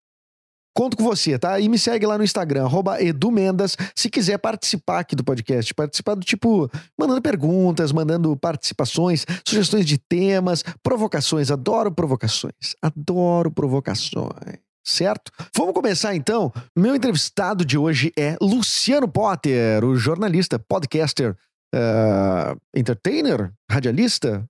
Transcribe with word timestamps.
Conto 0.77 0.95
com 0.95 1.03
você, 1.03 1.39
tá? 1.39 1.59
E 1.59 1.67
me 1.67 1.79
segue 1.79 2.05
lá 2.05 2.19
no 2.19 2.23
Instagram, 2.23 2.69
edumendas, 2.99 3.75
se 3.95 4.11
quiser 4.11 4.37
participar 4.37 4.99
aqui 4.99 5.15
do 5.15 5.23
podcast. 5.23 5.73
Participar 5.73 6.13
do 6.13 6.23
tipo, 6.23 6.69
mandando 6.95 7.19
perguntas, 7.19 7.91
mandando 7.91 8.37
participações, 8.37 9.25
sugestões 9.43 9.87
de 9.87 9.97
temas, 9.97 10.63
provocações. 10.83 11.49
Adoro 11.49 11.91
provocações. 11.91 12.75
Adoro 12.79 13.49
provocações 13.49 14.59
certo? 14.85 15.31
Vamos 15.53 15.73
começar 15.73 16.15
então. 16.15 16.53
Meu 16.77 16.95
entrevistado 16.95 17.65
de 17.65 17.77
hoje 17.77 18.13
é 18.15 18.37
Luciano 18.39 19.07
Potter, 19.07 19.83
o 19.83 19.97
jornalista, 19.97 20.57
podcaster, 20.59 21.35
uh, 21.75 22.57
entertainer, 22.73 23.51
radialista, 23.69 24.47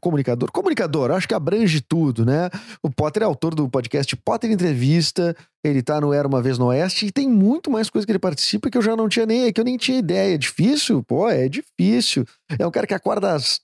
comunicador. 0.00 0.50
Comunicador, 0.52 1.10
acho 1.10 1.26
que 1.26 1.34
abrange 1.34 1.80
tudo, 1.80 2.24
né? 2.24 2.48
O 2.82 2.90
Potter 2.90 3.22
é 3.22 3.26
autor 3.26 3.54
do 3.54 3.68
podcast 3.68 4.14
Potter 4.16 4.50
Entrevista, 4.50 5.36
ele 5.64 5.82
tá 5.82 6.00
no 6.00 6.12
Era 6.12 6.28
Uma 6.28 6.40
Vez 6.40 6.58
no 6.58 6.66
Oeste 6.66 7.06
e 7.06 7.12
tem 7.12 7.28
muito 7.28 7.70
mais 7.70 7.90
coisa 7.90 8.06
que 8.06 8.12
ele 8.12 8.18
participa 8.18 8.70
que 8.70 8.78
eu 8.78 8.82
já 8.82 8.96
não 8.96 9.08
tinha 9.08 9.26
nem, 9.26 9.52
que 9.52 9.60
eu 9.60 9.64
nem 9.64 9.76
tinha 9.76 9.98
ideia. 9.98 10.34
É 10.34 10.38
difícil? 10.38 11.02
Pô, 11.02 11.28
é 11.28 11.48
difícil. 11.48 12.24
É 12.58 12.66
um 12.66 12.70
cara 12.70 12.86
que 12.86 12.94
acorda 12.94 13.32
às 13.32 13.60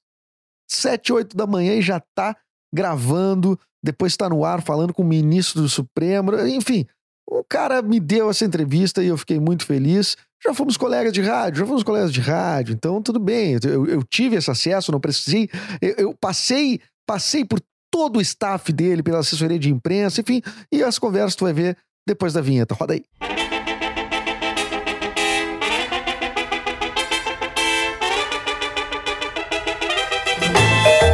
sete, 0.68 1.12
oito 1.12 1.36
da 1.36 1.46
manhã 1.46 1.74
e 1.74 1.82
já 1.82 2.00
tá 2.14 2.36
gravando, 2.74 3.58
depois 3.82 4.16
tá 4.16 4.28
no 4.28 4.44
ar 4.44 4.62
falando 4.62 4.94
com 4.94 5.02
o 5.02 5.06
ministro 5.06 5.60
do 5.60 5.68
Supremo, 5.68 6.32
enfim. 6.46 6.86
O 7.28 7.44
cara 7.44 7.80
me 7.82 8.00
deu 8.00 8.30
essa 8.30 8.44
entrevista 8.44 9.02
e 9.02 9.08
eu 9.08 9.16
fiquei 9.16 9.38
muito 9.38 9.64
feliz. 9.64 10.16
Já 10.44 10.52
fomos 10.52 10.76
colegas 10.76 11.12
de 11.12 11.22
rádio, 11.22 11.60
já 11.60 11.66
fomos 11.66 11.84
colegas 11.84 12.12
de 12.12 12.20
rádio, 12.20 12.74
então 12.74 13.00
tudo 13.00 13.20
bem. 13.20 13.56
Eu, 13.62 13.86
eu 13.86 14.02
tive 14.02 14.34
esse 14.34 14.50
acesso, 14.50 14.90
não 14.90 14.98
precisei. 14.98 15.48
Eu, 15.80 15.94
eu, 15.96 16.14
passei, 16.20 16.80
passei 17.06 17.44
por 17.44 17.60
todo 17.92 18.16
o 18.16 18.20
staff 18.20 18.72
dele, 18.72 19.04
pela 19.04 19.20
assessoria 19.20 19.58
de 19.58 19.70
imprensa, 19.70 20.20
enfim, 20.20 20.42
e 20.72 20.82
as 20.82 20.98
conversas 20.98 21.36
tu 21.36 21.44
vai 21.44 21.52
ver 21.52 21.76
depois 22.04 22.32
da 22.32 22.40
vinheta. 22.40 22.74
Roda 22.74 22.94
aí. 22.94 23.04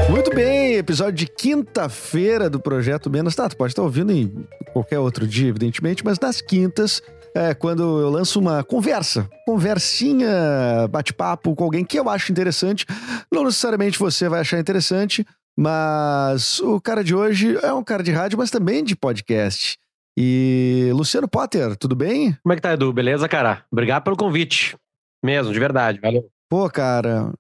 Muito 0.09 0.31
bem, 0.31 0.77
episódio 0.77 1.13
de 1.13 1.27
quinta-feira 1.27 2.49
do 2.49 2.59
Projeto 2.59 3.11
Menos. 3.11 3.35
Tá, 3.35 3.47
tu 3.47 3.59
pode 3.59 3.73
estar 3.73 3.83
ouvindo 3.83 4.11
em 4.11 4.33
qualquer 4.73 4.99
outro 4.99 5.27
dia, 5.27 5.49
evidentemente, 5.49 6.03
mas 6.03 6.19
nas 6.19 6.41
quintas 6.41 7.03
é 7.35 7.55
quando 7.55 7.83
eu 8.01 8.11
lanço 8.11 8.39
uma 8.41 8.63
conversa, 8.65 9.29
conversinha, 9.47 10.89
bate-papo 10.91 11.55
com 11.55 11.65
alguém 11.65 11.85
que 11.85 11.99
eu 11.99 12.09
acho 12.09 12.33
interessante. 12.33 12.85
Não 13.33 13.45
necessariamente 13.45 13.99
você 13.99 14.29
vai 14.29 14.41
achar 14.41 14.59
interessante, 14.59 15.25
mas 15.57 16.61
o 16.61 16.81
cara 16.81 17.03
de 17.03 17.15
hoje 17.15 17.57
é 17.63 17.73
um 17.73 17.83
cara 17.83 18.03
de 18.03 18.13
rádio, 18.13 18.39
mas 18.39 18.51
também 18.51 18.85
de 18.85 18.95
podcast. 18.95 19.77
E 20.17 20.91
Luciano 20.95 21.29
Potter, 21.29 21.77
tudo 21.77 21.95
bem? 21.95 22.37
Como 22.43 22.53
é 22.53 22.57
que 22.57 22.63
tá, 22.63 22.73
Edu? 22.73 22.93
Beleza, 22.93 23.29
cara? 23.29 23.65
Obrigado 23.71 24.03
pelo 24.05 24.17
convite. 24.17 24.77
Mesmo, 25.25 25.53
de 25.53 25.59
verdade. 25.59 26.01
Valeu. 26.01 26.29
Pô, 26.49 26.69
cara, 26.69 27.33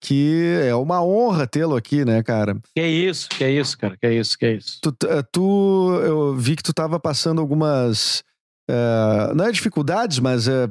que 0.00 0.60
é 0.64 0.74
uma 0.74 1.02
honra 1.04 1.46
tê-lo 1.46 1.76
aqui, 1.76 2.04
né, 2.04 2.22
cara? 2.22 2.56
Que 2.74 2.86
isso, 2.86 3.28
que 3.28 3.48
isso, 3.48 3.76
cara, 3.76 3.96
que 3.96 4.08
isso, 4.08 4.38
que 4.38 4.52
isso. 4.52 4.78
Tu, 4.80 4.92
tu, 5.32 6.00
eu 6.04 6.34
vi 6.36 6.56
que 6.56 6.62
tu 6.62 6.72
tava 6.72 7.00
passando 7.00 7.40
algumas 7.40 8.22
é, 8.72 9.34
não 9.34 9.44
é 9.44 9.52
dificuldades, 9.52 10.18
mas 10.18 10.48
é, 10.48 10.68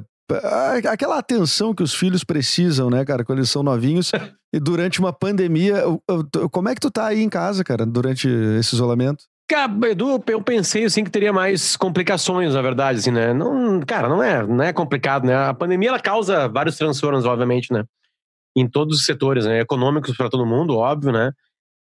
aquela 0.90 1.18
atenção 1.18 1.74
que 1.74 1.82
os 1.82 1.94
filhos 1.94 2.24
precisam, 2.24 2.90
né, 2.90 3.04
cara, 3.04 3.24
quando 3.24 3.38
eles 3.38 3.50
são 3.50 3.62
novinhos. 3.62 4.10
e 4.52 4.58
durante 4.58 4.98
uma 4.98 5.12
pandemia, 5.12 5.82
como 6.50 6.68
é 6.68 6.74
que 6.74 6.80
tu 6.80 6.90
tá 6.90 7.06
aí 7.06 7.22
em 7.22 7.28
casa, 7.28 7.62
cara, 7.62 7.86
durante 7.86 8.28
esse 8.58 8.74
isolamento? 8.74 9.24
Edu, 9.90 10.22
eu 10.28 10.42
pensei 10.42 10.84
assim 10.84 11.04
que 11.04 11.10
teria 11.10 11.32
mais 11.32 11.76
complicações, 11.76 12.54
na 12.54 12.62
verdade, 12.62 12.98
assim, 12.98 13.10
né? 13.10 13.34
Não, 13.34 13.80
cara, 13.80 14.08
não 14.08 14.22
é, 14.22 14.46
não 14.46 14.64
é 14.64 14.72
complicado, 14.72 15.26
né? 15.26 15.34
A 15.34 15.52
pandemia 15.52 15.90
ela 15.90 16.00
causa 16.00 16.48
vários 16.48 16.76
transtornos, 16.78 17.26
obviamente, 17.26 17.72
né? 17.72 17.84
Em 18.56 18.66
todos 18.68 19.00
os 19.00 19.04
setores, 19.04 19.44
né? 19.44 19.60
Econômicos 19.60 20.16
para 20.16 20.30
todo 20.30 20.46
mundo, 20.46 20.76
óbvio, 20.76 21.12
né? 21.12 21.32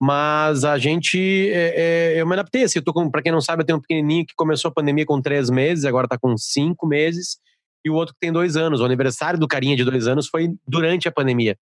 Mas 0.01 0.65
a 0.65 0.79
gente. 0.79 1.51
É, 1.53 2.15
é, 2.15 2.21
eu 2.21 2.27
me 2.27 2.33
adaptei. 2.33 2.65
Assim, 2.65 2.79
eu 2.79 2.85
tô 2.85 2.93
com, 2.93 3.11
pra 3.11 3.23
quem 3.23 3.31
não 3.31 3.41
sabe, 3.41 3.63
eu 3.63 3.67
tenho 3.67 3.79
um 3.79 3.83
pequenininho 3.83 4.25
que 4.25 4.35
começou 4.35 4.71
a 4.71 4.73
pandemia 4.73 5.05
com 5.05 5.21
três 5.21 5.51
meses, 5.51 5.85
agora 5.85 6.09
tá 6.09 6.17
com 6.19 6.37
cinco 6.39 6.87
meses, 6.87 7.37
e 7.85 7.91
o 7.91 7.95
outro 7.95 8.15
que 8.15 8.21
tem 8.21 8.33
dois 8.33 8.57
anos. 8.57 8.81
O 8.81 8.85
aniversário 8.85 9.39
do 9.39 9.47
carinha 9.47 9.77
de 9.77 9.85
dois 9.85 10.07
anos 10.07 10.29
foi 10.29 10.49
durante 10.67 11.07
a 11.07 11.13
pandemia. 11.13 11.57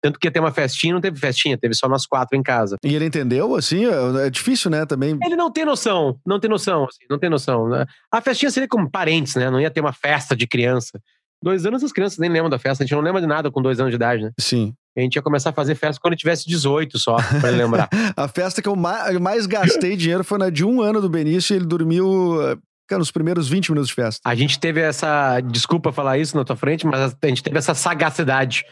Tanto 0.00 0.18
que 0.18 0.28
ia 0.28 0.30
ter 0.30 0.38
uma 0.38 0.52
festinha, 0.52 0.94
não 0.94 1.00
teve 1.00 1.18
festinha, 1.18 1.58
teve 1.58 1.74
só 1.74 1.88
nós 1.88 2.06
quatro 2.06 2.38
em 2.38 2.42
casa. 2.42 2.76
E 2.84 2.94
ele 2.94 3.06
entendeu, 3.06 3.56
assim? 3.56 3.84
É, 3.84 4.26
é 4.26 4.30
difícil, 4.30 4.70
né, 4.70 4.86
também. 4.86 5.18
Ele 5.24 5.34
não 5.34 5.50
tem 5.50 5.64
noção, 5.64 6.16
não 6.24 6.38
tem 6.38 6.48
noção, 6.48 6.84
assim, 6.84 7.04
não 7.10 7.18
tem 7.18 7.28
noção. 7.28 7.68
Né? 7.68 7.84
A 8.12 8.20
festinha 8.20 8.50
seria 8.50 8.68
como 8.68 8.88
parentes, 8.88 9.34
né? 9.34 9.50
Não 9.50 9.60
ia 9.60 9.70
ter 9.70 9.80
uma 9.80 9.92
festa 9.92 10.36
de 10.36 10.46
criança. 10.46 11.00
Dois 11.42 11.66
anos 11.66 11.82
as 11.82 11.92
crianças 11.92 12.18
nem 12.18 12.30
lembram 12.30 12.50
da 12.50 12.58
festa, 12.58 12.82
a 12.82 12.86
gente 12.86 12.94
não 12.94 13.02
lembra 13.02 13.20
de 13.20 13.26
nada 13.26 13.50
com 13.50 13.62
dois 13.62 13.80
anos 13.80 13.90
de 13.90 13.96
idade, 13.96 14.22
né? 14.22 14.30
Sim. 14.38 14.72
A 14.98 15.02
gente 15.02 15.14
ia 15.16 15.22
começar 15.22 15.50
a 15.50 15.52
fazer 15.52 15.76
festa 15.76 16.00
quando 16.00 16.16
tivesse 16.16 16.48
18 16.48 16.98
só, 16.98 17.16
pra 17.40 17.50
lembrar. 17.50 17.88
a 18.16 18.26
festa 18.26 18.60
que 18.60 18.68
eu 18.68 18.74
mais 18.74 19.46
gastei 19.46 19.96
dinheiro 19.96 20.24
foi 20.24 20.38
na 20.38 20.50
de 20.50 20.64
um 20.64 20.82
ano 20.82 21.00
do 21.00 21.08
Benício 21.08 21.54
e 21.54 21.56
ele 21.56 21.66
dormiu 21.66 22.58
cara, 22.88 22.98
nos 22.98 23.10
primeiros 23.10 23.48
20 23.48 23.70
minutos 23.70 23.88
de 23.88 23.94
festa. 23.94 24.20
A 24.24 24.34
gente 24.34 24.58
teve 24.58 24.80
essa. 24.80 25.40
Desculpa 25.40 25.92
falar 25.92 26.18
isso 26.18 26.36
na 26.36 26.44
tua 26.44 26.56
frente, 26.56 26.86
mas 26.86 27.14
a 27.22 27.26
gente 27.28 27.42
teve 27.42 27.58
essa 27.58 27.74
sagacidade 27.74 28.64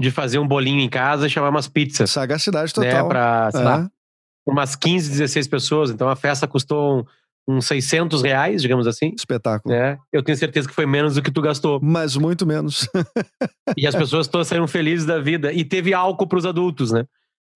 de 0.00 0.10
fazer 0.10 0.38
um 0.38 0.46
bolinho 0.46 0.80
em 0.80 0.88
casa 0.88 1.26
e 1.26 1.30
chamar 1.30 1.48
umas 1.48 1.68
pizzas. 1.68 2.10
Sagacidade 2.10 2.72
total. 2.72 3.02
Né, 3.02 3.08
pra, 3.08 3.50
sei 3.50 3.60
é. 3.60 3.64
lá, 3.64 3.90
umas 4.46 4.76
15, 4.76 5.10
16 5.10 5.48
pessoas. 5.48 5.90
Então 5.90 6.08
a 6.08 6.14
festa 6.14 6.46
custou 6.46 7.06
uns 7.48 7.66
600 7.66 8.22
reais, 8.22 8.62
digamos 8.62 8.86
assim. 8.86 9.12
Espetáculo. 9.16 9.74
Né? 9.74 9.98
Eu 10.12 10.22
tenho 10.22 10.36
certeza 10.36 10.68
que 10.68 10.74
foi 10.74 10.86
menos 10.86 11.14
do 11.14 11.22
que 11.22 11.30
tu 11.30 11.42
gastou. 11.42 11.80
Mas 11.82 12.16
muito 12.16 12.46
menos. 12.46 12.88
e 13.76 13.86
as 13.86 13.94
pessoas 13.94 14.28
todas 14.28 14.46
saíram 14.46 14.68
felizes 14.68 15.06
da 15.06 15.18
vida. 15.18 15.52
E 15.52 15.64
teve 15.64 15.92
álcool 15.92 16.26
para 16.26 16.38
os 16.38 16.46
adultos, 16.46 16.92
né? 16.92 17.04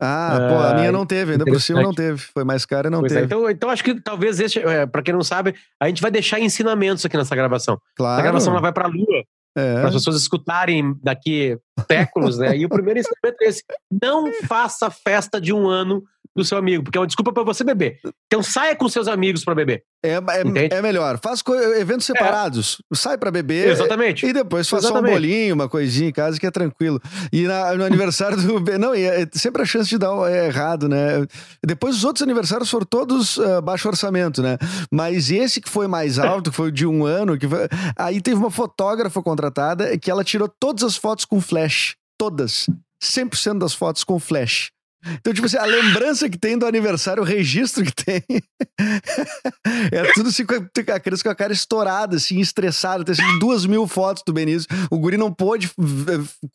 Ah, 0.01 0.37
pô, 0.51 0.59
a 0.59 0.75
minha 0.75 0.93
não 0.93 1.07
teve, 1.07 1.33
ainda 1.33 1.45
por 1.45 1.61
cima 1.61 1.83
não 1.83 1.95
teve. 1.95 2.19
Foi 2.19 2.45
mais 2.45 2.67
caro 2.67 2.89
e 2.89 2.91
não 2.91 3.01
pois 3.01 3.13
é, 3.13 3.15
teve. 3.15 3.25
É. 3.25 3.27
Então, 3.27 3.51
então 3.51 3.71
acho 3.71 3.83
que 3.83 3.99
talvez 3.99 4.39
esse, 4.41 4.59
é, 4.59 4.85
para 4.85 5.03
quem 5.03 5.15
não 5.15 5.23
sabe, 5.23 5.55
a 5.81 5.89
gente 5.89 6.03
vai 6.03 6.11
deixar 6.11 6.39
ensinamentos 6.39 7.05
aqui 7.05 7.17
nessa 7.17 7.35
gravação. 7.35 7.81
Claro. 7.97 8.21
A 8.21 8.23
gravação 8.23 8.53
ela 8.53 8.61
vai 8.61 8.73
para 8.73 8.87
a 8.87 8.91
lua. 8.91 9.25
É. 9.57 9.77
Para 9.77 9.89
as 9.89 9.95
pessoas 9.95 10.17
escutarem 10.21 10.95
daqui 11.03 11.59
séculos, 11.91 12.37
né? 12.37 12.55
E 12.59 12.67
o 12.67 12.69
primeiro 12.69 13.01
ensinamento 13.01 13.43
é 13.43 13.47
esse: 13.47 13.63
não 13.91 14.31
faça 14.47 14.91
festa 14.91 15.41
de 15.41 15.51
um 15.51 15.67
ano 15.67 16.03
do 16.37 16.45
seu 16.45 16.59
amigo, 16.59 16.85
porque 16.85 16.99
é 16.99 17.01
uma 17.01 17.07
desculpa 17.07 17.33
para 17.33 17.43
você 17.43 17.65
beber. 17.65 17.99
Então 18.27 18.43
saia 18.43 18.77
com 18.77 18.89
seus 18.89 19.09
amigos 19.09 19.43
para 19.43 19.55
beber. 19.55 19.83
É, 20.05 20.13
é, 20.13 20.77
é, 20.77 20.83
melhor. 20.83 21.19
Faz 21.21 21.43
eventos 21.79 22.09
é. 22.09 22.13
separados. 22.13 22.83
É. 22.93 22.95
Sai 22.95 23.17
para 23.17 23.31
beber. 23.31 23.71
Exatamente. 23.71 24.27
E 24.27 24.33
depois 24.33 24.69
faça 24.69 24.93
um 24.93 25.03
bolinho, 25.03 25.55
uma 25.55 25.69
coisinha 25.69 26.11
em 26.11 26.13
casa 26.13 26.39
que 26.39 26.47
é 26.47 26.51
tranquilo. 26.51 27.01
E 27.33 27.45
na, 27.45 27.75
no 27.75 27.85
aniversário 27.85 28.37
do. 28.37 28.79
Não, 28.79 28.95
é 28.95 29.27
sempre 29.33 29.63
a 29.63 29.65
chance 29.65 29.89
de 29.89 29.97
dar 29.97 30.13
é 30.31 30.47
errado, 30.47 30.89
né? 30.89 31.27
Depois 31.65 31.97
os 31.97 32.05
outros 32.05 32.23
aniversários 32.23 32.71
foram 32.71 32.85
todos 32.85 33.39
uh, 33.39 33.63
baixo 33.63 33.89
orçamento, 33.89 34.43
né? 34.43 34.59
Mas 34.93 35.31
esse 35.31 35.61
que 35.61 35.71
foi 35.71 35.87
mais 35.89 36.19
alto, 36.19 36.51
que 36.51 36.57
foi 36.57 36.71
de 36.71 36.87
um 36.87 37.07
ano, 37.07 37.39
que 37.39 37.49
foi... 37.49 37.67
aí 37.97 38.21
teve 38.21 38.37
uma 38.37 38.51
fotógrafa 38.51 39.23
contratada 39.23 39.97
que 39.99 40.11
ela 40.11 40.23
tirou 40.23 40.49
todas 40.61 40.85
as 40.85 40.97
fotos 40.97 41.25
com 41.25 41.41
flash. 41.41 41.97
Todas. 42.19 42.67
100% 43.03 43.59
das 43.59 43.75
fotos 43.75 44.05
com 44.05 44.19
flash. 44.19 44.71
Então, 45.15 45.33
tipo 45.33 45.47
assim, 45.47 45.57
a 45.57 45.65
lembrança 45.65 46.29
que 46.29 46.39
tem 46.39 46.59
do 46.59 46.67
aniversário, 46.67 47.23
o 47.23 47.27
registro 47.27 47.85
que 47.85 47.93
tem. 47.95 48.23
é 49.93 50.13
tudo 50.15 50.29
assim, 50.29 50.45
com 50.45 50.55
a, 50.55 51.01
criança 51.01 51.23
com 51.23 51.31
a 51.31 51.35
cara 51.35 51.53
estourada, 51.53 52.17
assim, 52.17 52.41
estressada. 52.41 53.05
Tem 53.05 53.13
assim, 53.13 53.39
duas 53.39 53.67
mil 53.67 53.87
fotos 53.87 54.23
do 54.27 54.33
Benício. 54.33 54.69
O 54.91 54.99
guri 54.99 55.17
não 55.17 55.33
pôde 55.33 55.71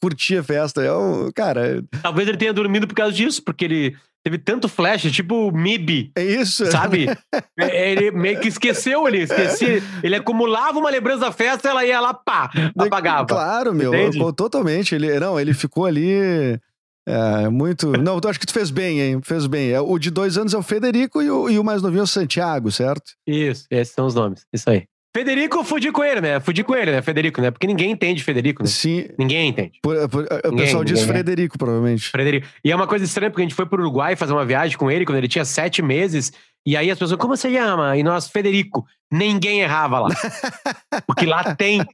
curtir 0.01 0.37
a 0.37 0.43
festa. 0.43 0.81
É 0.81 0.93
um, 0.93 1.31
cara. 1.31 1.83
Talvez 2.01 2.27
ele 2.27 2.37
tenha 2.37 2.53
dormido 2.53 2.87
por 2.87 2.95
causa 2.95 3.13
disso, 3.13 3.41
porque 3.43 3.65
ele 3.65 3.95
teve 4.23 4.37
tanto 4.37 4.69
flash, 4.69 5.11
tipo 5.11 5.51
MIB. 5.51 6.11
É 6.15 6.23
isso. 6.23 6.65
Sabe? 6.67 7.07
É, 7.59 7.91
ele 7.91 8.11
meio 8.11 8.39
que 8.39 8.47
esqueceu, 8.47 9.07
ele 9.07 9.19
esquecia. 9.19 9.83
Ele 10.01 10.15
acumulava 10.15 10.79
uma 10.79 10.89
lembrança 10.89 11.19
da 11.19 11.31
festa, 11.31 11.69
ela 11.69 11.85
ia 11.85 11.99
lá, 11.99 12.11
pá, 12.13 12.49
apagava. 12.77 13.27
Claro, 13.27 13.73
meu. 13.73 13.93
Entende? 13.93 14.17
Totalmente. 14.33 14.95
Ele, 14.95 15.19
não, 15.19 15.39
ele 15.39 15.53
ficou 15.53 15.85
ali. 15.85 16.59
É, 17.07 17.49
muito. 17.49 17.91
Não, 17.97 18.19
eu 18.23 18.29
acho 18.29 18.39
que 18.39 18.45
tu 18.45 18.53
fez 18.53 18.69
bem, 18.69 19.01
hein? 19.01 19.21
Fez 19.23 19.47
bem. 19.47 19.71
É, 19.71 19.81
o 19.81 19.97
de 19.97 20.11
dois 20.11 20.37
anos 20.37 20.53
é 20.53 20.57
o 20.57 20.63
Federico 20.63 21.21
e 21.21 21.29
o, 21.29 21.49
e 21.49 21.59
o 21.59 21.63
mais 21.63 21.81
novinho 21.81 22.01
é 22.01 22.03
o 22.03 22.07
Santiago, 22.07 22.71
certo? 22.71 23.11
Isso, 23.25 23.65
esses 23.69 23.93
são 23.93 24.05
os 24.05 24.15
nomes. 24.15 24.45
Isso 24.53 24.69
aí. 24.69 24.85
Federico, 25.13 25.61
fudi 25.65 25.91
com 25.91 26.03
ele, 26.05 26.21
né? 26.21 26.39
Fudi 26.39 26.63
com 26.63 26.73
ele, 26.73 26.89
né? 26.89 27.01
Federico, 27.01 27.41
né? 27.41 27.51
Porque 27.51 27.67
ninguém 27.67 27.91
entende 27.91 28.23
Federico, 28.23 28.63
né? 28.63 28.69
Sim. 28.69 29.09
Ninguém 29.19 29.49
entende. 29.49 29.73
Por, 29.83 30.07
por, 30.07 30.23
o 30.45 30.55
pessoal 30.55 30.85
diz 30.85 31.01
Frederico, 31.03 31.57
provavelmente. 31.57 32.09
Frederico. 32.09 32.47
E 32.63 32.71
é 32.71 32.75
uma 32.75 32.87
coisa 32.87 33.03
estranha, 33.03 33.29
porque 33.29 33.41
a 33.41 33.45
gente 33.45 33.55
foi 33.55 33.65
pro 33.65 33.81
Uruguai 33.81 34.15
fazer 34.15 34.31
uma 34.31 34.45
viagem 34.45 34.77
com 34.77 34.89
ele 34.89 35.05
quando 35.05 35.17
ele 35.17 35.27
tinha 35.27 35.43
sete 35.43 35.81
meses. 35.81 36.31
E 36.65 36.77
aí 36.77 36.89
as 36.89 36.97
pessoas, 36.97 37.19
como 37.19 37.35
você 37.35 37.51
chama? 37.51 37.97
E 37.97 38.03
nós, 38.03 38.29
Federico. 38.29 38.85
Ninguém 39.11 39.59
errava 39.59 39.99
lá. 39.99 40.09
porque 41.05 41.25
lá 41.25 41.55
tem 41.55 41.85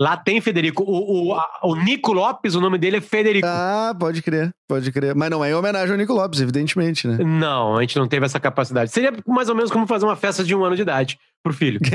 Lá 0.00 0.16
tem 0.16 0.40
Federico. 0.40 0.82
O, 0.82 1.28
o, 1.28 1.34
a, 1.34 1.46
o 1.62 1.76
Nico 1.76 2.14
Lopes, 2.14 2.54
o 2.54 2.60
nome 2.60 2.78
dele 2.78 2.96
é 2.96 3.00
Federico. 3.02 3.46
Ah, 3.46 3.94
pode 3.98 4.22
crer, 4.22 4.50
pode 4.66 4.90
crer. 4.90 5.14
Mas 5.14 5.28
não 5.28 5.44
é 5.44 5.50
em 5.50 5.54
homenagem 5.54 5.90
ao 5.90 5.98
Nico 5.98 6.14
Lopes, 6.14 6.40
evidentemente, 6.40 7.06
né? 7.06 7.18
Não, 7.22 7.76
a 7.76 7.82
gente 7.82 7.98
não 7.98 8.08
teve 8.08 8.24
essa 8.24 8.40
capacidade. 8.40 8.90
Seria 8.90 9.12
mais 9.26 9.50
ou 9.50 9.54
menos 9.54 9.70
como 9.70 9.86
fazer 9.86 10.06
uma 10.06 10.16
festa 10.16 10.42
de 10.42 10.54
um 10.54 10.64
ano 10.64 10.74
de 10.74 10.80
idade 10.80 11.18
pro 11.42 11.52
filho. 11.52 11.78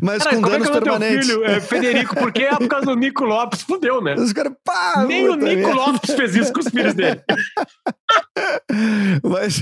Mas 0.00 0.22
Cara, 0.22 0.36
com 0.36 0.42
danos 0.42 0.68
é 0.68 0.70
que 0.70 0.76
é 0.76 0.80
permanentes. 0.80 1.26
Filho? 1.26 1.44
É 1.44 1.60
Federico, 1.60 2.14
porque 2.14 2.44
é 2.44 2.56
por 2.56 2.68
causa 2.68 2.86
do 2.86 2.94
Nico 2.94 3.24
Lopes, 3.24 3.62
fudeu, 3.62 4.00
né? 4.00 4.14
Os 4.14 4.32
caras, 4.32 4.54
pá! 4.64 5.04
Nem 5.06 5.28
o 5.28 5.34
Nico 5.34 5.54
minha. 5.54 5.74
Lopes 5.74 6.14
fez 6.14 6.34
isso 6.34 6.52
com 6.52 6.60
os 6.60 6.68
filhos 6.68 6.94
dele. 6.94 7.20
Mas, 9.22 9.60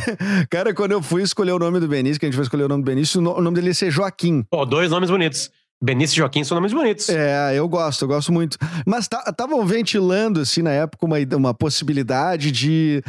cara, 0.51 0.73
quando 0.73 0.93
eu 0.93 1.03
fui 1.03 1.23
escolher 1.23 1.53
o 1.53 1.59
nome 1.59 1.81
do 1.81 1.89
Benício, 1.89 2.21
que 2.21 2.27
a 2.27 2.29
gente 2.29 2.37
vai 2.37 2.45
escolher 2.45 2.65
o 2.65 2.69
nome 2.69 2.83
do 2.83 2.87
Benício, 2.87 3.21
o 3.21 3.41
nome 3.41 3.57
dele 3.57 3.69
ia 3.69 3.75
ser 3.75 3.91
Joaquim. 3.91 4.45
Pô, 4.49 4.65
dois 4.65 4.91
nomes 4.91 5.11
bonitos. 5.11 5.51
Benício 5.81 6.17
e 6.17 6.19
Joaquim 6.19 6.43
são 6.43 6.57
nomes 6.57 6.73
bonitos. 6.73 7.09
É, 7.09 7.55
eu 7.55 7.69
gosto, 7.69 8.03
eu 8.03 8.09
gosto 8.09 8.33
muito. 8.33 8.59
Mas 8.85 9.05
estavam 9.05 9.61
tá, 9.61 9.65
ventilando, 9.65 10.41
assim, 10.41 10.61
na 10.63 10.73
época, 10.73 11.07
uma, 11.07 11.17
uma 11.37 11.55
possibilidade 11.55 12.51
de 12.51 13.03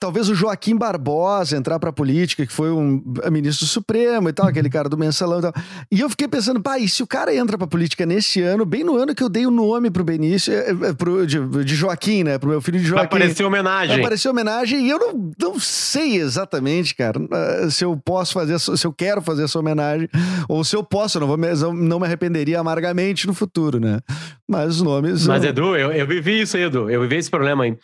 talvez 0.00 0.30
o 0.30 0.34
Joaquim 0.34 0.74
Barbosa 0.74 1.56
entrar 1.56 1.78
pra 1.78 1.92
política, 1.92 2.46
que 2.46 2.52
foi 2.52 2.70
um 2.70 3.02
ministro 3.30 3.66
supremo 3.66 4.30
e 4.30 4.32
tal, 4.32 4.48
aquele 4.48 4.70
cara 4.70 4.88
do 4.88 4.96
mensalão 4.96 5.40
e 5.40 5.42
tal. 5.42 5.52
E 5.92 6.00
eu 6.00 6.08
fiquei 6.08 6.26
pensando, 6.26 6.62
e 6.80 6.88
se 6.88 7.02
o 7.02 7.06
cara 7.06 7.34
entra 7.34 7.58
pra 7.58 7.66
política 7.66 8.06
nesse 8.06 8.40
ano, 8.40 8.64
bem 8.64 8.82
no 8.82 8.96
ano 8.96 9.14
que 9.14 9.22
eu 9.22 9.28
dei 9.28 9.46
o 9.46 9.50
nome 9.50 9.90
pro 9.90 10.02
Benício, 10.02 10.54
é, 10.54 10.70
é, 10.70 10.92
pro, 10.94 11.26
de, 11.26 11.38
de, 11.64 11.74
Joaquim, 11.74 12.24
né? 12.24 12.38
Pro 12.38 12.48
meu 12.48 12.62
filho 12.62 12.78
de 12.78 12.86
Joaquim. 12.86 13.10
Vai 13.10 13.20
aparecer 13.20 13.44
homenagem. 13.44 13.88
Vai 13.88 14.00
aparecer 14.00 14.28
homenagem 14.30 14.86
e 14.86 14.90
eu 14.90 14.98
não, 14.98 15.32
não 15.38 15.60
sei 15.60 16.16
exatamente, 16.16 16.94
cara, 16.94 17.20
eh, 17.30 17.68
se 17.70 17.84
eu 17.84 17.94
posso 17.96 18.32
fazer, 18.32 18.58
se 18.58 18.86
eu 18.86 18.92
quero 18.92 19.20
fazer 19.20 19.44
essa 19.44 19.58
homenagem, 19.58 20.08
ou 20.48 20.64
se 20.64 20.74
eu 20.74 20.82
posso, 20.82 21.18
eu 21.18 21.20
não, 21.20 21.28
vou 21.28 21.36
me, 21.36 21.48
não 21.86 22.00
me 22.00 22.06
arrependeria 22.06 22.58
amargamente 22.58 23.26
no 23.26 23.34
futuro, 23.34 23.78
né? 23.78 24.00
Mas 24.48 24.76
os 24.76 24.82
nomes... 24.82 25.26
Mas, 25.26 25.44
eu... 25.44 25.50
Edu, 25.50 25.76
eu, 25.76 25.92
eu 25.92 26.06
vivi 26.06 26.40
isso 26.40 26.56
aí, 26.56 26.62
Edu. 26.62 26.88
Eu 26.88 27.02
vivi 27.02 27.16
esse 27.16 27.30
problema 27.30 27.64
aí. 27.64 27.76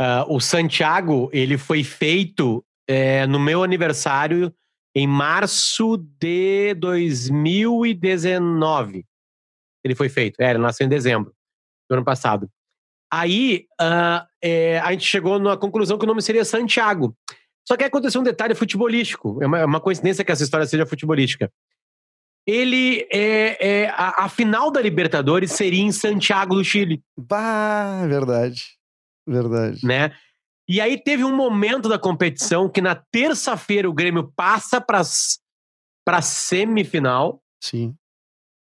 Uh, 0.00 0.24
o 0.34 0.40
Santiago, 0.40 1.30
ele 1.32 1.56
foi 1.56 1.84
feito 1.84 2.64
é, 2.88 3.24
no 3.26 3.38
meu 3.38 3.62
aniversário 3.62 4.52
em 4.94 5.06
março 5.06 5.96
de 6.18 6.74
2019. 6.74 9.06
Ele 9.84 9.94
foi 9.94 10.08
feito. 10.08 10.40
É, 10.40 10.50
ele 10.50 10.58
nasceu 10.58 10.86
em 10.86 10.90
dezembro 10.90 11.32
do 11.88 11.94
ano 11.94 12.04
passado. 12.04 12.50
Aí 13.12 13.66
uh, 13.80 14.26
é, 14.42 14.80
a 14.80 14.90
gente 14.92 15.04
chegou 15.04 15.38
na 15.38 15.56
conclusão 15.56 15.98
que 15.98 16.04
o 16.04 16.08
nome 16.08 16.22
seria 16.22 16.44
Santiago. 16.44 17.16
Só 17.66 17.76
que 17.76 17.84
aconteceu 17.84 18.20
um 18.20 18.24
detalhe 18.24 18.54
futebolístico. 18.54 19.42
É 19.42 19.46
uma, 19.46 19.58
é 19.58 19.64
uma 19.64 19.80
coincidência 19.80 20.24
que 20.24 20.32
essa 20.32 20.42
história 20.42 20.66
seja 20.66 20.86
futebolística. 20.86 21.50
Ele 22.46 23.06
é, 23.10 23.84
é 23.84 23.88
a, 23.88 24.24
a, 24.24 24.28
final 24.28 24.70
da 24.70 24.82
Libertadores 24.82 25.52
seria 25.52 25.82
em 25.82 25.92
Santiago 25.92 26.54
do 26.54 26.64
Chile. 26.64 27.02
Bah, 27.16 28.06
verdade. 28.06 28.76
Verdade. 29.26 29.84
Né? 29.84 30.14
E 30.68 30.80
aí 30.80 31.00
teve 31.02 31.24
um 31.24 31.34
momento 31.34 31.88
da 31.88 31.98
competição 31.98 32.68
que 32.68 32.80
na 32.80 32.94
terça-feira 32.94 33.88
o 33.88 33.92
Grêmio 33.92 34.32
passa 34.34 34.80
para 34.80 35.02
para 36.04 36.20
semifinal. 36.20 37.42
Sim. 37.62 37.94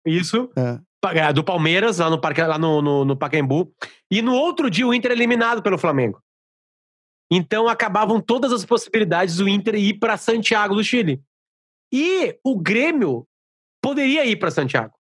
Isso. 0.06 0.50
É. 0.56 1.18
é. 1.18 1.32
Do 1.32 1.44
Palmeiras, 1.44 1.98
lá 1.98 2.08
no, 2.08 2.20
parque, 2.20 2.42
lá 2.42 2.58
no, 2.58 2.80
no, 2.80 3.04
no 3.04 3.16
Pacaembu. 3.16 3.72
E 4.10 4.22
no 4.22 4.34
outro 4.34 4.70
dia 4.70 4.86
o 4.86 4.94
Inter 4.94 5.10
é 5.10 5.14
eliminado 5.14 5.62
pelo 5.62 5.78
Flamengo. 5.78 6.22
Então 7.30 7.68
acabavam 7.68 8.20
todas 8.20 8.52
as 8.52 8.64
possibilidades 8.64 9.36
do 9.36 9.48
Inter 9.48 9.74
ir 9.74 9.98
para 9.98 10.16
Santiago 10.16 10.74
do 10.74 10.84
Chile. 10.84 11.22
E 11.92 12.38
o 12.44 12.58
Grêmio 12.58 13.26
poderia 13.82 14.24
ir 14.24 14.36
para 14.36 14.50
Santiago. 14.50 14.94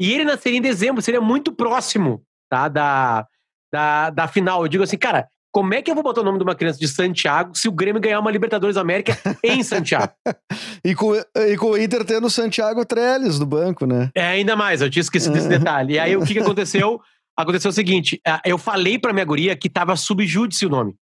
E 0.00 0.12
ele 0.12 0.24
nasceria 0.24 0.58
em 0.58 0.62
dezembro, 0.62 1.00
seria 1.02 1.20
muito 1.20 1.52
próximo 1.52 2.24
tá, 2.50 2.68
da, 2.68 3.26
da, 3.72 4.10
da 4.10 4.28
final. 4.28 4.62
Eu 4.62 4.68
digo 4.68 4.84
assim, 4.84 4.96
cara, 4.96 5.28
como 5.52 5.72
é 5.72 5.80
que 5.80 5.90
eu 5.90 5.94
vou 5.94 6.04
botar 6.04 6.20
o 6.20 6.24
nome 6.24 6.36
de 6.36 6.44
uma 6.44 6.54
criança 6.54 6.78
de 6.78 6.86
Santiago 6.86 7.56
se 7.56 7.66
o 7.66 7.72
Grêmio 7.72 8.00
ganhar 8.00 8.20
uma 8.20 8.30
Libertadores 8.30 8.76
América 8.76 9.18
em 9.42 9.62
Santiago? 9.62 10.12
e, 10.84 10.94
com, 10.94 11.14
e 11.14 11.56
com 11.56 11.70
o 11.70 11.78
Inter 11.78 12.04
tendo 12.04 12.26
o 12.26 12.30
Santiago 12.30 12.84
Trellis 12.84 13.38
do 13.38 13.46
banco, 13.46 13.86
né? 13.86 14.10
É, 14.14 14.26
ainda 14.26 14.54
mais, 14.54 14.82
eu 14.82 14.90
tinha 14.90 15.00
esquecido 15.00 15.32
desse 15.32 15.48
detalhe. 15.48 15.94
E 15.94 15.98
aí 15.98 16.16
o 16.16 16.24
que, 16.24 16.34
que 16.34 16.40
aconteceu? 16.40 17.00
Aconteceu 17.34 17.70
o 17.70 17.74
seguinte: 17.74 18.20
eu 18.44 18.58
falei 18.58 18.98
pra 18.98 19.12
minha 19.12 19.24
guria 19.24 19.56
que 19.56 19.70
tava 19.70 19.96
subjúdice 19.96 20.66
o 20.66 20.70
nome. 20.70 20.94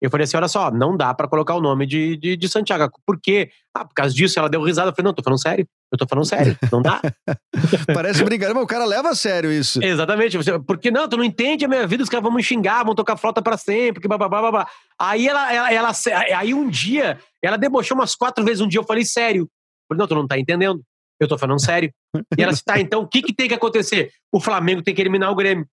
Eu 0.00 0.10
falei 0.10 0.24
assim: 0.24 0.36
olha 0.36 0.48
só, 0.48 0.70
não 0.70 0.96
dá 0.96 1.12
para 1.12 1.28
colocar 1.28 1.54
o 1.54 1.60
nome 1.60 1.86
de, 1.86 2.16
de, 2.16 2.36
de, 2.36 2.48
Santiago. 2.48 2.90
Por 3.04 3.20
quê? 3.20 3.50
Ah, 3.74 3.84
por 3.84 3.94
causa 3.94 4.14
disso, 4.14 4.38
ela 4.38 4.48
deu 4.48 4.62
risada. 4.62 4.90
Eu 4.90 4.94
falei: 4.94 5.06
não, 5.06 5.14
tô 5.14 5.22
falando 5.22 5.40
sério. 5.40 5.66
Eu 5.92 5.98
tô 5.98 6.06
falando 6.08 6.24
sério. 6.24 6.56
Não 6.72 6.80
dá. 6.80 7.00
Parece 7.92 8.24
brincadeira, 8.24 8.54
mas 8.54 8.62
o 8.62 8.66
cara 8.66 8.84
leva 8.86 9.10
a 9.10 9.14
sério 9.14 9.52
isso. 9.52 9.82
Exatamente. 9.82 10.38
Porque 10.66 10.90
não, 10.90 11.08
tu 11.08 11.16
não 11.16 11.24
entende 11.24 11.64
a 11.64 11.68
minha 11.68 11.86
vida, 11.86 12.02
os 12.02 12.08
caras 12.08 12.22
vão 12.22 12.32
me 12.32 12.42
xingar, 12.42 12.84
vão 12.84 12.94
tocar 12.94 13.16
flauta 13.16 13.42
para 13.42 13.56
sempre, 13.56 14.00
que 14.00 14.08
blá, 14.08 14.16
blá, 14.16 14.28
blá, 14.28 14.50
blá. 14.50 14.68
Aí 14.98 15.28
ela, 15.28 15.52
ela, 15.52 15.72
ela, 15.72 15.92
aí 16.36 16.54
um 16.54 16.68
dia, 16.68 17.18
ela 17.42 17.58
debochou 17.58 17.96
umas 17.96 18.14
quatro 18.14 18.44
vezes 18.44 18.60
um 18.60 18.68
dia, 18.68 18.80
eu 18.80 18.84
falei 18.84 19.04
sério. 19.04 19.42
Eu 19.42 19.48
falei, 19.88 19.98
não, 20.00 20.06
tu 20.06 20.14
não 20.14 20.26
tá 20.26 20.38
entendendo. 20.38 20.82
Eu 21.18 21.28
tô 21.28 21.36
falando 21.36 21.60
sério. 21.60 21.92
E 22.38 22.42
ela 22.42 22.52
disse, 22.52 22.64
tá, 22.64 22.80
então 22.80 23.02
o 23.02 23.08
que, 23.08 23.20
que 23.20 23.34
tem 23.34 23.48
que 23.48 23.54
acontecer? 23.54 24.10
O 24.32 24.40
Flamengo 24.40 24.82
tem 24.82 24.94
que 24.94 25.02
eliminar 25.02 25.30
o 25.30 25.34
Grêmio. 25.34 25.66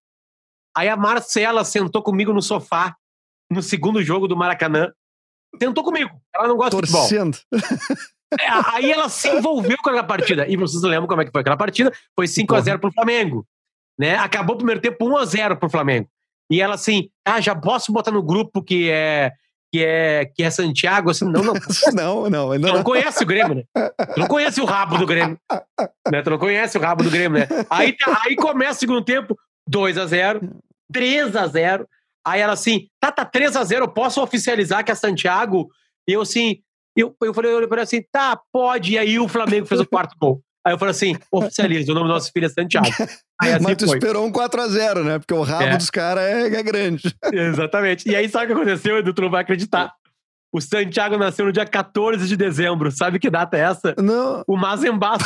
Aí 0.75 0.89
a 0.89 0.97
Marcela 0.97 1.63
sentou 1.63 2.03
comigo 2.03 2.33
no 2.33 2.41
sofá 2.41 2.93
no 3.51 3.61
segundo 3.61 4.01
jogo 4.01 4.27
do 4.27 4.37
Maracanã. 4.37 4.91
Tentou 5.59 5.83
comigo. 5.83 6.11
Ela 6.35 6.47
não 6.47 6.57
gosta 6.57 6.71
Torcendo. 6.71 7.37
de 7.51 7.59
futebol. 7.59 7.97
É, 8.39 8.75
aí 8.75 8.91
ela 8.91 9.07
se 9.07 9.29
envolveu 9.29 9.77
com 9.77 9.89
aquela 9.89 10.03
partida. 10.03 10.45
E 10.47 10.57
vocês 10.57 10.83
lembram 10.83 11.07
como 11.07 11.21
é 11.21 11.25
que 11.25 11.31
foi 11.31 11.41
aquela 11.41 11.55
partida? 11.55 11.91
Foi 12.15 12.25
5x0 12.25 12.79
pro 12.79 12.91
Flamengo. 12.91 13.47
Né? 13.97 14.15
Acabou 14.17 14.55
o 14.55 14.57
primeiro 14.57 14.81
tempo 14.81 15.05
1x0 15.05 15.57
pro 15.57 15.69
Flamengo. 15.69 16.09
E 16.51 16.61
ela 16.61 16.75
assim, 16.75 17.09
ah, 17.25 17.39
já 17.39 17.55
posso 17.55 17.91
botar 17.91 18.11
no 18.11 18.21
grupo 18.21 18.61
que 18.61 18.89
é 18.89 19.31
que 19.69 19.83
é, 19.83 20.25
que 20.25 20.43
é 20.43 20.49
Santiago, 20.49 21.09
assim, 21.09 21.25
não, 21.25 21.43
não. 21.43 21.53
não, 21.93 22.29
não, 22.29 22.51
ainda 22.51 22.67
tu 22.67 22.71
não. 22.71 22.77
não 22.77 22.83
conhece 22.83 23.23
o 23.23 23.27
Grêmio, 23.27 23.55
né? 23.55 23.63
Tu 24.13 24.19
não 24.19 24.27
conhece 24.27 24.61
o 24.61 24.65
rabo 24.65 24.97
do 24.97 25.05
Grêmio. 25.05 25.37
Né? 26.09 26.21
Tu 26.21 26.29
não 26.29 26.37
conhece 26.37 26.77
o 26.77 26.81
rabo 26.81 27.03
do 27.03 27.11
Grêmio, 27.11 27.39
né? 27.39 27.47
Aí, 27.69 27.91
tá, 27.93 28.21
aí 28.25 28.35
começa 28.35 28.77
o 28.77 28.79
segundo 28.79 29.03
tempo, 29.03 29.37
2x0, 29.69 30.49
3x0. 30.93 31.85
Aí 32.27 32.41
ela 32.41 32.53
assim, 32.53 32.87
tá, 32.99 33.09
tá 33.09 33.25
3x0, 33.25 33.79
eu 33.79 33.87
posso 33.87 34.21
oficializar 34.21 34.83
que 34.83 34.91
é 34.91 34.95
Santiago? 34.95 35.69
E 36.05 36.11
eu 36.11 36.21
assim, 36.21 36.57
eu, 36.93 37.15
eu 37.21 37.33
falei, 37.33 37.51
eu 37.51 37.55
falei 37.55 37.69
para 37.69 37.83
assim, 37.83 38.03
tá, 38.11 38.37
pode. 38.51 38.93
E 38.93 38.97
aí 38.97 39.17
o 39.17 39.29
Flamengo 39.29 39.65
fez 39.65 39.79
o 39.79 39.85
quarto 39.87 40.13
gol. 40.19 40.41
Aí 40.65 40.73
eu 40.73 40.77
falei 40.77 40.91
assim, 40.91 41.15
oficializa, 41.31 41.93
o 41.93 41.95
nome 41.95 42.07
do 42.07 42.13
nosso 42.13 42.29
filho 42.29 42.45
é 42.45 42.49
Santiago. 42.49 42.87
Aí 43.39 43.53
assim 43.53 43.63
Mas 43.63 43.77
tu 43.77 43.85
foi. 43.85 43.97
esperou 43.97 44.25
um 44.25 44.31
4x0, 44.31 45.03
né? 45.03 45.19
Porque 45.19 45.33
o 45.33 45.43
rabo 45.43 45.63
é. 45.63 45.77
dos 45.77 45.89
caras 45.89 46.23
é, 46.23 46.47
é, 46.47 46.63
grande. 46.63 47.15
Exatamente. 47.31 48.09
E 48.09 48.15
aí 48.15 48.27
sabe 48.27 48.45
o 48.45 48.47
que 48.47 48.53
aconteceu, 48.53 48.97
Edu? 48.97 49.13
Tu 49.13 49.21
não 49.21 49.29
vai 49.29 49.43
acreditar. 49.43 49.93
O 50.51 50.59
Santiago 50.59 51.17
nasceu 51.17 51.45
no 51.45 51.51
dia 51.51 51.65
14 51.65 52.27
de 52.27 52.35
dezembro. 52.35 52.91
Sabe 52.91 53.19
que 53.19 53.29
data 53.29 53.55
é 53.55 53.61
essa? 53.61 53.93
Não. 54.01 54.43
O 54.47 54.57
Mazembaço. 54.57 55.23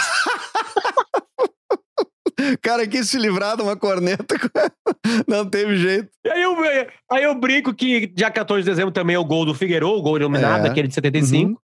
Cara 2.62 2.88
quis 2.88 3.10
se 3.10 3.18
livrar 3.18 3.56
de 3.56 3.64
uma 3.64 3.76
corneta, 3.76 4.36
não 5.28 5.50
teve 5.50 5.78
jeito. 5.78 6.10
E 6.26 6.30
aí 6.30 6.42
eu, 6.42 6.56
aí 7.12 7.24
eu 7.24 7.36
brinco 7.36 7.74
que 7.74 8.08
dia 8.08 8.30
14 8.30 8.64
de 8.64 8.70
dezembro 8.70 8.92
também 8.92 9.16
é 9.16 9.20
o 9.20 9.26
gol 9.26 9.46
do 9.46 9.54
Figueiredo, 9.54 9.92
o 9.92 10.02
gol 10.02 10.18
iluminado, 10.18 10.66
é. 10.66 10.70
aquele 10.70 10.88
de 10.88 10.94
75, 10.94 11.50
uhum. 11.50 11.58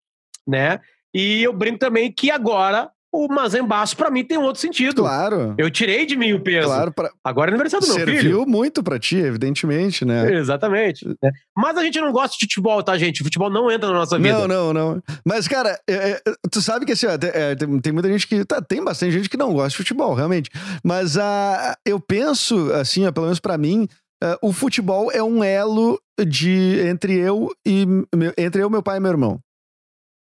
né? 0.47 0.81
E 1.13 1.43
eu 1.43 1.53
brinco 1.53 1.79
também 1.79 2.11
que 2.13 2.31
agora 2.31 2.91
o 3.15 3.29
Mazembaço, 3.33 3.97
pra 3.97 4.11
mim, 4.11 4.25
tem 4.25 4.37
um 4.37 4.43
outro 4.43 4.61
sentido. 4.61 5.03
Claro. 5.03 5.55
Eu 5.57 5.71
tirei 5.71 6.05
de 6.05 6.17
mim 6.17 6.33
o 6.33 6.41
peso. 6.41 6.67
Claro, 6.67 6.93
pra... 6.93 7.11
Agora 7.23 7.51
é 7.51 7.53
aniversário 7.55 7.87
do 7.87 7.95
meu 7.95 8.05
serviu 8.05 8.21
filho. 8.21 8.47
muito 8.47 8.83
pra 8.83 8.99
ti, 8.99 9.17
evidentemente, 9.17 10.05
né? 10.05 10.35
Exatamente. 10.35 11.07
né? 11.23 11.31
Mas 11.57 11.77
a 11.77 11.83
gente 11.85 12.01
não 12.01 12.11
gosta 12.13 12.37
de 12.37 12.45
futebol, 12.47 12.83
tá, 12.83 12.99
gente? 12.99 13.23
Futebol 13.23 13.49
não 13.49 13.71
entra 13.71 13.89
na 13.89 13.95
nossa 13.95 14.19
vida. 14.19 14.47
Não, 14.47 14.49
não, 14.49 14.73
não. 14.73 15.03
Mas, 15.25 15.47
cara, 15.47 15.79
é, 15.89 15.95
é, 16.11 16.21
tu 16.51 16.61
sabe 16.61 16.85
que 16.85 16.93
assim, 16.93 17.07
ó, 17.07 17.17
tem, 17.17 17.31
é, 17.33 17.55
tem, 17.55 17.81
tem 17.81 17.93
muita 17.93 18.09
gente 18.09 18.27
que. 18.27 18.45
Tá, 18.45 18.61
tem 18.61 18.83
bastante 18.83 19.13
gente 19.13 19.29
que 19.31 19.37
não 19.37 19.53
gosta 19.53 19.71
de 19.71 19.77
futebol, 19.77 20.15
realmente. 20.15 20.51
Mas 20.83 21.17
uh, 21.17 21.21
eu 21.87 22.01
penso, 22.01 22.73
assim, 22.73 23.07
ó, 23.07 23.13
pelo 23.13 23.27
menos 23.27 23.39
pra 23.41 23.57
mim, 23.57 23.89
uh, 24.23 24.37
o 24.43 24.53
futebol 24.53 25.11
é 25.13 25.23
um 25.23 25.43
elo 25.45 26.01
de 26.27 26.81
entre 26.89 27.15
eu 27.19 27.51
e 27.67 27.87
meu, 28.15 28.33
entre 28.37 28.63
eu, 28.63 28.71
meu 28.71 28.83
pai 28.83 28.97
e 28.97 29.01
meu 29.01 29.11
irmão. 29.11 29.39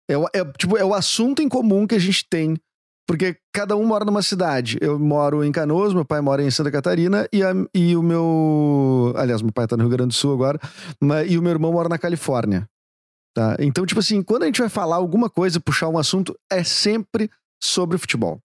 É, 0.10 0.18
o- 0.18 0.28
é, 0.34 0.44
tipo, 0.58 0.76
é 0.78 0.84
o 0.84 0.94
assunto 0.94 1.42
em 1.42 1.48
comum 1.48 1.86
que 1.86 1.96
a 1.96 2.00
gente 2.00 2.26
tem. 2.30 2.56
Porque 3.10 3.38
cada 3.52 3.76
um 3.76 3.84
mora 3.88 4.06
numa 4.06 4.22
cidade. 4.22 4.78
Eu 4.80 5.00
moro 5.00 5.44
em 5.44 5.52
Canoas, 5.52 5.96
meu 5.96 6.06
pai 6.06 6.22
mora 6.22 6.44
em 6.44 6.52
Santa 6.52 6.70
Catarina 6.70 7.28
e, 7.34 7.42
a- 7.44 7.56
e 7.74 7.96
o 7.96 8.04
meu. 8.04 9.12
Aliás, 9.18 9.42
meu 9.42 9.52
pai 9.52 9.66
tá 9.66 9.76
no 9.76 9.82
Rio 9.82 9.90
Grande 9.90 10.10
do 10.10 10.14
Sul 10.14 10.32
agora. 10.32 10.60
Mas, 11.02 11.32
e 11.32 11.36
o 11.36 11.42
meu 11.42 11.52
irmão 11.52 11.72
mora 11.74 11.90
na 11.90 11.98
Califórnia. 11.98 12.70
Tá? 13.36 13.56
Então, 13.60 13.84
tipo 13.84 14.00
assim, 14.00 14.22
quando 14.22 14.44
a 14.44 14.46
gente 14.46 14.60
vai 14.62 14.70
falar 14.70 14.98
alguma 14.98 15.28
coisa, 15.28 15.60
puxar 15.60 15.88
um 15.90 15.98
assunto, 15.98 16.38
é 16.52 16.64
sempre 16.64 17.32
sobre 17.60 17.98
futebol. 17.98 18.40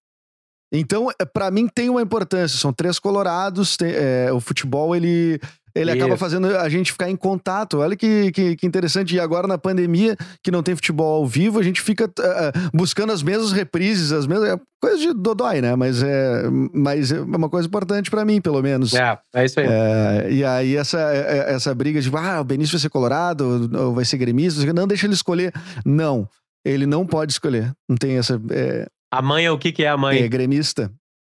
Então, 0.73 1.11
é, 1.21 1.25
pra 1.25 1.51
mim, 1.51 1.67
tem 1.67 1.87
uma 1.87 2.01
importância. 2.01 2.57
São 2.57 2.73
três 2.73 2.97
colorados. 2.97 3.77
tem- 3.77 3.93
é, 3.93 4.33
o 4.33 4.39
futebol, 4.39 4.95
ele, 4.95 5.39
ele 5.75 5.91
acaba 5.91 6.13
Isso. 6.13 6.17
fazendo 6.17 6.47
a 6.57 6.69
gente 6.69 6.91
ficar 6.91 7.09
em 7.09 7.15
contato. 7.17 7.79
Olha 7.79 7.95
que, 7.97 8.31
que, 8.31 8.55
que 8.55 8.65
interessante. 8.65 9.13
E 9.15 9.19
agora, 9.19 9.45
na 9.45 9.57
pandemia, 9.57 10.15
que 10.41 10.49
não 10.49 10.63
tem 10.63 10.73
futebol 10.75 11.15
ao 11.15 11.27
vivo, 11.27 11.59
a 11.59 11.63
gente 11.63 11.81
fica 11.81 12.09
ah, 12.19 12.51
buscando 12.73 13.11
as 13.11 13.21
mesmas 13.21 13.51
reprises, 13.51 14.13
as 14.13 14.25
mesmas. 14.25 14.49
É 14.49 14.59
coisa 14.81 14.97
de 14.97 15.13
dodói, 15.13 15.61
né? 15.61 15.75
Mas 15.75 16.01
é, 16.01 16.43
mas 16.73 17.11
é 17.11 17.19
uma 17.19 17.49
coisa 17.49 17.67
importante 17.67 18.09
pra 18.09 18.23
mim, 18.23 18.39
pelo 18.39 18.61
menos. 18.61 18.93
É, 18.93 19.17
é 19.33 19.43
isso 19.45 19.59
aí. 19.59 19.65
É, 19.67 20.31
e 20.31 20.45
aí 20.45 20.77
essa, 20.77 20.99
é- 20.99 21.53
essa 21.53 21.75
briga 21.75 21.99
de 21.99 22.09
ah, 22.15 22.39
o 22.39 22.45
Benício 22.45 22.73
vai 22.73 22.81
ser 22.81 22.89
colorado, 22.89 23.69
ou 23.77 23.93
vai 23.93 24.05
ser 24.05 24.17
gremista, 24.17 24.71
não 24.73 24.87
deixa 24.87 25.05
ele 25.07 25.13
escolher. 25.13 25.51
Não, 25.85 26.27
ele 26.63 26.85
não 26.85 27.05
pode 27.05 27.33
escolher. 27.33 27.73
Não 27.89 27.97
tem 27.97 28.17
essa. 28.17 28.41
É, 28.51 28.87
A 29.11 29.21
mãe 29.21 29.45
é 29.45 29.51
o 29.51 29.57
que 29.57 29.71
que 29.71 29.83
é 29.83 29.89
a 29.89 29.97
mãe? 29.97 30.19
é 30.19 30.27
gremista. 30.27 30.89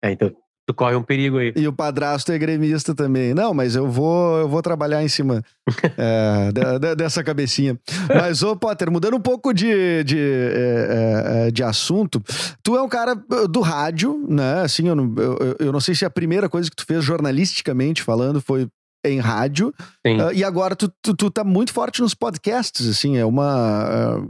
É, 0.04 0.12
então, 0.12 0.32
tu 0.68 0.74
corre 0.74 0.96
um 0.96 1.04
perigo 1.04 1.38
aí. 1.38 1.54
E 1.56 1.68
o 1.68 1.74
padrasto 1.74 2.32
é 2.32 2.38
gremista 2.38 2.94
também. 2.96 3.34
Não, 3.34 3.54
mas 3.54 3.76
eu 3.76 3.88
vou, 3.90 4.38
eu 4.40 4.50
vou 4.50 4.62
trabalhar 4.62 5.04
em 5.04 5.08
cima 5.08 5.44
é, 5.98 6.52
de- 6.52 6.80
de- 6.80 6.96
dessa 6.96 7.24
cabecinha. 7.24 7.80
Mas, 8.08 8.42
ô 8.44 8.56
Potter, 8.56 8.90
mudando 8.92 9.16
um 9.16 9.22
pouco 9.22 9.54
de, 9.54 10.04
de, 10.04 10.18
é, 10.20 11.48
é, 11.48 11.52
de 11.52 11.64
assunto, 11.64 12.22
tu 12.64 12.76
é 12.76 12.82
um 12.82 12.90
cara 12.90 13.16
do 13.50 13.62
rádio, 13.62 14.26
né? 14.30 14.62
Assim, 14.62 14.88
eu 14.88 14.96
não, 14.96 15.14
eu, 15.18 15.56
eu 15.60 15.72
não 15.72 15.80
sei 15.80 15.94
se 15.96 16.06
a 16.06 16.10
primeira 16.10 16.50
coisa 16.50 16.70
que 16.70 16.76
tu 16.76 16.86
fez 16.86 17.04
jornalisticamente 17.04 18.02
falando 18.04 18.42
foi 18.42 18.68
em 19.06 19.20
rádio. 19.20 19.72
Sim. 20.06 20.20
Ah, 20.20 20.34
e 20.34 20.44
agora 20.44 20.76
tu, 20.76 20.92
tu, 21.02 21.14
tu 21.16 21.30
tá 21.30 21.44
muito 21.44 21.72
forte 21.72 22.02
nos 22.02 22.16
podcasts, 22.16 22.88
assim, 22.88 23.18
é 23.18 23.26
uma. 23.26 24.20
d- 24.20 24.28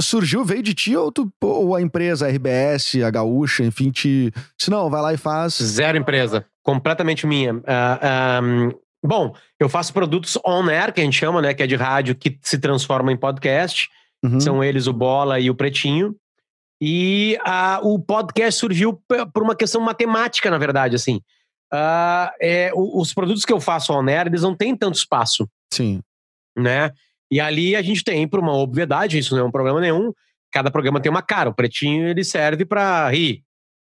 surgiu, 0.00 0.44
veio 0.44 0.62
de 0.62 0.74
ti 0.74 0.96
ou, 0.96 1.10
tu, 1.10 1.32
ou 1.40 1.74
a 1.74 1.80
empresa, 1.80 2.26
a 2.26 2.30
RBS, 2.30 2.96
a 3.02 3.10
Gaúcha, 3.10 3.64
enfim, 3.64 3.90
te. 3.90 4.32
Se 4.58 4.70
não, 4.70 4.90
vai 4.90 5.00
lá 5.00 5.14
e 5.14 5.16
faz. 5.16 5.54
Zero 5.54 5.96
empresa. 5.96 6.44
Completamente 6.62 7.26
minha. 7.26 7.60
Ah, 7.66 7.98
ah, 8.02 8.40
bom, 9.02 9.34
eu 9.58 9.68
faço 9.68 9.92
produtos 9.92 10.38
on-air, 10.44 10.92
que 10.92 11.00
a 11.00 11.04
gente 11.04 11.18
chama, 11.18 11.40
né? 11.40 11.54
Que 11.54 11.62
é 11.62 11.66
de 11.66 11.76
rádio, 11.76 12.14
que 12.14 12.38
se 12.42 12.58
transforma 12.58 13.12
em 13.12 13.16
podcast. 13.16 13.88
Uhum. 14.22 14.40
São 14.40 14.64
eles 14.64 14.86
o 14.86 14.92
Bola 14.92 15.40
e 15.40 15.50
o 15.50 15.54
Pretinho. 15.54 16.14
E 16.80 17.38
ah, 17.44 17.80
o 17.82 17.98
podcast 17.98 18.60
surgiu 18.60 19.00
por 19.32 19.42
uma 19.42 19.54
questão 19.54 19.80
matemática, 19.80 20.50
na 20.50 20.58
verdade, 20.58 20.96
assim. 20.96 21.20
Ah, 21.72 22.32
é, 22.40 22.70
os 22.74 23.14
produtos 23.14 23.44
que 23.44 23.52
eu 23.52 23.60
faço 23.60 23.92
on-air, 23.92 24.26
eles 24.26 24.42
não 24.42 24.54
têm 24.54 24.76
tanto 24.76 24.96
espaço. 24.96 25.48
Sim. 25.72 26.00
né? 26.56 26.92
E 27.34 27.40
ali 27.40 27.74
a 27.74 27.82
gente 27.82 28.04
tem, 28.04 28.28
por 28.28 28.38
uma 28.38 28.52
obviedade, 28.54 29.18
isso 29.18 29.34
não 29.34 29.42
é 29.42 29.44
um 29.48 29.50
problema 29.50 29.80
nenhum. 29.80 30.12
Cada 30.52 30.70
programa 30.70 31.00
tem 31.00 31.10
uma 31.10 31.20
cara. 31.20 31.50
O 31.50 31.54
pretinho 31.54 32.06
ele 32.06 32.22
serve 32.22 32.64
para 32.64 33.08
rir, 33.10 33.42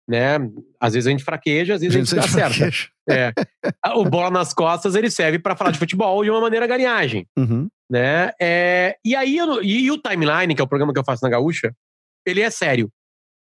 né? 0.09 0.35
Às 0.81 0.95
vezes 0.95 1.07
a 1.07 1.11
gente 1.13 1.23
fraqueja, 1.23 1.75
às 1.77 1.81
vezes 1.81 1.95
a 1.95 1.99
gente, 2.01 2.11
Gente, 2.11 2.29
você 2.29 2.41
acerta. 2.43 2.91
É. 3.09 3.33
O 3.95 4.05
bola 4.05 4.33
nas 4.33 4.53
costas 4.53 4.97
ele 4.97 5.09
serve 5.09 5.39
para 5.39 5.55
falar 5.55 5.71
de 5.71 5.79
futebol 5.79 6.25
de 6.25 6.31
uma 6.31 6.41
maneira 6.41 6.67
garinhagem, 6.67 7.25
Uhum. 7.39 7.69
né? 7.89 8.33
É, 8.43 8.97
e 9.05 9.15
aí 9.15 9.37
eu 9.37 9.63
e, 9.63 9.85
e 9.85 9.91
o 9.93 9.99
timeline, 9.99 10.53
que 10.53 10.61
é 10.61 10.65
o 10.65 10.67
programa 10.67 10.93
que 10.93 10.99
eu 10.99 11.05
faço 11.05 11.23
na 11.23 11.31
Gaúcha, 11.31 11.73
ele 12.27 12.41
é 12.41 12.51
sério. 12.51 12.91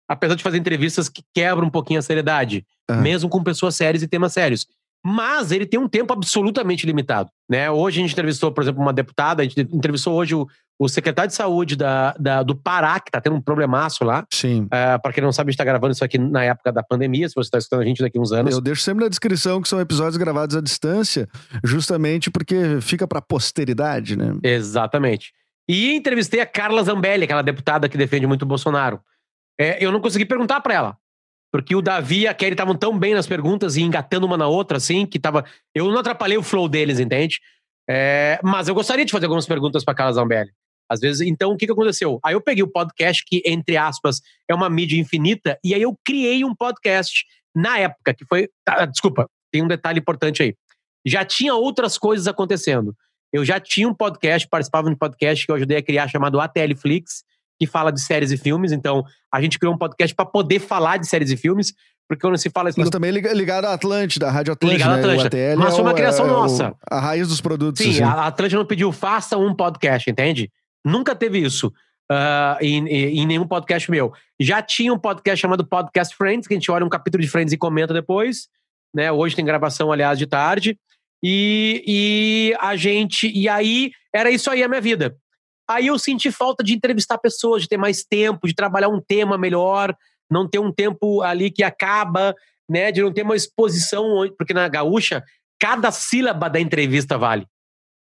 Apesar 0.08 0.34
de 0.34 0.42
fazer 0.42 0.56
entrevistas 0.56 1.10
que 1.10 1.22
quebram 1.34 1.66
um 1.66 1.70
pouquinho 1.70 1.98
a 1.98 2.02
seriedade, 2.02 2.64
Aham. 2.90 3.02
mesmo 3.02 3.28
com 3.28 3.44
pessoas 3.44 3.76
sérias 3.76 4.02
e 4.02 4.08
temas 4.08 4.32
sérios. 4.32 4.66
Mas 5.04 5.50
ele 5.50 5.64
tem 5.66 5.80
um 5.80 5.88
tempo 5.88 6.12
absolutamente 6.12 6.84
limitado. 6.86 7.30
Né? 7.48 7.70
Hoje 7.70 7.98
a 7.98 8.02
gente 8.02 8.12
entrevistou, 8.12 8.52
por 8.52 8.62
exemplo, 8.62 8.82
uma 8.82 8.92
deputada, 8.92 9.42
a 9.42 9.44
gente 9.44 9.58
entrevistou 9.60 10.14
hoje 10.14 10.34
o, 10.34 10.46
o 10.78 10.88
secretário 10.88 11.28
de 11.30 11.34
saúde 11.34 11.74
da, 11.74 12.12
da- 12.18 12.42
do 12.42 12.54
Pará, 12.54 13.00
que 13.00 13.08
está 13.08 13.20
tendo 13.20 13.36
um 13.36 13.40
problemaço 13.40 14.04
lá. 14.04 14.26
Sim. 14.32 14.66
para 14.68 15.12
quem 15.12 15.22
não 15.24 15.32
sabe, 15.32 15.48
a 15.48 15.50
gente 15.50 15.54
está 15.54 15.64
gravando 15.64 15.92
isso 15.92 16.04
aqui 16.04 16.18
na 16.18 16.44
época 16.44 16.70
da 16.70 16.82
pandemia, 16.82 17.28
se 17.28 17.34
você 17.34 17.48
está 17.48 17.58
escutando 17.58 17.80
a 17.80 17.84
gente 17.86 18.02
daqui 18.02 18.18
uns 18.18 18.30
anos. 18.30 18.54
Eu 18.54 18.60
deixo 18.60 18.82
sempre 18.82 19.04
na 19.04 19.08
descrição 19.08 19.60
que 19.62 19.68
são 19.68 19.80
episódios 19.80 20.16
gravados 20.18 20.54
à 20.54 20.60
distância, 20.60 21.28
justamente 21.64 22.30
porque 22.30 22.80
fica 22.82 23.06
pra 23.08 23.22
posteridade, 23.22 24.16
né? 24.16 24.34
Exatamente. 24.42 25.32
E 25.68 25.94
entrevistei 25.94 26.40
a 26.40 26.46
Carla 26.46 26.82
Zambelli, 26.82 27.24
aquela 27.24 27.42
deputada 27.42 27.88
que 27.88 27.96
defende 27.96 28.26
muito 28.26 28.42
o 28.42 28.46
Bolsonaro. 28.46 29.00
É, 29.58 29.82
eu 29.84 29.92
não 29.92 30.00
consegui 30.00 30.24
perguntar 30.24 30.60
para 30.60 30.74
ela. 30.74 30.96
Porque 31.52 31.74
o 31.74 31.82
Davi 31.82 32.20
e 32.20 32.28
a 32.28 32.34
Kelly 32.34 32.52
estavam 32.52 32.76
tão 32.76 32.96
bem 32.98 33.14
nas 33.14 33.26
perguntas 33.26 33.76
e 33.76 33.82
engatando 33.82 34.26
uma 34.26 34.36
na 34.36 34.46
outra, 34.46 34.76
assim, 34.76 35.04
que 35.04 35.18
tava. 35.18 35.44
Eu 35.74 35.90
não 35.90 35.98
atrapalhei 35.98 36.36
o 36.36 36.42
flow 36.42 36.68
deles, 36.68 37.00
entende? 37.00 37.40
É, 37.88 38.38
mas 38.42 38.68
eu 38.68 38.74
gostaria 38.74 39.04
de 39.04 39.10
fazer 39.10 39.26
algumas 39.26 39.46
perguntas 39.46 39.84
para 39.84 39.94
Carla 39.94 40.12
Zambelli. 40.12 40.50
Às 40.88 41.00
vezes, 41.00 41.20
então, 41.20 41.52
o 41.52 41.56
que, 41.56 41.66
que 41.66 41.72
aconteceu? 41.72 42.18
Aí 42.24 42.34
eu 42.34 42.40
peguei 42.40 42.62
o 42.62 42.70
podcast, 42.70 43.24
que, 43.24 43.42
entre 43.46 43.76
aspas, 43.76 44.20
é 44.48 44.54
uma 44.54 44.68
mídia 44.68 44.98
infinita, 44.98 45.58
e 45.62 45.74
aí 45.74 45.82
eu 45.82 45.96
criei 46.04 46.44
um 46.44 46.54
podcast 46.54 47.24
na 47.54 47.78
época, 47.78 48.14
que 48.14 48.24
foi. 48.24 48.48
ah, 48.68 48.86
desculpa, 48.86 49.28
tem 49.52 49.62
um 49.62 49.68
detalhe 49.68 50.00
importante 50.00 50.42
aí. 50.42 50.54
Já 51.06 51.24
tinha 51.24 51.54
outras 51.54 51.96
coisas 51.96 52.26
acontecendo. 52.26 52.94
Eu 53.32 53.44
já 53.44 53.60
tinha 53.60 53.88
um 53.88 53.94
podcast, 53.94 54.48
participava 54.48 54.88
de 54.88 54.94
um 54.94 54.98
podcast 54.98 55.46
que 55.46 55.52
eu 55.52 55.56
ajudei 55.56 55.76
a 55.78 55.82
criar 55.82 56.08
chamado 56.08 56.40
ATL 56.40 56.76
Flix, 56.76 57.24
que 57.60 57.66
fala 57.66 57.92
de 57.92 58.00
séries 58.00 58.30
e 58.30 58.38
filmes. 58.38 58.72
Então, 58.72 59.04
a 59.32 59.40
gente 59.42 59.58
criou 59.58 59.74
um 59.74 59.78
podcast 59.78 60.14
para 60.14 60.24
poder 60.24 60.58
falar 60.60 60.96
de 60.96 61.06
séries 61.06 61.30
e 61.30 61.36
filmes, 61.36 61.74
porque 62.08 62.22
quando 62.22 62.38
se 62.38 62.48
fala 62.48 62.70
isso 62.70 62.80
Mas 62.80 62.88
também 62.88 63.10
liga- 63.10 63.32
ligado 63.34 63.66
à 63.66 63.74
Atlântida, 63.74 64.26
à 64.28 64.30
Rádio 64.30 64.54
Atlântida. 64.54 64.78
Ligado 64.82 64.92
à 64.92 64.96
né? 64.96 65.02
Atlântida. 65.02 65.26
ATL 65.52 65.58
Mas 65.60 65.68
é 65.68 65.76
foi 65.76 65.82
uma 65.84 65.92
o- 65.92 65.94
criação 65.94 66.26
é 66.26 66.30
nossa. 66.30 66.74
a 66.90 66.98
raiz 66.98 67.28
dos 67.28 67.40
produtos. 67.42 67.82
Sim, 67.84 67.90
assim. 67.90 68.02
a 68.02 68.26
Atlântida 68.26 68.58
não 68.58 68.66
pediu 68.66 68.90
faça 68.90 69.36
um 69.36 69.54
podcast, 69.54 70.10
entende? 70.10 70.50
Nunca 70.84 71.14
teve 71.14 71.38
isso 71.38 71.70
em, 72.60 72.88
em- 72.88 73.18
em 73.20 73.26
nenhum 73.26 73.46
podcast 73.46 73.88
meu. 73.90 74.12
Já 74.40 74.60
tinha 74.62 74.92
um 74.92 74.98
podcast 74.98 75.40
chamado 75.40 75.64
Podcast 75.66 76.16
Friends, 76.16 76.48
que 76.48 76.54
a 76.54 76.56
gente 76.56 76.70
olha 76.70 76.84
um 76.84 76.88
capítulo 76.88 77.22
de 77.22 77.28
Friends 77.28 77.52
e 77.52 77.58
comenta 77.58 77.92
depois. 77.94 78.48
Né? 78.94 79.12
Hoje 79.12 79.36
tem 79.36 79.44
gravação, 79.44 79.92
aliás, 79.92 80.18
de 80.18 80.26
tarde. 80.26 80.76
E, 81.22 81.84
e 81.86 82.56
a 82.58 82.74
gente. 82.76 83.28
E 83.30 83.48
aí, 83.48 83.92
era 84.12 84.30
isso 84.30 84.50
aí 84.50 84.62
a 84.64 84.68
minha 84.68 84.80
vida. 84.80 85.14
Aí 85.70 85.86
eu 85.86 85.98
senti 85.98 86.30
falta 86.32 86.64
de 86.64 86.74
entrevistar 86.74 87.18
pessoas, 87.18 87.62
de 87.62 87.68
ter 87.68 87.76
mais 87.76 88.02
tempo, 88.04 88.46
de 88.46 88.54
trabalhar 88.54 88.88
um 88.88 89.00
tema 89.00 89.38
melhor, 89.38 89.94
não 90.30 90.48
ter 90.48 90.58
um 90.58 90.72
tempo 90.72 91.22
ali 91.22 91.50
que 91.50 91.62
acaba, 91.62 92.34
né? 92.68 92.90
De 92.90 93.00
não 93.02 93.12
ter 93.12 93.22
uma 93.22 93.36
exposição, 93.36 94.28
porque 94.36 94.52
na 94.52 94.66
gaúcha, 94.68 95.22
cada 95.60 95.90
sílaba 95.90 96.48
da 96.50 96.60
entrevista 96.60 97.16
vale. 97.16 97.46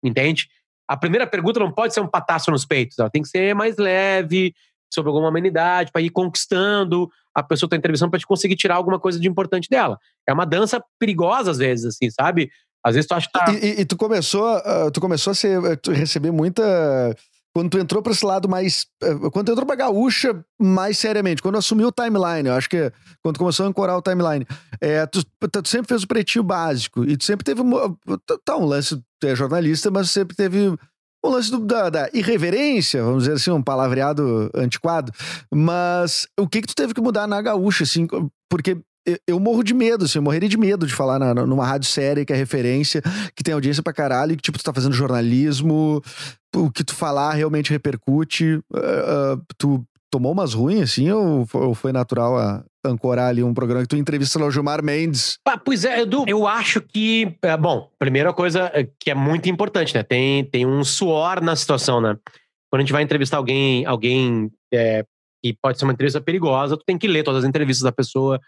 Entende? 0.03 0.47
A 0.87 0.97
primeira 0.97 1.27
pergunta 1.27 1.59
não 1.59 1.71
pode 1.71 1.93
ser 1.93 2.01
um 2.01 2.07
pataço 2.07 2.51
nos 2.51 2.65
peitos, 2.65 2.97
ela 2.99 3.09
tem 3.09 3.21
que 3.21 3.29
ser 3.29 3.53
mais 3.55 3.77
leve, 3.77 4.53
sobre 4.93 5.09
alguma 5.09 5.29
amenidade, 5.29 5.91
para 5.91 6.01
ir 6.01 6.09
conquistando 6.09 7.09
a 7.33 7.41
pessoa 7.41 7.69
que 7.69 7.75
está 7.77 8.09
para 8.09 8.19
te 8.19 8.27
conseguir 8.27 8.55
tirar 8.57 8.75
alguma 8.75 8.99
coisa 8.99 9.19
de 9.19 9.27
importante 9.27 9.69
dela. 9.69 9.97
É 10.27 10.33
uma 10.33 10.45
dança 10.45 10.83
perigosa 10.99 11.51
às 11.51 11.57
vezes, 11.57 11.85
assim, 11.85 12.09
sabe? 12.09 12.49
Às 12.83 12.95
vezes 12.95 13.07
tu 13.07 13.13
acha 13.13 13.27
que 13.27 13.31
tá. 13.31 13.53
E, 13.53 13.55
e- 13.57 13.81
e 13.81 13.85
tu 13.85 13.95
começou, 13.95 14.45
ah, 14.45 14.89
tu 14.93 14.99
começou 14.99 15.31
a 15.31 15.33
ser, 15.33 15.77
tu 15.77 15.91
receber 15.91 16.31
muita. 16.31 17.15
Quando 17.53 17.69
tu 17.69 17.77
entrou 17.79 18.01
pra 18.01 18.13
esse 18.13 18.25
lado 18.25 18.47
mais. 18.47 18.85
eh, 19.03 19.13
Quando 19.31 19.47
tu 19.47 19.51
entrou 19.51 19.65
pra 19.65 19.75
gaúcha 19.75 20.43
mais 20.59 20.97
seriamente, 20.97 21.41
quando 21.41 21.57
assumiu 21.57 21.89
o 21.89 21.91
timeline, 21.91 22.47
eu 22.47 22.53
acho 22.55 22.69
que 22.69 22.91
quando 23.21 23.37
começou 23.37 23.65
a 23.65 23.69
ancorar 23.69 23.97
o 23.97 24.01
timeline, 24.01 24.45
é, 24.79 25.05
tu, 25.05 25.21
tu 25.23 25.67
sempre 25.67 25.87
fez 25.89 26.03
o 26.03 26.07
pretinho 26.07 26.43
básico 26.43 27.03
e 27.03 27.17
tu 27.17 27.25
sempre 27.25 27.43
teve. 27.43 27.61
mo- 27.61 27.97
Tá, 28.45 28.55
um 28.57 28.65
lance, 28.65 28.95
tu 29.19 29.27
é 29.27 29.35
jornalista, 29.35 29.91
mas 29.91 30.09
sempre 30.11 30.35
teve 30.35 30.69
um 31.23 31.29
lance 31.29 31.51
do- 31.51 31.59
da, 31.59 31.89
da 31.89 32.09
irreverência, 32.13 33.03
vamos 33.03 33.23
dizer 33.23 33.35
assim, 33.35 33.51
um 33.51 33.61
palavreado 33.61 34.49
antiquado. 34.55 35.11
Mas 35.53 36.27
o 36.39 36.47
que 36.47 36.61
que 36.61 36.67
tu 36.67 36.75
teve 36.75 36.93
que 36.93 37.01
mudar 37.01 37.27
na 37.27 37.41
gaúcha, 37.41 37.83
assim? 37.83 38.07
Porque 38.49 38.77
eu- 39.27 39.39
morro 39.39 39.63
de 39.63 39.73
medo, 39.73 40.05
assim, 40.05 40.19
eu 40.19 40.23
morreria 40.23 40.49
de 40.49 40.57
medo 40.57 40.85
de 40.85 40.93
falar 40.93 41.17
na- 41.19 41.33
numa 41.33 41.65
rádio 41.65 41.89
séria 41.89 42.25
que 42.25 42.33
é 42.33 42.35
referência, 42.35 43.01
que 43.35 43.43
tem 43.43 43.53
audiência 43.53 43.81
pra 43.83 43.93
caralho, 43.93 44.35
que, 44.35 44.41
tipo, 44.41 44.57
tu 44.57 44.63
tá 44.63 44.73
fazendo 44.73 44.93
jornalismo, 44.93 46.01
o 46.55 46.71
que 46.71 46.83
tu 46.83 46.93
falar 46.93 47.33
realmente 47.33 47.71
repercute, 47.71 48.59
ah, 48.73 48.79
ah, 49.37 49.41
tu, 49.57 49.83
tomou 50.11 50.33
umas 50.33 50.53
ruins, 50.53 50.81
assim, 50.81 51.09
ou 51.09 51.47
ou 51.53 51.73
foi 51.73 51.93
natural 51.93 52.37
a 52.37 52.63
ancorar 52.85 53.29
ali 53.29 53.41
um 53.41 53.53
programa 53.53 53.83
que 53.83 53.87
tu 53.87 53.95
entrevista 53.95 54.37
lá 54.37 54.45
o 54.45 54.51
Gilmar 54.51 54.83
Mendes? 54.83 55.37
Ah, 55.47 55.57
pois 55.57 55.85
é, 55.85 56.01
Edu, 56.01 56.25
eu 56.27 56.45
acho 56.45 56.81
que, 56.81 57.37
é, 57.41 57.55
bom, 57.55 57.89
primeira 57.97 58.33
coisa 58.33 58.69
que 58.99 59.09
é 59.09 59.15
muito 59.15 59.47
importante, 59.49 59.95
né? 59.95 60.03
Tem, 60.03 60.43
tem 60.43 60.65
um 60.65 60.83
suor 60.83 61.41
na 61.41 61.55
situação, 61.55 62.01
né? 62.01 62.17
Quando 62.69 62.81
a 62.81 62.83
gente 62.83 62.91
vai 62.91 63.03
entrevistar 63.03 63.37
alguém, 63.37 63.85
alguém 63.85 64.51
é, 64.73 65.05
que 65.43 65.55
pode 65.61 65.77
ser 65.79 65.85
uma 65.85 65.93
entrevista 65.93 66.19
perigosa, 66.19 66.75
tu 66.75 66.83
tem 66.85 66.97
que 66.97 67.07
ler 67.07 67.23
todas 67.23 67.43
as 67.43 67.49
entrevistas 67.49 67.83
da 67.83 67.91
pessoa. 67.91 68.39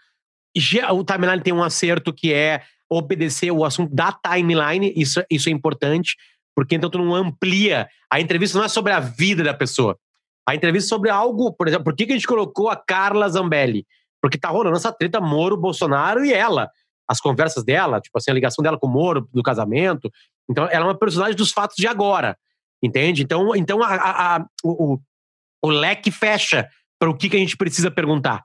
O 0.92 1.04
timeline 1.04 1.42
tem 1.42 1.52
um 1.52 1.62
acerto 1.62 2.12
que 2.12 2.32
é 2.32 2.62
obedecer 2.90 3.50
o 3.50 3.64
assunto 3.64 3.94
da 3.94 4.12
timeline, 4.12 4.92
isso, 4.96 5.22
isso 5.30 5.48
é 5.48 5.52
importante, 5.52 6.16
porque 6.54 6.74
então 6.76 6.88
tu 6.90 6.98
não 6.98 7.14
amplia. 7.14 7.88
A 8.10 8.20
entrevista 8.20 8.56
não 8.58 8.64
é 8.64 8.68
sobre 8.68 8.92
a 8.92 9.00
vida 9.00 9.42
da 9.42 9.54
pessoa. 9.54 9.98
A 10.46 10.54
entrevista 10.54 10.88
é 10.88 10.90
sobre 10.90 11.10
algo, 11.10 11.52
por 11.52 11.66
exemplo, 11.66 11.84
por 11.84 11.96
que, 11.96 12.06
que 12.06 12.12
a 12.12 12.14
gente 12.16 12.26
colocou 12.26 12.68
a 12.68 12.76
Carla 12.76 13.28
Zambelli? 13.28 13.86
Porque 14.22 14.38
tá 14.38 14.48
rolando 14.48 14.76
essa 14.76 14.92
treta 14.92 15.20
Moro, 15.20 15.56
Bolsonaro 15.56 16.24
e 16.24 16.32
ela 16.32 16.70
as 17.06 17.20
conversas 17.20 17.62
dela, 17.64 18.00
tipo 18.00 18.16
assim, 18.16 18.30
a 18.30 18.34
ligação 18.34 18.62
dela 18.62 18.78
com 18.78 18.86
o 18.86 18.90
Moro, 18.90 19.28
do 19.32 19.42
casamento. 19.42 20.10
Então, 20.48 20.64
ela 20.70 20.86
é 20.86 20.88
uma 20.88 20.98
personagem 20.98 21.36
dos 21.36 21.52
fatos 21.52 21.76
de 21.76 21.86
agora, 21.86 22.34
entende? 22.82 23.22
Então, 23.22 23.54
então 23.54 23.82
a, 23.82 23.88
a- 23.94 24.36
a- 24.36 24.46
o, 24.62 24.94
o- 24.94 25.00
o 25.64 25.68
leque 25.68 26.10
fecha 26.10 26.66
para 26.98 27.10
o 27.10 27.14
que, 27.16 27.28
que 27.28 27.36
a 27.36 27.38
gente 27.38 27.56
precisa 27.58 27.90
perguntar, 27.90 28.42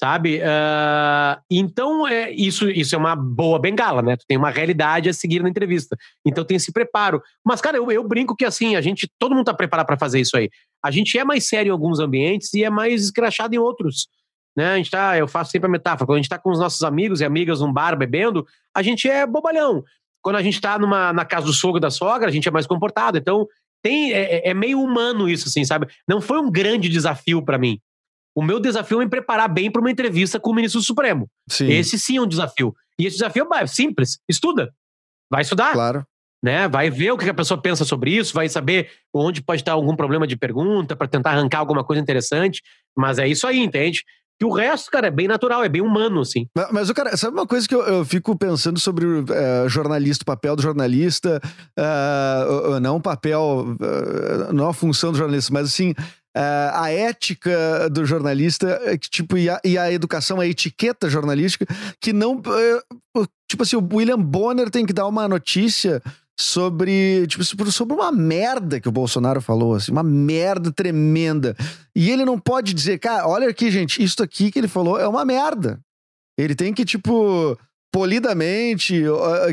sabe? 0.00 0.40
Ah, 0.42 1.40
então, 1.50 2.08
é, 2.08 2.30
isso, 2.30 2.70
isso 2.70 2.94
é 2.94 2.98
uma 2.98 3.14
boa 3.14 3.58
bengala, 3.58 4.00
né? 4.00 4.16
Tu 4.16 4.24
tem 4.26 4.38
uma 4.38 4.48
realidade 4.48 5.10
a 5.10 5.12
seguir 5.12 5.42
na 5.42 5.50
entrevista. 5.50 5.94
Então, 6.24 6.42
tem 6.42 6.56
esse 6.56 6.72
preparo. 6.72 7.20
Mas, 7.44 7.60
cara, 7.60 7.76
eu, 7.76 7.90
eu 7.92 8.02
brinco 8.08 8.34
que, 8.34 8.46
assim, 8.46 8.76
a 8.76 8.80
gente, 8.80 9.06
todo 9.18 9.34
mundo 9.34 9.44
tá 9.44 9.54
preparado 9.54 9.86
para 9.86 9.98
fazer 9.98 10.18
isso 10.18 10.38
aí. 10.38 10.48
A 10.82 10.90
gente 10.90 11.18
é 11.18 11.24
mais 11.24 11.46
sério 11.46 11.68
em 11.68 11.72
alguns 11.72 12.00
ambientes 12.00 12.54
e 12.54 12.64
é 12.64 12.70
mais 12.70 13.04
escrachado 13.04 13.54
em 13.54 13.58
outros 13.58 14.08
né? 14.56 14.72
A 14.72 14.76
gente 14.76 14.90
tá, 14.90 15.16
eu 15.16 15.28
faço 15.28 15.52
sempre 15.52 15.68
a 15.68 15.70
metáfora, 15.70 16.06
quando 16.06 16.16
a 16.16 16.20
gente 16.20 16.28
tá 16.28 16.38
com 16.38 16.50
os 16.50 16.58
nossos 16.58 16.82
amigos 16.82 17.20
e 17.20 17.24
amigas 17.24 17.60
num 17.60 17.72
bar 17.72 17.96
bebendo, 17.96 18.44
a 18.74 18.82
gente 18.82 19.08
é 19.08 19.26
bobalhão. 19.26 19.82
Quando 20.22 20.36
a 20.36 20.42
gente 20.42 20.60
tá 20.60 20.78
numa, 20.78 21.12
na 21.12 21.24
casa 21.24 21.46
do 21.46 21.52
sogro 21.52 21.80
da 21.80 21.90
sogra, 21.90 22.28
a 22.28 22.32
gente 22.32 22.48
é 22.48 22.50
mais 22.50 22.66
comportado. 22.66 23.16
Então, 23.16 23.46
tem, 23.82 24.12
é, 24.12 24.50
é 24.50 24.54
meio 24.54 24.80
humano 24.82 25.28
isso, 25.28 25.48
assim, 25.48 25.64
sabe? 25.64 25.86
Não 26.06 26.20
foi 26.20 26.38
um 26.38 26.50
grande 26.50 26.88
desafio 26.88 27.42
para 27.42 27.58
mim. 27.58 27.78
O 28.40 28.42
meu 28.42 28.58
desafio 28.58 29.02
é 29.02 29.04
me 29.04 29.10
preparar 29.10 29.52
bem 29.52 29.70
para 29.70 29.82
uma 29.82 29.90
entrevista 29.90 30.40
com 30.40 30.50
o 30.50 30.54
ministro 30.54 30.80
do 30.80 30.84
Supremo. 30.86 31.28
Sim, 31.46 31.68
Esse 31.68 31.98
sim 31.98 32.16
é 32.16 32.22
um 32.22 32.26
desafio. 32.26 32.74
E 32.98 33.04
esse 33.04 33.16
desafio 33.18 33.46
é 33.52 33.66
simples. 33.66 34.18
Estuda. 34.26 34.70
Vai 35.30 35.42
estudar 35.42 35.72
claro. 35.74 36.04
né? 36.42 36.66
Vai 36.66 36.88
ver 36.88 37.10
o 37.12 37.18
que 37.18 37.28
a 37.28 37.34
pessoa 37.34 37.60
pensa 37.60 37.84
sobre 37.84 38.12
isso, 38.16 38.32
vai 38.32 38.48
saber 38.48 38.88
onde 39.14 39.42
pode 39.42 39.60
estar 39.60 39.72
algum 39.72 39.94
problema 39.94 40.26
de 40.26 40.38
pergunta 40.38 40.96
para 40.96 41.06
tentar 41.06 41.32
arrancar 41.32 41.58
alguma 41.58 41.84
coisa 41.84 42.00
interessante. 42.00 42.62
Mas 42.96 43.18
é 43.18 43.28
isso 43.28 43.46
aí, 43.46 43.58
entende? 43.58 44.02
E 44.42 44.44
o 44.46 44.50
resto, 44.54 44.90
cara, 44.90 45.08
é 45.08 45.10
bem 45.10 45.28
natural, 45.28 45.62
é 45.62 45.68
bem 45.68 45.82
humano, 45.82 46.22
assim. 46.22 46.46
Mas, 46.72 46.88
o 46.88 46.94
cara, 46.94 47.14
sabe 47.14 47.36
uma 47.36 47.46
coisa 47.46 47.68
que 47.68 47.74
eu, 47.74 47.82
eu 47.82 48.04
fico 48.06 48.34
pensando 48.38 48.80
sobre 48.80 49.04
o 49.04 49.22
eh, 49.30 49.68
jornalista, 49.68 50.22
o 50.22 50.24
papel 50.26 50.56
do 50.56 50.62
jornalista, 50.62 51.38
o- 52.74 52.80
não 52.80 52.96
o 52.96 53.00
papel, 53.02 53.76
eh, 53.80 54.52
não 54.52 54.68
a 54.68 54.72
função 54.72 55.12
do 55.12 55.18
jornalista, 55.18 55.52
mas 55.52 55.66
assim, 55.66 55.94
eh, 56.36 56.70
a 56.74 56.90
ética 56.90 57.88
do 57.90 58.04
jornalista, 58.04 58.80
eh, 58.84 58.96
tipo, 58.96 59.36
e 59.36 59.48
a, 59.48 59.60
e 59.64 59.76
a 59.78 59.90
educação, 59.92 60.40
a 60.40 60.46
etiqueta 60.46 61.08
jornalística, 61.10 61.66
que 62.00 62.12
não. 62.12 62.40
o- 63.16 63.26
tipo 63.48 63.62
assim, 63.62 63.76
o 63.76 63.88
William 63.92 64.18
Bonner 64.20 64.70
tem 64.70 64.86
que 64.86 64.92
dar 64.92 65.06
uma 65.06 65.26
notícia 65.28 66.00
sobre, 66.38 67.26
tipo, 67.26 67.44
sobre 67.70 67.94
uma 67.94 68.10
merda 68.10 68.80
que 68.80 68.88
o 68.88 68.92
Bolsonaro 68.92 69.42
falou, 69.42 69.74
assim, 69.74 69.92
uma 69.92 70.02
merda 70.02 70.72
tremenda. 70.72 71.54
E 71.94 72.10
ele 72.10 72.24
não 72.24 72.38
pode 72.38 72.72
dizer, 72.72 72.98
cara, 72.98 73.28
olha 73.28 73.48
aqui, 73.48 73.70
gente, 73.70 74.02
isso 74.02 74.22
aqui 74.22 74.50
que 74.50 74.58
ele 74.58 74.68
falou 74.68 74.98
é 74.98 75.06
uma 75.06 75.24
merda. 75.24 75.78
Ele 76.38 76.54
tem 76.54 76.72
que, 76.72 76.84
tipo, 76.84 77.58
polidamente, 77.92 79.02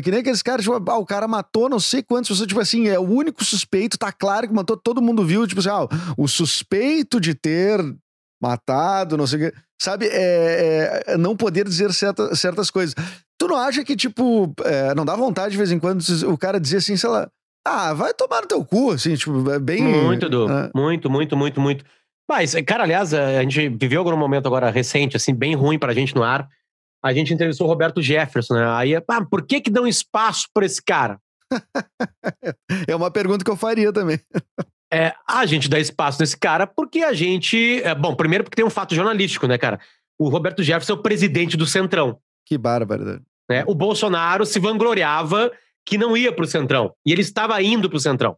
que 0.02 0.10
nem 0.10 0.20
aqueles 0.20 0.42
caras, 0.42 0.64
tipo, 0.64 0.90
ah, 0.90 0.98
o 0.98 1.06
cara 1.06 1.26
matou 1.26 1.68
não 1.68 1.80
sei 1.80 2.02
quantas 2.02 2.28
pessoas, 2.28 2.46
tipo 2.46 2.60
assim, 2.60 2.88
é 2.88 2.98
o 2.98 3.02
único 3.02 3.44
suspeito, 3.44 3.98
tá 3.98 4.12
claro 4.12 4.46
que 4.46 4.54
matou, 4.54 4.76
todo 4.76 5.02
mundo 5.02 5.24
viu, 5.24 5.46
tipo 5.46 5.60
assim, 5.60 5.70
ah, 5.70 5.88
o 6.16 6.28
suspeito 6.28 7.20
de 7.20 7.34
ter 7.34 7.80
matado, 8.40 9.16
não 9.16 9.26
sei 9.26 9.48
o 9.48 9.50
que, 9.50 9.58
sabe, 9.80 10.06
é, 10.06 11.02
é 11.06 11.16
não 11.16 11.36
poder 11.36 11.64
dizer 11.64 11.92
certa, 11.92 12.34
certas 12.36 12.70
coisas. 12.70 12.94
Tu 13.36 13.48
não 13.48 13.56
acha 13.56 13.84
que, 13.84 13.96
tipo, 13.96 14.52
é, 14.64 14.94
não 14.94 15.04
dá 15.04 15.16
vontade 15.16 15.52
de 15.52 15.58
vez 15.58 15.72
em 15.72 15.78
quando 15.78 16.00
o 16.26 16.38
cara 16.38 16.60
dizer 16.60 16.78
assim, 16.78 16.96
sei 16.96 17.10
lá, 17.10 17.28
ah, 17.66 17.92
vai 17.92 18.14
tomar 18.14 18.42
no 18.42 18.48
teu 18.48 18.64
cu, 18.64 18.92
assim, 18.92 19.14
tipo, 19.14 19.50
é 19.50 19.58
bem... 19.58 19.82
Muito, 19.82 20.26
Edu. 20.26 20.50
é. 20.50 20.70
Muito, 20.74 21.10
muito, 21.10 21.36
muito, 21.36 21.60
muito. 21.60 21.84
Mas, 22.28 22.54
cara, 22.66 22.84
aliás, 22.84 23.14
a 23.14 23.42
gente 23.42 23.68
viveu 23.70 24.00
algum 24.00 24.16
momento 24.16 24.46
agora 24.46 24.70
recente, 24.70 25.16
assim, 25.16 25.34
bem 25.34 25.54
ruim 25.54 25.78
pra 25.78 25.94
gente 25.94 26.14
no 26.14 26.22
ar. 26.22 26.48
A 27.02 27.12
gente 27.12 27.32
entrevistou 27.32 27.66
o 27.66 27.70
Roberto 27.70 28.02
Jefferson, 28.02 28.54
né? 28.54 28.66
Aí, 28.70 28.94
ah, 28.94 29.24
por 29.28 29.46
que 29.46 29.60
que 29.60 29.70
dão 29.70 29.86
espaço 29.86 30.48
pra 30.52 30.66
esse 30.66 30.82
cara? 30.82 31.18
É 32.86 32.94
uma 32.94 33.10
pergunta 33.10 33.44
que 33.44 33.50
eu 33.50 33.56
faria 33.56 33.92
também. 33.92 34.20
É, 34.90 35.14
a 35.28 35.44
gente 35.44 35.68
dá 35.68 35.78
espaço 35.78 36.18
nesse 36.18 36.34
cara 36.34 36.66
porque 36.66 37.00
a 37.00 37.12
gente. 37.12 37.82
é, 37.82 37.94
bom, 37.94 38.14
primeiro 38.14 38.42
porque 38.42 38.56
tem 38.56 38.64
um 38.64 38.70
fato 38.70 38.94
jornalístico, 38.94 39.46
né, 39.46 39.58
cara? 39.58 39.78
O 40.18 40.30
Roberto 40.30 40.62
Jefferson 40.62 40.94
é 40.94 40.96
o 40.96 41.02
presidente 41.02 41.58
do 41.58 41.66
Centrão. 41.66 42.18
Que 42.46 42.56
bárbaro. 42.56 43.22
Né? 43.50 43.64
O 43.66 43.74
Bolsonaro 43.74 44.46
se 44.46 44.58
vangloriava 44.58 45.52
que 45.84 45.98
não 45.98 46.16
ia 46.16 46.32
pro 46.32 46.46
Centrão. 46.46 46.94
E 47.04 47.12
ele 47.12 47.20
estava 47.20 47.60
indo 47.62 47.90
pro 47.90 48.00
Centrão. 48.00 48.36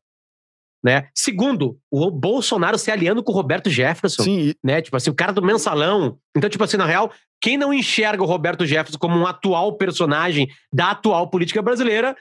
Né? 0.82 1.08
Segundo, 1.14 1.78
o 1.90 2.10
Bolsonaro 2.10 2.78
se 2.78 2.90
aliando 2.90 3.22
com 3.22 3.32
o 3.32 3.34
Roberto 3.34 3.70
Jefferson. 3.70 4.22
Sim, 4.22 4.54
Né? 4.62 4.82
Tipo 4.82 4.96
assim, 4.96 5.10
o 5.10 5.14
cara 5.14 5.32
do 5.32 5.42
mensalão. 5.42 6.18
Então, 6.36 6.50
tipo 6.50 6.64
assim, 6.64 6.76
na 6.76 6.86
real, 6.86 7.12
quem 7.40 7.57
não 7.57 7.72
enxerga 7.72 8.22
o 8.22 8.26
Roberto 8.26 8.66
Jefferson 8.66 8.98
como 8.98 9.16
um 9.16 9.26
atual 9.26 9.72
personagem 9.76 10.48
da 10.72 10.90
atual 10.90 11.29
política 11.29 11.62
brasileira, 11.62 12.16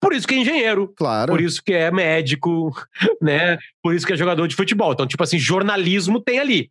por 0.00 0.14
isso 0.14 0.26
que 0.26 0.34
é 0.34 0.38
engenheiro, 0.38 0.92
claro. 0.96 1.30
por 1.30 1.40
isso 1.40 1.62
que 1.62 1.72
é 1.72 1.90
médico, 1.90 2.72
né? 3.20 3.58
Por 3.82 3.94
isso 3.94 4.06
que 4.06 4.12
é 4.12 4.16
jogador 4.16 4.46
de 4.46 4.56
futebol. 4.56 4.92
Então, 4.92 5.06
tipo 5.06 5.22
assim, 5.22 5.38
jornalismo 5.38 6.20
tem 6.20 6.38
ali, 6.38 6.70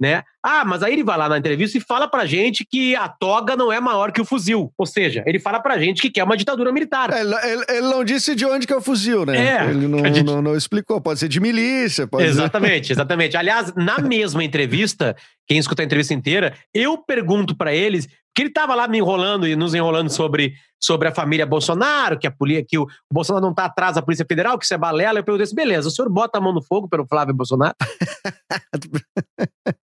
né? 0.00 0.22
Ah, 0.42 0.64
mas 0.64 0.82
aí 0.82 0.94
ele 0.94 1.04
vai 1.04 1.18
lá 1.18 1.28
na 1.28 1.36
entrevista 1.36 1.76
e 1.76 1.80
fala 1.80 2.08
pra 2.08 2.24
gente 2.24 2.64
que 2.64 2.96
a 2.96 3.08
toga 3.08 3.54
não 3.54 3.70
é 3.70 3.78
maior 3.78 4.10
que 4.10 4.20
o 4.20 4.24
fuzil. 4.24 4.72
Ou 4.78 4.86
seja, 4.86 5.22
ele 5.26 5.38
fala 5.38 5.60
pra 5.60 5.78
gente 5.78 6.00
que 6.00 6.10
quer 6.10 6.24
uma 6.24 6.36
ditadura 6.36 6.72
militar. 6.72 7.12
É, 7.12 7.20
Ele, 7.20 7.34
ele- 7.68 7.80
não 7.82 8.02
disse 8.02 8.34
de 8.34 8.46
onde 8.46 8.66
que 8.66 8.72
é 8.72 8.76
o 8.76 8.80
fuzil, 8.80 9.26
né? 9.26 9.66
É, 9.66 9.70
ele 9.70 9.86
não, 9.86 9.98
gente- 10.06 10.22
não, 10.24 10.40
não 10.40 10.56
explicou. 10.56 11.00
Pode 11.00 11.20
ser 11.20 11.28
de 11.28 11.38
milícia, 11.40 12.06
pode 12.06 12.24
ser. 12.24 12.30
Exatamente, 12.30 12.92
exatamente. 12.92 13.36
Aliás, 13.36 13.74
na 13.74 13.98
mesma 14.00 14.42
entrevista, 14.42 15.14
quem 15.46 15.58
escuta 15.58 15.82
a 15.82 15.84
entrevista 15.84 16.14
inteira, 16.14 16.54
eu 16.74 16.96
pergunto 16.96 17.54
pra 17.54 17.74
eles, 17.74 18.06
que 18.34 18.42
ele 18.42 18.50
tava 18.50 18.74
lá 18.74 18.88
me 18.88 18.96
enrolando 18.98 19.46
e 19.46 19.54
nos 19.56 19.74
enrolando 19.74 20.08
sobre, 20.08 20.54
sobre 20.80 21.08
a 21.08 21.12
família 21.12 21.44
Bolsonaro, 21.44 22.16
que, 22.18 22.26
a 22.28 22.30
poli- 22.30 22.64
que 22.64 22.78
o 22.78 22.86
Bolsonaro 23.12 23.44
não 23.44 23.52
tá 23.52 23.64
atrás 23.66 23.96
da 23.96 24.02
Polícia 24.02 24.24
Federal, 24.26 24.56
que 24.56 24.64
isso 24.64 24.72
é 24.72 24.78
balela. 24.78 25.18
Eu 25.18 25.24
perguntei 25.24 25.44
assim, 25.44 25.54
beleza, 25.54 25.88
o 25.88 25.90
senhor 25.90 26.08
bota 26.08 26.38
a 26.38 26.40
mão 26.40 26.54
no 26.54 26.62
fogo 26.62 26.88
pelo 26.88 27.04
Flávio 27.06 27.34
Bolsonaro? 27.34 27.74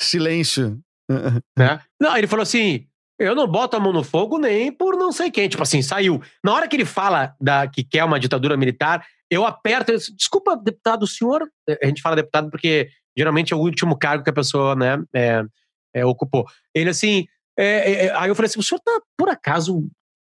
Silêncio. 0.00 0.80
né? 1.56 1.80
Não, 2.00 2.16
ele 2.16 2.26
falou 2.26 2.42
assim: 2.42 2.86
eu 3.18 3.34
não 3.34 3.46
boto 3.46 3.76
a 3.76 3.80
mão 3.80 3.92
no 3.92 4.02
fogo 4.02 4.38
nem 4.38 4.72
por 4.72 4.96
não 4.96 5.12
sei 5.12 5.30
quem. 5.30 5.48
Tipo 5.48 5.62
assim, 5.62 5.80
saiu. 5.80 6.20
Na 6.44 6.52
hora 6.52 6.66
que 6.66 6.74
ele 6.74 6.84
fala 6.84 7.34
da, 7.40 7.68
que 7.68 7.84
quer 7.84 8.04
uma 8.04 8.18
ditadura 8.18 8.56
militar, 8.56 9.06
eu 9.30 9.46
aperto. 9.46 9.92
Eu, 9.92 9.98
Desculpa, 10.16 10.56
deputado, 10.56 11.04
o 11.04 11.06
senhor. 11.06 11.48
A 11.82 11.86
gente 11.86 12.02
fala 12.02 12.16
deputado 12.16 12.50
porque 12.50 12.88
geralmente 13.16 13.52
é 13.52 13.56
o 13.56 13.60
último 13.60 13.96
cargo 13.96 14.24
que 14.24 14.30
a 14.30 14.34
pessoa 14.34 14.74
né, 14.74 15.00
é, 15.14 15.44
é, 15.94 16.04
ocupou. 16.04 16.46
Ele 16.74 16.90
assim. 16.90 17.26
é, 17.56 18.06
é, 18.06 18.16
aí 18.16 18.28
eu 18.28 18.34
falei 18.34 18.46
assim: 18.46 18.58
o 18.58 18.62
senhor 18.62 18.80
tá, 18.80 19.00
por 19.16 19.28
acaso, 19.28 19.86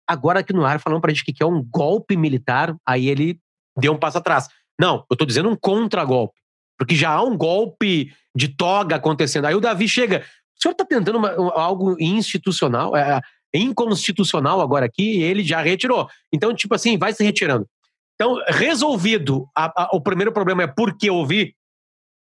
agora 0.06 0.40
aqui 0.40 0.52
no 0.52 0.64
ar 0.64 0.78
falando 0.78 1.00
pra 1.00 1.10
gente 1.10 1.24
que 1.24 1.32
quer 1.32 1.46
um 1.46 1.62
golpe 1.62 2.16
militar? 2.16 2.76
Aí 2.86 3.08
ele 3.08 3.38
deu 3.78 3.94
um 3.94 3.98
passo 3.98 4.18
atrás. 4.18 4.48
Não, 4.78 5.06
eu 5.10 5.16
tô 5.16 5.24
dizendo 5.24 5.48
um 5.48 5.56
contragolpe. 5.56 6.41
Porque 6.78 6.94
já 6.94 7.10
há 7.10 7.22
um 7.22 7.36
golpe 7.36 8.12
de 8.34 8.48
toga 8.48 8.96
acontecendo. 8.96 9.46
Aí 9.46 9.54
o 9.54 9.60
Davi 9.60 9.88
chega. 9.88 10.24
O 10.58 10.62
senhor 10.62 10.72
está 10.72 10.84
tentando 10.84 11.18
uma- 11.18 11.40
um- 11.40 11.50
algo 11.50 11.96
institucional, 12.00 12.96
é, 12.96 13.20
inconstitucional 13.54 14.60
agora 14.60 14.86
aqui, 14.86 15.18
e 15.18 15.22
ele 15.22 15.42
já 15.44 15.60
retirou. 15.60 16.08
Então, 16.32 16.54
tipo 16.54 16.74
assim, 16.74 16.96
vai 16.96 17.12
se 17.12 17.22
retirando. 17.24 17.66
Então, 18.14 18.36
resolvido, 18.48 19.48
a- 19.56 19.84
a- 19.84 19.88
o 19.92 20.00
primeiro 20.00 20.32
problema 20.32 20.62
é 20.62 20.66
por 20.66 20.96
que 20.96 21.10
ouvir, 21.10 21.54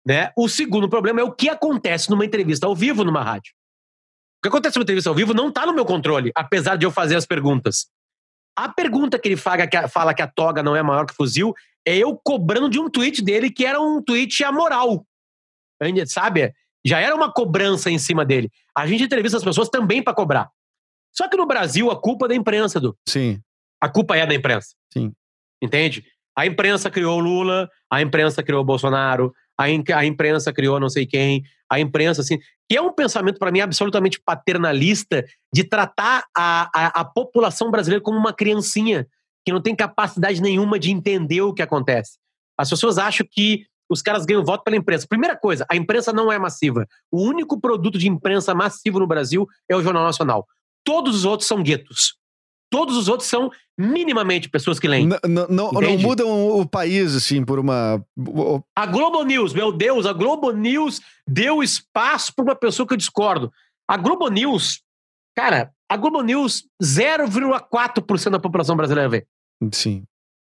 né? 0.05 0.31
O 0.37 0.47
segundo 0.47 0.87
problema 0.89 1.19
é 1.19 1.23
o 1.23 1.31
que 1.31 1.49
acontece 1.49 2.09
numa 2.09 2.25
entrevista 2.25 2.65
ao 2.65 2.75
vivo 2.75 3.03
numa 3.03 3.21
rádio. 3.21 3.51
O 4.39 4.41
que 4.43 4.49
acontece 4.49 4.77
numa 4.77 4.83
entrevista 4.83 5.09
ao 5.09 5.15
vivo 5.15 5.33
não 5.33 5.49
está 5.49 5.65
no 5.65 5.73
meu 5.73 5.85
controle, 5.85 6.31
apesar 6.35 6.75
de 6.75 6.85
eu 6.85 6.91
fazer 6.91 7.15
as 7.15 7.25
perguntas. 7.25 7.87
A 8.55 8.69
pergunta 8.69 9.17
que 9.17 9.27
ele 9.27 9.37
fala 9.37 9.67
que 9.67 9.77
a, 9.77 9.87
fala 9.87 10.13
que 10.13 10.21
a 10.21 10.27
toga 10.27 10.61
não 10.61 10.75
é 10.75 10.83
maior 10.83 11.05
que 11.05 11.13
o 11.13 11.15
fuzil 11.15 11.53
é 11.85 11.97
eu 11.97 12.19
cobrando 12.23 12.69
de 12.69 12.79
um 12.79 12.89
tweet 12.89 13.21
dele 13.23 13.49
que 13.49 13.65
era 13.65 13.79
um 13.79 14.01
tweet 14.01 14.43
amoral. 14.43 15.05
Ainda, 15.81 16.05
Sabe? 16.05 16.53
Já 16.85 16.99
era 16.99 17.15
uma 17.15 17.31
cobrança 17.31 17.91
em 17.91 17.99
cima 17.99 18.25
dele. 18.25 18.51
A 18.75 18.87
gente 18.87 19.03
entrevista 19.03 19.37
as 19.37 19.43
pessoas 19.43 19.69
também 19.69 20.03
para 20.03 20.13
cobrar. 20.13 20.49
Só 21.13 21.27
que 21.27 21.37
no 21.37 21.45
Brasil 21.45 21.91
a 21.91 21.99
culpa 21.99 22.25
é 22.25 22.29
da 22.29 22.35
imprensa, 22.35 22.79
do 22.79 22.97
Sim. 23.07 23.39
a 23.79 23.89
culpa 23.89 24.15
é 24.15 24.25
da 24.25 24.33
imprensa. 24.33 24.75
Sim. 24.91 25.13
Entende? 25.61 26.03
A 26.35 26.45
imprensa 26.45 26.89
criou 26.89 27.17
o 27.17 27.21
Lula, 27.21 27.69
a 27.89 28.01
imprensa 28.01 28.41
criou 28.41 28.61
o 28.61 28.65
Bolsonaro, 28.65 29.33
a 29.57 30.05
imprensa 30.05 30.51
criou 30.51 30.79
não 30.79 30.89
sei 30.89 31.05
quem, 31.05 31.43
a 31.71 31.79
imprensa, 31.79 32.19
assim, 32.19 32.37
que 32.69 32.75
é 32.75 32.81
um 32.81 32.91
pensamento, 32.91 33.39
para 33.39 33.49
mim, 33.49 33.61
absolutamente 33.61 34.19
paternalista 34.19 35.25
de 35.53 35.63
tratar 35.63 36.25
a, 36.35 36.69
a, 36.75 37.01
a, 37.01 37.05
população 37.05 37.71
brasileira 37.71 38.03
como 38.03 38.17
uma 38.17 38.33
criancinha 38.33 39.07
que 39.45 39.53
não 39.53 39.61
tem 39.61 39.73
capacidade 39.73 40.41
nenhuma 40.41 40.77
de 40.77 40.91
entender 40.91 41.41
o 41.41 41.53
que 41.53 41.61
acontece. 41.61 42.19
As 42.57 42.69
pessoas 42.69 42.97
acham 42.97 43.25
que 43.29 43.65
os 43.89 44.01
caras 44.01 44.25
ganham 44.25 44.43
voto 44.43 44.65
pela 44.65 44.75
imprensa. 44.75 45.07
Primeira 45.07 45.35
coisa, 45.37 45.65
a 45.69 45.75
imprensa 45.77 46.11
não 46.11 46.29
é 46.29 46.37
massiva. 46.37 46.85
O 47.09 47.21
único 47.21 47.59
produto 47.59 47.97
de 47.97 48.09
imprensa 48.09 48.53
massivo 48.53 48.99
no 48.99 49.07
Brasil 49.07 49.47
é 49.69 49.75
o 49.75 49.81
Jornal 49.81 50.03
Nacional. 50.03 50.45
Todos 50.83 51.15
os 51.15 51.25
outros 51.25 51.47
são 51.47 51.63
guetos. 51.63 52.17
Todos 52.71 52.95
os 52.95 53.09
outros 53.09 53.27
são 53.27 53.51
minimamente 53.77 54.49
pessoas 54.49 54.79
que 54.79 54.87
leem. 54.87 55.05
Não, 55.05 55.47
não, 55.49 55.71
não 55.71 55.97
mudam 55.97 56.57
o 56.57 56.65
país, 56.65 57.13
assim, 57.15 57.43
por 57.43 57.59
uma. 57.59 58.01
A 58.73 58.85
Globo 58.85 59.23
News, 59.23 59.53
meu 59.53 59.73
Deus, 59.73 60.05
a 60.05 60.13
Globo 60.13 60.51
News 60.51 61.01
deu 61.27 61.61
espaço 61.61 62.33
para 62.33 62.45
uma 62.45 62.55
pessoa 62.55 62.87
que 62.87 62.93
eu 62.93 62.97
discordo. 62.97 63.51
A 63.85 63.97
Globo 63.97 64.29
News, 64.29 64.81
cara, 65.35 65.71
a 65.89 65.97
Globo 65.97 66.21
News, 66.21 66.63
0,4% 66.81 68.29
da 68.29 68.39
população 68.39 68.77
brasileira 68.77 69.09
vê. 69.09 69.27
Sim. 69.73 70.05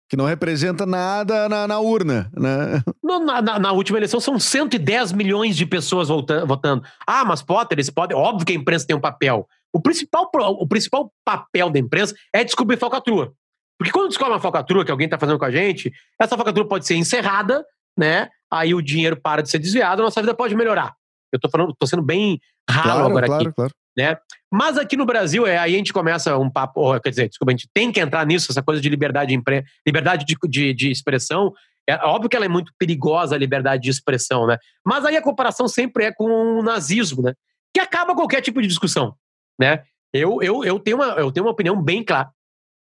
Que 0.08 0.16
não 0.16 0.24
representa 0.24 0.86
nada 0.86 1.48
na, 1.48 1.68
na 1.68 1.80
urna, 1.80 2.30
né? 2.34 2.80
No, 3.02 3.18
na, 3.18 3.42
na, 3.42 3.72
última 3.72 3.98
eleição 3.98 4.20
são 4.20 4.38
110 4.38 5.12
milhões 5.12 5.56
de 5.56 5.66
pessoas 5.66 6.08
votando. 6.08 6.84
Ah, 7.06 7.24
mas 7.24 7.42
Potter, 7.42 7.76
eles 7.76 7.90
podem. 7.90 8.16
Óbvio 8.16 8.46
que 8.46 8.52
a 8.52 8.56
imprensa 8.56 8.86
tem 8.86 8.96
um 8.96 9.00
papel. 9.00 9.46
O 9.76 9.80
principal, 9.80 10.30
o 10.34 10.66
principal 10.66 11.12
papel 11.22 11.68
da 11.68 11.78
imprensa 11.78 12.14
é 12.32 12.42
descobrir 12.42 12.78
falcatrua. 12.78 13.34
Porque 13.78 13.92
quando 13.92 14.08
descobre 14.08 14.32
uma 14.32 14.40
falcatrua 14.40 14.82
que 14.86 14.90
alguém 14.90 15.04
está 15.04 15.18
fazendo 15.18 15.38
com 15.38 15.44
a 15.44 15.50
gente, 15.50 15.92
essa 16.18 16.34
falcatrua 16.34 16.66
pode 16.66 16.86
ser 16.86 16.94
encerrada, 16.94 17.62
né? 17.94 18.30
Aí 18.50 18.72
o 18.72 18.80
dinheiro 18.80 19.20
para 19.20 19.42
de 19.42 19.50
ser 19.50 19.58
desviado, 19.58 20.00
a 20.00 20.06
nossa 20.06 20.22
vida 20.22 20.32
pode 20.32 20.54
melhorar. 20.54 20.94
Eu 21.30 21.38
tô 21.38 21.50
falando, 21.50 21.74
tô 21.78 21.86
sendo 21.86 22.00
bem 22.00 22.40
raro 22.70 22.88
claro, 22.88 23.06
agora 23.06 23.26
claro, 23.26 23.42
aqui. 23.42 23.54
Claro. 23.54 23.72
Né? 23.98 24.16
Mas 24.50 24.78
aqui 24.78 24.96
no 24.96 25.04
Brasil, 25.04 25.46
é, 25.46 25.58
aí 25.58 25.74
a 25.74 25.76
gente 25.76 25.92
começa 25.92 26.38
um 26.38 26.48
papo, 26.48 26.80
ou, 26.80 26.98
quer 26.98 27.10
dizer, 27.10 27.28
desculpa, 27.28 27.52
a 27.52 27.54
gente 27.54 27.68
tem 27.74 27.92
que 27.92 28.00
entrar 28.00 28.24
nisso, 28.24 28.50
essa 28.50 28.62
coisa 28.62 28.80
de 28.80 28.88
liberdade 28.88 29.36
de, 29.36 29.64
liberdade 29.86 30.24
de, 30.24 30.36
de, 30.48 30.72
de 30.72 30.90
expressão. 30.90 31.52
É 31.86 31.96
óbvio 31.96 32.30
que 32.30 32.36
ela 32.36 32.46
é 32.46 32.48
muito 32.48 32.72
perigosa, 32.78 33.34
a 33.34 33.38
liberdade 33.38 33.82
de 33.82 33.90
expressão, 33.90 34.46
né? 34.46 34.56
Mas 34.82 35.04
aí 35.04 35.18
a 35.18 35.22
comparação 35.22 35.68
sempre 35.68 36.04
é 36.04 36.12
com 36.14 36.24
o 36.60 36.62
nazismo, 36.62 37.20
né? 37.20 37.34
Que 37.74 37.80
acaba 37.80 38.14
qualquer 38.14 38.40
tipo 38.40 38.62
de 38.62 38.68
discussão 38.68 39.14
né? 39.58 39.84
Eu, 40.12 40.42
eu, 40.42 40.64
eu, 40.64 40.78
tenho 40.78 40.96
uma, 40.96 41.06
eu 41.14 41.30
tenho 41.30 41.44
uma 41.44 41.52
opinião 41.52 41.80
bem 41.80 42.02
clara, 42.02 42.30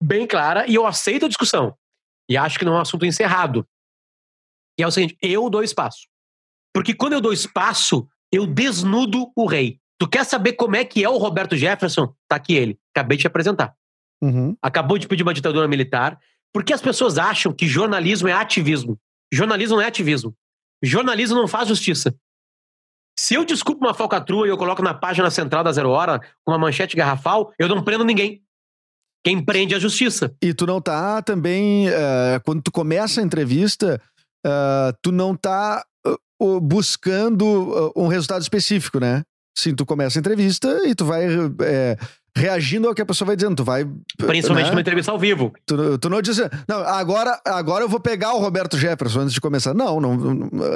bem 0.03 0.27
clara 0.27 0.66
e 0.66 0.75
eu 0.75 0.87
aceito 0.87 1.27
a 1.27 1.29
discussão. 1.29 1.77
E 2.29 2.37
acho 2.37 2.59
que 2.59 2.64
não 2.64 2.75
é 2.75 2.79
um 2.79 2.81
assunto 2.81 3.07
encerrado. 3.07 3.66
E 4.79 4.83
é 4.83 4.87
o 4.87 4.90
seguinte: 4.90 5.16
eu 5.22 5.48
dou 5.51 5.62
espaço. 5.62 6.09
Porque 6.75 6.94
quando 6.94 7.12
eu 7.12 7.20
dou 7.20 7.33
espaço, 7.33 8.09
eu 8.33 8.46
desnudo 8.46 9.31
o 9.37 9.46
rei. 9.46 9.79
Tu 9.98 10.09
quer 10.09 10.25
saber 10.25 10.55
como 10.55 10.75
é 10.75 10.85
que 10.85 11.05
é 11.05 11.09
o 11.09 11.18
Roberto 11.18 11.57
Jefferson? 11.57 12.12
Tá 12.27 12.37
aqui 12.37 12.55
ele. 12.55 12.79
Acabei 12.94 13.16
de 13.16 13.22
te 13.22 13.27
apresentar. 13.27 13.75
Uhum. 14.22 14.57
Acabou 14.61 14.98
de 14.98 15.07
pedir 15.07 15.22
uma 15.22 15.35
ditadura 15.35 15.68
militar. 15.68 16.18
Porque 16.53 16.72
as 16.72 16.83
pessoas 16.83 17.18
acham 17.18 17.53
que 17.53 17.66
jornalismo 17.66 18.29
é 18.29 18.33
ativismo. 18.33 18.98
Jornalismo 19.33 19.77
não 19.77 19.83
é 19.83 19.87
ativismo. 19.87 20.35
Jornalismo 20.83 21.37
não 21.37 21.48
faz 21.48 21.68
justiça. 21.68 22.14
Se 23.18 23.35
eu 23.35 23.44
desculpo 23.44 23.85
uma 23.85 23.94
falcatrua 23.94 24.46
e 24.46 24.51
eu 24.51 24.57
coloco 24.57 24.83
na 24.83 24.94
página 24.94 25.31
central 25.31 25.62
da 25.62 25.72
Zero 25.72 25.90
Hora 25.90 26.20
com 26.44 26.53
uma 26.53 26.59
manchete 26.59 26.96
garrafal, 26.96 27.53
eu 27.59 27.68
não 27.68 27.83
prendo 27.83 28.05
ninguém. 28.05 28.42
Quem 29.25 29.44
prende 29.44 29.75
é 29.75 29.77
a 29.77 29.81
justiça. 29.81 30.35
E 30.42 30.53
tu 30.53 30.66
não 30.66 30.81
tá 30.81 31.22
também, 31.22 31.88
uh, 31.88 32.40
quando 32.44 32.62
tu 32.62 32.72
começa 32.72 33.20
a 33.20 33.25
entrevista, 33.25 34.01
uh, 34.44 34.96
tu 35.01 35.12
não 35.12 35.37
tá 35.37 35.85
uh, 36.40 36.61
buscando 36.61 37.92
um 37.94 38.09
resultado 38.09 38.42
específico, 38.42 38.98
né? 38.98 39.22
Sim, 39.57 39.75
tu 39.75 39.87
começa 39.87 40.18
a 40.18 40.20
entrevista 40.20 40.88
e 40.88 40.94
tu 40.94 41.05
vai 41.05 41.27
é, 41.61 41.96
reagindo 42.37 42.88
ao 42.88 42.95
que 42.95 43.03
a 43.03 43.07
pessoa 43.07 43.27
vai 43.27 43.37
dizendo. 43.37 43.57
Tu 43.57 43.64
vai. 43.64 43.85
Principalmente 44.16 44.66
né? 44.66 44.71
numa 44.71 44.81
entrevista 44.81 45.12
ao 45.12 45.18
vivo. 45.18 45.53
Tu, 45.66 45.99
tu, 45.99 46.09
não 46.09 46.23
diz. 46.23 46.38
Não, 46.66 46.79
agora, 46.79 47.40
agora 47.45 47.85
eu 47.85 47.88
vou 47.88 48.01
pegar 48.01 48.35
o 48.35 48.38
Roberto 48.38 48.77
Jefferson 48.79 49.21
antes 49.21 49.35
de 49.35 49.40
começar. 49.40 49.75
Não, 49.75 50.01
não, 50.01 50.16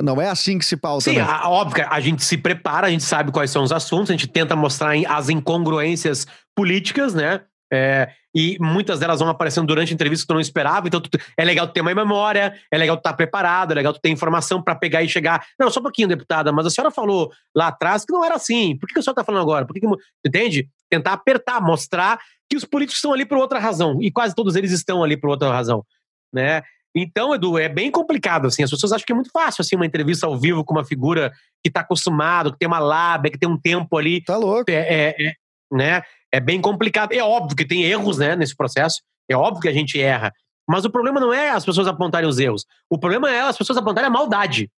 não 0.03 0.21
é 0.21 0.29
assim 0.29 0.59
que 0.59 0.65
se 0.65 0.77
pauta. 0.77 1.05
Sim, 1.05 1.17
né? 1.17 1.27
a, 1.27 1.49
óbvio, 1.49 1.87
a 1.89 2.01
gente 2.01 2.25
se 2.25 2.37
prepara, 2.37 2.87
a 2.87 2.91
gente 2.91 3.05
sabe 3.05 3.33
quais 3.33 3.51
são 3.51 3.63
os 3.63 3.73
assuntos, 3.73 4.11
a 4.11 4.13
gente 4.13 4.27
tenta 4.27 4.55
mostrar 4.55 4.95
as 5.09 5.29
incongruências 5.29 6.27
políticas, 6.55 7.15
né? 7.15 7.41
É, 7.73 8.11
e 8.35 8.57
muitas 8.61 9.01
delas 9.01 9.19
vão 9.19 9.29
aparecendo 9.29 9.67
durante 9.67 9.93
a 9.93 9.95
entrevista 9.95 10.25
que 10.25 10.29
tu 10.29 10.35
não 10.35 10.41
esperava, 10.41 10.87
então 10.87 11.01
tu, 11.01 11.11
é 11.37 11.45
legal 11.45 11.67
ter 11.67 11.81
uma 11.81 11.95
memória, 11.95 12.55
é 12.71 12.79
legal 12.79 12.97
tu 12.97 13.01
estar 13.01 13.11
tá 13.11 13.17
preparado, 13.17 13.73
é 13.73 13.75
legal 13.75 13.93
tu 13.93 14.01
ter 14.01 14.11
informação 14.11 14.63
para 14.63 14.75
pegar 14.75 15.03
e 15.03 15.09
chegar. 15.09 15.45
Não, 15.59 15.71
só 15.71 15.81
um 15.81 15.83
pouquinho, 15.83 16.07
deputada, 16.07 16.53
mas 16.53 16.67
a 16.67 16.71
senhora 16.71 16.91
falou 16.91 17.33
lá 17.55 17.69
atrás 17.69 18.05
que 18.05 18.13
não 18.13 18.25
era 18.25 18.35
assim. 18.35 18.77
Por 18.79 18.87
que, 18.87 18.95
que 18.95 19.01
a 19.01 19.03
senhora 19.03 19.21
está 19.21 19.25
falando 19.25 19.43
agora? 19.43 19.67
Por 19.67 19.75
que, 19.75 19.81
que 19.81 19.87
entende? 20.25 20.69
Tentar 20.89 21.15
apertar, 21.15 21.61
mostrar 21.61 22.21
que 22.49 22.57
os 22.57 22.65
políticos 22.65 22.99
estão 22.99 23.13
ali 23.13 23.27
por 23.27 23.39
outra 23.39 23.59
razão 23.59 23.99
e 24.01 24.11
quase 24.13 24.35
todos 24.35 24.55
eles 24.55 24.71
estão 24.71 25.03
ali 25.03 25.17
por 25.17 25.31
outra 25.31 25.51
razão, 25.51 25.85
né? 26.33 26.63
Então, 26.99 27.35
Edu, 27.35 27.59
é 27.59 27.69
bem 27.69 27.91
complicado, 27.91 28.47
assim. 28.47 28.63
As 28.63 28.71
pessoas 28.71 28.93
acham 28.93 29.05
que 29.05 29.13
é 29.13 29.15
muito 29.15 29.31
fácil, 29.31 29.61
assim, 29.61 29.77
uma 29.77 29.85
entrevista 29.85 30.27
ao 30.27 30.39
vivo 30.39 30.65
com 30.65 30.73
uma 30.73 30.85
figura 30.85 31.31
que 31.63 31.69
está 31.69 31.81
acostumado, 31.81 32.53
que 32.53 32.59
tem 32.59 32.67
uma 32.67 32.79
lábia, 32.79 33.31
que 33.31 33.39
tem 33.39 33.49
um 33.49 33.61
tempo 33.61 33.99
ali. 33.99 34.25
Tá 34.25 34.39
louco. 34.39 34.71
É, 34.71 34.75
é, 34.75 35.27
é, 35.27 35.33
né? 35.71 36.03
É 36.33 36.41
bem 36.41 36.61
complicado. 36.61 37.13
É 37.13 37.23
óbvio 37.23 37.57
que 37.57 37.67
tem 37.67 37.85
erros 37.85 38.19
né, 38.19 38.37
nesse 38.37 38.55
processo, 38.55 39.03
é 39.29 39.37
óbvio 39.37 39.63
que 39.63 39.69
a 39.69 39.73
gente 39.73 40.01
erra. 40.01 40.33
Mas 40.69 40.85
o 40.85 40.91
problema 40.91 41.21
não 41.21 41.33
é 41.33 41.51
as 41.51 41.65
pessoas 41.65 41.87
apontarem 41.87 42.29
os 42.29 42.39
erros. 42.39 42.65
O 42.91 42.99
problema 42.99 43.31
é 43.31 43.41
as 43.41 43.57
pessoas 43.57 43.79
apontarem 43.79 44.09
a 44.09 44.13
maldade. 44.13 44.71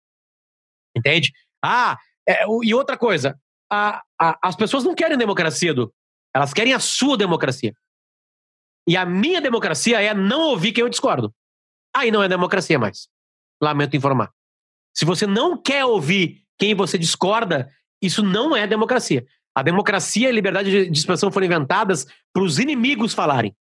Entende? 0.95 1.31
Ah, 1.63 1.97
é, 2.27 2.43
e 2.63 2.73
outra 2.73 2.97
coisa, 2.97 3.39
a, 3.71 4.01
a, 4.19 4.37
as 4.43 4.55
pessoas 4.55 4.83
não 4.83 4.93
querem 4.93 5.17
democracia, 5.17 5.71
Edu. 5.71 5.93
Elas 6.35 6.53
querem 6.53 6.73
a 6.73 6.79
sua 6.79 7.17
democracia. 7.17 7.73
E 8.87 8.95
a 8.95 9.05
minha 9.05 9.41
democracia 9.41 10.01
é 10.01 10.13
não 10.13 10.41
ouvir 10.49 10.71
quem 10.71 10.81
eu 10.81 10.89
discordo. 10.89 11.33
Aí 11.95 12.11
não 12.11 12.21
é 12.21 12.27
democracia 12.27 12.77
mais. 12.77 13.07
Lamento 13.61 13.95
informar. 13.95 14.31
Se 14.93 15.05
você 15.05 15.25
não 15.25 15.61
quer 15.61 15.85
ouvir 15.85 16.43
quem 16.57 16.75
você 16.75 16.97
discorda, 16.97 17.71
isso 18.01 18.23
não 18.23 18.55
é 18.55 18.67
democracia. 18.67 19.25
A 19.57 19.63
democracia 19.63 20.27
e 20.27 20.29
a 20.29 20.31
liberdade 20.31 20.87
de 20.87 20.95
expressão 20.95 21.31
foram 21.31 21.47
inventadas 21.47 22.05
para 22.31 22.43
os 22.43 22.59
inimigos 22.59 23.15
falarem. 23.15 23.55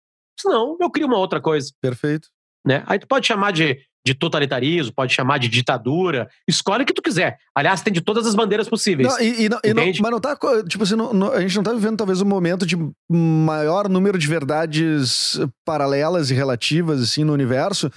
Senão, 0.40 0.74
eu 0.80 0.90
crio 0.90 1.06
uma 1.06 1.18
outra 1.18 1.38
coisa. 1.38 1.70
Perfeito. 1.82 2.28
Né? 2.66 2.82
Aí 2.86 2.98
tu 2.98 3.06
pode 3.06 3.26
chamar 3.26 3.50
de, 3.50 3.78
de 4.02 4.14
totalitarismo, 4.14 4.94
pode 4.94 5.12
chamar 5.12 5.36
de 5.36 5.50
ditadura, 5.50 6.30
escolhe 6.48 6.84
o 6.84 6.86
que 6.86 6.94
tu 6.94 7.02
quiser. 7.02 7.36
Aliás, 7.54 7.82
tem 7.82 7.92
de 7.92 8.00
todas 8.00 8.26
as 8.26 8.34
bandeiras 8.34 8.70
possíveis. 8.70 9.06
Não, 9.06 9.20
e, 9.20 9.42
e, 9.42 9.48
não, 9.50 9.60
e 9.62 9.74
não, 9.74 9.84
mas 9.84 10.10
não 10.10 10.18
tá. 10.18 10.34
Tipo 10.66 10.84
assim, 10.84 10.96
não, 10.96 11.30
a 11.30 11.40
gente 11.42 11.56
não 11.56 11.62
tá 11.62 11.74
vivendo 11.74 11.98
talvez 11.98 12.22
um 12.22 12.26
momento 12.26 12.64
de 12.64 12.74
maior 13.10 13.86
número 13.86 14.16
de 14.16 14.26
verdades 14.26 15.38
paralelas 15.62 16.30
e 16.30 16.34
relativas 16.34 17.02
assim 17.02 17.22
no 17.22 17.34
universo 17.34 17.90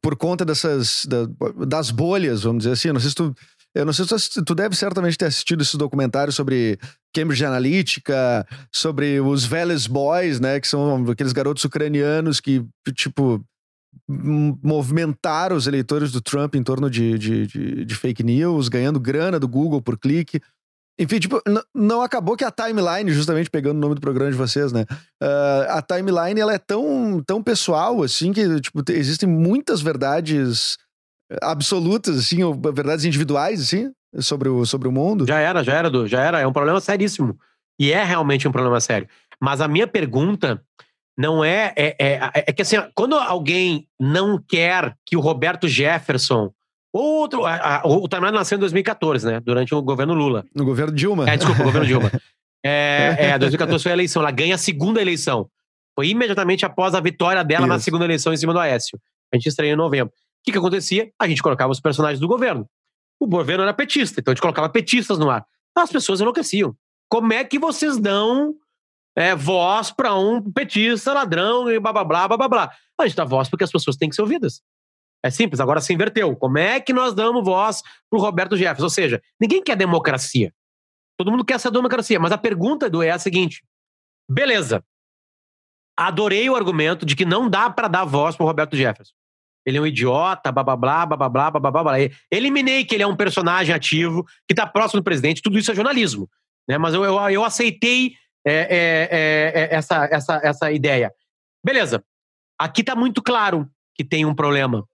por 0.00 0.16
conta 0.16 0.42
dessas 0.42 1.04
da, 1.04 1.26
das 1.66 1.90
bolhas, 1.90 2.44
vamos 2.44 2.62
dizer 2.62 2.72
assim. 2.72 2.92
Não 2.92 3.00
sei 3.00 3.10
se 3.10 3.16
tu 3.16 3.34
eu 3.74 3.86
não 3.86 3.92
sei 3.92 4.04
se 4.18 4.44
tu 4.44 4.54
deve 4.54 4.76
certamente 4.76 5.16
ter 5.16 5.26
assistido 5.26 5.62
esses 5.62 5.74
documentários 5.76 6.34
sobre 6.34 6.78
Cambridge 7.12 7.44
Analytica, 7.44 8.46
sobre 8.72 9.20
os 9.20 9.44
Veles 9.44 9.86
Boys, 9.86 10.40
né? 10.40 10.60
Que 10.60 10.68
são 10.68 11.10
aqueles 11.10 11.32
garotos 11.32 11.64
ucranianos 11.64 12.40
que, 12.40 12.64
tipo, 12.94 13.44
movimentaram 14.08 15.56
os 15.56 15.66
eleitores 15.66 16.12
do 16.12 16.20
Trump 16.20 16.54
em 16.54 16.62
torno 16.62 16.90
de, 16.90 17.18
de, 17.18 17.46
de, 17.46 17.84
de 17.84 17.94
fake 17.94 18.22
news, 18.22 18.68
ganhando 18.68 18.98
grana 19.00 19.38
do 19.38 19.48
Google 19.48 19.82
por 19.82 19.98
clique. 19.98 20.40
Enfim, 20.98 21.18
tipo, 21.18 21.40
não 21.74 22.02
acabou 22.02 22.36
que 22.36 22.44
a 22.44 22.50
timeline, 22.50 23.10
justamente 23.10 23.50
pegando 23.50 23.78
o 23.78 23.80
nome 23.80 23.94
do 23.94 24.00
programa 24.00 24.30
de 24.30 24.36
vocês, 24.36 24.72
né? 24.72 24.84
Uh, 25.22 25.70
a 25.70 25.82
timeline, 25.82 26.38
ela 26.38 26.54
é 26.54 26.58
tão, 26.58 27.22
tão 27.26 27.42
pessoal, 27.42 28.02
assim, 28.02 28.32
que, 28.32 28.60
tipo, 28.60 28.82
existem 28.90 29.28
muitas 29.28 29.80
verdades 29.80 30.76
absolutas, 31.40 32.18
assim, 32.18 32.42
ou 32.42 32.54
verdades 32.54 33.04
individuais, 33.04 33.62
assim, 33.62 33.90
sobre 34.18 34.48
o, 34.48 34.64
sobre 34.64 34.88
o 34.88 34.92
mundo? 34.92 35.26
Já 35.26 35.38
era, 35.38 35.62
já 35.62 35.74
era, 35.74 35.90
do, 35.90 36.06
já 36.06 36.22
era. 36.22 36.40
É 36.40 36.46
um 36.46 36.52
problema 36.52 36.80
seríssimo. 36.80 37.38
E 37.78 37.92
é 37.92 38.02
realmente 38.04 38.46
um 38.46 38.52
problema 38.52 38.80
sério. 38.80 39.08
Mas 39.40 39.60
a 39.60 39.68
minha 39.68 39.86
pergunta 39.86 40.62
não 41.16 41.44
é. 41.44 41.72
É, 41.76 41.96
é, 41.98 42.30
é 42.34 42.52
que 42.52 42.62
assim, 42.62 42.76
quando 42.94 43.16
alguém 43.16 43.86
não 43.98 44.40
quer 44.40 44.94
que 45.06 45.16
o 45.16 45.20
Roberto 45.20 45.68
Jefferson. 45.68 46.52
Outro, 46.94 47.46
a, 47.46 47.78
a, 47.78 47.86
o 47.86 48.06
Timeline 48.06 48.36
nasceu 48.36 48.56
em 48.56 48.60
2014, 48.60 49.26
né? 49.26 49.40
Durante 49.40 49.74
o 49.74 49.80
governo 49.80 50.12
Lula. 50.12 50.44
No 50.54 50.62
governo 50.62 50.94
Dilma. 50.94 51.28
É, 51.28 51.38
desculpa, 51.38 51.62
o 51.62 51.64
governo 51.64 51.86
Dilma. 51.86 52.10
É, 52.64 53.16
é, 53.18 53.38
2014 53.40 53.82
foi 53.82 53.90
a 53.90 53.94
eleição. 53.96 54.22
Ela 54.22 54.30
ganha 54.30 54.54
a 54.54 54.58
segunda 54.58 55.02
eleição. 55.02 55.48
Foi 55.96 56.06
imediatamente 56.06 56.64
após 56.64 56.94
a 56.94 57.00
vitória 57.00 57.42
dela 57.42 57.62
Isso. 57.62 57.68
na 57.68 57.80
segunda 57.80 58.04
eleição 58.04 58.32
em 58.32 58.36
cima 58.36 58.52
do 58.52 58.60
Aécio. 58.60 59.00
A 59.32 59.36
gente 59.36 59.48
estreia 59.48 59.72
em 59.72 59.76
novembro 59.76 60.14
que, 60.42 60.52
que 60.52 60.58
acontecia? 60.58 61.10
A 61.18 61.28
gente 61.28 61.42
colocava 61.42 61.72
os 61.72 61.80
personagens 61.80 62.20
do 62.20 62.28
governo. 62.28 62.66
O 63.22 63.26
governo 63.28 63.62
era 63.62 63.72
petista, 63.72 64.18
então 64.18 64.32
a 64.32 64.34
gente 64.34 64.42
colocava 64.42 64.68
petistas 64.68 65.16
no 65.16 65.30
ar. 65.30 65.46
As 65.76 65.92
pessoas 65.92 66.20
enlouqueciam. 66.20 66.76
Como 67.08 67.32
é 67.32 67.44
que 67.44 67.56
vocês 67.56 67.96
dão 67.96 68.52
é, 69.16 69.32
voz 69.32 69.92
para 69.92 70.12
um 70.16 70.42
petista, 70.42 71.12
ladrão 71.12 71.70
e 71.70 71.78
blá 71.78 71.92
blá 71.92 72.04
blá 72.04 72.36
blá 72.36 72.48
blá? 72.48 72.72
A 73.00 73.06
gente 73.06 73.16
dá 73.16 73.24
voz 73.24 73.48
porque 73.48 73.62
as 73.62 73.70
pessoas 73.70 73.94
têm 73.96 74.08
que 74.08 74.16
ser 74.16 74.22
ouvidas. 74.22 74.60
É 75.24 75.30
simples, 75.30 75.60
agora 75.60 75.80
se 75.80 75.94
inverteu. 75.94 76.34
Como 76.34 76.58
é 76.58 76.80
que 76.80 76.92
nós 76.92 77.14
damos 77.14 77.44
voz 77.44 77.80
pro 78.10 78.18
Roberto 78.18 78.56
Jefferson? 78.56 78.82
Ou 78.86 78.90
seja, 78.90 79.22
ninguém 79.40 79.62
quer 79.62 79.76
democracia. 79.76 80.52
Todo 81.16 81.30
mundo 81.30 81.44
quer 81.44 81.54
essa 81.54 81.70
democracia. 81.70 82.18
Mas 82.18 82.32
a 82.32 82.38
pergunta, 82.38 82.86
Edu, 82.86 83.04
é 83.04 83.10
a 83.12 83.20
seguinte: 83.20 83.62
beleza. 84.28 84.84
Adorei 85.96 86.50
o 86.50 86.56
argumento 86.56 87.06
de 87.06 87.14
que 87.14 87.24
não 87.24 87.48
dá 87.48 87.70
para 87.70 87.86
dar 87.86 88.04
voz 88.04 88.34
pro 88.34 88.46
Roberto 88.46 88.76
Jefferson. 88.76 89.14
Ele 89.64 89.78
é 89.78 89.80
um 89.80 89.86
idiota, 89.86 90.50
blá 90.50 90.62
blá 90.62 90.76
blá, 90.76 91.06
blá 91.06 91.16
blá 91.16 91.50
blá, 91.50 91.70
blá 91.70 91.82
blá. 91.82 91.94
Eliminei 92.30 92.84
que 92.84 92.94
ele 92.94 93.02
é 93.02 93.06
um 93.06 93.16
personagem 93.16 93.74
ativo, 93.74 94.24
que 94.48 94.54
tá 94.54 94.66
próximo 94.66 95.00
do 95.00 95.04
presidente, 95.04 95.42
tudo 95.42 95.58
isso 95.58 95.70
é 95.70 95.74
jornalismo. 95.74 96.28
Né? 96.68 96.78
Mas 96.78 96.94
eu, 96.94 97.04
eu, 97.04 97.18
eu 97.30 97.44
aceitei 97.44 98.14
é, 98.46 98.52
é, 98.52 99.08
é, 99.10 99.64
é 99.64 99.74
essa, 99.74 100.04
essa, 100.10 100.40
essa 100.42 100.72
ideia. 100.72 101.12
Beleza. 101.64 102.04
Aqui 102.58 102.82
tá 102.82 102.94
muito 102.96 103.22
claro 103.22 103.68
que 103.94 104.04
tem 104.04 104.24
um 104.24 104.34
problema. 104.34 104.86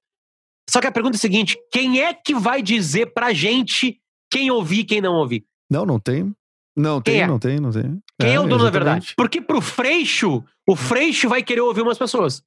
Só 0.69 0.81
que 0.81 0.87
a 0.87 0.93
pergunta 0.93 1.17
é 1.17 1.19
a 1.19 1.21
seguinte: 1.21 1.57
quem 1.73 2.03
é 2.03 2.13
que 2.13 2.35
vai 2.35 2.63
dizer 2.63 3.13
pra 3.13 3.33
gente 3.33 3.99
quem 4.31 4.51
ouvir 4.51 4.81
e 4.81 4.85
quem 4.85 5.01
não 5.01 5.15
ouvir? 5.15 5.45
Não, 5.71 5.87
não 5.87 5.99
tem. 5.99 6.33
Não 6.77 7.01
tem, 7.01 7.23
é? 7.23 7.27
não 7.27 7.39
tem, 7.39 7.59
não 7.59 7.73
tem. 7.73 8.01
Quem 8.21 8.35
é, 8.35 8.41
o 8.41 8.47
dono 8.47 8.65
da 8.65 8.71
verdade? 8.71 9.13
Porque 9.17 9.41
pro 9.41 9.61
Freixo, 9.61 10.45
o 10.67 10.77
Freixo 10.77 11.29
vai 11.29 11.43
querer 11.43 11.61
ouvir 11.61 11.83
umas 11.83 11.99
pessoas. 11.99 12.43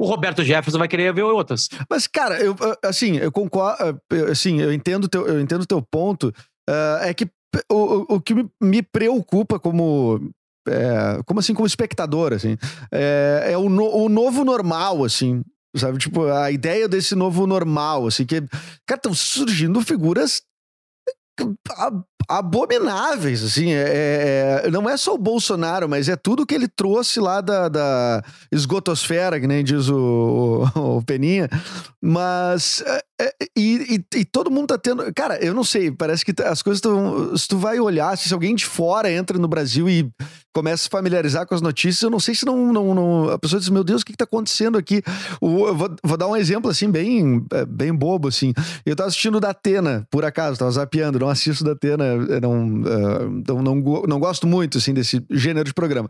O 0.00 0.06
Roberto 0.06 0.42
Jefferson 0.42 0.78
vai 0.78 0.88
querer 0.88 1.08
ouvir 1.10 1.22
outras. 1.22 1.68
Mas, 1.90 2.06
cara, 2.06 2.40
eu, 2.40 2.56
assim, 2.82 3.18
eu 3.18 3.30
concordo, 3.30 4.00
assim, 4.30 4.58
eu 4.60 4.72
entendo 4.72 5.08
teu, 5.08 5.26
eu 5.26 5.38
entendo 5.40 5.66
teu 5.66 5.82
ponto. 5.82 6.32
ah, 6.68 7.00
é 7.02 7.12
que 7.12 7.28
o, 7.70 8.14
o- 8.14 8.20
que 8.20 8.34
me, 8.62 8.82
preocupa 8.82 9.58
como. 9.58 10.30
é, 10.66 11.20
como 11.26 11.40
assim, 11.40 11.52
como 11.52 11.66
espectador, 11.66 12.32
assim, 12.32 12.56
é, 12.92 13.48
é 13.52 13.58
o, 13.58 13.68
no- 13.68 13.94
o 13.94 14.08
novo 14.08 14.44
normal, 14.44 15.04
assim, 15.04 15.42
sabe? 15.76 15.98
Tipo, 15.98 16.26
a 16.26 16.50
ideia 16.50 16.88
desse 16.88 17.14
novo 17.14 17.46
normal, 17.46 18.06
assim, 18.06 18.24
que, 18.24 18.40
cara, 18.86 18.96
estão 18.98 19.12
surgindo 19.12 19.80
figuras 19.82 20.40
abomináveis, 22.28 23.42
assim, 23.42 23.72
é, 23.72 24.62
é- 24.66 24.70
não 24.70 24.88
é 24.88 24.96
só 24.96 25.14
o 25.14 25.18
Bolsonaro, 25.18 25.88
mas 25.88 26.08
é 26.08 26.14
tudo 26.16 26.46
que 26.46 26.54
ele 26.54 26.68
trouxe 26.68 27.18
lá 27.18 27.40
da, 27.40 27.68
da 27.68 28.22
esgotosfera, 28.52 29.40
que 29.40 29.46
nem 29.48 29.64
diz 29.64 29.88
o, 29.88 30.64
o- 30.76 30.96
o 30.98 31.02
Peninha, 31.02 31.48
mas 32.00 32.82
é, 32.86 32.96
é, 32.96 33.02
e, 33.56 33.96
e- 34.14 34.18
e 34.20 34.24
todo 34.24 34.50
mundo 34.50 34.68
tá 34.68 34.78
tendo, 34.78 35.12
cara, 35.14 35.36
eu 35.44 35.52
não 35.54 35.64
sei, 35.64 35.90
parece 35.90 36.24
que 36.24 36.32
as 36.42 36.62
coisas 36.62 36.78
estão, 36.78 37.36
se 37.36 37.46
tu 37.48 37.58
vai 37.58 37.78
olhar, 37.80 38.16
se 38.16 38.32
alguém 38.32 38.54
de 38.54 38.64
fora 38.64 39.10
entra 39.10 39.38
no 39.38 39.46
Brasil 39.48 39.88
e 39.88 40.10
começa 40.54 40.74
a 40.82 40.84
se 40.84 40.88
familiarizar 40.88 41.46
com 41.46 41.54
as 41.54 41.60
notícias, 41.60 42.02
eu 42.02 42.10
não 42.10 42.18
sei 42.20 42.34
se 42.34 42.44
não, 42.46 42.72
não, 42.72 42.94
não- 42.94 43.28
a 43.30 43.38
pessoa 43.38 43.60
diz, 43.60 43.68
meu 43.68 43.84
Deus, 43.84 44.02
o 44.02 44.04
que 44.04 44.12
que 44.12 44.18
tá 44.18 44.24
acontecendo 44.24 44.78
aqui? 44.78 45.02
O- 45.40 45.74
vou, 45.74 45.94
vou 46.02 46.16
dar 46.16 46.28
um 46.28 46.36
exemplo, 46.36 46.70
assim, 46.70 46.90
bem, 46.90 47.44
é, 47.52 47.64
bem 47.66 47.92
bobo, 47.94 48.28
assim, 48.28 48.52
eu 48.86 48.96
tava 48.96 49.08
assistindo 49.08 49.38
da 49.40 49.50
Atena, 49.50 50.06
por 50.10 50.24
acaso, 50.24 50.58
tava 50.58 50.70
zapeando, 50.70 51.18
não 51.18 51.28
assisto 51.28 51.62
da 51.64 51.72
Atena, 51.72 52.04
eu 52.04 52.40
não, 52.40 52.82
eh, 52.86 53.28
não, 53.48 53.62
não, 53.62 53.74
não 54.08 54.18
gosto 54.20 54.46
muito, 54.46 54.78
assim, 54.78 54.92
desse 54.94 55.22
gênero 55.30 55.64
de 55.66 55.74
programa. 55.74 56.08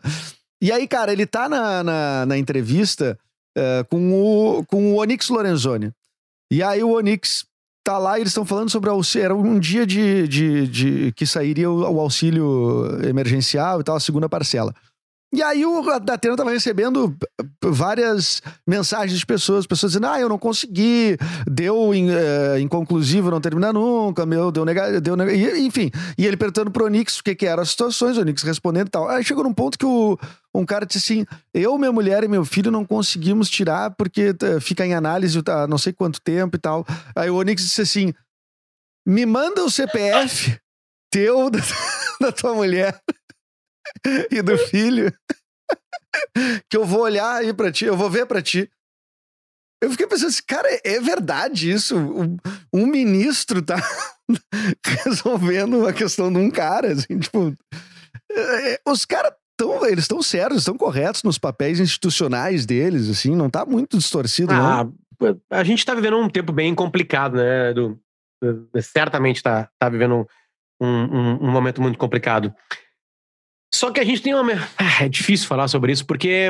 E 0.63 0.71
aí, 0.71 0.87
cara, 0.87 1.13
ele 1.13 1.27
tá 1.27 1.49
na, 1.49 1.83
na, 1.83 2.27
na 2.27 2.39
entrevista 2.39 3.19
eh, 3.57 3.85
com, 3.91 4.13
o, 4.13 4.65
com 4.67 4.93
o 4.93 5.01
Onyx 5.01 5.29
Lorenzoni. 5.29 5.91
E 6.51 6.63
aí 6.63 6.83
o 6.83 6.97
Onyx 6.97 7.45
tá 7.85 7.97
lá 7.97 8.19
e 8.19 8.23
eles 8.23 8.31
estão 8.31 8.45
falando 8.45 8.69
sobre 8.71 8.91
auxílio, 8.91 9.25
era 9.25 9.35
um 9.35 9.59
dia 9.59 9.87
de, 9.87 10.29
de, 10.29 10.67
de 10.69 11.13
que 11.13 11.25
sairia 11.25 11.71
o, 11.71 11.81
o 11.81 12.01
auxílio 12.01 12.87
emergencial 13.09 13.81
e 13.81 13.85
tal, 13.85 13.97
a 13.97 14.01
segunda 14.01 14.29
parcela. 14.29 14.75
E 15.33 15.45
aí 15.45 15.65
o 15.65 15.81
Datena 16.01 16.37
tava 16.37 16.51
recebendo 16.51 17.17
várias 17.65 18.43
mensagens 18.67 19.17
de 19.17 19.25
pessoas, 19.25 19.65
pessoas 19.65 19.93
dizendo, 19.93 20.09
ah, 20.09 20.19
eu 20.21 20.29
não 20.29 20.37
consegui, 20.37 21.17
deu 21.49 21.95
in- 21.95 22.11
eh, 22.11 22.59
inconclusivo, 22.61 23.31
não 23.31 23.41
termina 23.41 23.73
nunca, 23.73 24.27
meu, 24.27 24.51
deu 24.51 24.65
negativo, 24.65 25.01
deu 25.01 25.17
enfim. 25.57 25.89
E 26.19 26.27
ele 26.27 26.37
perguntando 26.37 26.73
pro 26.73 26.87
Onix 26.87 27.21
o 27.21 27.23
que 27.23 27.37
que 27.37 27.47
eram 27.47 27.63
as 27.63 27.71
situações, 27.71 28.19
o 28.19 28.23
Onix 28.23 28.43
respondendo 28.43 28.89
e 28.89 28.91
tal. 28.91 29.09
Aí 29.09 29.23
chegou 29.23 29.45
num 29.45 29.55
ponto 29.55 29.79
que 29.79 29.87
o, 29.87 30.19
um 30.55 30.67
cara 30.67 30.85
disse 30.85 31.13
assim, 31.13 31.27
eu, 31.55 31.79
minha 31.79 31.93
mulher 31.93 32.25
e 32.25 32.29
meu 32.29 32.45
filho 32.45 32.71
não 32.71 32.85
conseguimos 32.85 33.49
tirar 33.49 33.91
porque 33.93 34.35
eh, 34.43 34.61
fica 34.61 34.85
em 34.85 34.95
análise 34.95 35.41
há 35.47 35.67
não 35.67 35.79
sei 35.79 35.93
quanto 35.93 36.21
tempo 36.21 36.57
e 36.57 36.59
tal. 36.59 36.85
Aí 37.15 37.31
o 37.31 37.37
Onix 37.37 37.63
disse 37.63 37.83
assim, 37.83 38.13
me 39.07 39.25
manda 39.25 39.65
o 39.65 39.71
CPF 39.71 40.59
teu, 41.11 41.51
da, 41.51 41.61
da 42.21 42.33
tua 42.33 42.55
mulher 42.55 43.01
e 44.31 44.43
do 44.43 44.57
filho, 44.57 45.13
que 46.69 46.77
eu 46.77 46.85
vou 46.85 47.03
olhar 47.03 47.37
aí 47.37 47.53
pra 47.53 47.73
ti, 47.73 47.85
eu 47.85 47.97
vou 47.97 48.11
ver 48.11 48.27
pra 48.27 48.43
ti. 48.43 48.71
Eu 49.83 49.91
fiquei 49.91 50.07
pensando 50.07 50.29
assim, 50.29 50.43
cara, 50.47 50.69
é 50.85 51.01
verdade 51.01 51.71
isso? 51.71 51.97
Um, 51.97 52.37
um 52.73 52.87
ministro 52.87 53.63
tá 53.63 53.77
resolvendo 55.05 55.87
a 55.87 55.93
questão 55.93 56.31
de 56.31 56.39
um 56.39 56.51
cara, 56.51 56.93
assim, 56.93 57.19
tipo... 57.19 57.57
é, 58.31 58.75
é, 58.75 58.81
os 58.87 59.07
caras 59.07 59.33
estão, 59.61 59.87
eles 59.87 60.05
estão 60.05 60.23
sérios, 60.23 60.59
estão 60.61 60.77
corretos 60.77 61.23
nos 61.23 61.39
papéis 61.39 61.79
institucionais 61.81 62.65
deles, 62.67 63.09
assim, 63.09 63.35
não 63.37 63.49
tá 63.51 63.65
muito 63.67 63.97
distorcido, 63.99 64.53
não. 64.53 64.67
Ah, 64.67 64.87
a 65.51 65.65
gente 65.65 65.85
tá 65.85 65.95
vivendo 65.95 66.17
um 66.19 66.29
tempo 66.29 66.53
bem 66.53 66.75
complicado, 66.75 67.37
né, 67.37 67.71
Edu? 67.71 68.01
Certamente 68.81 69.43
tá, 69.43 69.69
tá 69.79 69.89
vivendo 69.89 70.27
um, 70.81 70.87
um- 70.89 71.45
um 71.45 71.51
momento 71.51 71.83
muito 71.83 71.99
complicado. 71.99 72.55
Só 73.73 73.91
que 73.93 74.01
a 74.01 74.05
gente 74.05 74.23
tem 74.23 74.35
uma. 74.35 74.53
Ah, 74.79 75.05
É 75.05 75.09
difícil 75.09 75.47
falar 75.47 75.69
sobre 75.69 75.93
isso, 75.93 76.07
porque 76.07 76.49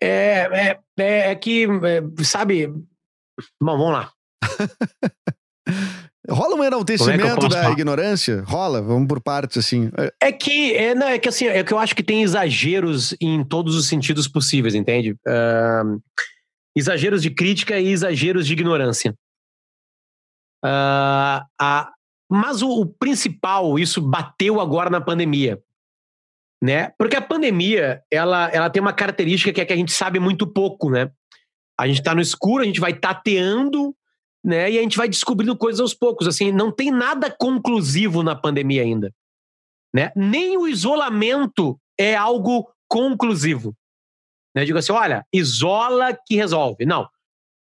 é, 0.00 0.78
é, 0.98 1.30
é 1.30 1.34
que, 1.34 1.64
é, 1.64 2.24
sabe. 2.24 2.66
Bom, 3.60 3.78
vamos 3.78 3.92
lá. 3.92 4.12
Rola 6.30 6.54
um 6.54 6.62
é 6.62 6.68
enaltecimento 6.68 7.34
posso 7.34 7.48
da 7.48 7.62
falar? 7.62 7.72
ignorância? 7.72 8.42
Rola, 8.46 8.80
vamos 8.80 9.08
por 9.08 9.20
partes, 9.20 9.58
assim. 9.58 9.90
É, 9.98 10.28
É 10.28 10.32
que, 10.32 10.72
é, 10.76 10.94
não, 10.94 11.08
é 11.08 11.18
que 11.18 11.28
assim, 11.28 11.46
é 11.46 11.64
que 11.64 11.72
eu 11.72 11.78
acho 11.78 11.96
que 11.96 12.02
tem 12.02 12.22
exageros 12.22 13.14
em 13.20 13.42
todos 13.44 13.74
os 13.74 13.88
sentidos 13.88 14.28
possíveis, 14.28 14.74
entende? 14.74 15.16
Ahn, 15.26 15.98
exageros 16.76 17.22
de 17.22 17.30
crítica 17.30 17.78
e 17.78 17.88
exageros 17.88 18.46
de 18.46 18.52
ignorância. 18.52 19.14
Ah, 20.64 21.44
a- 21.60 21.92
mas 22.30 22.62
o, 22.62 22.68
o 22.70 22.86
principal, 22.86 23.78
isso 23.78 24.00
bateu 24.00 24.60
agora 24.60 24.88
na 24.88 25.00
pandemia, 25.00 25.58
né? 26.62 26.92
Porque 26.96 27.16
a 27.16 27.20
pandemia, 27.20 28.00
ela, 28.10 28.48
ela 28.50 28.70
tem 28.70 28.80
uma 28.80 28.92
característica 28.92 29.52
que 29.52 29.60
é 29.60 29.64
que 29.64 29.72
a 29.72 29.76
gente 29.76 29.92
sabe 29.92 30.18
muito 30.18 30.46
pouco, 30.46 30.88
né? 30.88 31.10
A 31.78 31.86
gente 31.88 32.02
tá 32.02 32.14
no 32.14 32.20
escuro, 32.20 32.62
a 32.62 32.66
gente 32.66 32.80
vai 32.80 32.94
tateando, 32.94 33.94
né? 34.44 34.70
E 34.70 34.78
a 34.78 34.82
gente 34.82 34.96
vai 34.96 35.08
descobrindo 35.08 35.56
coisas 35.56 35.80
aos 35.80 35.94
poucos. 35.94 36.26
Assim, 36.26 36.50
não 36.50 36.70
tem 36.70 36.90
nada 36.90 37.30
conclusivo 37.30 38.22
na 38.22 38.34
pandemia 38.34 38.82
ainda 38.82 39.12
né? 39.94 40.10
Nem 40.16 40.56
o 40.56 40.66
isolamento 40.66 41.78
é 41.98 42.14
algo 42.16 42.68
conclusivo. 42.88 43.74
Né? 44.56 44.64
Digo 44.64 44.78
assim, 44.78 44.92
olha, 44.92 45.24
isola 45.32 46.16
que 46.26 46.34
resolve. 46.34 46.86
Não. 46.86 47.08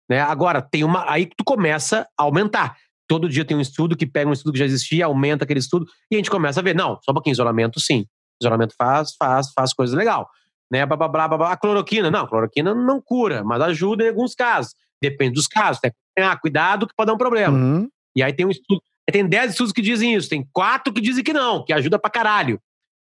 Né? 0.09 0.21
Agora, 0.21 0.61
tem 0.61 0.83
uma. 0.83 1.09
Aí 1.11 1.25
que 1.25 1.35
tu 1.35 1.43
começa 1.43 2.07
a 2.17 2.23
aumentar. 2.23 2.77
Todo 3.07 3.27
dia 3.27 3.43
tem 3.43 3.57
um 3.57 3.61
estudo 3.61 3.97
que 3.97 4.07
pega 4.07 4.29
um 4.29 4.33
estudo 4.33 4.53
que 4.53 4.59
já 4.59 4.65
existia, 4.65 5.05
aumenta 5.05 5.43
aquele 5.43 5.59
estudo, 5.59 5.85
e 6.09 6.15
a 6.15 6.17
gente 6.17 6.31
começa 6.31 6.61
a 6.61 6.63
ver, 6.63 6.73
não, 6.73 6.97
só 7.03 7.11
um 7.11 7.13
pouquinho, 7.13 7.33
isolamento 7.33 7.77
sim. 7.79 8.05
Isolamento 8.41 8.73
faz, 8.77 9.15
faz, 9.19 9.51
faz 9.53 9.73
coisa 9.73 9.95
legal. 9.97 10.29
Né? 10.71 10.85
Blá, 10.85 10.95
blá, 10.95 11.09
blá, 11.09 11.27
blá, 11.27 11.37
blá. 11.37 11.51
A 11.51 11.57
cloroquina, 11.57 12.09
não, 12.09 12.21
a 12.21 12.27
cloroquina 12.27 12.73
não 12.73 13.01
cura, 13.01 13.43
mas 13.43 13.61
ajuda 13.61 14.05
em 14.05 14.09
alguns 14.09 14.33
casos. 14.33 14.73
Depende 15.01 15.33
dos 15.33 15.47
casos. 15.47 15.81
Tem 15.81 15.91
que 15.91 15.97
ter 16.15 16.39
cuidado 16.39 16.87
que 16.87 16.93
pode 16.95 17.07
dar 17.07 17.13
um 17.13 17.17
problema. 17.17 17.57
uhum. 17.57 17.89
E 18.15 18.21
aí 18.21 18.33
tem 18.33 18.45
um 18.45 18.49
estudo. 18.51 18.81
Tem 19.11 19.27
10 19.27 19.51
estudos 19.51 19.73
que 19.73 19.81
dizem 19.81 20.15
isso, 20.15 20.29
tem 20.29 20.47
quatro 20.53 20.93
que 20.93 21.01
dizem 21.01 21.23
que 21.23 21.33
não, 21.33 21.65
que 21.65 21.73
ajuda 21.73 21.99
pra 21.99 22.09
caralho. 22.09 22.61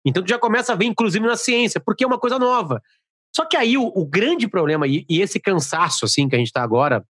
Então 0.05 0.23
tu 0.23 0.29
já 0.29 0.39
começa 0.39 0.71
a 0.71 0.75
ver, 0.75 0.85
inclusive, 0.85 1.25
na 1.25 1.35
ciência, 1.35 1.79
porque 1.79 2.03
é 2.03 2.07
uma 2.07 2.19
coisa 2.19 2.39
nova. 2.39 2.81
Só 3.35 3.45
que 3.45 3.57
aí 3.57 3.77
o, 3.77 3.85
o 3.87 4.05
grande 4.05 4.47
problema, 4.47 4.87
e, 4.87 5.05
e 5.09 5.21
esse 5.21 5.39
cansaço 5.39 6.05
assim 6.05 6.29
que 6.29 6.35
a 6.35 6.39
gente 6.39 6.53
tá 6.53 6.63
agora, 6.63 7.05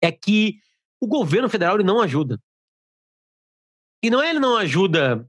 é 0.00 0.12
que 0.12 0.58
o 1.00 1.06
governo 1.06 1.48
federal 1.48 1.74
ele 1.74 1.84
não 1.84 2.00
ajuda. 2.00 2.38
E 4.04 4.10
não 4.10 4.22
é 4.22 4.30
ele 4.30 4.38
não 4.38 4.56
ajuda. 4.56 5.28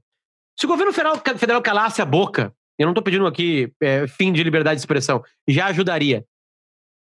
Se 0.58 0.66
o 0.66 0.68
governo 0.68 0.92
federal, 0.92 1.20
federal 1.36 1.62
calasse 1.62 2.00
a 2.00 2.06
boca, 2.06 2.54
eu 2.78 2.86
não 2.86 2.94
tô 2.94 3.02
pedindo 3.02 3.26
aqui 3.26 3.72
é, 3.80 4.06
fim 4.06 4.32
de 4.32 4.42
liberdade 4.42 4.76
de 4.76 4.82
expressão, 4.82 5.22
já 5.48 5.66
ajudaria. 5.66 6.24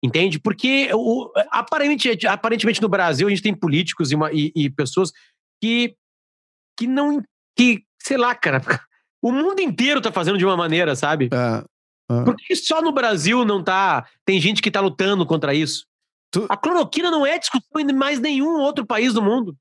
Entende? 0.03 0.39
Porque 0.41 0.89
o, 0.95 1.31
aparentemente, 1.51 2.27
aparentemente 2.27 2.81
no 2.81 2.89
Brasil 2.89 3.27
a 3.27 3.31
gente 3.31 3.43
tem 3.43 3.55
políticos 3.55 4.11
e, 4.11 4.15
uma- 4.15 4.33
e- 4.33 4.51
e 4.57 4.71
pessoas 4.71 5.13
que, 5.63 5.95
que 6.79 6.87
não. 6.87 7.23
que, 7.57 7.85
sei 8.03 8.17
lá, 8.17 8.35
cara. 8.35 8.61
O 9.23 9.31
mundo 9.31 9.61
inteiro 9.61 10.01
tá 10.01 10.11
fazendo 10.11 10.39
de 10.39 10.47
uma 10.47 10.57
maneira, 10.57 10.97
sabe? 10.97 11.29
É, 11.31 12.25
Por 12.25 12.35
que 12.37 12.57
só 12.57 12.81
no 12.81 12.91
Brasil 12.91 13.45
não 13.45 13.63
tá. 13.63 14.09
Tem 14.25 14.41
gente 14.41 14.63
que 14.63 14.71
tá 14.71 14.81
lutando 14.81 15.27
contra 15.27 15.53
isso? 15.53 15.85
Tu- 16.33 16.47
A 16.49 16.57
cloroquina 16.57 17.11
não 17.11 17.27
é 17.27 17.39
discussão 17.39 17.79
em 17.79 17.93
mais 17.93 18.19
nenhum 18.19 18.59
outro 18.61 18.87
país 18.87 19.13
do 19.13 19.21
mundo. 19.21 19.55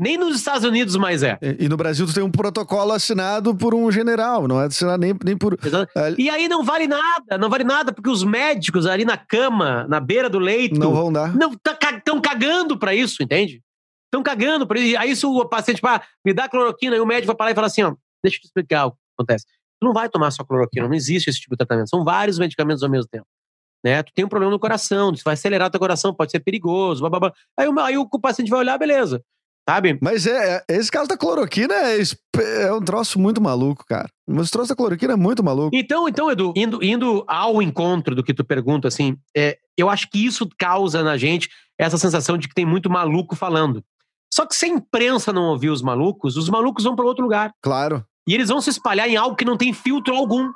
Nem 0.00 0.16
nos 0.16 0.34
Estados 0.36 0.64
Unidos 0.64 0.96
mais 0.96 1.22
é. 1.22 1.38
E, 1.42 1.64
e 1.64 1.68
no 1.68 1.76
Brasil 1.76 2.06
tu 2.06 2.14
tem 2.14 2.22
um 2.22 2.30
protocolo 2.30 2.92
assinado 2.92 3.54
por 3.54 3.74
um 3.74 3.90
general, 3.92 4.48
não 4.48 4.60
é 4.60 4.66
assinado 4.66 4.98
nem, 4.98 5.14
nem 5.24 5.36
por. 5.36 5.58
Exato. 5.64 5.90
É, 5.96 6.14
E 6.18 6.30
aí 6.30 6.48
não 6.48 6.64
vale 6.64 6.88
nada, 6.88 7.36
não 7.38 7.50
vale 7.50 7.64
nada, 7.64 7.92
porque 7.92 8.08
os 8.08 8.24
médicos 8.24 8.86
ali 8.86 9.04
na 9.04 9.16
cama, 9.16 9.86
na 9.88 10.00
beira 10.00 10.30
do 10.30 10.38
leito, 10.38 10.80
não 10.80 10.92
vão 10.94 11.12
dar. 11.12 11.36
não 11.36 11.52
estão 11.52 12.20
cagando 12.20 12.78
pra 12.78 12.94
isso, 12.94 13.22
entende? 13.22 13.60
Estão 14.06 14.22
cagando 14.22 14.66
pra 14.66 14.80
isso. 14.80 14.98
Aí 14.98 15.14
se 15.14 15.26
o 15.26 15.44
paciente 15.44 15.80
fala, 15.80 16.02
me 16.24 16.32
dá 16.32 16.48
cloroquina, 16.48 16.96
e 16.96 17.00
o 17.00 17.06
médico 17.06 17.26
vai 17.28 17.36
parar 17.36 17.50
e 17.50 17.54
fala 17.54 17.66
assim, 17.66 17.82
ó, 17.82 17.94
deixa 18.24 18.38
eu 18.38 18.40
te 18.40 18.46
explicar 18.46 18.86
o 18.86 18.92
que 18.92 18.96
acontece. 19.18 19.44
Tu 19.80 19.84
não 19.86 19.92
vai 19.92 20.08
tomar 20.08 20.30
só 20.30 20.42
cloroquina, 20.44 20.88
não 20.88 20.94
existe 20.94 21.30
esse 21.30 21.40
tipo 21.40 21.54
de 21.54 21.58
tratamento. 21.58 21.88
São 21.90 22.02
vários 22.04 22.38
medicamentos 22.38 22.82
ao 22.82 22.90
mesmo 22.90 23.08
tempo. 23.08 23.26
Né? 23.84 24.02
Tu 24.02 24.12
tem 24.14 24.24
um 24.24 24.28
problema 24.28 24.50
no 24.52 24.58
coração, 24.58 25.12
isso 25.12 25.22
vai 25.24 25.34
acelerar 25.34 25.70
teu 25.70 25.80
coração, 25.80 26.12
pode 26.14 26.30
ser 26.30 26.40
perigoso, 26.40 27.00
blá, 27.00 27.08
blá, 27.10 27.20
blá. 27.20 27.32
Aí, 27.58 27.66
o- 27.68 27.80
aí 27.80 27.96
o 27.96 28.06
paciente 28.20 28.50
vai 28.50 28.60
olhar, 28.60 28.76
beleza. 28.78 29.22
Sabe? 29.68 29.98
Mas 30.00 30.26
é, 30.26 30.56
é- 30.56 30.64
esse 30.76 30.90
caso 30.90 31.08
da 31.08 31.16
cloroquina 31.16 31.74
é, 31.74 31.98
é 32.62 32.72
um 32.72 32.80
troço 32.80 33.18
muito 33.18 33.40
maluco, 33.40 33.84
cara. 33.86 34.08
Mas 34.26 34.44
esse 34.44 34.52
troço 34.52 34.68
da 34.68 34.76
cloroquina 34.76 35.12
é 35.12 35.16
muito 35.16 35.44
maluco. 35.44 35.74
Então, 35.74 36.08
então, 36.08 36.30
Edu, 36.30 36.52
indo, 36.56 36.82
indo 36.82 37.24
ao 37.26 37.62
encontro 37.62 38.14
do 38.14 38.22
que 38.22 38.34
tu 38.34 38.44
pergunta, 38.44 38.88
assim, 38.88 39.16
é, 39.36 39.58
eu 39.76 39.88
acho 39.88 40.08
que 40.10 40.24
isso 40.24 40.48
causa 40.58 41.02
na 41.02 41.16
gente 41.16 41.48
essa 41.78 41.96
sensação 41.96 42.36
de 42.36 42.48
que 42.48 42.54
tem 42.54 42.66
muito 42.66 42.90
maluco 42.90 43.36
falando. 43.36 43.82
Só 44.32 44.46
que 44.46 44.54
se 44.54 44.66
a 44.66 44.68
imprensa 44.68 45.32
não 45.32 45.44
ouvir 45.44 45.70
os 45.70 45.82
malucos, 45.82 46.36
os 46.36 46.48
malucos 46.48 46.84
vão 46.84 46.94
para 46.94 47.04
outro 47.04 47.22
lugar. 47.22 47.52
Claro. 47.62 48.04
E 48.28 48.34
eles 48.34 48.48
vão 48.48 48.60
se 48.60 48.70
espalhar 48.70 49.08
em 49.08 49.16
algo 49.16 49.36
que 49.36 49.44
não 49.44 49.56
tem 49.56 49.72
filtro 49.72 50.14
algum. 50.14 50.50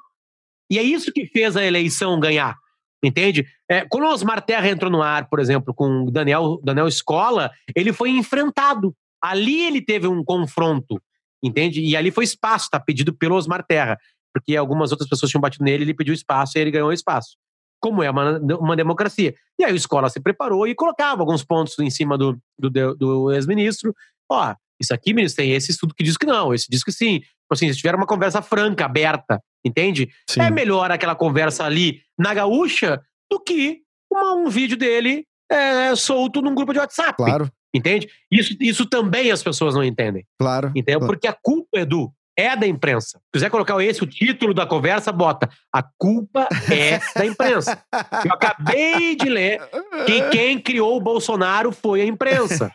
E 0.71 0.79
é 0.79 0.83
isso 0.83 1.13
que 1.13 1.27
fez 1.27 1.57
a 1.57 1.65
eleição 1.65 2.19
ganhar. 2.21 2.57
Entende? 3.05 3.47
É, 3.71 3.85
quando 3.87 4.05
o 4.05 4.11
Osmar 4.11 4.41
Terra 4.41 4.67
entrou 4.69 4.91
no 4.91 5.03
ar, 5.03 5.29
por 5.29 5.39
exemplo, 5.39 5.75
com 5.75 6.05
o 6.05 6.11
Daniel, 6.11 6.59
Daniel 6.65 6.89
Escola, 6.89 7.51
ele 7.77 7.93
foi 7.93 8.09
enfrentado. 8.09 8.97
Ali 9.23 9.63
ele 9.63 9.83
teve 9.83 10.07
um 10.07 10.25
confronto. 10.25 10.99
Entende? 11.43 11.83
E 11.83 11.95
ali 11.95 12.11
foi 12.11 12.25
espaço, 12.25 12.71
tá? 12.71 12.81
Pedido 12.81 13.13
pelo 13.13 13.35
Osmar 13.35 13.63
Terra. 13.63 13.99
Porque 14.33 14.57
algumas 14.57 14.91
outras 14.91 15.09
pessoas 15.09 15.31
tinham 15.31 15.43
batido 15.43 15.65
nele, 15.65 15.85
ele 15.85 15.93
pediu 15.93 16.15
espaço 16.15 16.57
e 16.57 16.61
ele 16.63 16.71
ganhou 16.71 16.93
espaço. 16.93 17.37
Como 17.79 18.03
é 18.03 18.11
uma, 18.11 18.39
uma 18.59 18.75
democracia. 18.75 19.35
E 19.59 19.65
aí 19.65 19.73
o 19.75 19.77
Escola 19.77 20.09
se 20.09 20.19
preparou 20.19 20.67
e 20.67 20.75
colocava 20.75 21.21
alguns 21.21 21.45
pontos 21.45 21.79
em 21.79 21.91
cima 21.91 22.17
do, 22.17 22.39
do, 22.59 22.97
do 22.97 23.33
ex-ministro. 23.33 23.95
Ó, 24.31 24.55
isso 24.81 24.93
aqui, 24.95 25.13
ministro, 25.15 25.43
tem 25.43 25.53
esse 25.53 25.71
estudo 25.71 25.95
que 25.95 26.03
diz 26.05 26.17
que 26.17 26.27
não, 26.27 26.53
esse 26.55 26.67
diz 26.71 26.83
que 26.85 26.93
sim. 26.93 27.21
Tipo 27.21 27.31
Assim, 27.53 27.71
se 27.73 27.77
tiver 27.79 27.95
uma 27.95 28.07
conversa 28.07 28.41
franca, 28.43 28.85
aberta, 28.87 29.41
entende? 29.65 30.09
Sim. 30.29 30.41
É 30.41 30.51
melhor 30.51 30.91
aquela 30.91 31.15
conversa 31.15 31.65
ali 31.65 32.01
na 32.19 32.33
gaúcha 32.35 33.01
do 33.31 33.39
que 33.39 33.81
uma- 34.11 34.35
um 34.35 34.49
vídeo 34.49 34.77
dele 34.77 35.27
é, 35.51 35.95
solto 35.95 36.41
num 36.41 36.55
grupo 36.55 36.73
de 36.73 36.79
WhatsApp. 36.79 37.17
Claro, 37.17 37.51
Entende? 37.75 38.09
Isso, 38.31 38.57
isso 38.61 38.87
também 38.87 39.31
as 39.33 39.43
pessoas 39.43 39.75
não 39.75 39.83
entendem. 39.85 40.25
claro. 40.39 40.69
Entendeu? 40.75 41.01
claro. 41.01 41.13
Porque 41.13 41.27
a 41.27 41.37
culpa, 41.43 41.79
Edu, 41.81 42.11
é 42.37 42.57
da 42.57 42.67
imprensa. 42.67 43.19
Se 43.19 43.33
quiser 43.33 43.51
colocar 43.51 43.81
esse, 43.83 44.03
o 44.03 44.07
título 44.07 44.53
da 44.53 44.67
conversa, 44.67 45.13
bota. 45.13 45.49
A 45.73 45.83
culpa 45.97 46.49
é 46.73 46.99
da 47.17 47.25
imprensa. 47.25 47.83
Eu 48.25 48.33
acabei 48.33 49.15
de 49.17 49.29
ler 49.29 49.61
que 50.07 50.29
quem 50.31 50.59
criou 50.61 50.97
o 50.97 51.01
Bolsonaro 51.01 51.71
foi 51.73 52.01
a 52.01 52.05
imprensa. 52.07 52.73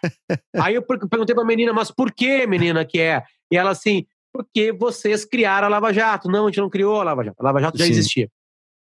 Aí 0.56 0.76
eu 0.76 0.82
per- 0.82 1.00
perguntei 1.10 1.36
pra 1.36 1.43
menina, 1.43 1.74
mas 1.74 1.91
por 1.91 2.12
que, 2.12 2.48
menina, 2.48 2.86
que 2.86 3.00
é? 3.00 3.24
E 3.52 3.58
ela 3.58 3.72
assim, 3.72 4.06
porque 4.34 4.72
vocês 4.72 5.26
criaram 5.26 5.67
a 5.67 5.69
Lava 5.69 5.91
Jato. 5.93 6.30
Não, 6.30 6.45
a 6.45 6.50
gente 6.50 6.62
não 6.62 6.69
criou 6.69 7.00
a 7.02 7.04
Lava 7.04 7.24
Jato. 7.24 7.38
A 7.39 7.43
Lava 7.43 7.60
Jato 7.60 7.78
já 7.78 7.86
Sim. 7.86 7.91
existia. 7.91 8.30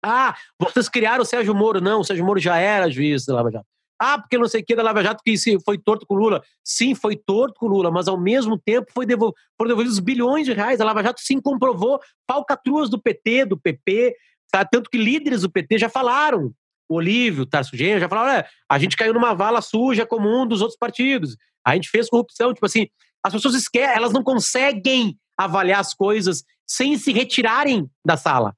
Ah, 0.05 0.35
vocês 0.61 0.89
criaram 0.89 1.23
o 1.23 1.27
Sérgio 1.27 1.55
Moro. 1.55 1.81
Não, 1.81 2.01
o 2.01 2.05
Sérgio 2.05 2.25
Moro 2.27 2.39
já 2.41 2.59
era 2.59 2.91
juiz 2.91 3.25
da 3.25 3.35
Lava 3.35 3.51
Jato. 3.51 3.67
Ah, 4.00 4.18
porque 4.18 4.37
não 4.37 4.48
sei 4.48 4.61
o 4.61 4.64
que 4.64 4.74
da 4.74 4.83
Lava 4.83 5.02
Jato 5.02 5.22
que 5.24 5.35
foi 5.64 5.78
torto 5.78 6.07
com 6.07 6.14
Lula. 6.14 6.42
Sim, 6.64 6.94
foi 6.94 7.16
torto 7.16 7.54
com 7.59 7.66
Lula, 7.66 7.90
mas 7.90 8.09
ao 8.09 8.18
mesmo 8.20 8.59
tempo 8.59 8.90
foi 8.92 9.07
devol- 9.07 9.35
foram 9.57 9.68
devolvidos 9.68 9.98
bilhões 10.00 10.46
de 10.46 10.52
reais. 10.52 10.80
A 10.80 10.85
Lava 10.85 11.02
Jato 11.02 11.20
sim 11.20 11.40
comprovou 11.40 12.00
falcatruas 12.28 12.90
do 12.90 13.00
PT, 13.00 13.44
do 13.46 13.59
PP, 13.59 14.14
tá? 14.50 14.64
tanto 14.64 14.90
que 14.90 14.98
líderes 14.98 15.42
do 15.42 15.50
PT 15.50 15.78
já 15.78 15.88
falaram. 15.88 16.52
O 16.88 16.96
Olívio, 16.96 17.46
Tarso 17.46 17.76
Genro, 17.76 18.00
já 18.00 18.09
falaram: 18.09 18.33
olha, 18.35 18.46
a 18.68 18.78
gente 18.78 18.96
caiu 18.96 19.14
numa 19.14 19.33
vala 19.33 19.62
suja 19.62 20.04
comum 20.04 20.46
dos 20.46 20.61
outros 20.61 20.78
partidos. 20.78 21.37
A 21.64 21.74
gente 21.74 21.88
fez 21.88 22.11
corrupção. 22.11 22.52
Tipo 22.52 22.66
assim, 22.66 22.88
as 23.22 23.33
pessoas 23.33 23.54
esquecem, 23.54 23.96
elas 23.96 24.12
não 24.12 24.22
conseguem 24.22 25.16
avaliar 25.37 25.80
as 25.80 25.94
coisas 25.94 26.44
sem 26.66 26.96
se 26.98 27.11
retirarem 27.12 27.88
da 28.04 28.16
sala. 28.16 28.54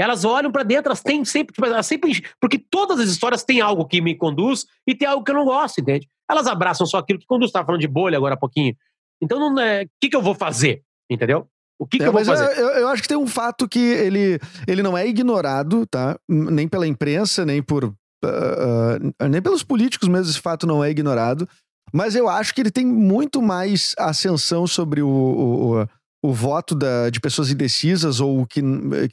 Elas 0.00 0.24
olham 0.24 0.50
pra 0.50 0.62
dentro, 0.62 0.86
elas 0.88 1.02
têm 1.02 1.24
sempre, 1.24 1.52
tipo, 1.54 1.66
elas 1.66 1.86
sempre. 1.86 2.22
Porque 2.40 2.58
todas 2.58 2.98
as 2.98 3.08
histórias 3.10 3.44
têm 3.44 3.60
algo 3.60 3.84
que 3.86 4.00
me 4.00 4.14
conduz 4.16 4.64
e 4.86 4.94
tem 4.94 5.06
algo 5.06 5.22
que 5.22 5.30
eu 5.30 5.34
não 5.34 5.44
gosto, 5.44 5.80
entende? 5.80 6.08
Elas 6.30 6.46
abraçam 6.46 6.86
só 6.86 6.98
aquilo 6.98 7.18
que 7.18 7.26
conduz. 7.26 7.48
Estava 7.50 7.66
falando 7.66 7.80
de 7.82 7.88
bolha 7.88 8.16
agora 8.16 8.34
há 8.34 8.38
pouquinho. 8.38 8.74
Então, 9.22 9.38
não 9.38 9.60
é- 9.60 9.82
o 9.82 9.88
que, 10.00 10.08
que 10.08 10.16
eu 10.16 10.22
vou 10.22 10.34
fazer? 10.34 10.82
Entendeu? 11.10 11.46
O 11.78 11.86
que, 11.86 11.98
que 11.98 12.04
É, 12.04 12.08
eu 12.08 12.12
vou 12.12 12.24
fazer? 12.24 12.44
eu, 12.58 12.68
eu 12.68 12.88
acho 12.88 13.02
que 13.02 13.08
tem 13.08 13.16
um 13.16 13.26
fato 13.26 13.68
que 13.68 13.78
ele, 13.78 14.38
ele 14.66 14.82
não 14.82 14.96
é 14.96 15.06
ignorado, 15.06 15.86
tá? 15.86 16.18
Nem 16.28 16.66
pela 16.68 16.86
imprensa, 16.86 17.44
nem 17.44 17.62
por. 17.62 17.92
ah, 18.24 18.98
ah, 19.18 19.28
nem 19.28 19.42
pelos 19.42 19.62
políticos 19.62 20.08
mesmo, 20.08 20.30
esse 20.30 20.40
fato 20.40 20.66
não 20.66 20.82
é 20.84 20.90
ignorado. 20.90 21.48
Mas 21.92 22.14
eu 22.14 22.28
acho 22.28 22.54
que 22.54 22.60
ele 22.60 22.70
tem 22.70 22.86
muito 22.86 23.42
mais 23.42 23.94
ascensão 23.98 24.66
sobre 24.66 25.02
o, 25.02 25.08
o, 25.08 25.80
o- 25.82 25.88
o 26.22 26.32
voto 26.32 26.74
da- 26.74 27.08
de 27.10 27.20
pessoas 27.20 27.50
indecisas 27.50 28.20
ou 28.20 28.46
que, 28.46 28.60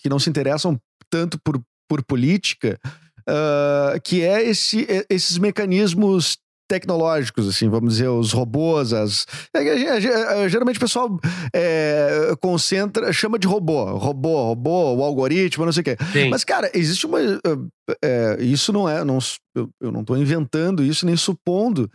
que 0.02 0.10
não 0.10 0.20
se 0.20 0.30
interessam 0.30 0.78
tanto 1.10 1.39
por, 1.43 1.62
por 1.89 2.04
política, 2.04 2.78
ah, 3.28 3.96
que 4.04 4.22
é 4.24 4.43
esse, 4.48 4.82
e- 4.82 5.06
esses 5.10 5.38
mecanismos 5.38 6.38
tecnológicos, 6.70 7.48
assim, 7.48 7.70
vamos 7.70 7.93
dizer, 7.93 8.10
os 8.10 8.34
robôs, 8.34 8.91
as. 8.91 9.26
é 9.54 9.60
é, 9.63 10.06
é, 10.06 10.43
é, 10.43 10.50
Geralmente 10.50 10.76
o 10.76 10.82
pessoal 10.82 11.17
é, 11.56 12.34
concentra, 12.41 13.13
chama 13.13 13.39
de 13.39 13.48
robô, 13.48 13.86
robô, 13.98 14.48
robô, 14.48 14.93
o 14.96 15.02
algoritmo, 15.04 15.63
não 15.63 15.72
sei 15.72 15.80
o 15.80 15.84
quê. 15.86 15.98
Sim. 16.12 16.30
Mas, 16.30 16.43
cara, 16.43 16.70
existe 16.74 17.06
uma. 17.06 17.20
uh, 17.20 17.70
é, 18.04 18.38
isso 18.41 18.74
não 18.74 18.88
é. 18.89 19.02
Não, 19.06 19.17
eu, 19.56 19.91
não 19.93 20.04
tô 20.04 20.17
inventando 20.17 20.84
isso 20.84 21.06
nem 21.06 21.15
supondo. 21.15 21.89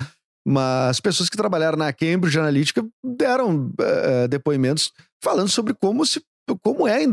Mas 0.46 1.00
pessoas 1.00 1.28
que 1.28 1.36
trabalharam 1.36 1.78
na 1.78 1.92
Cambridge 1.92 2.38
Analytica 2.38 2.84
deram 3.04 3.72
eh, 3.80 4.28
depoimentos 4.28 4.92
falando 5.22 5.48
sobre 5.48 5.74
como 5.74 6.04
se. 6.04 6.20
Como 6.60 6.88
é 6.88 7.04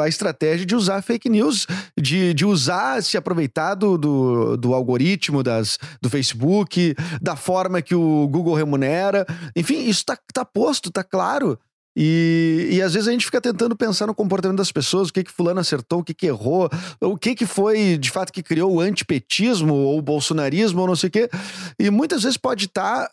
a 0.00 0.08
estratégia 0.08 0.64
de 0.64 0.74
usar 0.74 1.02
fake 1.02 1.28
news, 1.28 1.66
de, 2.00 2.32
de 2.32 2.46
usar, 2.46 3.02
se 3.02 3.14
aproveitar 3.14 3.74
do, 3.74 3.98
do, 3.98 4.56
do 4.56 4.72
algoritmo 4.72 5.42
das, 5.42 5.78
do 6.00 6.08
Facebook, 6.08 6.94
da 7.20 7.36
forma 7.36 7.82
que 7.82 7.94
o 7.94 8.26
Google 8.26 8.54
remunera. 8.54 9.26
Enfim, 9.54 9.84
isso 9.86 10.06
tá, 10.06 10.18
tá 10.32 10.46
posto, 10.46 10.90
tá 10.90 11.04
claro. 11.04 11.58
E, 11.96 12.70
e 12.72 12.82
às 12.82 12.92
vezes 12.94 13.08
a 13.08 13.12
gente 13.12 13.24
fica 13.24 13.40
tentando 13.40 13.76
pensar 13.76 14.06
no 14.08 14.14
comportamento 14.14 14.58
das 14.58 14.72
pessoas, 14.72 15.08
o 15.08 15.12
que 15.12 15.22
que 15.22 15.30
fulano 15.30 15.60
acertou, 15.60 16.00
o 16.00 16.04
que 16.04 16.12
que 16.12 16.26
errou, 16.26 16.68
o 17.00 17.16
que 17.16 17.34
que 17.36 17.46
foi 17.46 17.96
de 17.96 18.10
fato 18.10 18.32
que 18.32 18.42
criou 18.42 18.72
o 18.74 18.80
antipetismo 18.80 19.72
ou 19.74 19.98
o 19.98 20.02
bolsonarismo 20.02 20.80
ou 20.80 20.88
não 20.88 20.96
sei 20.96 21.08
o 21.08 21.12
quê. 21.12 21.30
E 21.78 21.90
muitas 21.90 22.22
vezes 22.24 22.36
pode 22.36 22.64
estar 22.66 23.08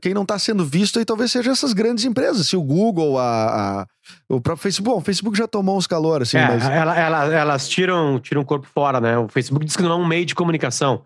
quem 0.00 0.14
não 0.14 0.22
está 0.22 0.38
sendo 0.38 0.64
visto 0.64 1.00
e 1.00 1.04
talvez 1.04 1.30
seja 1.30 1.50
essas 1.50 1.72
grandes 1.72 2.04
empresas, 2.04 2.48
se 2.48 2.56
o 2.56 2.62
Google, 2.62 3.18
a, 3.18 3.80
a- 3.82 3.86
o 4.28 4.40
próprio 4.40 4.62
Facebook, 4.62 4.90
bom, 4.94 4.98
o 5.00 5.04
Facebook 5.04 5.36
já 5.38 5.46
tomou 5.46 5.76
uns 5.76 5.86
calor 5.86 6.22
assim, 6.22 6.36
É, 6.38 6.48
mas 6.48 6.64
ela- 6.64 6.98
ela- 6.98 7.24
elas 7.34 7.68
tiram, 7.68 8.18
tiram 8.18 8.42
o 8.42 8.44
corpo 8.44 8.66
fora, 8.66 9.00
né? 9.00 9.16
O 9.18 9.28
Facebook 9.28 9.64
diz 9.64 9.76
que 9.76 9.82
não 9.82 9.92
é 9.92 9.96
um 9.96 10.06
meio 10.06 10.26
de 10.26 10.34
comunicação. 10.34 11.02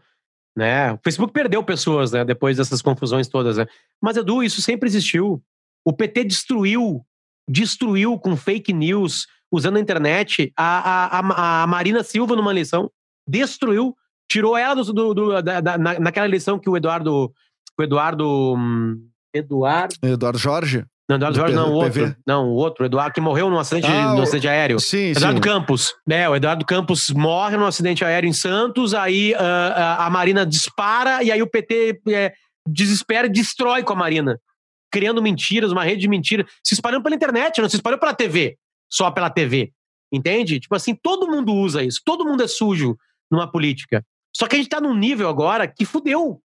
Né? 0.56 0.92
O 0.92 0.98
Facebook 1.04 1.32
perdeu 1.35 1.62
pessoas, 1.62 2.12
né? 2.12 2.24
Depois 2.24 2.56
dessas 2.56 2.80
confusões 2.80 3.28
todas, 3.28 3.59
né? 3.59 3.66
Mas, 4.02 4.16
Edu, 4.16 4.42
isso 4.42 4.62
sempre 4.62 4.88
existiu. 4.88 5.42
O 5.87 5.92
PT 5.92 6.25
destruiu, 6.25 7.01
destruiu 7.49 8.18
com 8.18 8.37
fake 8.37 8.72
news, 8.72 9.27
usando 9.53 9.77
a 9.77 9.81
internet, 9.81 10.53
a, 10.57 11.18
a, 11.18 11.18
a, 11.20 11.62
a 11.62 11.66
Marina 11.66 12.03
Silva 12.03 12.35
numa 12.35 12.51
eleição. 12.51 12.90
Destruiu, 13.29 13.94
tirou 14.31 14.57
ela 14.57 14.75
do, 14.75 14.92
do- 14.92 15.14
do- 15.14 15.42
da- 15.42 15.61
da- 15.61 15.79
na- 15.79 15.99
naquela 16.01 16.27
eleição 16.27 16.59
que 16.59 16.68
o 16.68 16.77
Eduardo. 16.77 17.33
O 17.79 17.83
Eduardo. 17.83 18.55
hum, 18.57 19.09
Eduardo. 19.35 19.94
Eduardo 20.03 20.38
Jorge. 20.38 20.85
Não, 21.09 21.16
Eduardo 21.16 21.35
Do 21.37 21.40
Jorge, 21.40 21.55
não, 21.55 21.70
o 21.70 21.75
outro. 21.75 22.16
Não, 22.27 22.49
o 22.49 22.55
outro, 22.55 22.83
o 22.83 22.87
Eduardo, 22.87 23.14
que 23.14 23.20
morreu 23.20 23.49
num 23.49 23.59
acidente, 23.61 23.87
Ah, 23.87 24.12
num 24.14 24.22
acidente 24.22 24.49
aéreo. 24.49 24.81
Sim, 24.81 25.11
Eduardo 25.11 25.37
sim. 25.37 25.40
Campos. 25.40 25.94
É, 26.09 26.29
o 26.29 26.35
Eduardo 26.35 26.64
Campos 26.64 27.11
morre 27.11 27.57
num 27.57 27.66
acidente 27.66 28.05
aéreo 28.05 28.29
em 28.29 28.33
Santos, 28.33 28.92
aí 28.92 29.33
ah, 29.35 29.99
ah, 30.01 30.07
a 30.07 30.11
Marina 30.11 30.44
dispara 30.44 31.22
e 31.22 31.31
aí 31.31 31.40
o 31.40 31.46
PT 31.46 32.01
é, 32.09 32.33
desespera 32.66 33.29
e 33.29 33.31
destrói 33.31 33.85
com 33.85 33.92
a 33.92 33.96
Marina. 33.96 34.40
Criando 34.90 35.22
mentiras, 35.22 35.72
uma 35.72 35.85
rede 35.85 36.03
de 36.03 36.09
mentiras, 36.09 36.46
se 36.62 36.75
espalhando 36.75 37.03
pela 37.03 37.14
internet, 37.16 37.61
não 37.61 37.68
se 37.68 37.77
espalhou 37.77 37.99
pela 37.99 38.14
TV, 38.14 38.57
só 38.90 39.11
pela 39.11 39.29
TV. 39.31 39.72
Entende? 40.12 40.61
Tipo 40.61 40.75
assim, 40.77 40.94
todo 40.94 41.29
mundo 41.29 41.53
usa 41.53 41.83
isso, 41.83 42.01
todo 42.05 42.25
mundo 42.25 42.42
é 42.42 42.46
sujo 42.46 42.96
numa 43.31 43.51
política. 43.51 44.05
Só 44.35 44.46
que 44.46 44.55
a 44.55 44.59
gente 44.59 44.68
tá 44.68 44.81
num 44.81 44.94
nível 44.94 45.29
agora 45.29 45.66
que 45.66 45.84
fudeu. 45.84 46.41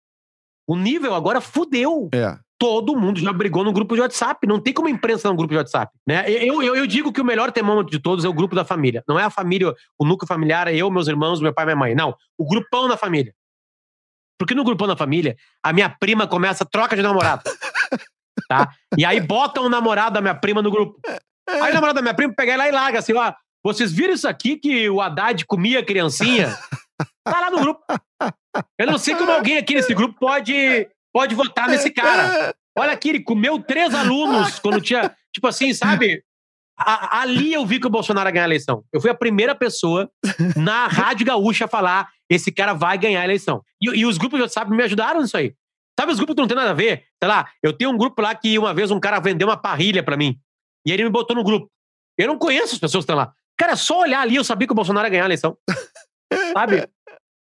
O 0.67 0.77
nível 0.77 1.15
agora 1.15 1.41
fudeu 1.41 2.09
É. 2.15 2.39
todo 2.59 2.95
mundo 2.97 3.19
já 3.19 3.33
brigou 3.33 3.65
no 3.65 3.73
grupo 3.73 3.95
de 3.95 4.01
WhatsApp. 4.03 4.47
Não 4.47 4.61
tem 4.61 4.73
como 4.75 4.87
a 4.87 4.91
imprensa 4.91 5.29
no 5.29 5.35
grupo 5.35 5.53
de 5.53 5.59
WhatsApp. 5.59 5.93
Né? 6.07 6.25
Eu, 6.31 6.63
eu, 6.63 6.77
eu 6.77 6.87
digo 6.87 7.13
que 7.13 7.21
o 7.21 7.25
melhor 7.25 7.51
termômetro 7.51 7.91
de 7.91 7.99
todos 7.99 8.25
é 8.25 8.29
o 8.29 8.33
grupo 8.35 8.55
da 8.55 8.65
família. 8.65 9.03
Não 9.09 9.19
é 9.19 9.25
a 9.25 9.31
família, 9.31 9.75
o 9.99 10.05
núcleo 10.05 10.29
familiar, 10.29 10.69
é 10.69 10.77
eu, 10.77 10.91
meus 10.91 11.09
irmãos, 11.09 11.41
meu 11.41 11.53
pai 11.53 11.65
minha 11.65 11.77
mãe. 11.77 11.95
Não. 11.95 12.15
O 12.37 12.47
grupão 12.47 12.87
da 12.87 12.97
família. 12.97 13.35
Porque 14.39 14.55
no 14.55 14.63
grupão 14.63 14.87
da 14.87 14.97
família, 14.97 15.37
a 15.63 15.73
minha 15.73 15.89
prima 15.89 16.27
começa 16.27 16.65
troca 16.65 16.95
de 16.95 17.03
namorado. 17.03 17.43
Tá? 18.49 18.71
E 18.97 19.05
aí 19.05 19.21
botam 19.21 19.67
o 19.67 19.69
namorado 19.69 20.15
da 20.15 20.21
minha 20.21 20.35
prima 20.35 20.63
no 20.63 20.71
grupo. 20.71 20.99
Aí 21.49 21.71
o 21.71 21.75
namorado 21.75 21.97
da 21.97 22.03
minha 22.03 22.15
prima 22.15 22.35
pega 22.35 22.57
lá 22.57 22.69
e 22.69 22.73
larga 22.73 22.99
assim, 22.99 23.13
ó. 23.13 23.33
Vocês 23.65 23.93
viram 23.93 24.15
isso 24.15 24.27
aqui 24.27 24.57
que 24.57 24.89
o 24.89 25.01
Haddad 25.01 25.45
comia 25.47 25.85
criancinha? 25.85 26.57
Tá 27.25 27.41
lá 27.41 27.51
no 27.51 27.61
grupo. 27.61 27.81
Eu 28.79 28.87
não 28.87 28.99
sei 28.99 29.15
como 29.15 29.31
alguém 29.31 29.59
aqui 29.59 29.75
nesse 29.75 29.95
grupo 29.95 30.19
pode, 30.19 30.89
pode 31.13 31.35
votar 31.35 31.69
nesse 31.69 31.91
cara. 31.91 32.55
Olha 32.79 32.93
aqui, 32.93 33.11
ele 33.11 33.21
comeu 33.21 33.61
três 33.61 33.95
alunos 33.95 34.59
quando 34.59 34.81
tinha. 34.81 35.15
Tipo 35.33 35.49
assim, 35.49 35.75
sabe? 35.75 36.23
A, 36.79 37.21
ali 37.21 37.53
eu 37.53 37.67
vi 37.67 37.81
que 37.81 37.87
o 37.87 37.91
Bolsonaro 37.91 38.29
ia 38.29 38.33
ganhar 38.33 38.45
a 38.45 38.49
eleição. 38.49 38.85
Eu 38.93 39.01
fui 39.01 39.11
a 39.11 39.15
primeira 39.15 39.55
pessoa 39.55 40.09
na 40.57 40.87
Rádio 40.87 41.27
Gaúcha 41.27 41.65
a 41.65 41.69
falar: 41.69 42.09
esse 42.31 42.53
cara 42.53 42.73
vai 42.73 42.97
ganhar 42.97 43.21
a 43.21 43.25
eleição. 43.25 43.63
E, 43.83 44.01
e 44.01 44.07
os 44.07 44.17
grupos 44.17 44.39
de 44.39 44.43
WhatsApp 44.43 44.71
me 44.71 44.83
ajudaram 44.83 45.21
nisso 45.21 45.37
aí. 45.37 45.55
Sabe 45.99 46.13
os 46.13 46.19
grupos 46.19 46.37
que 46.37 46.41
não 46.41 46.47
tem 46.47 46.57
nada 46.57 46.71
a 46.71 46.75
ver? 46.75 47.07
Sei 47.21 47.29
lá, 47.29 47.49
eu 47.61 47.73
tenho 47.73 47.91
um 47.91 47.97
grupo 47.97 48.23
lá 48.23 48.33
que 48.33 48.57
uma 48.57 48.73
vez 48.73 48.89
um 48.93 49.01
cara 49.01 49.19
vendeu 49.19 49.49
uma 49.49 49.57
parrilha 49.57 50.01
para 50.01 50.17
mim. 50.17 50.39
E 50.87 50.93
ele 50.93 51.03
me 51.03 51.11
botou 51.11 51.35
no 51.35 51.43
grupo. 51.43 51.69
Eu 52.17 52.29
não 52.29 52.39
conheço 52.39 52.75
as 52.75 52.79
pessoas 52.79 53.05
que 53.05 53.11
estão 53.11 53.17
lá. 53.17 53.33
Cara, 53.57 53.75
só 53.75 54.03
olhar 54.03 54.21
ali, 54.21 54.37
eu 54.37 54.45
sabia 54.45 54.69
que 54.69 54.73
o 54.73 54.77
Bolsonaro 54.77 55.07
ia 55.07 55.11
ganhar 55.11 55.25
a 55.25 55.27
eleição. 55.27 55.59
sabe? 56.55 56.89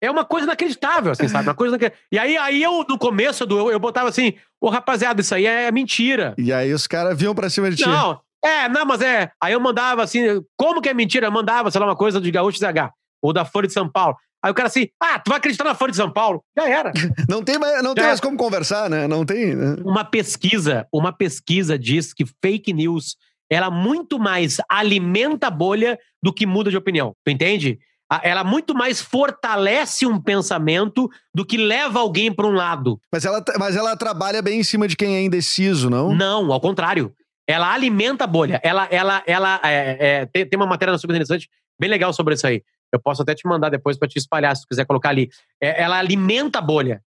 É 0.03 0.11
uma 0.11 0.25
coisa 0.25 0.47
inacreditável, 0.47 1.13
assim, 1.13 1.29
sabe? 1.29 1.47
Uma 1.47 1.55
coisa 1.55 1.79
E 2.11 2.19
aí, 2.19 2.37
aí 2.37 2.61
eu, 2.61 2.85
no 2.89 2.99
começo, 2.99 3.47
do, 3.47 3.57
eu, 3.57 3.71
eu 3.71 3.79
botava 3.79 4.09
assim, 4.09 4.35
ô 4.61 4.69
rapaziada, 4.69 5.21
isso 5.21 5.33
aí 5.37 5.47
é 5.47 5.71
mentira. 5.71 6.35
E 6.37 6.53
aí 6.53 6.73
os 6.73 6.89
caras 6.89 7.17
vinham 7.17 7.37
pra 7.37 7.49
cima 7.49 7.71
de 7.71 7.77
ti. 7.77 7.87
Não, 7.87 8.21
é, 8.45 8.69
não, 8.69 8.85
mas 8.85 9.01
é. 9.01 9.31
Aí 9.41 9.53
eu 9.53 9.61
mandava 9.61 10.03
assim, 10.03 10.45
como 10.57 10.83
que 10.83 10.89
é 10.89 10.95
mentira? 10.95 11.29
Eu 11.29 11.33
mandava, 11.33 11.71
sei 11.71 11.81
lá, 11.81 11.87
uma 11.87 11.95
coisa 11.97 12.21
de 12.21 12.29
Gaúcho 12.33 12.59
ZH, 12.59 12.91
ou 13.23 13.33
da 13.33 13.45
Folha 13.45 13.69
de 13.69 13.73
São 13.73 13.89
Paulo. 13.89 14.17
Aí 14.43 14.51
o 14.51 14.55
cara 14.55 14.67
assim, 14.69 14.89
ah, 15.01 15.19
tu 15.19 15.29
vai 15.29 15.39
acreditar 15.39 15.65
na 15.65 15.75
Folha 15.75 15.93
de 15.93 15.97
São 15.97 16.11
Paulo? 16.11 16.43
Já 16.57 16.69
era. 16.69 16.93
Não 17.29 17.43
tem 17.43 17.59
mais, 17.59 17.83
não 17.83 17.95
tem 17.95 18.05
mais 18.05 18.21
como 18.21 18.37
conversar, 18.37 18.91
né? 18.91 19.07
Não 19.07 19.25
tem. 19.25 19.55
Né? 19.55 19.77
Uma 19.85 20.05
pesquisa, 20.05 20.87
uma 20.93 21.13
pesquisa 21.13 21.79
diz 21.79 22.13
que 22.13 22.25
fake 22.43 22.73
news 22.73 23.17
ela 23.51 23.71
muito 23.71 24.19
mais 24.19 24.59
alimenta 24.69 25.49
a 25.49 25.51
bolha 25.51 25.99
do 26.23 26.33
que 26.33 26.47
muda 26.47 26.71
de 26.71 26.77
opinião. 26.77 27.15
Tu 27.25 27.31
entende? 27.31 27.79
Ela 28.23 28.43
muito 28.43 28.75
mais 28.75 29.01
fortalece 29.01 30.07
um 30.07 30.21
pensamento 30.21 31.09
do 31.35 31.45
que 31.45 31.57
leva 31.57 32.01
alguém 32.01 32.33
para 32.33 32.47
um 32.47 32.53
lado. 32.53 32.99
Mas 33.11 33.25
ela, 33.25 33.43
mas 33.59 33.77
ela 33.77 33.97
trabalha 33.97 34.43
bem 34.43 34.61
em 34.61 34.65
cima 34.65 34.89
de 34.89 34.97
quem 34.97 35.17
é 35.17 35.23
indeciso, 35.23 35.89
não? 35.89 36.15
Não, 36.15 36.53
ao 36.53 36.61
contrário. 36.61 37.13
Ela 37.47 37.73
alimenta 37.73 38.25
a 38.25 38.27
bolha. 38.27 38.61
Ela, 38.63 38.87
ela, 38.91 39.23
ela 39.27 39.61
é, 39.65 39.97
é, 39.99 40.27
tem, 40.27 40.47
tem, 40.47 40.57
uma 40.59 40.67
matéria 40.67 40.97
super 40.97 41.13
interessante, 41.13 41.49
bem 41.79 41.91
legal 41.91 42.13
sobre 42.13 42.35
isso 42.35 42.47
aí. 42.47 42.63
Eu 42.93 43.01
posso 43.01 43.23
até 43.23 43.35
te 43.35 43.47
mandar 43.47 43.71
depois 43.71 43.99
para 43.99 44.09
te 44.09 44.19
espalhar, 44.19 44.55
se 44.55 44.63
tu 44.63 44.69
quiser 44.69 44.85
colocar 44.85 45.09
ali. 45.09 45.31
É, 45.61 45.83
ela 45.83 45.99
alimenta 45.99 46.59
a 46.59 46.63
bolha. 46.63 47.03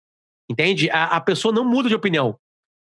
Entende? 0.51 0.91
A, 0.91 1.17
a, 1.17 1.21
pessoa 1.21 1.53
não 1.53 1.65
muda 1.65 1.89
de 1.89 1.95
opinião. 1.95 2.39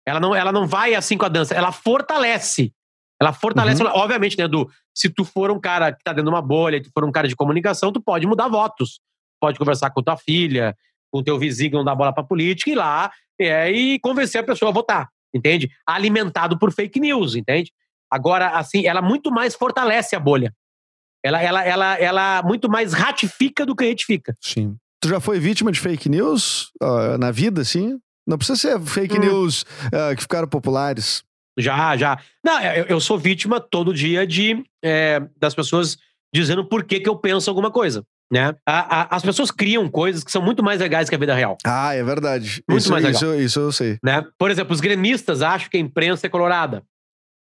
Ela 0.06 0.20
não, 0.20 0.36
ela 0.36 0.52
não 0.52 0.66
vai 0.68 0.96
assim 0.96 1.18
com 1.18 1.26
a 1.26 1.30
dança. 1.30 1.54
Ela 1.54 1.72
fortalece. 1.72 2.74
Ela 3.22 3.34
fortalece, 3.34 3.84
uhum. 3.84 3.90
obviamente, 3.90 4.38
né, 4.38 4.46
Edu? 4.46 4.70
Se 4.96 5.10
tu 5.10 5.26
for 5.26 5.50
um 5.50 5.60
cara 5.60 5.92
que 5.92 6.04
tá 6.04 6.12
dentro 6.12 6.30
de 6.30 6.36
uma 6.36 6.42
bolha, 6.42 6.82
tu 6.82 6.90
for 6.94 7.04
um 7.04 7.12
cara 7.12 7.28
de 7.28 7.36
comunicação, 7.36 7.92
tu 7.92 8.02
pode 8.02 8.28
mudar 8.28 8.48
votos. 8.48 9.00
Pode 9.42 9.58
conversar 9.58 9.90
com 9.90 10.04
tua 10.04 10.18
filha, 10.18 10.76
com 11.12 11.24
teu 11.24 11.38
vizinho 11.38 11.72
que 11.72 11.78
não 11.78 11.84
dá 11.84 11.96
bola 11.96 12.14
pra 12.14 12.24
política, 12.24 12.70
e 12.70 12.76
lá 12.76 13.12
é, 13.40 13.72
e 13.72 14.00
convencer 14.00 14.42
a 14.42 14.44
pessoa 14.44 14.70
a 14.70 14.74
votar, 14.74 15.10
entende? 15.34 15.70
Alimentado 15.86 16.58
por 16.58 16.72
fake 16.72 17.00
news, 17.00 17.36
entende? 17.36 17.72
Agora, 18.12 18.50
assim, 18.52 18.86
ela 18.86 19.02
muito 19.02 19.32
mais 19.32 19.54
fortalece 19.56 20.16
a 20.16 20.20
bolha. 20.20 20.54
Ela, 21.28 21.42
ela, 21.42 21.64
ela, 21.64 22.00
ela 22.00 22.44
muito 22.44 22.70
mais 22.70 22.94
ratifica 22.94 23.66
do 23.66 23.76
que 23.76 23.86
retifica. 23.86 24.36
Sim. 24.42 24.76
Tu 25.02 25.10
já 25.10 25.20
foi 25.20 25.40
vítima 25.40 25.72
de 25.72 25.80
fake 25.80 26.10
news 26.10 26.72
uh, 26.82 27.18
na 27.20 27.32
vida, 27.32 27.62
assim? 27.62 28.00
Não 28.26 28.38
precisa 28.38 28.58
ser 28.58 28.80
fake 28.80 29.18
hum. 29.18 29.22
news 29.22 29.64
uh, 29.88 30.16
que 30.16 30.22
ficaram 30.22 30.48
populares. 30.48 31.24
Já, 31.58 31.98
já. 31.98 32.20
Não, 32.44 32.62
eu, 32.62 32.86
eu 32.86 33.00
sou 33.00 33.18
vítima 33.18 33.60
todo 33.60 33.94
dia 33.94 34.26
de 34.26 34.64
é, 34.84 35.22
das 35.40 35.56
pessoas 35.56 35.98
dizendo 36.34 36.64
por 36.64 36.84
que, 36.84 37.00
que 37.00 37.10
eu 37.10 37.18
penso 37.18 37.50
alguma 37.50 37.72
coisa. 37.72 38.04
Né? 38.32 38.54
A, 38.66 39.02
a, 39.02 39.16
as 39.16 39.24
pessoas 39.24 39.50
criam 39.52 39.90
coisas 39.90 40.24
que 40.24 40.32
são 40.32 40.42
muito 40.42 40.62
mais 40.62 40.82
legais 40.82 41.10
que 41.10 41.16
a 41.16 41.18
vida 41.18 41.34
real. 41.34 41.58
Ah, 41.66 41.94
é 41.94 42.04
verdade. 42.04 42.62
Muito 42.70 42.82
isso, 42.82 42.92
mais 42.92 43.04
legal. 43.04 43.22
Isso, 43.22 43.36
isso 43.36 43.60
eu 43.60 43.72
sei. 43.72 43.98
Né? 44.04 44.24
Por 44.38 44.52
exemplo, 44.52 44.74
os 44.74 44.82
gremistas 44.82 45.42
acham 45.42 45.70
que 45.70 45.78
a 45.78 45.80
imprensa 45.80 46.28
é 46.28 46.30
colorada. 46.30 46.84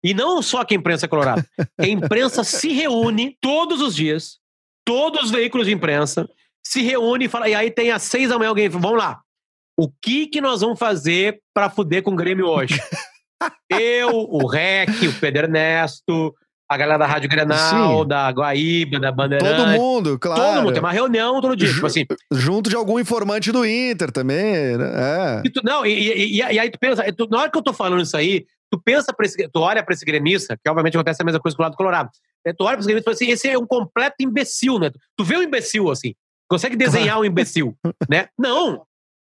E 0.05 0.13
não 0.13 0.43
só 0.43 0.63
que 0.65 0.75
a 0.75 0.77
imprensa 0.77 1.07
é 1.07 1.09
colorada. 1.09 1.47
a 1.81 1.87
imprensa 1.89 2.45
se 2.45 2.69
reúne 2.69 3.39
todos 3.41 3.81
os 3.81 3.97
dias, 3.97 4.39
todos 4.85 5.25
os 5.25 5.31
veículos 5.31 5.67
de 5.67 5.73
imprensa 5.73 6.29
se 6.63 6.83
reúne 6.83 7.25
e 7.25 7.29
fala. 7.29 7.49
E 7.49 7.55
aí 7.55 7.71
tem 7.71 7.91
às 7.91 8.03
seis 8.03 8.29
da 8.29 8.39
manhã 8.39 8.51
alguém 8.51 8.69
fala, 8.69 8.83
vamos 8.83 8.99
lá. 8.99 9.21
O 9.79 9.91
que 9.91 10.27
que 10.27 10.43
nós 10.43 10.61
vamos 10.61 10.79
fazer 10.79 11.41
para 11.55 11.71
fuder 11.71 12.03
com 12.03 12.13
o 12.13 12.17
Grêmio 12.17 12.47
hoje? 12.47 12.79
Eu, 13.69 14.11
o 14.11 14.47
Rec, 14.47 14.89
o 14.89 15.21
Pedro 15.21 15.45
Ernesto, 15.45 16.35
a 16.69 16.77
galera 16.77 16.99
da 16.99 17.07
Rádio 17.07 17.29
Grenal, 17.29 18.03
Sim. 18.03 18.09
da 18.09 18.31
Guaíba, 18.31 19.01
da 19.01 19.11
Bandeirante. 19.13 19.57
Todo 19.57 19.69
mundo, 19.69 20.19
claro. 20.19 20.41
Todo 20.41 20.63
mundo, 20.63 20.73
tem 20.73 20.83
uma 20.83 20.93
reunião 20.93 21.41
todo 21.41 21.57
dia, 21.57 21.73
tipo 21.73 21.87
assim. 21.87 22.07
Junto 22.33 22.71
de 22.71 22.77
algum 22.77 22.99
informante 22.99 23.51
do 23.51 23.67
Inter 23.67 24.11
também, 24.11 24.77
né? 24.79 24.93
É. 24.95 25.43
E 25.45 25.51
tu, 25.51 25.61
não, 25.65 25.85
e, 25.85 25.91
e, 25.91 26.37
e, 26.37 26.37
e, 26.37 26.59
aí 26.59 26.71
tu 26.71 26.79
pensa, 26.79 27.05
tu, 27.13 27.29
na 27.29 27.41
hora 27.41 27.51
que 27.51 27.59
eu 27.59 27.63
tô 27.63 27.73
falando 27.73 28.03
isso 28.03 28.17
aí, 28.17 28.47
tu 28.75 28.83
pensa 28.83 29.13
pra 29.13 29.25
esse, 29.25 29.49
tu 29.49 29.61
olha 29.61 29.85
pra 29.85 29.95
esse 29.95 30.05
gremista, 30.05 30.57
que 30.57 30.69
obviamente 30.69 30.97
acontece 30.97 31.23
a 31.23 31.25
mesma 31.25 31.41
coisa 31.41 31.57
com 31.57 31.63
o 31.63 31.67
lado 31.67 31.77
colorado. 31.77 32.11
É, 32.45 32.53
tu 32.53 32.65
olha 32.65 32.77
pra 32.77 32.81
esse 32.81 32.89
gremista 32.89 33.11
e 33.11 33.15
fala 33.15 33.15
assim, 33.15 33.31
esse 33.31 33.49
é 33.49 33.57
um 33.57 33.67
completo 33.67 34.17
imbecil, 34.21 34.79
né? 34.79 34.91
Tu 35.17 35.25
vê 35.25 35.37
um 35.37 35.43
imbecil 35.43 35.91
assim, 35.91 36.15
consegue 36.49 36.77
desenhar 36.77 37.21
um 37.21 37.25
imbecil, 37.25 37.77
né? 38.11 38.29
Não, 38.37 38.85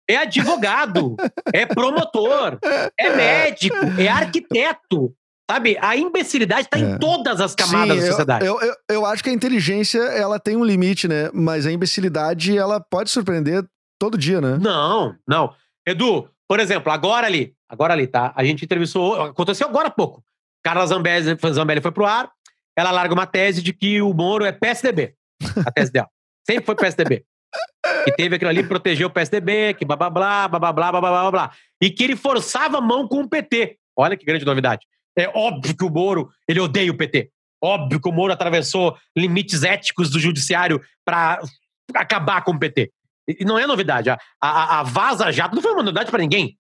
é 0.10 0.18
advogado, 0.18 1.16
é 1.54 1.66
promotor, 1.66 2.60
é 3.00 3.16
médico, 3.16 3.78
é 3.98 4.08
arquiteto. 4.08 5.14
Sabe? 5.50 5.78
A 5.80 5.95
imbecilidade 5.95 6.64
está 6.64 6.78
é. 6.78 6.82
em 6.82 6.98
todas 7.00 7.39
as 7.39 7.56
camadas 7.56 7.95
Sim, 7.95 8.02
da 8.02 8.08
sociedade. 8.10 8.45
Eu, 8.45 8.60
eu, 8.60 8.76
eu, 8.89 9.06
acho 9.06 9.24
que 9.24 9.30
a 9.30 9.34
inteligência 9.34 10.00
ela 10.00 10.38
tem 10.38 10.58
um 10.58 10.64
limite, 10.64 11.08
né? 11.08 11.30
Mas 11.34 11.66
a 11.66 11.72
imbecilidade 11.72 12.58
ela 12.58 12.82
pode 12.82 13.10
surpreender 13.10 13.64
todo 13.98 14.18
dia, 14.18 14.41
né? 14.41 14.58
Não, 14.60 15.16
não. 15.26 15.54
Edu, 15.88 16.30
por 16.50 16.60
exemplo, 16.60 16.91
agora 16.91 17.28
ali, 17.28 17.54
agora 17.70 17.93
ali, 17.93 18.07
tá? 18.07 18.34
A 18.36 18.43
gente 18.43 18.65
entrevistou, 18.65 19.22
aconteceu 19.22 19.68
agora 19.68 19.88
há 19.88 19.91
pouco. 19.91 20.24
Carla 20.63 20.86
Zambelli, 20.86 21.38
Zambelli 21.53 21.82
foi 21.82 21.91
pro 21.91 22.05
ar, 22.05 22.30
ela 22.76 22.91
larga 22.91 23.13
uma 23.13 23.26
tese 23.26 23.61
de 23.61 23.74
que 23.74 24.01
o 24.01 24.13
Moro 24.13 24.45
é 24.45 24.51
PSDB. 24.51 25.15
A 25.65 25.72
tese 25.72 25.91
dela. 25.91 26.09
Sempre 26.45 26.65
foi 26.65 26.76
PSDB 26.76 27.26
que 28.03 28.11
teve 28.13 28.36
aquilo 28.36 28.49
ali, 28.49 28.63
protegeu 28.63 29.07
o 29.07 29.11
PSDB, 29.11 29.74
que 29.74 29.86
blá 29.86 29.95
blá 29.95 30.09
blá, 30.09 30.47
blá 30.47 30.59
blá 30.59 30.74
blá, 30.74 30.91
blá 30.91 31.01
blá 31.01 31.32
blá, 31.32 31.51
e 31.82 31.89
que 31.89 32.03
ele 32.03 32.15
forçava 32.15 32.78
a 32.78 32.82
mão 32.82 33.07
com 33.07 33.22
o 33.22 33.30
PT. 33.30 33.78
Olha 33.95 34.15
que 34.15 34.26
grande 34.26 34.45
novidade. 34.45 34.86
É 35.18 35.28
óbvio 35.30 35.76
que 35.76 35.84
o 35.84 35.89
Moro, 35.89 36.30
ele 36.47 36.59
odeia 36.59 36.91
o 36.91 36.97
PT. 36.97 37.30
Óbvio 37.61 37.99
que 37.99 38.07
o 38.07 38.11
Moro 38.11 38.32
atravessou 38.32 38.95
limites 39.15 39.63
éticos 39.63 40.09
do 40.09 40.20
judiciário 40.20 40.80
para 41.03 41.41
acabar 41.95 42.43
com 42.43 42.51
o 42.51 42.59
PT. 42.59 42.91
E 43.28 43.43
não 43.43 43.57
é 43.57 43.65
novidade. 43.65 44.09
A, 44.09 44.18
a, 44.41 44.80
a 44.80 44.84
Vaza 44.84 45.32
Jato 45.32 45.55
não 45.55 45.61
foi 45.61 45.74
uma 45.74 45.84
novidade 45.84 46.11
para 46.11 46.22
ninguém. 46.22 46.57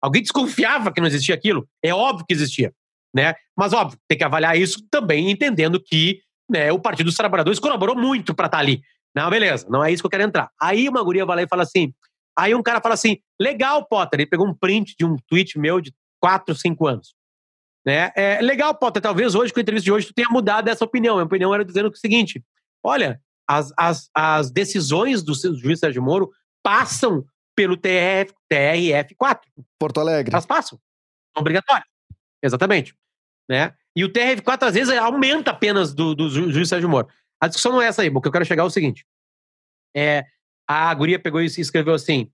Alguém 0.00 0.22
desconfiava 0.22 0.92
que 0.92 1.00
não 1.00 1.08
existia 1.08 1.34
aquilo? 1.34 1.68
É 1.82 1.92
óbvio 1.92 2.26
que 2.26 2.34
existia. 2.34 2.72
Né? 3.14 3.34
Mas, 3.56 3.72
óbvio, 3.72 3.98
tem 4.08 4.16
que 4.16 4.24
avaliar 4.24 4.56
isso 4.56 4.82
também 4.90 5.30
entendendo 5.30 5.80
que 5.80 6.20
né, 6.48 6.72
o 6.72 6.78
Partido 6.78 7.06
dos 7.06 7.16
Trabalhadores 7.16 7.58
colaborou 7.58 7.96
muito 7.96 8.34
para 8.34 8.46
estar 8.46 8.58
tá 8.58 8.62
ali. 8.62 8.82
Não, 9.14 9.28
beleza, 9.28 9.66
não 9.68 9.84
é 9.84 9.92
isso 9.92 10.02
que 10.02 10.06
eu 10.06 10.10
quero 10.10 10.22
entrar. 10.22 10.50
Aí 10.60 10.88
uma 10.88 11.02
guria 11.02 11.26
vai 11.26 11.36
lá 11.36 11.42
e 11.42 11.48
fala 11.48 11.62
assim. 11.64 11.92
Aí 12.38 12.54
um 12.54 12.62
cara 12.62 12.80
fala 12.80 12.94
assim: 12.94 13.18
legal, 13.40 13.84
Potter. 13.86 14.20
Ele 14.20 14.28
pegou 14.28 14.46
um 14.46 14.54
print 14.54 14.94
de 14.98 15.04
um 15.04 15.16
tweet 15.28 15.58
meu 15.58 15.80
de 15.80 15.92
4, 16.20 16.54
5 16.54 16.86
anos. 16.86 17.14
Né? 17.84 18.12
É, 18.16 18.40
legal, 18.40 18.74
Potter. 18.74 19.02
Talvez 19.02 19.34
hoje, 19.34 19.52
com 19.52 19.58
a 19.58 19.62
entrevista 19.62 19.84
de 19.84 19.92
hoje, 19.92 20.06
tu 20.06 20.14
tenha 20.14 20.28
mudado 20.30 20.68
essa 20.68 20.84
opinião. 20.84 21.18
A 21.18 21.24
opinião 21.24 21.52
era 21.52 21.64
dizendo 21.64 21.88
o 21.88 21.96
seguinte: 21.96 22.42
olha, 22.84 23.20
as, 23.48 23.72
as, 23.76 24.08
as 24.14 24.50
decisões 24.50 25.22
do 25.22 25.34
juiz 25.34 25.80
Sérgio 25.80 26.02
Moro 26.02 26.30
passam 26.62 27.24
pelo 27.60 27.76
TRF, 27.76 28.32
TRF4. 28.50 29.40
Porto 29.78 30.00
Alegre. 30.00 30.32
Elas 30.32 30.46
passam. 30.46 30.80
São 31.36 31.42
obrigatórias. 31.42 31.84
Exatamente. 32.42 32.96
Né? 33.50 33.74
E 33.94 34.02
o 34.02 34.10
TRF4, 34.10 34.62
às 34.62 34.74
vezes, 34.74 34.96
aumenta 34.96 35.50
apenas 35.50 35.92
do, 35.92 36.14
do 36.14 36.30
juiz 36.30 36.70
Sérgio 36.70 36.88
Moro. 36.88 37.08
A 37.38 37.48
discussão 37.48 37.72
não 37.72 37.82
é 37.82 37.86
essa 37.86 38.00
aí, 38.00 38.08
o 38.08 38.18
que 38.18 38.28
eu 38.28 38.32
quero 38.32 38.46
chegar 38.46 38.62
é 38.62 38.66
o 38.66 38.70
seguinte. 38.70 39.04
É, 39.94 40.24
a 40.66 40.94
guria 40.94 41.18
pegou 41.18 41.42
e 41.42 41.44
escreveu 41.44 41.92
assim: 41.92 42.32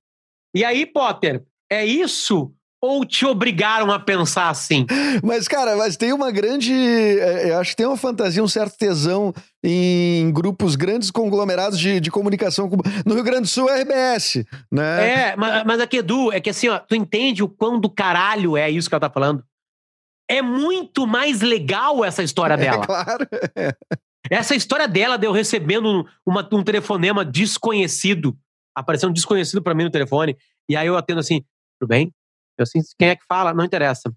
E 0.55 0.65
aí, 0.65 0.87
Potter, 0.87 1.45
é 1.69 1.85
isso 1.85 2.55
ou 2.87 3.05
te 3.05 3.27
obrigaram 3.27 3.91
a 3.91 3.99
pensar 3.99 4.49
assim? 4.49 4.87
Mas, 5.23 5.49
cara, 5.49 5.77
mas 5.77 5.97
tem 5.97 6.13
uma 6.13 6.31
grande. 6.31 6.73
É, 6.73 7.51
eu 7.51 7.59
acho 7.59 7.71
que 7.71 7.77
tem 7.77 7.87
uma 7.87 7.97
fantasia, 7.97 8.43
um 8.43 8.49
certo 8.49 8.77
tesão 8.79 9.35
em 9.63 10.31
grupos 10.33 10.77
grandes 10.77 11.11
conglomerados 11.11 11.79
de, 11.79 11.99
de 12.01 12.11
comunicação. 12.11 12.71
No 13.05 13.15
Rio 13.15 13.25
Grande 13.25 13.43
do 13.43 13.49
Sul 13.49 13.69
é 13.69 13.83
RBS, 13.83 14.45
né? 14.71 15.11
É, 15.11 15.37
mas, 15.37 15.65
mas 15.65 15.81
aqui, 15.81 15.99
Edu, 15.99 16.33
é 16.33 16.41
que 16.41 16.51
assim, 16.51 16.69
ó, 16.69 16.79
tu 16.79 16.95
entende 16.95 17.43
o 17.43 17.49
quão 17.49 17.81
do 17.81 17.91
caralho 17.91 18.57
é 18.57 18.71
isso 18.71 18.89
que 18.89 18.95
ela 18.95 19.01
tá 19.01 19.11
falando? 19.11 19.45
É 20.29 20.41
muito 20.43 21.07
mais 21.07 21.41
legal 21.41 22.05
essa 22.05 22.23
história 22.23 22.55
é, 22.55 22.57
dela. 22.57 22.83
É, 22.83 22.87
claro. 22.87 23.27
Essa 24.31 24.55
história 24.55 24.89
dela 24.89 25.17
de 25.17 25.27
eu 25.27 25.33
recebendo 25.33 26.07
uma, 26.25 26.49
um 26.53 26.63
telefonema 26.63 27.25
desconhecido, 27.25 28.37
aparecendo 28.75 29.11
um 29.11 29.15
desconhecido 29.15 29.63
para 29.63 29.75
mim 29.75 29.85
no 29.85 29.91
telefone, 29.91 30.37
e 30.69 30.77
aí 30.77 30.87
eu 30.87 30.97
atendo 30.97 31.21
assim, 31.21 31.45
tudo 31.79 31.89
bem? 31.89 32.13
Eu 32.59 32.63
assim, 32.63 32.81
quem 32.99 33.09
é 33.09 33.17
que 33.17 33.25
fala? 33.27 33.53
Não 33.55 33.65
interessa. 33.65 34.13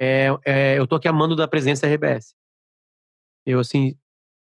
é, 0.00 0.28
é, 0.44 0.78
eu 0.78 0.86
tô 0.86 0.96
aqui 0.96 1.08
amando 1.08 1.36
da 1.36 1.48
presidência 1.48 1.88
da 1.88 1.94
RBS. 1.94 2.34
Eu 3.46 3.60
assim, 3.60 3.96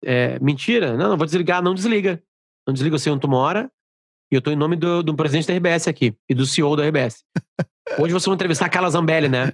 é, 0.04 0.40
mentira, 0.40 0.98
não, 0.98 1.10
não 1.10 1.18
vou 1.18 1.26
desligar, 1.26 1.62
não 1.62 1.74
desliga. 1.74 2.22
Não 2.68 2.74
desliga, 2.74 2.96
eu 2.96 3.00
sei 3.00 3.12
onde 3.12 3.22
tu 3.22 3.28
mora. 3.28 3.72
E 4.32 4.36
eu 4.36 4.42
tô 4.42 4.50
em 4.52 4.56
nome 4.56 4.76
do, 4.76 5.04
do 5.04 5.16
presidente 5.16 5.48
da 5.48 5.54
RBS 5.54 5.88
aqui 5.88 6.16
e 6.30 6.34
do 6.34 6.46
CEO 6.46 6.76
da 6.76 6.88
RBS. 6.88 7.24
Hoje 8.00 8.14
vocês 8.14 8.26
vão 8.26 8.36
entrevistar 8.36 8.66
a 8.68 8.70
Carla 8.70 8.90
Zambelli, 8.90 9.28
né? 9.28 9.54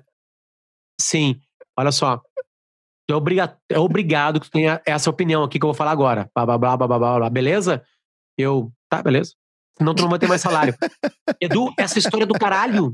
Sim, 1.01 1.39
olha 1.75 1.91
só. 1.91 2.21
É, 3.09 3.13
obriga 3.15 3.57
é 3.69 3.79
obrigado 3.79 4.39
que 4.39 4.47
tu 4.47 4.51
tenha 4.51 4.81
essa 4.85 5.09
opinião 5.09 5.43
aqui 5.43 5.57
que 5.57 5.65
eu 5.65 5.69
vou 5.69 5.73
falar 5.73 5.91
agora. 5.91 6.29
Blá, 6.35 6.45
blá, 6.45 6.57
blá, 6.57 6.77
blá, 6.77 6.87
blá, 6.87 6.99
blá, 6.99 7.17
blá. 7.17 7.29
Beleza? 7.29 7.83
Eu, 8.37 8.71
tá, 8.89 9.01
beleza. 9.01 9.33
Senão 9.77 9.93
tu 9.93 10.01
não 10.01 10.09
vai 10.09 10.17
ter 10.17 10.27
mais 10.27 10.41
salário. 10.41 10.75
Edu, 11.39 11.71
essa 11.77 11.99
história 11.99 12.23
é 12.23 12.27
do 12.27 12.33
caralho. 12.33 12.91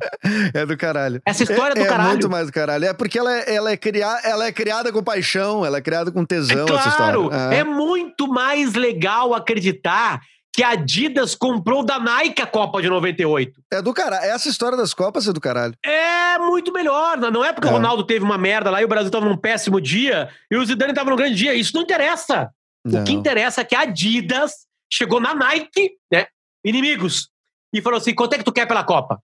É 0.54 0.66
do 0.66 0.76
caralho. 0.76 1.22
Essa 1.26 1.44
história 1.44 1.72
é, 1.72 1.76
do 1.76 1.82
é 1.82 1.86
caralho. 1.86 2.10
É 2.10 2.12
muito 2.12 2.30
mais 2.30 2.48
do 2.48 2.54
caralho. 2.54 2.86
É 2.86 2.94
porque 2.94 3.18
ela 3.18 3.34
é, 3.34 3.56
ela 3.56 3.72
é, 3.72 3.80
ela 4.24 4.46
é 4.48 4.52
criada 4.52 4.92
com 4.92 5.02
paixão, 5.02 5.66
ela 5.66 5.78
é 5.78 5.82
criada 5.82 6.12
com 6.12 6.26
tesão, 6.26 6.64
é 6.64 6.68
claro, 6.68 6.80
essa 6.80 6.90
história. 6.90 7.56
É 7.56 7.64
muito 7.64 8.28
mais 8.28 8.74
legal 8.74 9.34
acreditar 9.34 10.20
que 10.54 10.62
a 10.62 10.70
Adidas 10.70 11.34
comprou 11.34 11.84
da 11.84 12.00
Nike 12.00 12.42
a 12.42 12.46
Copa 12.46 12.80
de 12.82 12.88
98. 12.88 13.60
É 13.72 13.82
do 13.82 13.92
caralho. 13.92 14.24
Essa 14.24 14.50
história 14.50 14.78
das 14.78 14.94
Copas 14.94 15.28
é 15.28 15.34
do 15.34 15.42
caralho. 15.42 15.74
É 15.84 16.38
muito 16.38 16.72
melhor. 16.72 17.18
Não 17.18 17.44
é 17.44 17.52
porque 17.52 17.68
é. 17.68 17.72
o 17.72 17.74
Ronaldo 17.74 18.04
teve 18.04 18.24
uma 18.24 18.38
merda 18.38 18.70
lá 18.70 18.80
e 18.80 18.86
o 18.86 18.88
Brasil 18.88 19.10
tava 19.10 19.26
num 19.26 19.36
péssimo 19.36 19.82
dia 19.82 20.30
e 20.52 20.56
o 20.56 20.64
Zidane 20.64 20.94
tava 20.94 21.10
num 21.10 21.16
grande 21.16 21.36
dia. 21.36 21.56
Isso 21.56 21.74
não 21.74 21.82
interessa. 21.82 22.52
Não. 22.86 23.02
O 23.02 23.04
que 23.04 23.14
interessa 23.14 23.62
é 23.62 23.64
que 23.64 23.76
a 23.76 23.82
Adidas 23.82 24.68
chegou 24.92 25.20
na 25.20 25.34
Nike, 25.34 25.94
né? 26.12 26.28
Inimigos. 26.64 27.30
E 27.74 27.82
falou 27.82 27.98
assim: 27.98 28.14
quanto 28.14 28.34
é 28.34 28.38
que 28.38 28.44
tu 28.44 28.54
quer 28.54 28.68
pela 28.68 28.84
Copa? 28.84 29.22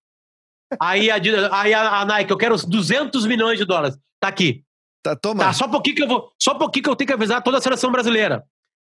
Aí 0.79 1.09
a, 1.09 1.15
aí 1.51 1.73
a, 1.73 2.05
Nike, 2.05 2.31
eu 2.31 2.37
quero 2.37 2.55
200 2.55 3.25
milhões 3.25 3.57
de 3.57 3.65
dólares. 3.65 3.97
Tá 4.19 4.27
aqui. 4.27 4.63
Tá, 5.03 5.15
toma. 5.15 5.45
Tá, 5.45 5.53
só 5.53 5.65
um 5.65 5.71
pouquinho 5.71 5.95
que 5.95 6.03
eu 6.03 6.07
vou. 6.07 6.31
Só 6.41 6.53
um 6.53 6.57
pouquinho 6.57 6.83
que 6.83 6.89
eu 6.89 6.95
tenho 6.95 7.07
que 7.07 7.13
avisar 7.13 7.41
toda 7.41 7.57
a 7.57 7.61
seleção 7.61 7.91
brasileira. 7.91 8.43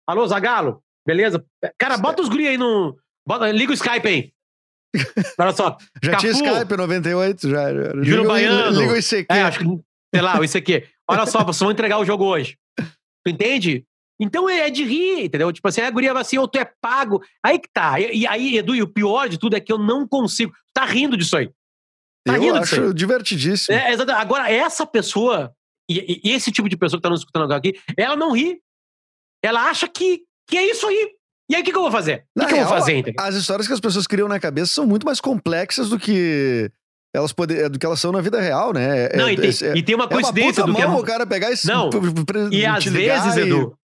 Alô, 0.08 0.26
Zagalo? 0.28 0.82
Beleza? 1.06 1.44
Cara, 1.78 1.98
bota 1.98 2.22
os 2.22 2.30
guri 2.30 2.48
aí 2.48 2.58
no. 2.58 2.98
Bota, 3.28 3.52
liga 3.52 3.72
o 3.72 3.76
Skype 3.76 4.08
aí. 4.08 4.34
Olha 5.38 5.54
só. 5.54 5.78
já 6.02 6.12
Cafu, 6.12 6.22
tinha 6.22 6.32
Skype 6.32 6.78
98, 6.78 7.50
já. 7.50 7.74
já. 7.74 7.92
Liga, 7.94 8.24
Baiano. 8.24 8.80
Liga 8.80 8.94
o 8.94 8.98
ICQ. 8.98 9.26
É, 9.30 9.42
acho 9.42 9.60
que, 9.60 9.66
sei 10.14 10.22
lá, 10.22 10.40
o 10.40 10.44
ICQ. 10.44 10.88
Olha 11.08 11.26
só, 11.26 11.44
vocês 11.44 11.60
vão 11.60 11.72
entregar 11.72 12.00
o 12.00 12.06
jogo 12.06 12.24
hoje. 12.26 12.58
Tu 12.78 13.32
entende? 13.32 13.86
Então 14.20 14.50
é 14.50 14.70
de 14.70 14.84
rir, 14.84 15.26
entendeu? 15.26 15.52
Tipo 15.52 15.68
assim, 15.68 15.82
a 15.82 15.90
guria 15.90 16.14
vai 16.14 16.22
assim, 16.22 16.38
ou 16.38 16.48
tu 16.48 16.58
é 16.58 16.66
pago. 16.82 17.22
Aí 17.44 17.60
que 17.60 17.70
tá. 17.72 18.00
E, 18.00 18.26
aí, 18.26 18.58
Edu, 18.58 18.74
e 18.74 18.82
o 18.82 18.88
pior 18.88 19.28
de 19.28 19.38
tudo 19.38 19.56
é 19.56 19.60
que 19.60 19.72
eu 19.72 19.78
não 19.78 20.08
consigo. 20.08 20.54
Tá 20.74 20.86
rindo 20.86 21.18
disso 21.18 21.36
aí. 21.36 21.50
Tá 22.26 22.36
eu 22.36 22.42
rindo 22.42 22.58
acho 22.58 22.76
disso 22.76 22.88
aí. 22.88 22.94
divertidíssimo. 22.94 23.78
É, 23.78 23.92
exatamente. 23.92 24.22
Agora, 24.22 24.52
essa 24.52 24.86
pessoa, 24.86 25.54
e, 25.90 26.22
e, 26.24 26.32
esse 26.32 26.52
tipo 26.52 26.70
de 26.70 26.78
pessoa 26.78 26.98
que 26.98 27.04
tá 27.04 27.10
nos 27.10 27.22
escutando 27.22 27.52
aqui, 27.52 27.74
ela 27.98 28.16
não 28.16 28.32
ri. 28.32 28.60
Ela 29.44 29.70
acha 29.70 29.88
que, 29.88 30.24
que 30.48 30.58
é 30.58 30.70
isso 30.70 30.88
aí. 30.88 31.12
E 31.50 31.56
aí, 31.56 31.62
o 31.62 31.66
que, 31.66 31.72
que 31.72 31.78
eu 31.78 31.84
vou 31.84 31.92
fazer? 31.92 32.26
O 32.36 32.40
que, 32.40 32.48
que 32.48 32.54
eu 32.54 32.66
vou 32.66 32.68
fazer, 32.68 32.98
entendeu? 32.98 33.24
As 33.24 33.36
histórias 33.36 33.68
que 33.68 33.74
as 33.74 33.80
pessoas 33.80 34.08
criam 34.08 34.28
na 34.28 34.40
cabeça 34.40 34.74
são 34.74 34.88
muito 34.88 35.06
mais 35.06 35.20
complexas 35.20 35.90
do 35.90 36.00
que 36.00 36.72
elas 37.16 37.34
poder, 37.34 37.70
do 37.70 37.80
que 37.80 37.86
elas 37.86 38.00
são 38.00 38.12
na 38.12 38.22
vida 38.22 38.40
real, 38.40 38.74
né? 38.74 39.06
É, 39.06 39.18
não, 39.18 39.30
e, 39.30 39.36
tem, 39.36 39.50
é, 39.50 39.78
e 39.78 39.84
tem 39.84 39.96
uma 39.96 40.08
coincidência 40.08 40.62
é 40.62 40.64
uma 40.64 40.74
do 40.74 40.76
que 40.76 40.82
é 40.82 40.88
o 40.88 41.04
cara 41.04 41.26
pegar 41.26 41.52
esse 41.52 41.68
Não. 41.68 41.90
E 42.52 42.66
às 42.66 42.84
vezes, 42.84 43.36
e... 43.36 43.42
Edu, 43.42 43.78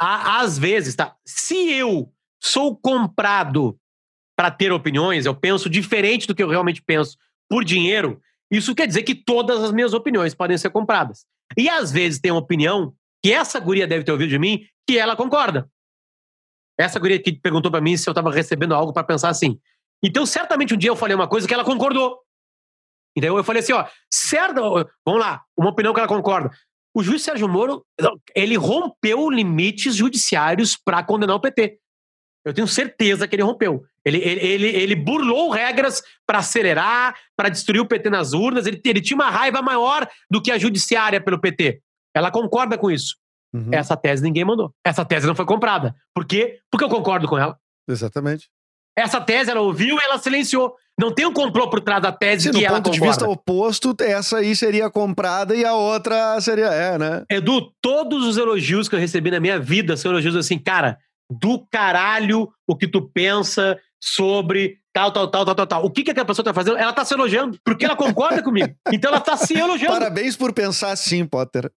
a, 0.00 0.40
às 0.40 0.58
vezes, 0.58 0.94
tá? 0.94 1.14
Se 1.24 1.72
eu 1.72 2.10
sou 2.42 2.76
comprado 2.76 3.78
para 4.36 4.50
ter 4.50 4.72
opiniões, 4.72 5.26
eu 5.26 5.34
penso 5.34 5.68
diferente 5.70 6.26
do 6.26 6.34
que 6.34 6.42
eu 6.42 6.48
realmente 6.48 6.82
penso 6.82 7.16
por 7.48 7.64
dinheiro, 7.64 8.20
isso 8.50 8.74
quer 8.74 8.86
dizer 8.86 9.02
que 9.02 9.14
todas 9.14 9.62
as 9.62 9.72
minhas 9.72 9.94
opiniões 9.94 10.34
podem 10.34 10.58
ser 10.58 10.70
compradas. 10.70 11.24
E 11.56 11.68
às 11.68 11.90
vezes 11.90 12.20
tem 12.20 12.30
uma 12.30 12.40
opinião 12.40 12.92
que 13.22 13.32
essa 13.32 13.58
guria 13.58 13.86
deve 13.86 14.04
ter 14.04 14.12
ouvido 14.12 14.28
de 14.28 14.38
mim 14.38 14.64
que 14.86 14.98
ela 14.98 15.16
concorda. 15.16 15.68
Essa 16.78 16.98
guria 16.98 17.20
que 17.20 17.32
perguntou 17.32 17.70
para 17.70 17.80
mim 17.80 17.96
se 17.96 18.08
eu 18.08 18.12
estava 18.12 18.30
recebendo 18.30 18.74
algo 18.74 18.92
para 18.92 19.02
pensar 19.02 19.30
assim. 19.30 19.58
Então, 20.02 20.26
certamente 20.26 20.74
um 20.74 20.76
dia 20.76 20.90
eu 20.90 20.96
falei 20.96 21.16
uma 21.16 21.26
coisa 21.26 21.48
que 21.48 21.54
ela 21.54 21.64
concordou. 21.64 22.18
Então 23.16 23.36
eu 23.36 23.44
falei 23.44 23.62
assim, 23.62 23.72
ó, 23.72 23.86
certo, 24.12 24.60
vamos 25.04 25.20
lá, 25.20 25.42
uma 25.56 25.70
opinião 25.70 25.94
que 25.94 26.00
ela 26.00 26.08
concorda. 26.08 26.50
O 26.94 27.02
juiz 27.02 27.22
Sérgio 27.22 27.48
Moro, 27.48 27.84
ele 28.34 28.56
rompeu 28.56 29.28
limites 29.30 29.94
judiciários 29.94 30.76
para 30.76 31.02
condenar 31.02 31.36
o 31.36 31.40
PT. 31.40 31.78
Eu 32.44 32.54
tenho 32.54 32.68
certeza 32.68 33.26
que 33.26 33.34
ele 33.34 33.42
rompeu. 33.42 33.84
Ele, 34.04 34.18
ele, 34.18 34.40
ele, 34.40 34.66
ele 34.68 34.94
burlou 34.94 35.50
regras 35.50 36.00
para 36.24 36.38
acelerar, 36.38 37.14
para 37.36 37.48
destruir 37.48 37.80
o 37.80 37.86
PT 37.86 38.08
nas 38.08 38.32
urnas. 38.32 38.66
Ele, 38.66 38.80
ele 38.84 39.00
tinha 39.00 39.16
uma 39.16 39.28
raiva 39.28 39.60
maior 39.60 40.08
do 40.30 40.40
que 40.40 40.52
a 40.52 40.56
judiciária 40.56 41.20
pelo 41.20 41.40
PT. 41.40 41.82
Ela 42.14 42.30
concorda 42.30 42.78
com 42.78 42.88
isso. 42.88 43.16
Uhum. 43.52 43.70
Essa 43.72 43.96
tese 43.96 44.22
ninguém 44.22 44.44
mandou. 44.44 44.72
Essa 44.84 45.04
tese 45.04 45.26
não 45.26 45.34
foi 45.34 45.44
comprada. 45.44 45.94
Por 46.14 46.24
quê? 46.24 46.60
Porque 46.70 46.84
eu 46.84 46.88
concordo 46.88 47.26
com 47.26 47.36
ela. 47.36 47.58
Exatamente. 47.88 48.48
Essa 48.96 49.20
tese 49.20 49.50
ela 49.50 49.60
ouviu 49.60 49.98
e 49.98 50.04
ela 50.04 50.16
silenciou. 50.16 50.74
Não 50.98 51.12
tem 51.12 51.26
um 51.26 51.32
complô 51.32 51.68
por 51.68 51.80
trás 51.80 52.02
da 52.02 52.10
tese 52.10 52.44
Sim, 52.44 52.58
que 52.58 52.64
ela 52.64 52.76
concorda. 52.76 52.90
ponto 52.90 53.00
de 53.00 53.06
vista 53.06 53.28
oposto, 53.28 53.94
essa 54.00 54.38
aí 54.38 54.56
seria 54.56 54.88
comprada 54.88 55.54
e 55.54 55.64
a 55.64 55.74
outra 55.74 56.40
seria 56.40 56.66
é, 56.66 56.98
né? 56.98 57.24
Edu, 57.30 57.70
todos 57.82 58.26
os 58.26 58.38
elogios 58.38 58.88
que 58.88 58.94
eu 58.94 58.98
recebi 58.98 59.30
na 59.30 59.38
minha 59.38 59.58
vida 59.58 59.96
são 59.96 60.10
elogios 60.10 60.34
assim, 60.34 60.58
cara, 60.58 60.98
do 61.30 61.66
caralho 61.70 62.48
o 62.66 62.74
que 62.74 62.88
tu 62.88 63.02
pensa 63.02 63.78
sobre 64.02 64.78
tal, 64.92 65.12
tal, 65.12 65.28
tal, 65.28 65.44
tal, 65.44 65.54
tal, 65.54 65.66
tal. 65.66 65.84
O 65.84 65.90
que, 65.90 66.02
que 66.02 66.10
aquela 66.10 66.26
pessoa 66.26 66.44
tá 66.44 66.54
fazendo? 66.54 66.78
Ela 66.78 66.92
tá 66.92 67.04
se 67.04 67.12
elogiando, 67.12 67.58
porque 67.62 67.84
ela 67.84 67.96
concorda 67.96 68.42
comigo. 68.42 68.74
Então 68.90 69.10
ela 69.10 69.20
tá 69.20 69.36
se 69.36 69.54
elogiando. 69.54 69.92
Parabéns 69.92 70.36
por 70.36 70.52
pensar 70.52 70.92
assim, 70.92 71.26
Potter. 71.26 71.70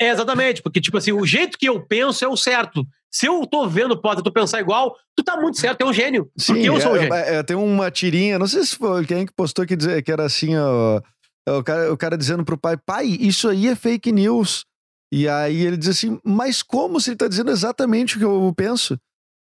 É, 0.00 0.10
exatamente, 0.10 0.62
porque, 0.62 0.80
tipo 0.80 0.96
assim, 0.98 1.12
o 1.12 1.26
jeito 1.26 1.58
que 1.58 1.68
eu 1.68 1.84
penso 1.86 2.24
é 2.24 2.28
o 2.28 2.36
certo. 2.36 2.84
Se 3.10 3.26
eu 3.26 3.46
tô 3.46 3.68
vendo, 3.68 4.00
Potter, 4.00 4.22
tu 4.22 4.32
pensar 4.32 4.60
igual, 4.60 4.96
tu 5.14 5.22
tá 5.22 5.36
muito 5.36 5.58
certo, 5.58 5.82
é 5.82 5.84
um 5.84 5.92
gênio. 5.92 6.30
Sim, 6.36 6.54
porque 6.54 6.68
eu 6.68 6.80
sou 6.80 6.92
um 6.92 6.96
é, 6.96 7.00
gênio. 7.00 7.14
É, 7.14 7.34
é, 7.36 7.42
tem 7.42 7.56
uma 7.56 7.90
tirinha, 7.90 8.38
não 8.38 8.46
sei 8.46 8.64
se 8.64 8.76
foi 8.76 9.04
quem 9.04 9.26
que 9.26 9.32
postou 9.34 9.66
que, 9.66 9.76
dizer, 9.76 10.02
que 10.02 10.10
era 10.10 10.24
assim, 10.24 10.56
ó, 10.56 11.00
o, 11.48 11.62
cara, 11.62 11.92
o 11.92 11.96
cara 11.96 12.16
dizendo 12.16 12.44
pro 12.44 12.58
pai, 12.58 12.76
pai, 12.76 13.06
isso 13.06 13.48
aí 13.48 13.68
é 13.68 13.74
fake 13.74 14.12
news. 14.12 14.64
E 15.12 15.28
aí 15.28 15.66
ele 15.66 15.76
diz 15.76 15.88
assim, 15.88 16.18
mas 16.24 16.62
como 16.62 16.98
se 16.98 17.10
ele 17.10 17.18
tá 17.18 17.28
dizendo 17.28 17.50
exatamente 17.50 18.16
o 18.16 18.18
que 18.18 18.24
eu 18.24 18.52
penso? 18.56 18.98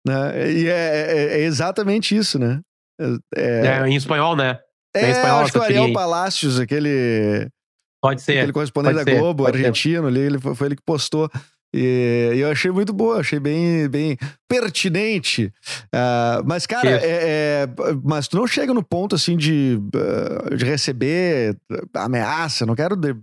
Né? 0.06 0.52
E 0.52 0.68
é, 0.68 0.72
é, 0.72 1.40
é 1.40 1.44
exatamente 1.44 2.16
isso, 2.16 2.38
né? 2.38 2.60
É, 3.34 3.88
em 3.88 3.96
espanhol, 3.96 4.36
né? 4.36 4.60
É, 4.94 5.12
espanhol, 5.12 5.40
acho 5.40 5.54
que 5.54 5.60
o 5.60 5.64
Ariel 5.64 5.94
Palácios, 5.94 6.60
aquele... 6.60 7.48
Pode 8.04 8.22
ser. 8.22 8.40
Aquele 8.40 8.52
correspondente 8.52 9.02
da 9.02 9.16
Globo, 9.16 9.48
argentino 9.48 10.08
ali, 10.08 10.20
ele, 10.20 10.38
foi, 10.38 10.68
ele 10.68 10.76
que 10.76 10.84
postou. 10.86 11.32
E, 11.74 12.34
eu 12.36 12.52
achei 12.52 12.70
muito 12.70 12.92
boa, 12.92 13.22
achei 13.22 13.40
bem, 13.40 13.88
bem 13.88 14.18
pertinente. 14.46 15.46
Uh, 15.86 16.44
mas, 16.46 16.68
cara, 16.68 16.90
é, 16.90 17.00
é, 17.02 17.68
mas 18.04 18.28
tu 18.28 18.36
não 18.36 18.46
chega 18.46 18.74
no 18.74 18.84
ponto 18.84 19.16
assim 19.16 19.38
de, 19.38 19.80
uh, 19.96 20.54
de 20.54 20.66
receber 20.66 21.56
ameaça, 21.94 22.66
não 22.66 22.76
quero 22.76 22.98
de, 22.98 23.16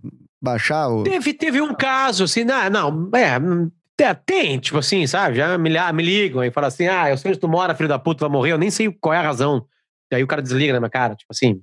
baixar 0.43 0.89
o. 0.89 1.03
Teve, 1.03 1.35
teve 1.35 1.61
um 1.61 1.75
caso, 1.75 2.25
assim, 2.25 2.43
não, 2.43 2.71
não, 2.71 3.11
é, 3.15 4.15
tem, 4.15 4.59
tipo 4.59 4.79
assim, 4.79 5.07
sabe? 5.07 5.37
Já 5.37 5.59
me, 5.59 5.71
me 5.93 6.03
ligam 6.03 6.43
e 6.43 6.51
falam 6.51 6.69
assim: 6.69 6.87
ah, 6.87 7.11
eu 7.11 7.19
sei 7.19 7.33
onde 7.33 7.41
tu 7.41 7.49
mora, 7.49 7.75
filho 7.75 7.87
da 7.87 7.99
puta, 7.99 8.27
vai 8.27 8.33
morrer, 8.33 8.53
eu 8.53 8.59
nem 8.59 8.71
sei 8.71 8.91
qual 8.91 9.13
é 9.13 9.19
a 9.19 9.23
razão. 9.23 9.67
E 10.11 10.17
aí 10.17 10.23
o 10.25 10.27
cara 10.27 10.41
desliga 10.41 10.73
na 10.73 10.81
minha 10.81 10.89
cara, 10.89 11.15
tipo 11.15 11.31
assim. 11.31 11.61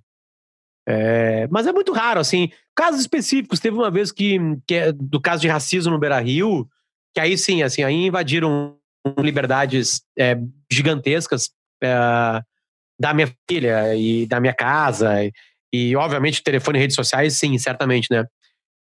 É, 0.88 1.48
mas 1.52 1.68
é 1.68 1.74
muito 1.74 1.92
raro, 1.92 2.20
assim. 2.20 2.50
Casos 2.74 3.02
específicos, 3.02 3.60
teve 3.60 3.76
uma 3.76 3.92
vez 3.92 4.12
que, 4.12 4.40
que 4.66 4.76
é 4.76 4.92
do 4.94 5.20
caso 5.20 5.42
de 5.42 5.50
racismo 5.50 5.92
no 5.92 6.00
Beira 6.00 6.20
Rio, 6.20 6.68
que 7.14 7.20
aí 7.20 7.38
sim, 7.38 7.62
assim, 7.62 7.84
aí 7.84 8.06
invadiram 8.06 8.78
liberdades 9.20 10.02
é, 10.18 10.38
gigantescas 10.72 11.50
é, 11.84 12.42
da 13.00 13.14
minha 13.14 13.30
filha 13.50 13.96
e 13.96 14.26
da 14.28 14.40
minha 14.40 14.54
casa. 14.54 15.24
E, 15.24 15.32
e, 15.74 15.96
obviamente, 15.96 16.42
telefone 16.42 16.80
e 16.80 16.82
redes 16.82 16.96
sociais, 16.96 17.34
sim, 17.34 17.58
certamente, 17.58 18.08
né? 18.10 18.26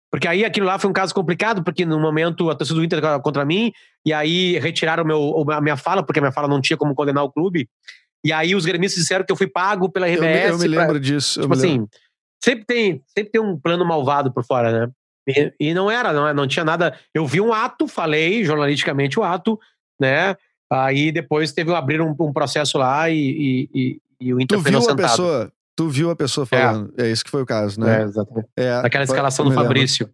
Porque 0.09 0.27
aí 0.27 0.45
aquilo 0.45 0.65
lá 0.65 0.79
foi 0.79 0.89
um 0.89 0.93
caso 0.93 1.13
complicado, 1.13 1.61
porque 1.61 1.85
no 1.85 1.99
momento 1.99 2.49
a 2.49 2.55
torcida 2.55 2.79
do 2.79 2.85
Inter 2.85 3.01
contra 3.21 3.43
mim, 3.43 3.73
e 4.05 4.13
aí 4.13 4.57
retiraram 4.59 5.03
meu, 5.03 5.45
a 5.51 5.59
minha 5.59 5.75
fala, 5.75 6.01
porque 6.01 6.19
a 6.19 6.21
minha 6.21 6.31
fala 6.31 6.47
não 6.47 6.61
tinha 6.61 6.77
como 6.77 6.95
condenar 6.95 7.25
o 7.25 7.31
clube. 7.31 7.67
E 8.27 8.33
aí 8.33 8.53
os 8.53 8.65
gremistas 8.65 9.01
disseram 9.01 9.25
que 9.25 9.31
eu 9.31 9.37
fui 9.37 9.47
pago 9.47 9.89
pela 9.89 10.05
RBS. 10.05 10.21
Eu 10.21 10.27
me, 10.27 10.49
eu 10.49 10.57
me 10.57 10.67
lembro 10.67 10.91
pra, 10.91 10.99
disso. 10.99 11.39
Tipo 11.39 11.53
assim, 11.53 11.87
sempre 12.43 12.65
tem, 12.65 13.01
sempre 13.07 13.31
tem 13.31 13.41
um 13.41 13.57
plano 13.57 13.85
malvado 13.85 14.33
por 14.33 14.43
fora, 14.43 14.71
né? 14.71 14.91
E, 15.29 15.53
e, 15.69 15.73
não 15.73 15.89
era, 15.89 16.11
não, 16.11 16.33
não 16.33 16.47
tinha 16.47 16.65
nada. 16.65 16.97
Eu 17.13 17.25
vi 17.25 17.39
um 17.39 17.53
ato, 17.53 17.87
falei 17.87 18.43
jornalisticamente 18.43 19.17
o 19.17 19.23
ato, 19.23 19.57
né? 19.99 20.35
Aí 20.69 21.09
depois 21.09 21.53
teve 21.53 21.73
abrir 21.73 22.01
um, 22.01 22.13
um 22.19 22.33
processo 22.33 22.77
lá 22.77 23.09
e, 23.09 23.69
e, 23.73 24.01
e, 24.19 24.33
o 24.33 24.41
Inter 24.41 24.57
tu 24.57 24.63
viu 24.63 24.89
a 24.89 24.95
pessoa, 24.95 25.51
Tu 25.77 25.87
viu 25.87 26.09
a 26.09 26.15
pessoa 26.15 26.45
falando. 26.45 26.91
É, 26.97 27.07
é 27.07 27.11
isso 27.11 27.23
que 27.23 27.29
foi 27.29 27.43
o 27.43 27.45
caso, 27.45 27.79
né? 27.79 28.01
É, 28.01 28.03
exatamente. 28.03 28.47
É, 28.57 28.81
Daquela 28.81 29.03
escalação 29.03 29.45
do 29.45 29.53
Fabrício. 29.53 30.09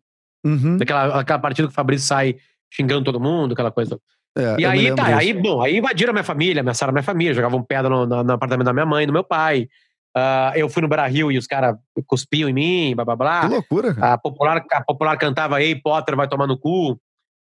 Uhum. 0.46 0.78
Daquela 0.78 1.22
aquela 1.22 1.40
partida 1.40 1.68
que 1.68 1.72
o 1.72 1.76
Fabrício 1.76 2.06
sai 2.06 2.36
xingando 2.70 3.06
todo 3.06 3.20
mundo, 3.20 3.54
aquela 3.54 3.72
coisa. 3.72 3.98
É, 4.36 4.56
e 4.60 4.66
aí, 4.66 4.96
tá, 4.96 5.04
disso. 5.04 5.18
aí, 5.18 5.34
bom, 5.34 5.62
aí 5.62 5.78
invadiram 5.78 6.10
a 6.10 6.14
minha 6.14 6.24
família, 6.24 6.62
ameaçaram 6.62 6.90
a 6.90 6.94
minha 6.94 7.04
família, 7.04 7.34
jogavam 7.34 7.64
pedra 7.64 7.90
no, 7.90 8.06
no, 8.06 8.24
no, 8.24 8.34
apartamento 8.34 8.66
da 8.66 8.74
minha 8.74 8.86
mãe, 8.86 9.06
do 9.06 9.14
meu 9.14 9.24
pai. 9.24 9.68
Uh, 10.16 10.56
eu 10.56 10.70
fui 10.70 10.82
no 10.82 10.88
Brasil 10.88 11.32
e 11.32 11.38
os 11.38 11.48
caras 11.48 11.76
cuspiam 12.08 12.50
em 12.50 12.54
mim, 12.54 12.96
blá 12.96 13.06
blá 13.06 13.16
blá. 13.16 13.42
Que 13.42 13.48
loucura, 13.48 13.94
cara. 13.94 14.14
A 14.14 14.18
popular, 14.18 14.64
a 14.72 14.84
popular 14.84 15.18
cantava 15.18 15.62
Ei, 15.62 15.76
Potter 15.76 16.16
vai 16.16 16.28
tomar 16.28 16.48
no 16.48 16.58
cu, 16.58 17.00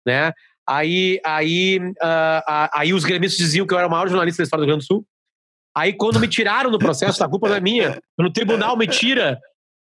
né? 0.07 0.33
Aí, 0.69 1.21
aí, 1.25 1.79
uh, 1.79 2.69
aí 2.73 2.95
os 2.95 3.05
gremistas 3.05 3.39
diziam 3.39 3.67
que 3.67 3.75
eu 3.75 3.79
era 3.79 3.87
o 3.87 3.91
maior 3.91 4.09
jornalista 4.09 4.43
da 4.43 4.45
história 4.45 4.63
do 4.63 4.67
Rio 4.67 4.75
Grande 4.75 4.85
do 4.85 4.87
Sul. 4.87 5.05
Aí, 5.77 5.93
quando 5.93 6.21
me 6.21 6.29
tiraram 6.29 6.71
do 6.71 6.79
processo, 6.79 7.23
a 7.25 7.29
culpa 7.29 7.49
não 7.49 7.57
é 7.57 7.61
minha. 7.61 7.99
No 8.19 8.33
tribunal 8.33 8.77
me 8.77 8.87
tira 8.87 9.41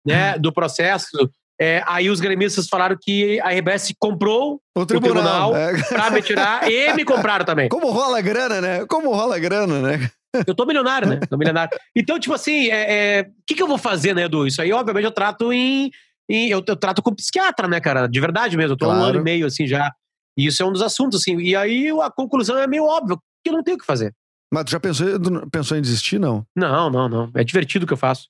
né, 0.06 0.38
do 0.38 0.52
processo. 0.52 1.30
É, 1.60 1.82
aí 1.88 2.10
os 2.10 2.20
gremistas 2.20 2.68
falaram 2.68 2.98
que 3.00 3.40
a 3.40 3.50
RBS 3.52 3.94
comprou 3.98 4.62
o 4.76 4.86
tribunal, 4.86 5.52
o 5.52 5.54
tribunal 5.54 5.56
é. 5.56 5.84
pra 5.88 6.10
me 6.12 6.22
tirar 6.22 6.68
e 6.70 6.94
me 6.94 7.06
compraram 7.06 7.46
também. 7.46 7.70
Como 7.70 7.92
rola 7.92 8.20
grana, 8.22 8.60
né? 8.60 8.86
Como 8.86 9.14
rola 9.14 9.40
grana, 9.40 9.82
né? 9.82 10.12
Eu 10.46 10.54
tô 10.54 10.66
milionário, 10.66 11.08
né? 11.08 11.20
Tô 11.30 11.38
milionário. 11.38 11.78
Então, 11.96 12.20
tipo 12.20 12.34
assim, 12.34 12.68
o 12.68 12.72
é, 12.72 13.20
é, 13.20 13.30
que, 13.48 13.56
que 13.56 13.64
eu 13.64 13.68
vou 13.68 13.78
fazer, 13.78 14.14
né, 14.14 14.24
Edu? 14.24 14.46
Isso 14.46 14.62
aí, 14.62 14.74
obviamente, 14.74 15.06
eu 15.06 15.12
trato 15.12 15.54
em. 15.54 15.90
em 16.30 16.50
eu, 16.50 16.62
eu, 16.68 16.76
trato 16.76 17.02
com 17.02 17.16
psiquiatra, 17.16 17.70
né, 17.70 17.80
cara? 17.80 18.08
De 18.08 18.20
verdade 18.20 18.58
mesmo. 18.58 18.74
Eu 18.74 18.78
tô 18.78 18.86
claro. 18.86 19.00
um 19.00 19.04
ano 19.04 19.20
e 19.20 19.24
meio, 19.24 19.46
assim, 19.46 19.66
já. 19.66 19.94
E 20.38 20.48
isso 20.48 20.62
é 20.62 20.66
um 20.66 20.74
dos 20.74 20.82
assuntos, 20.82 21.22
assim. 21.22 21.38
E 21.40 21.56
aí 21.56 21.90
a 22.02 22.12
conclusão 22.12 22.58
é 22.58 22.68
meio 22.68 22.84
óbvia, 22.84 23.16
que 23.42 23.50
eu 23.50 23.54
não 23.54 23.64
tenho 23.64 23.78
o 23.78 23.80
que 23.80 23.86
fazer. 23.86 24.14
Mas 24.54 24.66
tu 24.66 24.72
já 24.72 24.80
pensou, 24.80 25.08
pensou 25.52 25.78
em 25.78 25.82
desistir, 25.82 26.20
não? 26.20 26.46
Não, 26.56 26.90
não, 26.90 27.08
não. 27.08 27.32
É 27.34 27.44
divertido 27.44 27.86
o 27.86 27.88
que 27.88 27.94
eu 27.94 27.98
faço. 27.98 28.28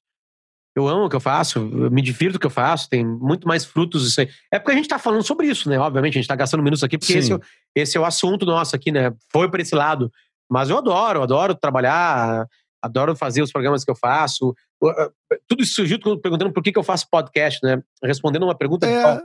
Eu 0.76 0.88
amo 0.90 1.06
o 1.06 1.10
que 1.10 1.16
eu 1.16 1.22
faço, 1.22 1.60
eu 1.60 1.90
me 1.90 2.02
divirto 2.02 2.36
o 2.36 2.40
que 2.40 2.46
eu 2.46 2.52
faço, 2.52 2.90
tem 2.90 3.06
muito 3.06 3.48
mais 3.48 3.64
frutos 3.64 4.06
isso 4.06 4.20
aí. 4.20 4.30
É 4.52 4.60
porque 4.60 4.74
a 4.74 4.76
gente 4.76 4.90
tá 4.90 5.00
falando 5.00 5.24
sobre 5.24 5.48
isso, 5.48 5.70
né? 5.70 5.80
Obviamente, 5.80 6.18
a 6.18 6.22
gente 6.22 6.28
tá 6.28 6.36
gastando 6.36 6.62
minutos 6.62 6.84
aqui, 6.84 6.98
porque 6.98 7.14
esse, 7.14 7.34
é 7.34 7.40
esse, 7.74 7.98
é 7.98 8.00
o 8.00 8.04
assunto 8.06 8.46
nosso 8.46 8.76
aqui, 8.76 8.92
né? 8.92 9.14
Foi 9.32 9.50
para 9.50 9.62
esse 9.62 9.74
lado. 9.74 10.12
Mas 10.52 10.70
eu 10.70 10.78
adoro, 10.78 11.24
adoro 11.24 11.56
trabalhar, 11.56 12.46
adoro 12.82 13.16
fazer 13.16 13.42
os 13.42 13.54
programas 13.54 13.86
que 13.86 13.92
eu 13.92 13.96
faço. 13.96 14.54
Tudo 15.48 15.64
isso 15.64 15.76
surgiu 15.76 15.98
perguntando 16.20 16.52
por 16.52 16.62
que, 16.62 16.74
que 16.74 16.78
eu 16.78 16.84
faço 16.84 17.10
podcast, 17.10 17.60
né? 17.64 17.82
Respondendo 18.04 18.44
uma 18.44 18.56
pergunta 18.56 18.86
é. 18.86 19.22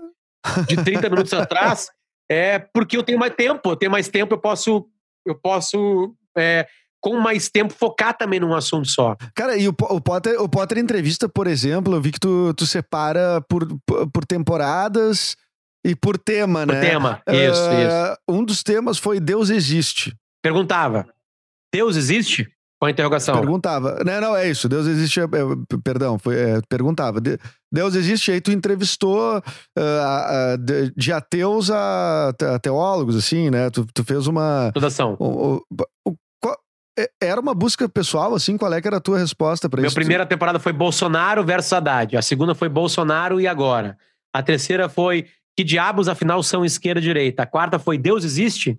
de 0.69 0.83
30 0.83 1.09
minutos 1.11 1.33
atrás, 1.33 1.91
é 2.31 2.61
porque 2.61 2.97
eu 2.97 3.03
tenho 3.03 3.19
mais 3.19 3.35
tempo, 3.35 3.71
eu 3.71 3.77
tenho 3.77 3.91
mais 3.91 4.09
tempo, 4.09 4.35
eu 4.35 4.39
posso, 4.39 4.87
eu 5.27 5.35
posso 5.35 6.15
é, 6.39 6.69
com 7.01 7.19
mais 7.19 7.49
tempo, 7.49 7.73
focar 7.73 8.17
também 8.17 8.39
num 8.39 8.55
assunto 8.55 8.89
só. 8.89 9.17
Cara, 9.35 9.57
e 9.57 9.67
o, 9.69 9.71
o, 9.71 10.01
Potter, 10.01 10.41
o 10.41 10.49
Potter 10.49 10.79
entrevista, 10.79 11.29
por 11.29 11.47
exemplo, 11.47 11.95
eu 11.95 12.01
vi 12.01 12.13
que 12.13 12.21
tu, 12.21 12.53
tu 12.55 12.67
separa 12.67 13.41
por, 13.49 13.67
por 14.13 14.25
temporadas 14.27 15.37
e 15.85 15.97
por 15.97 16.19
tema, 16.19 16.67
por 16.67 16.75
né? 16.75 16.81
tema, 16.81 17.23
isso, 17.27 17.63
uh, 17.63 17.73
isso. 17.73 18.19
Um 18.29 18.45
dos 18.45 18.63
temas 18.63 18.99
foi 18.99 19.19
Deus 19.19 19.49
existe. 19.49 20.15
Perguntava, 20.43 21.07
Deus 21.73 21.97
existe? 21.97 22.47
Com 22.81 22.87
a 22.87 22.91
interrogação. 22.91 23.39
Perguntava. 23.39 24.03
Não, 24.07 24.21
não, 24.23 24.35
é 24.35 24.49
isso. 24.49 24.67
Deus 24.67 24.87
existe. 24.87 25.21
É, 25.21 25.27
perdão, 25.85 26.19
foi, 26.19 26.35
é, 26.35 26.61
perguntava. 26.67 27.21
Deus 27.71 27.95
existe, 27.95 28.33
aí 28.33 28.41
tu 28.41 28.51
entrevistou 28.51 29.37
uh, 29.37 30.59
de, 30.59 30.91
de, 30.97 31.13
ateus 31.13 31.71
a, 31.71 32.31
a, 32.31 32.59
teólogos, 32.59 33.17
assim, 33.17 33.51
né? 33.51 33.69
Tu, 33.69 33.87
tu 33.93 34.03
fez 34.03 34.27
uma. 34.27 34.71
Todação. 34.73 35.15
Um, 35.21 35.57
um, 35.57 35.61
é, 36.09 36.15
era 37.20 37.41
uma 37.41 37.55
busca 37.55 37.88
pessoal, 37.88 38.34
assim? 38.34 38.57
Qual 38.57 38.72
é 38.72 38.80
que 38.80 38.88
era 38.88 38.99
a 38.99 39.01
tua 39.01 39.18
resposta 39.18 39.68
para 39.68 39.80
isso? 39.80 39.86
Minha 39.86 39.95
primeira 39.95 40.26
temporada 40.26 40.59
foi 40.59 40.72
Bolsonaro 40.72 41.45
versus 41.45 41.72
Haddad. 41.72 42.16
A 42.16 42.22
segunda 42.22 42.55
foi 42.55 42.68
Bolsonaro 42.68 43.41
e 43.41 43.47
agora. 43.47 43.97
A 44.32 44.43
terceira 44.43 44.88
foi 44.88 45.26
Que 45.57 45.64
diabos 45.64 46.09
afinal 46.09 46.43
são 46.43 46.64
esquerda 46.64 47.01
e 47.01 47.03
direita. 47.03 47.43
A 47.43 47.47
quarta 47.47 47.78
foi 47.78 47.99
Deus 47.99 48.24
existe. 48.24 48.78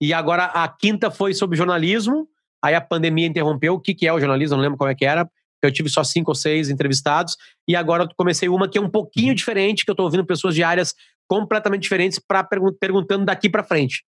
E 0.00 0.12
agora 0.12 0.44
a 0.44 0.68
quinta 0.68 1.10
foi 1.10 1.34
sobre 1.34 1.56
jornalismo. 1.56 2.28
Aí 2.64 2.74
a 2.74 2.80
pandemia 2.80 3.26
interrompeu. 3.26 3.74
O 3.74 3.80
que, 3.80 3.94
que 3.94 4.06
é 4.06 4.12
o 4.12 4.18
jornalismo? 4.18 4.56
Não 4.56 4.62
lembro 4.62 4.78
como 4.78 4.90
é 4.90 4.94
que 4.94 5.04
era. 5.04 5.28
Eu 5.62 5.72
tive 5.72 5.88
só 5.88 6.04
cinco 6.04 6.30
ou 6.30 6.34
seis 6.34 6.68
entrevistados. 6.68 7.36
E 7.68 7.74
agora 7.74 8.04
eu 8.04 8.08
comecei 8.16 8.48
uma 8.48 8.68
que 8.68 8.78
é 8.78 8.80
um 8.80 8.90
pouquinho 8.90 9.34
diferente, 9.34 9.84
que 9.84 9.90
eu 9.90 9.94
estou 9.94 10.04
ouvindo 10.04 10.24
pessoas 10.24 10.54
de 10.54 10.62
áreas 10.62 10.94
completamente 11.28 11.82
diferentes 11.82 12.18
para 12.18 12.44
perguntando 12.44 13.24
daqui 13.24 13.48
para 13.48 13.64
frente. 13.64 14.04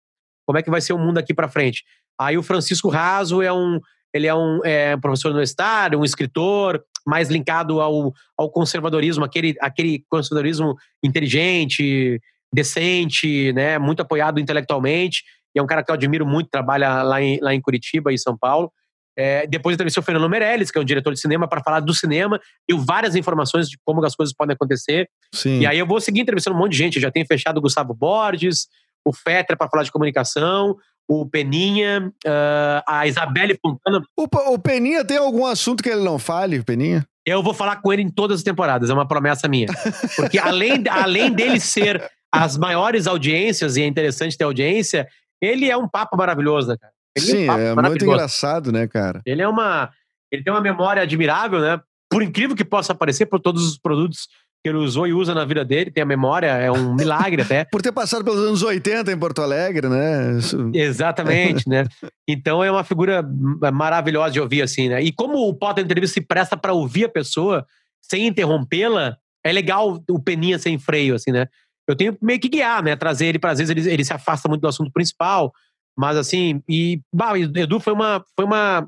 Como 0.45 0.57
é 0.57 0.61
que 0.61 0.69
vai 0.69 0.81
ser 0.81 0.93
o 0.93 0.97
mundo 0.97 1.15
daqui 1.15 1.33
para 1.33 1.47
frente? 1.47 1.83
Aí 2.19 2.37
o 2.37 2.43
Francisco 2.43 2.89
Raso 2.89 3.41
é 3.41 3.51
um, 3.51 3.79
ele 4.13 4.27
é 4.27 4.33
um 4.33 4.59
é, 4.63 4.95
professor 4.97 5.29
universitário, 5.29 5.99
um 5.99 6.05
escritor, 6.05 6.83
mais 7.05 7.29
linkado 7.29 7.81
ao, 7.81 8.13
ao 8.37 8.49
conservadorismo, 8.49 9.23
aquele, 9.23 9.55
aquele 9.59 10.03
conservadorismo 10.09 10.75
inteligente, 11.03 12.19
decente, 12.53 13.53
né, 13.53 13.77
muito 13.77 14.01
apoiado 14.01 14.39
intelectualmente. 14.39 15.23
E 15.55 15.59
é 15.59 15.61
um 15.61 15.67
cara 15.67 15.83
que 15.83 15.91
eu 15.91 15.95
admiro 15.95 16.25
muito, 16.25 16.49
trabalha 16.49 17.03
lá 17.03 17.21
em, 17.21 17.39
lá 17.41 17.53
em 17.53 17.61
Curitiba 17.61 18.11
e 18.11 18.17
São 18.17 18.37
Paulo. 18.37 18.71
É, 19.17 19.47
depois 19.47 19.75
entrevistei 19.75 20.01
o 20.01 20.05
Fernando 20.05 20.29
Meirelles, 20.29 20.69
que 20.69 20.77
é 20.77 20.81
um 20.81 20.85
diretor 20.85 21.13
de 21.13 21.19
cinema, 21.19 21.47
para 21.47 21.63
falar 21.63 21.79
do 21.79 21.93
cinema. 21.93 22.39
Deu 22.67 22.77
várias 22.79 23.15
informações 23.15 23.69
de 23.69 23.77
como 23.85 24.03
as 24.03 24.15
coisas 24.15 24.35
podem 24.35 24.53
acontecer. 24.53 25.09
Sim. 25.33 25.59
E 25.59 25.65
aí 25.65 25.79
eu 25.79 25.87
vou 25.87 26.01
seguir 26.01 26.21
entrevistando 26.21 26.55
um 26.55 26.59
monte 26.59 26.73
de 26.73 26.77
gente. 26.77 26.95
Eu 26.97 27.01
já 27.01 27.11
tenho 27.11 27.25
fechado 27.25 27.57
o 27.57 27.61
Gustavo 27.61 27.93
Borges, 27.93 28.67
o 29.05 29.13
Fetter 29.13 29.57
para 29.57 29.69
falar 29.69 29.83
de 29.83 29.91
comunicação, 29.91 30.75
o 31.07 31.25
Peninha, 31.25 32.11
uh, 32.25 32.83
a 32.87 33.07
Isabelle 33.07 33.57
Fontana. 33.61 34.03
O, 34.17 34.27
o, 34.53 34.59
Peninha 34.59 35.05
tem 35.05 35.17
algum 35.17 35.45
assunto 35.45 35.83
que 35.83 35.89
ele 35.89 36.03
não 36.03 36.17
fale, 36.17 36.63
Peninha? 36.63 37.05
Eu 37.25 37.41
vou 37.41 37.53
falar 37.53 37.77
com 37.77 37.91
ele 37.91 38.01
em 38.01 38.09
todas 38.09 38.39
as 38.39 38.43
temporadas, 38.43 38.89
é 38.89 38.93
uma 38.93 39.07
promessa 39.07 39.47
minha. 39.47 39.67
Porque 40.15 40.37
além, 40.37 40.83
além 40.89 41.31
dele 41.31 41.59
ser 41.59 42.03
as 42.31 42.57
maiores 42.57 43.07
audiências, 43.07 43.77
e 43.77 43.81
é 43.81 43.87
interessante 43.87 44.37
ter 44.37 44.43
audiência, 44.43 45.07
ele 45.41 45.69
é 45.69 45.77
um 45.77 45.87
papo 45.87 46.17
maravilhoso, 46.17 46.69
né, 46.69 46.77
cara? 46.79 46.93
Ele 47.17 47.25
Sim, 47.25 47.47
é, 47.47 47.73
um 47.73 47.79
é 47.79 47.89
muito 47.89 48.05
engraçado, 48.05 48.71
né, 48.71 48.87
cara? 48.87 49.21
Ele 49.25 49.41
é 49.41 49.47
uma. 49.47 49.89
Ele 50.31 50.43
tem 50.43 50.51
uma 50.51 50.61
memória 50.61 51.01
admirável, 51.01 51.61
né? 51.61 51.79
Por 52.09 52.21
incrível 52.21 52.55
que 52.55 52.65
possa 52.65 52.93
parecer, 52.93 53.25
por 53.25 53.39
todos 53.39 53.65
os 53.65 53.77
produtos 53.77 54.27
que 54.65 54.69
ele 54.69 54.79
usou 54.79 55.05
e 55.05 55.13
usa 55.13 55.31
na 55.35 55.45
vida 55.45 55.63
dele, 55.63 55.91
tem 55.91 56.01
a 56.01 56.07
memória, 56.07 56.47
é 56.47 56.71
um 56.71 56.95
milagre 56.95 57.43
até. 57.43 57.65
Por 57.71 57.83
ter 57.83 57.91
passado 57.91 58.25
pelos 58.25 58.39
anos 58.39 58.63
80 58.63 59.11
em 59.11 59.19
Porto 59.19 59.43
Alegre, 59.43 59.87
né? 59.87 60.39
Isso... 60.39 60.71
Exatamente, 60.73 61.69
né? 61.69 61.85
Então 62.27 62.63
é 62.63 62.71
uma 62.71 62.83
figura 62.83 63.23
maravilhosa 63.71 64.33
de 64.33 64.41
ouvir, 64.41 64.63
assim, 64.63 64.89
né? 64.89 65.03
E 65.03 65.11
como 65.11 65.37
o 65.47 65.53
Potter 65.53 65.83
Entrevista 65.83 66.15
se 66.15 66.21
presta 66.25 66.57
para 66.57 66.73
ouvir 66.73 67.05
a 67.05 67.09
pessoa 67.09 67.63
sem 68.01 68.25
interrompê-la, 68.25 69.15
é 69.43 69.51
legal 69.51 70.03
o 70.09 70.19
Peninha 70.19 70.57
sem 70.57 70.79
freio, 70.79 71.13
assim, 71.13 71.31
né? 71.31 71.45
Eu 71.87 71.95
tenho 71.95 72.17
meio 72.19 72.39
que 72.39 72.49
guiar, 72.49 72.81
né? 72.81 72.95
Trazer 72.95 73.27
ele 73.27 73.37
para 73.37 73.51
às 73.51 73.59
vezes 73.59 73.69
ele, 73.69 73.87
ele 73.87 74.03
se 74.03 74.13
afasta 74.13 74.49
muito 74.49 74.61
do 74.61 74.67
assunto 74.67 74.91
principal, 74.91 75.53
mas 75.95 76.17
assim, 76.17 76.63
e 76.67 76.99
bah, 77.13 77.37
Edu 77.37 77.79
foi 77.79 77.93
uma 77.93 78.25
foi 78.35 78.45
uma 78.45 78.87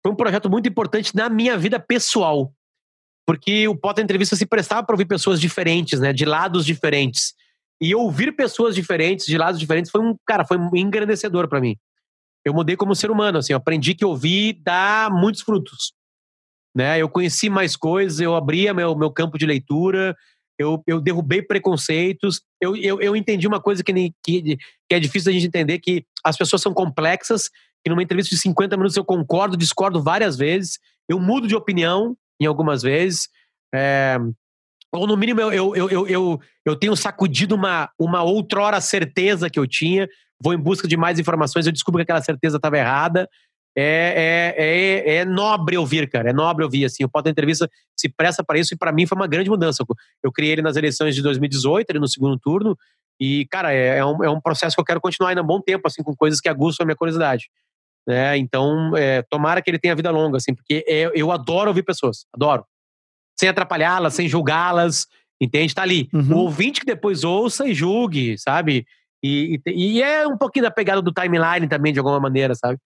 foi 0.00 0.12
um 0.12 0.16
projeto 0.16 0.48
muito 0.48 0.68
importante 0.68 1.16
na 1.16 1.28
minha 1.28 1.58
vida 1.58 1.80
pessoal 1.80 2.52
porque 3.28 3.68
o 3.68 3.76
Potter 3.76 4.02
Entrevista 4.02 4.34
se 4.34 4.46
prestava 4.46 4.86
para 4.86 4.94
ouvir 4.94 5.04
pessoas 5.04 5.38
diferentes, 5.38 6.00
né, 6.00 6.14
de 6.14 6.24
lados 6.24 6.64
diferentes. 6.64 7.34
E 7.78 7.94
ouvir 7.94 8.32
pessoas 8.32 8.74
diferentes, 8.74 9.26
de 9.26 9.36
lados 9.36 9.60
diferentes, 9.60 9.90
foi 9.90 10.00
um, 10.00 10.16
cara, 10.26 10.46
foi 10.46 10.56
um 10.56 10.74
engrandecedor 10.74 11.46
para 11.46 11.60
mim. 11.60 11.76
Eu 12.42 12.54
mudei 12.54 12.74
como 12.74 12.94
ser 12.94 13.10
humano, 13.10 13.36
assim, 13.36 13.52
aprendi 13.52 13.94
que 13.94 14.02
ouvir 14.02 14.54
dá 14.64 15.10
muitos 15.12 15.42
frutos. 15.42 15.92
Né? 16.74 17.02
Eu 17.02 17.06
conheci 17.06 17.50
mais 17.50 17.76
coisas, 17.76 18.18
eu 18.18 18.34
abria 18.34 18.72
meu, 18.72 18.96
meu 18.96 19.10
campo 19.10 19.36
de 19.36 19.44
leitura, 19.44 20.16
eu, 20.58 20.82
eu 20.86 20.98
derrubei 20.98 21.42
preconceitos, 21.42 22.40
eu, 22.58 22.74
eu, 22.76 22.98
eu 22.98 23.14
entendi 23.14 23.46
uma 23.46 23.60
coisa 23.60 23.84
que, 23.84 23.92
que, 24.24 24.56
que 24.56 24.58
é 24.94 24.98
difícil 24.98 25.28
a 25.28 25.34
gente 25.34 25.46
entender, 25.46 25.80
que 25.80 26.02
as 26.24 26.34
pessoas 26.34 26.62
são 26.62 26.72
complexas, 26.72 27.50
que 27.84 27.90
numa 27.90 28.02
entrevista 28.02 28.34
de 28.34 28.40
50 28.40 28.74
minutos 28.74 28.96
eu 28.96 29.04
concordo, 29.04 29.54
discordo 29.54 30.02
várias 30.02 30.34
vezes, 30.34 30.78
eu 31.06 31.20
mudo 31.20 31.46
de 31.46 31.54
opinião, 31.54 32.16
em 32.40 32.46
algumas 32.46 32.82
vezes. 32.82 33.28
É, 33.74 34.18
ou 34.92 35.06
no 35.06 35.16
mínimo 35.16 35.40
eu, 35.40 35.74
eu, 35.74 35.88
eu, 35.90 36.06
eu, 36.06 36.40
eu 36.64 36.76
tenho 36.76 36.96
sacudido 36.96 37.54
uma, 37.54 37.90
uma 37.98 38.22
outrora 38.22 38.80
certeza 38.80 39.50
que 39.50 39.58
eu 39.58 39.66
tinha, 39.66 40.08
vou 40.42 40.54
em 40.54 40.58
busca 40.58 40.88
de 40.88 40.96
mais 40.96 41.18
informações, 41.18 41.66
eu 41.66 41.72
descubro 41.72 41.98
que 41.98 42.04
aquela 42.04 42.22
certeza 42.22 42.56
estava 42.56 42.78
errada. 42.78 43.28
É, 43.76 44.54
é, 44.56 44.64
é, 44.64 45.16
é, 45.18 45.24
nobre 45.24 45.76
ouvir, 45.76 46.08
cara. 46.10 46.30
É 46.30 46.32
nobre 46.32 46.64
ouvir, 46.64 46.84
assim. 46.84 47.04
O 47.04 47.08
Pauta 47.08 47.30
Entrevista 47.30 47.70
se 47.96 48.08
presta 48.08 48.42
para 48.42 48.58
isso 48.58 48.74
e 48.74 48.76
para 48.76 48.90
mim 48.90 49.06
foi 49.06 49.14
uma 49.14 49.28
grande 49.28 49.48
mudança. 49.48 49.84
Eu 50.20 50.32
criei 50.32 50.52
ele 50.52 50.62
nas 50.62 50.76
eleições 50.76 51.14
de 51.14 51.22
2018, 51.22 51.88
ele 51.88 52.00
no 52.00 52.08
segundo 52.08 52.36
turno, 52.38 52.76
e, 53.20 53.46
cara, 53.46 53.72
é, 53.72 53.98
é, 53.98 54.04
um, 54.04 54.24
é 54.24 54.30
um 54.30 54.40
processo 54.40 54.76
que 54.76 54.80
eu 54.80 54.84
quero 54.84 55.00
continuar 55.00 55.30
ainda 55.30 55.40
há 55.40 55.44
um 55.44 55.46
bom 55.46 55.60
tempo, 55.60 55.86
assim, 55.86 56.02
com 56.02 56.14
coisas 56.14 56.40
que 56.40 56.48
aguçam 56.48 56.84
a 56.84 56.86
minha 56.86 56.96
curiosidade. 56.96 57.50
Né? 58.06 58.38
Então, 58.38 58.96
é, 58.96 59.22
tomara 59.22 59.60
que 59.60 59.70
ele 59.70 59.78
tenha 59.78 59.94
vida 59.94 60.10
longa, 60.10 60.38
assim, 60.38 60.54
porque 60.54 60.84
é, 60.86 61.10
eu 61.14 61.30
adoro 61.30 61.68
ouvir 61.68 61.82
pessoas, 61.82 62.26
adoro. 62.34 62.64
Sem 63.38 63.48
atrapalhá-las, 63.48 64.14
sem 64.14 64.28
julgá-las, 64.28 65.06
entende? 65.40 65.74
Tá 65.74 65.82
ali. 65.82 66.08
Uhum. 66.12 66.34
O 66.34 66.38
ouvinte 66.40 66.80
que 66.80 66.86
depois 66.86 67.22
ouça 67.24 67.68
e 67.68 67.74
julgue, 67.74 68.36
sabe? 68.38 68.84
E, 69.22 69.60
e, 69.66 69.96
e, 69.98 70.02
é 70.02 70.26
um 70.26 70.36
pouquinho 70.36 70.64
da 70.64 70.70
pegada 70.70 71.02
do 71.02 71.12
timeline 71.12 71.68
também, 71.68 71.92
de 71.92 71.98
alguma 71.98 72.20
maneira, 72.20 72.54
sabe? 72.54 72.78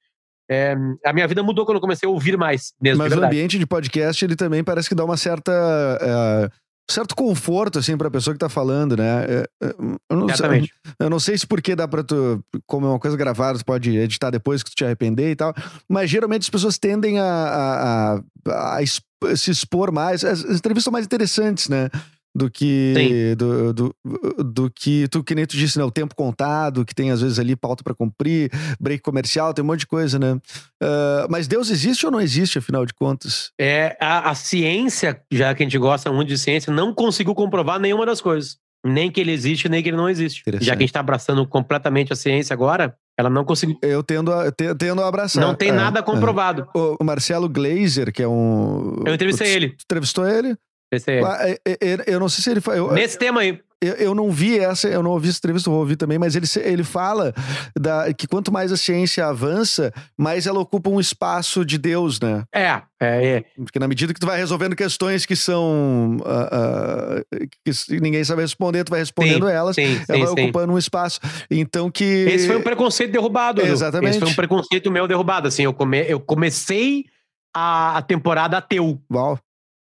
É, 0.50 0.74
a 1.04 1.12
minha 1.12 1.26
vida 1.26 1.42
mudou 1.42 1.64
quando 1.64 1.76
eu 1.76 1.80
comecei 1.80 2.06
a 2.06 2.10
ouvir 2.10 2.36
mais 2.36 2.74
mesmo. 2.80 3.02
Mas 3.02 3.14
o 3.14 3.24
ambiente 3.24 3.58
de 3.58 3.66
podcast, 3.66 4.24
ele 4.24 4.36
também 4.36 4.62
parece 4.62 4.88
que 4.88 4.94
dá 4.94 5.04
uma 5.04 5.16
certa. 5.16 5.52
Uh, 5.52 6.61
certo 6.90 7.14
conforto, 7.14 7.78
assim, 7.78 7.96
pra 7.96 8.10
pessoa 8.10 8.34
que 8.34 8.38
tá 8.40 8.48
falando, 8.48 8.96
né? 8.96 9.24
É, 9.24 9.44
é, 9.62 9.74
eu, 10.10 10.16
não 10.16 10.26
sei, 10.28 10.34
Exatamente. 10.34 10.72
eu 10.98 11.10
não 11.10 11.20
sei 11.20 11.38
se 11.38 11.46
porque 11.46 11.74
dá 11.76 11.86
pra 11.88 12.02
tu, 12.02 12.42
como 12.66 12.86
é 12.86 12.90
uma 12.90 12.98
coisa 12.98 13.16
gravada, 13.16 13.58
tu 13.58 13.64
pode 13.64 13.96
editar 13.96 14.30
depois 14.30 14.62
que 14.62 14.70
tu 14.70 14.76
te 14.76 14.84
arrepender 14.84 15.30
e 15.30 15.36
tal, 15.36 15.54
mas 15.88 16.10
geralmente 16.10 16.42
as 16.42 16.50
pessoas 16.50 16.78
tendem 16.78 17.18
a, 17.18 17.24
a, 17.24 18.14
a- 18.14 18.78
a 18.78 19.36
se 19.36 19.50
expor 19.50 19.92
mais. 19.92 20.24
As 20.24 20.40
entrevistas 20.44 20.84
são 20.84 20.92
mais 20.92 21.04
interessantes, 21.06 21.68
né? 21.68 21.88
Do 22.34 22.50
que, 22.50 23.34
do, 23.36 23.74
do, 23.74 23.96
do 24.42 24.70
que 24.70 25.06
tu, 25.08 25.22
que 25.22 25.34
nem 25.34 25.44
tu 25.44 25.54
disse, 25.54 25.76
né? 25.78 25.84
O 25.84 25.90
tempo 25.90 26.14
contado, 26.14 26.82
que 26.82 26.94
tem 26.94 27.10
às 27.10 27.20
vezes 27.20 27.38
ali 27.38 27.54
pauta 27.54 27.84
pra 27.84 27.94
cumprir, 27.94 28.50
break 28.80 29.02
comercial, 29.02 29.52
tem 29.52 29.62
um 29.62 29.66
monte 29.66 29.80
de 29.80 29.86
coisa, 29.86 30.18
né? 30.18 30.40
Ah, 30.82 31.26
mas 31.28 31.46
Deus 31.46 31.68
existe 31.68 32.06
ou 32.06 32.10
não 32.12 32.20
existe, 32.22 32.56
afinal 32.56 32.86
de 32.86 32.94
contas? 32.94 33.50
É, 33.60 33.98
a, 34.00 34.30
a 34.30 34.34
ciência, 34.34 35.20
já 35.30 35.54
que 35.54 35.62
a 35.62 35.66
gente 35.66 35.76
gosta 35.76 36.10
muito 36.10 36.28
de 36.28 36.38
ciência, 36.38 36.72
não 36.72 36.94
conseguiu 36.94 37.34
comprovar 37.34 37.78
nenhuma 37.78 38.06
das 38.06 38.20
coisas. 38.22 38.56
Nem 38.84 39.10
que 39.12 39.20
ele 39.20 39.30
existe, 39.30 39.68
nem 39.68 39.80
que 39.82 39.90
ele 39.90 39.96
não 39.98 40.08
existe. 40.08 40.42
Já 40.60 40.74
que 40.74 40.82
a 40.82 40.86
gente 40.86 40.92
tá 40.92 41.00
abraçando 41.00 41.46
completamente 41.46 42.12
a 42.12 42.16
ciência 42.16 42.52
agora, 42.54 42.96
ela 43.16 43.28
não 43.30 43.44
conseguiu. 43.44 43.78
Eu 43.82 44.02
tendo 44.02 44.32
a, 44.32 44.50
te- 44.50 44.74
tendo 44.74 45.00
a 45.02 45.06
abraçar. 45.06 45.40
Não 45.44 45.54
tem 45.54 45.68
É, 45.68 45.72
nada 45.72 46.00
é. 46.00 46.02
comprovado. 46.02 46.66
O 46.74 46.96
o 46.98 47.04
Marcelo 47.04 47.48
Glazer, 47.48 48.10
que 48.12 48.22
é 48.22 48.26
um. 48.26 49.02
Eu 49.06 49.14
entrevistei 49.14 49.52
ele. 49.54 49.68
tu 49.68 49.82
entrevistou 49.84 50.26
ele? 50.26 50.56
Esse 50.92 51.10
é- 51.10 51.58
é- 51.66 51.78
é- 51.80 52.04
Eu 52.06 52.20
não 52.20 52.28
sei 52.28 52.44
se 52.44 52.50
ele. 52.50 52.60
Eu, 52.66 52.92
Nesse 52.92 53.16
tema 53.18 53.40
aí. 53.40 53.58
eu, 53.80 53.94
eu 53.94 54.14
não 54.14 54.30
vi 54.30 54.58
essa, 54.58 54.86
eu 54.88 55.02
não 55.02 55.10
ouvi 55.12 55.28
essa 55.30 55.38
entrevista, 55.38 55.68
eu 55.68 55.72
vou 55.72 55.80
ouvir 55.80 55.96
também, 55.96 56.18
mas 56.18 56.36
ele, 56.36 56.46
ele 56.62 56.84
fala 56.84 57.32
da, 57.76 58.12
que 58.12 58.28
quanto 58.28 58.52
mais 58.52 58.70
a 58.70 58.76
ciência 58.76 59.26
avança, 59.26 59.92
mais 60.16 60.46
ela 60.46 60.60
ocupa 60.60 60.88
um 60.90 61.00
espaço 61.00 61.64
de 61.64 61.78
Deus, 61.78 62.20
né? 62.20 62.44
É, 62.54 62.82
é, 63.00 63.26
é. 63.38 63.44
Porque 63.56 63.78
na 63.78 63.88
medida 63.88 64.12
que 64.14 64.20
tu 64.20 64.26
vai 64.26 64.36
resolvendo 64.38 64.76
questões 64.76 65.24
que 65.26 65.34
são. 65.34 66.18
ah, 66.26 66.48
ah, 66.52 67.22
que 67.64 67.72
ninguém 68.00 68.22
sabe 68.22 68.42
responder, 68.42 68.84
tu 68.84 68.90
vai 68.90 69.00
respondendo 69.00 69.48
elas. 69.48 69.74
Sim, 69.74 69.94
Ela 70.08 70.18
sim, 70.18 70.24
vai 70.24 70.26
sim. 70.34 70.44
ocupando 70.44 70.72
um 70.74 70.78
espaço. 70.78 71.18
Então 71.50 71.90
que. 71.90 72.04
Esse 72.04 72.46
foi 72.46 72.56
um 72.58 72.62
preconceito 72.62 73.10
derrubado. 73.12 73.62
Exatamente. 73.62 74.10
Esse 74.10 74.20
foi 74.20 74.28
um 74.28 74.34
preconceito 74.34 74.90
meu 74.90 75.08
derrubado. 75.08 75.48
Assim, 75.48 75.62
eu, 75.64 75.72
come, 75.72 76.04
eu 76.06 76.20
comecei 76.20 77.06
a, 77.54 77.98
a 77.98 78.02
temporada 78.02 78.58
ateu. 78.58 79.00
Uau. 79.12 79.38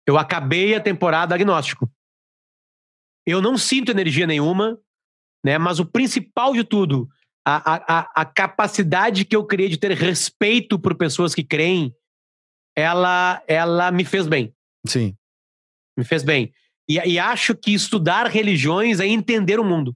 Eu 0.07 0.17
acabei 0.17 0.75
a 0.75 0.81
temporada 0.81 1.33
agnóstico. 1.33 1.89
Eu 3.25 3.41
não 3.41 3.57
sinto 3.57 3.89
energia 3.91 4.27
nenhuma, 4.27 4.77
né? 5.43 5.57
Mas 5.57 5.79
o 5.79 5.85
principal 5.85 6.53
de 6.53 6.63
tudo, 6.63 7.07
a, 7.45 7.73
a, 7.75 8.21
a- 8.21 8.25
capacidade 8.25 9.23
que 9.25 9.35
eu 9.35 9.45
criei 9.45 9.69
de 9.69 9.77
ter 9.77 9.91
respeito 9.91 10.77
por 10.77 10.95
pessoas 10.95 11.33
que 11.33 11.43
creem, 11.43 11.95
ela, 12.75 13.41
ela 13.47 13.91
me 13.91 14.03
fez 14.03 14.27
bem. 14.27 14.53
Sim. 14.85 15.15
Me 15.97 16.03
fez 16.03 16.23
bem. 16.23 16.53
E, 16.89 16.95
e 16.97 17.17
acho 17.19 17.55
que 17.55 17.71
estudar 17.73 18.27
religiões 18.27 18.99
é 18.99 19.07
entender 19.07 19.59
o 19.59 19.63
mundo. 19.63 19.95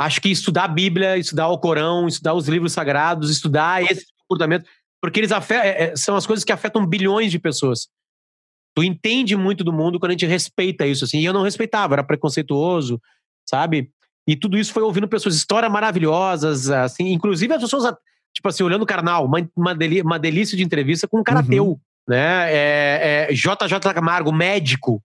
Acho 0.00 0.20
que 0.20 0.28
estudar 0.28 0.64
a 0.64 0.68
Bíblia, 0.68 1.18
estudar 1.18 1.48
o 1.48 1.58
Corão, 1.58 2.06
estudar 2.06 2.34
os 2.34 2.46
livros 2.46 2.72
sagrados, 2.72 3.30
estudar 3.30 3.82
esse 3.82 4.06
comportamento, 4.20 4.68
porque 5.02 5.18
eles 5.18 5.32
afe- 5.32 5.54
é, 5.54 5.82
é, 5.84 5.96
são 5.96 6.14
as 6.14 6.24
coisas 6.24 6.44
que 6.44 6.52
afetam 6.52 6.86
bilhões 6.86 7.32
de 7.32 7.38
pessoas. 7.40 7.88
Tu 8.78 8.84
entende 8.84 9.34
muito 9.34 9.64
do 9.64 9.72
mundo 9.72 9.98
quando 9.98 10.10
a 10.10 10.12
gente 10.12 10.24
respeita 10.26 10.86
isso, 10.86 11.04
assim. 11.04 11.18
E 11.18 11.24
eu 11.24 11.32
não 11.32 11.42
respeitava, 11.42 11.96
era 11.96 12.04
preconceituoso, 12.04 13.02
sabe? 13.44 13.90
E 14.24 14.36
tudo 14.36 14.56
isso 14.56 14.72
foi 14.72 14.84
ouvindo 14.84 15.08
pessoas, 15.08 15.34
histórias 15.34 15.72
maravilhosas, 15.72 16.70
assim. 16.70 17.08
Inclusive 17.08 17.52
as 17.54 17.60
pessoas, 17.60 17.92
tipo 18.32 18.48
assim, 18.48 18.62
olhando 18.62 18.82
o 18.82 18.86
carnal, 18.86 19.24
uma, 19.24 19.38
uma, 19.56 19.74
deli- 19.74 20.00
uma 20.00 20.16
delícia 20.16 20.56
de 20.56 20.62
entrevista 20.62 21.08
com 21.08 21.18
um 21.18 21.24
cara 21.24 21.40
Uhum. 21.40 21.44
ateu, 21.46 21.80
né? 22.08 22.52
É, 22.54 23.26
é, 23.30 23.32
JJ 23.34 23.92
Camargo, 23.92 24.30
médico, 24.30 25.02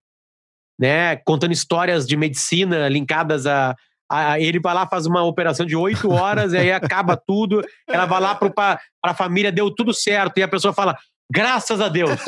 né? 0.78 1.16
Contando 1.16 1.50
histórias 1.52 2.06
de 2.06 2.16
medicina 2.16 2.88
linkadas 2.88 3.44
a, 3.44 3.74
a- 4.08 4.38
ele 4.38 4.60
vai 4.60 4.72
lá, 4.74 4.86
faz 4.86 5.04
uma 5.04 5.24
operação 5.24 5.66
de 5.66 5.74
oito 5.74 6.10
horas, 6.12 6.52
e 6.52 6.58
aí 6.58 6.70
acaba 6.70 7.16
tudo. 7.16 7.60
Ela 7.88 8.06
vai 8.06 8.20
lá 8.20 8.36
para 8.36 8.78
a 9.02 9.14
família, 9.14 9.50
deu 9.50 9.68
tudo 9.68 9.92
certo. 9.92 10.38
E 10.38 10.44
a 10.44 10.48
pessoa 10.48 10.72
fala, 10.72 10.96
graças 11.30 11.80
a 11.80 11.88
Deus. 11.88 12.18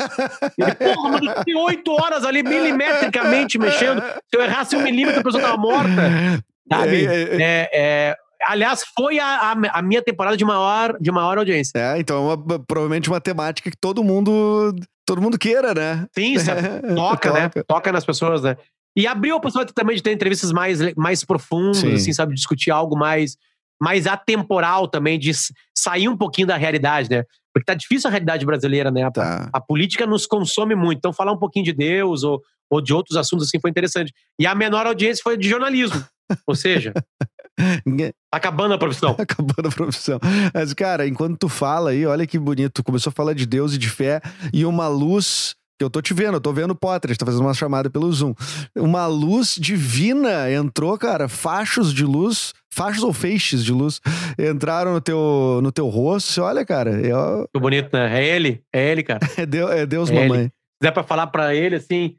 Ele, 0.57 0.75
porra, 0.75 1.09
mas 1.09 1.21
eu 1.23 1.35
fiquei 1.39 1.55
oito 1.55 1.91
horas 1.91 2.23
ali 2.23 2.43
milimetricamente 2.43 3.57
mexendo. 3.57 4.01
Se 4.01 4.37
eu 4.37 4.41
errasse 4.41 4.75
um 4.75 4.83
milímetro, 4.83 5.21
a 5.21 5.23
pessoa 5.23 5.41
tava 5.43 5.57
morta. 5.57 6.43
Sabe? 6.71 7.05
É, 7.05 7.11
é, 7.11 7.37
É, 7.39 7.69
é, 7.73 8.15
aliás, 8.43 8.83
foi 8.95 9.19
a, 9.19 9.51
a, 9.51 9.81
minha 9.81 10.01
temporada 10.01 10.35
de 10.35 10.45
maior, 10.45 10.97
de 10.99 11.11
maior 11.11 11.37
audiência. 11.37 11.77
É, 11.77 11.99
então 11.99 12.29
é 12.29 12.35
uma- 12.35 12.59
provavelmente 12.59 13.09
uma 13.09 13.21
temática 13.21 13.69
que 13.71 13.77
todo 13.77 14.03
mundo 14.03 14.73
todo 15.05 15.21
mundo 15.21 15.39
queira, 15.39 15.73
né? 15.73 16.05
Sim, 16.13 16.37
sabe? 16.37 16.61
toca, 16.93 17.31
né? 17.31 17.49
Toca 17.65 17.91
nas 17.93 18.05
pessoas, 18.05 18.43
né? 18.43 18.57
E 18.95 19.07
abriu 19.07 19.37
a 19.37 19.39
possibilidade 19.39 19.73
também 19.73 19.95
de 19.95 20.03
ter 20.03 20.11
entrevistas 20.11 20.51
mais, 20.51 20.79
mais 20.95 21.23
profundas, 21.23 21.77
Sim. 21.77 21.93
assim, 21.93 22.11
sabe? 22.11 22.33
Discutir 22.33 22.71
algo 22.71 22.97
mais, 22.97 23.37
mais 23.81 24.05
atemporal 24.05 24.87
também, 24.87 25.17
de 25.17 25.31
sair 25.73 26.09
um 26.09 26.17
pouquinho 26.17 26.47
da 26.47 26.57
realidade, 26.57 27.09
né? 27.09 27.23
Porque 27.59 27.65
tá 27.65 27.73
difícil 27.73 28.07
a 28.07 28.11
realidade 28.11 28.45
brasileira, 28.45 28.91
né? 28.91 29.03
A, 29.03 29.11
Tá. 29.11 29.49
a 29.51 29.59
política 29.61 30.05
nos 30.05 30.25
consome 30.25 30.75
muito. 30.75 30.97
Então, 30.99 31.11
falar 31.13 31.31
um 31.31 31.37
pouquinho 31.39 31.65
de 31.65 31.73
Deus 31.73 32.23
ou, 32.23 32.41
ou 32.69 32.81
de 32.81 32.93
outros 32.93 33.17
assuntos 33.17 33.47
assim 33.47 33.59
foi 33.59 33.69
interessante. 33.69 34.13
E 34.39 34.45
a 34.45 34.53
menor 34.53 34.85
audiência 34.85 35.21
foi 35.23 35.37
de 35.37 35.49
jornalismo. 35.49 36.03
Ou 36.45 36.55
seja, 36.55 36.93
tá 37.57 38.13
acabando 38.31 38.73
a 38.73 38.77
profissão. 38.77 39.15
Acabando 39.17 39.69
a 39.69 39.71
profissão. 39.71 40.19
Mas, 40.53 40.73
cara, 40.73 41.07
enquanto 41.07 41.37
tu 41.37 41.49
fala 41.49 41.91
aí, 41.91 42.05
olha 42.05 42.27
que 42.27 42.37
bonito. 42.37 42.73
Tu 42.73 42.83
começou 42.83 43.09
a 43.09 43.13
falar 43.13 43.33
de 43.33 43.45
Deus 43.45 43.73
e 43.73 43.77
de 43.77 43.89
fé 43.89 44.21
e 44.53 44.65
uma 44.65 44.87
luz. 44.87 45.55
Que 45.77 45.83
eu 45.83 45.89
tô 45.91 46.01
te 46.01 46.11
vendo, 46.13 46.33
eu 46.35 46.41
tô 46.41 46.51
vendo 46.51 46.71
o 46.71 46.75
Potter, 46.75 47.15
tá 47.15 47.25
fazendo 47.25 47.41
uma 47.43 47.53
chamada 47.53 47.87
pelo 47.89 48.11
Zoom. 48.11 48.33
Uma 48.75 49.05
luz 49.05 49.55
divina 49.59 50.51
entrou, 50.51 50.97
cara. 50.97 51.27
Fachos 51.29 51.93
de 51.93 52.03
luz, 52.03 52.53
fachos 52.73 53.03
ou 53.03 53.13
feixes 53.13 53.63
de 53.63 53.71
luz 53.71 54.01
entraram 54.39 54.93
no 54.93 54.99
teu, 55.01 55.59
no 55.61 55.71
teu 55.71 55.87
rosto. 55.87 56.31
Você 56.31 56.41
olha, 56.41 56.65
cara, 56.65 56.99
é, 56.99 57.11
Que 57.53 57.59
bonito, 57.59 57.89
né? 57.93 58.19
É 58.21 58.25
ele, 58.25 58.63
é 58.73 58.91
ele, 58.91 59.03
cara. 59.03 59.19
é 59.37 59.45
Deus, 59.45 59.71
é 59.71 59.85
Deus 59.85 60.09
É 60.09 60.13
mamãe. 60.13 60.45
Se 60.45 60.51
der 60.81 60.91
pra 60.91 61.03
falar 61.03 61.27
pra 61.27 61.53
ele 61.53 61.75
assim, 61.75 62.15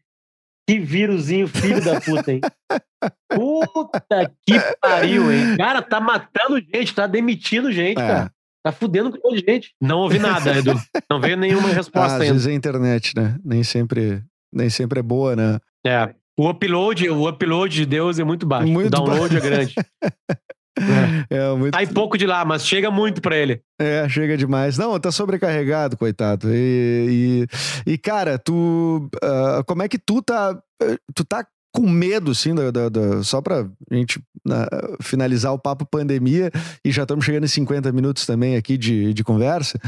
que 0.69 0.79
vírusinho 0.79 1.49
filho 1.49 1.83
da 1.85 2.01
puta, 2.01 2.33
hein? 2.33 2.41
Puta 3.33 4.33
que 4.47 4.59
pariu, 4.81 5.33
hein? 5.33 5.57
Cara, 5.57 5.83
tá 5.83 6.01
matando 6.01 6.61
gente, 6.61 6.95
tá 6.95 7.07
demitindo 7.07 7.73
gente, 7.73 8.01
É. 8.01 8.07
cara. 8.07 8.33
Tá 8.65 8.73
fudendo 8.73 9.11
com 9.11 9.17
um 9.19 9.31
monte 9.31 9.45
de 9.45 9.53
gente. 9.53 9.73
Não 9.81 9.99
ouvi 10.01 10.19
nada, 10.19 10.57
Edu. 10.59 10.75
Não 11.11 11.21
veio 11.21 11.37
nenhuma 11.37 11.69
Ah, 11.71 11.73
resposta 11.73 12.17
às 12.17 12.21
ainda. 12.23 12.33
vezes 12.35 12.47
é 12.47 12.51
a 12.51 12.55
internet, 12.55 13.13
né? 13.17 13.37
Nem 13.45 13.63
sempre, 13.63 14.23
nem 14.53 14.69
sempre 14.69 15.01
é 15.01 15.03
boa, 15.03 15.35
né? 15.37 15.59
É. 15.87 16.15
O 16.39 16.49
upload, 16.49 17.09
o 17.09 17.29
upload 17.29 17.75
de 17.75 17.85
Deus 17.87 18.19
é 18.19 18.25
muito 18.25 18.47
baixo. 18.47 18.69
Muito 18.69 18.87
o 18.87 18.91
download 18.91 19.37
é 19.37 19.41
grande. 19.41 19.75
É 21.29 21.53
muito. 21.57 21.75
Sai 21.75 21.89
pouco 21.89 22.17
de 22.17 22.25
lá, 22.25 22.45
mas 22.45 22.65
chega 22.65 22.89
muito 22.89 23.21
pra 23.21 23.37
ele. 23.37 23.61
É, 23.81 24.09
chega 24.09 24.37
demais. 24.37 24.79
Não, 24.79 24.97
tá 25.01 25.11
sobrecarregado, 25.11 25.97
coitado. 25.97 26.49
E, 26.55 27.47
e, 27.85 27.93
e, 27.95 27.99
cara, 27.99 28.39
tu. 28.39 29.09
ah, 29.21 29.63
como 29.67 29.83
é 29.83 29.89
que 29.89 29.99
tu 29.99 30.23
tá. 30.23 30.57
Tu 31.17 31.25
tá 31.25 31.45
com 31.73 31.89
medo, 31.89 32.31
assim, 32.31 32.55
da, 32.55 32.71
da- 32.71 32.89
da- 32.89 33.23
só 33.23 33.41
pra 33.41 33.69
gente 33.93 34.21
na- 34.45 34.69
finalizar 35.03 35.53
o 35.53 35.59
papo 35.59 35.85
pandemia, 35.87 36.51
e 36.85 36.91
já 36.91 37.03
estamos 37.03 37.25
chegando 37.25 37.45
em 37.45 37.49
50 37.49 37.93
minutos 37.93 38.25
também 38.27 38.57
aqui 38.57 38.77
de, 38.79 39.13
de 39.13 39.23
conversa. 39.25 39.79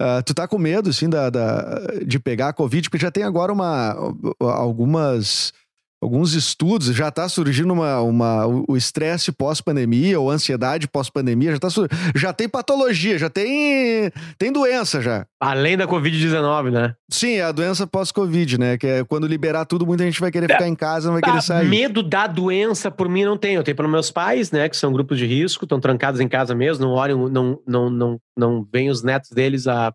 Ah, 0.00 0.22
tu 0.22 0.32
tá 0.34 0.46
com 0.46 0.58
medo, 0.58 0.90
assim, 0.90 1.08
da, 1.08 1.28
da- 1.30 1.80
de 2.06 2.18
pegar 2.18 2.48
a 2.48 2.52
Covid, 2.52 2.88
porque 2.88 3.02
já 3.02 3.10
tem 3.10 3.22
agora 3.24 3.52
uma, 3.52 3.96
algumas. 4.40 5.52
Alguns 6.00 6.32
estudos, 6.32 6.86
já 6.94 7.10
tá 7.10 7.28
surgindo 7.28 7.72
uma, 7.72 8.00
uma, 8.00 8.46
o 8.68 8.76
estresse 8.76 9.32
pós-pandemia 9.32 10.20
ou 10.20 10.30
ansiedade 10.30 10.86
pós-pandemia, 10.86 11.50
já, 11.50 11.58
tá, 11.58 11.68
já 12.14 12.32
tem 12.32 12.48
patologia, 12.48 13.18
já 13.18 13.28
tem, 13.28 14.08
tem 14.38 14.52
doença 14.52 15.02
já. 15.02 15.26
Além 15.40 15.76
da 15.76 15.88
Covid-19, 15.88 16.70
né? 16.70 16.94
Sim, 17.10 17.32
é 17.32 17.42
a 17.42 17.50
doença 17.50 17.84
pós-Covid, 17.84 18.58
né? 18.58 18.78
Que 18.78 18.86
é 18.86 19.04
quando 19.04 19.26
liberar 19.26 19.64
tudo, 19.64 19.84
muita 19.84 20.04
gente 20.04 20.20
vai 20.20 20.30
querer 20.30 20.48
ficar 20.48 20.68
em 20.68 20.74
casa, 20.76 21.08
não 21.08 21.14
vai 21.14 21.20
Tá, 21.22 21.30
querer 21.30 21.42
sair. 21.42 21.68
medo 21.68 22.00
da 22.00 22.28
doença, 22.28 22.92
por 22.92 23.08
mim, 23.08 23.24
não 23.24 23.36
tenho. 23.36 23.58
Eu 23.58 23.64
tenho 23.64 23.76
pelos 23.76 23.90
meus 23.90 24.10
pais, 24.10 24.52
né? 24.52 24.68
Que 24.68 24.76
são 24.76 24.92
grupos 24.92 25.18
de 25.18 25.26
risco, 25.26 25.64
estão 25.64 25.80
trancados 25.80 26.20
em 26.20 26.28
casa 26.28 26.54
mesmo, 26.54 26.84
não 26.86 26.92
olham, 26.92 27.28
não, 27.28 27.60
não, 27.66 27.90
não, 27.90 28.20
não 28.36 28.68
veem 28.72 28.88
os 28.88 29.02
netos 29.02 29.30
deles 29.30 29.66
há 29.66 29.92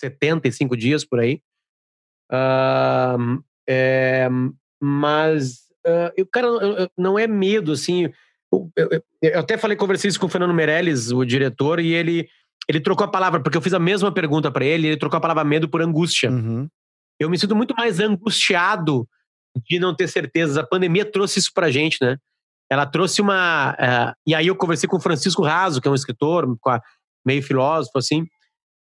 75 0.00 0.76
dias 0.76 1.04
por 1.04 1.18
aí. 1.18 1.40
Ah, 2.30 3.16
é, 3.68 4.28
mas, 4.80 5.60
ah, 5.86 6.12
eu, 6.16 6.26
cara, 6.26 6.46
eu- 6.46 6.60
eu- 6.78 6.90
não 6.96 7.18
é 7.18 7.26
medo, 7.26 7.72
assim. 7.72 8.08
Eu, 8.52 8.70
eu- 9.22 9.38
até 9.38 9.56
falei, 9.56 9.76
conversei 9.76 10.08
isso 10.08 10.18
com 10.18 10.26
o 10.26 10.28
Fernando 10.28 10.54
Meirelles, 10.54 11.10
o 11.12 11.24
diretor, 11.24 11.78
e 11.80 11.92
ele, 11.92 12.28
ele 12.68 12.80
trocou 12.80 13.04
a 13.04 13.10
palavra, 13.10 13.40
porque 13.40 13.56
eu 13.56 13.62
fiz 13.62 13.74
a 13.74 13.78
mesma 13.78 14.12
pergunta 14.12 14.50
para 14.50 14.64
ele, 14.64 14.88
ele 14.88 14.96
trocou 14.96 15.18
a 15.18 15.20
palavra 15.20 15.44
medo 15.44 15.68
por 15.68 15.82
angústia 15.82 16.30
Uhum. 16.30 16.68
eu 17.20 17.28
me 17.30 17.38
sinto 17.38 17.54
muito 17.54 17.74
mais 17.76 18.00
angustiado 18.00 19.06
de 19.68 19.78
não 19.78 19.94
ter 19.94 20.08
certezas. 20.08 20.56
A 20.56 20.66
pandemia 20.66 21.04
trouxe 21.04 21.38
isso 21.38 21.50
pra 21.54 21.70
gente, 21.70 21.98
né? 22.00 22.16
Ela 22.70 22.86
trouxe 22.86 23.20
uma. 23.20 23.76
eh, 23.78 24.12
e 24.28 24.34
aí 24.34 24.46
eu 24.46 24.54
conversei 24.56 24.88
com 24.88 24.96
o 24.96 25.00
Francisco 25.00 25.42
Raso, 25.42 25.80
que 25.80 25.88
é 25.88 25.90
um 25.90 25.94
escritor, 25.94 26.46
meio 27.26 27.42
filósofo, 27.42 27.98
assim, 27.98 28.24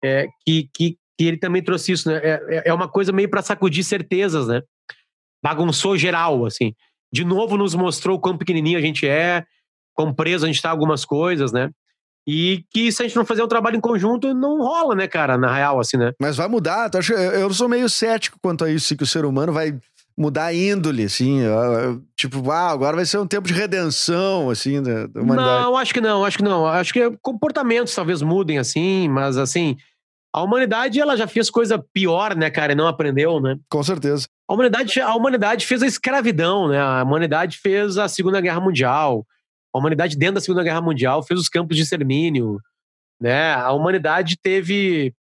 eh, 0.03 0.27
que, 0.45 0.69
que, 0.75 0.97
que 1.17 1.25
ele 1.25 1.37
também 1.37 1.63
trouxe 1.63 1.93
isso, 1.93 2.09
né? 2.09 2.17
É, 2.21 2.57
é- 2.57 2.63
é 2.69 2.73
uma 2.73 2.87
coisa 2.89 3.11
meio 3.13 3.29
para 3.29 3.41
sacudir 3.41 3.83
certezas, 3.83 4.47
né? 4.47 4.61
Bagunçou 5.43 5.97
geral, 5.97 6.45
assim. 6.45 6.73
De 7.11 7.23
novo 7.23 7.57
nos 7.57 7.73
mostrou 7.75 8.17
o 8.17 8.19
quão 8.19 8.37
pequenininho 8.37 8.77
a 8.77 8.81
gente 8.81 9.07
é, 9.07 9.45
quão 9.93 10.13
preso 10.13 10.45
a 10.45 10.47
gente 10.47 10.61
tá 10.61 10.69
algumas 10.69 11.05
coisas, 11.05 11.51
né? 11.51 11.69
E 12.27 12.65
que 12.71 12.91
se 12.91 13.01
a 13.01 13.07
gente 13.07 13.15
não 13.15 13.25
fazer 13.25 13.41
um 13.41 13.47
trabalho 13.47 13.77
em 13.77 13.81
conjunto, 13.81 14.33
não 14.33 14.61
rola, 14.61 14.93
né, 14.93 15.07
cara, 15.07 15.37
na 15.37 15.55
real, 15.55 15.79
assim, 15.79 15.95
né? 15.95 16.11
Mas 16.19 16.35
vai 16.35 16.49
mudar. 16.49 16.91
Eu 17.33 17.53
sou 17.53 17.69
meio 17.69 17.87
cético 17.87 18.37
quanto 18.41 18.65
a 18.65 18.69
isso, 18.69 18.97
que 18.97 19.03
o 19.03 19.07
ser 19.07 19.23
humano 19.23 19.53
vai 19.53 19.79
mudar 20.17 20.45
a 20.45 20.53
índole, 20.53 21.05
assim. 21.05 21.39
Tipo, 22.17 22.51
ah, 22.51 22.69
agora 22.69 22.97
vai 22.97 23.05
ser 23.05 23.17
um 23.17 23.25
tempo 23.25 23.47
de 23.47 23.53
redenção, 23.53 24.49
assim, 24.49 24.81
da 24.81 25.21
humanidade. 25.21 25.63
Não, 25.63 25.77
acho 25.77 25.93
que 25.93 26.01
não, 26.01 26.25
acho 26.25 26.37
que 26.37 26.43
não. 26.43 26.65
Acho 26.65 26.91
que 26.91 27.11
comportamentos 27.21 27.95
talvez 27.95 28.21
mudem, 28.21 28.57
assim, 28.57 29.07
mas 29.07 29.37
assim, 29.37 29.77
a 30.33 30.43
humanidade 30.43 30.99
ela 30.99 31.15
já 31.15 31.27
fez 31.27 31.49
coisa 31.49 31.83
pior, 31.93 32.35
né, 32.35 32.49
cara, 32.49 32.73
e 32.73 32.75
não 32.75 32.87
aprendeu, 32.87 33.39
né? 33.39 33.57
Com 33.69 33.81
certeza. 33.81 34.27
A 34.47 34.53
humanidade, 34.53 34.99
a 35.01 35.15
humanidade 35.15 35.65
fez 35.65 35.81
a 35.83 35.87
escravidão, 35.87 36.69
né? 36.69 36.79
A 36.79 37.03
humanidade 37.03 37.57
fez 37.57 37.97
a 37.97 38.07
Segunda 38.07 38.39
Guerra 38.39 38.61
Mundial. 38.61 39.25
A 39.73 39.79
humanidade, 39.79 40.17
dentro 40.17 40.35
da 40.35 40.41
Segunda 40.41 40.63
Guerra 40.63 40.81
Mundial, 40.81 41.23
fez 41.23 41.39
os 41.39 41.49
campos 41.49 41.75
de 41.75 41.83
extermínio. 41.83 42.59
Né? 43.19 43.53
A 43.53 43.71
humanidade 43.71 44.37
teve 44.41 45.13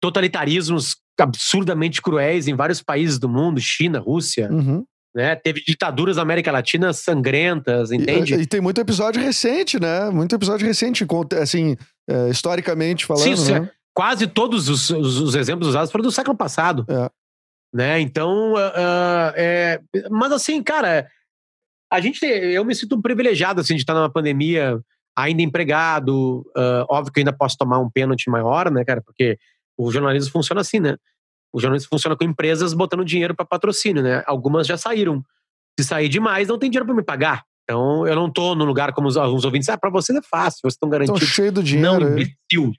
totalitarismos 0.00 0.96
absurdamente 1.18 2.00
cruéis 2.00 2.46
em 2.46 2.54
vários 2.54 2.82
países 2.82 3.18
do 3.18 3.28
mundo 3.28 3.60
China, 3.60 3.98
Rússia. 3.98 4.50
Uhum. 4.52 4.84
Né? 5.14 5.34
Teve 5.34 5.62
ditaduras 5.62 6.16
na 6.16 6.22
América 6.22 6.52
Latina 6.52 6.92
sangrentas, 6.92 7.90
entende? 7.90 8.34
E, 8.34 8.42
e 8.42 8.46
tem 8.46 8.60
muito 8.60 8.80
episódio 8.80 9.20
recente, 9.20 9.80
né? 9.80 10.10
Muito 10.10 10.34
episódio 10.34 10.66
recente, 10.66 11.06
assim, 11.40 11.76
é, 12.08 12.28
historicamente 12.28 13.06
falando. 13.06 13.36
Sim. 13.36 13.52
né? 13.52 13.70
Quase 13.98 14.28
todos 14.28 14.68
os, 14.68 14.90
os- 14.90 15.18
os 15.18 15.34
exemplos 15.34 15.66
usados 15.66 15.90
foram 15.90 16.04
do 16.04 16.12
século 16.12 16.36
passado. 16.36 16.86
É. 16.88 17.10
Né? 17.74 17.98
Então, 18.00 18.54
ah, 18.56 19.32
é, 19.36 19.80
mas 20.08 20.30
assim, 20.30 20.62
cara, 20.62 21.08
a 21.92 22.00
gente, 22.00 22.24
eu 22.24 22.64
me 22.64 22.76
sinto 22.76 23.02
privilegiado 23.02 23.60
assim 23.60 23.74
de 23.74 23.80
estar 23.80 23.94
numa 23.94 24.08
pandemia 24.08 24.78
ainda 25.18 25.42
empregado. 25.42 26.48
ah, 26.56 26.86
óbvio 26.88 27.12
que 27.12 27.18
eu 27.18 27.22
ainda 27.22 27.32
posso 27.32 27.56
tomar 27.58 27.80
um 27.80 27.90
pênalti 27.90 28.30
maior, 28.30 28.70
né, 28.70 28.84
cara? 28.84 29.02
Porque 29.02 29.36
o 29.76 29.90
jornalismo 29.90 30.30
funciona 30.30 30.60
assim, 30.60 30.78
né? 30.78 30.96
O 31.52 31.58
jornalismo 31.60 31.88
funciona 31.90 32.16
com 32.16 32.22
empresas 32.22 32.72
botando 32.74 33.04
dinheiro 33.04 33.34
para 33.34 33.44
patrocínio, 33.44 34.00
né? 34.02 34.22
Algumas 34.28 34.64
já 34.64 34.76
saíram. 34.76 35.24
Se 35.80 35.84
sair 35.86 36.08
demais, 36.08 36.46
não 36.46 36.56
tem 36.58 36.70
dinheiro 36.70 36.86
para 36.86 36.94
me 36.94 37.02
pagar. 37.02 37.42
Então, 37.64 38.06
eu 38.06 38.14
não 38.14 38.30
tô 38.32 38.54
no 38.54 38.64
lugar 38.64 38.92
como 38.92 39.08
os, 39.08 39.16
alguns 39.16 39.44
ouvintes. 39.44 39.68
Ah, 39.68 39.76
para 39.76 39.90
vocês 39.90 40.16
é 40.16 40.22
fácil, 40.22 40.60
vocês 40.62 40.74
estão 40.74 40.88
Estão 40.88 40.90
garantidos. 41.06 41.28
cheios 41.28 41.52
do 41.52 41.60
Não, 41.60 41.64
dinheiro. 41.98 42.06
aí. 42.06 42.12
imbecil. 42.12 42.72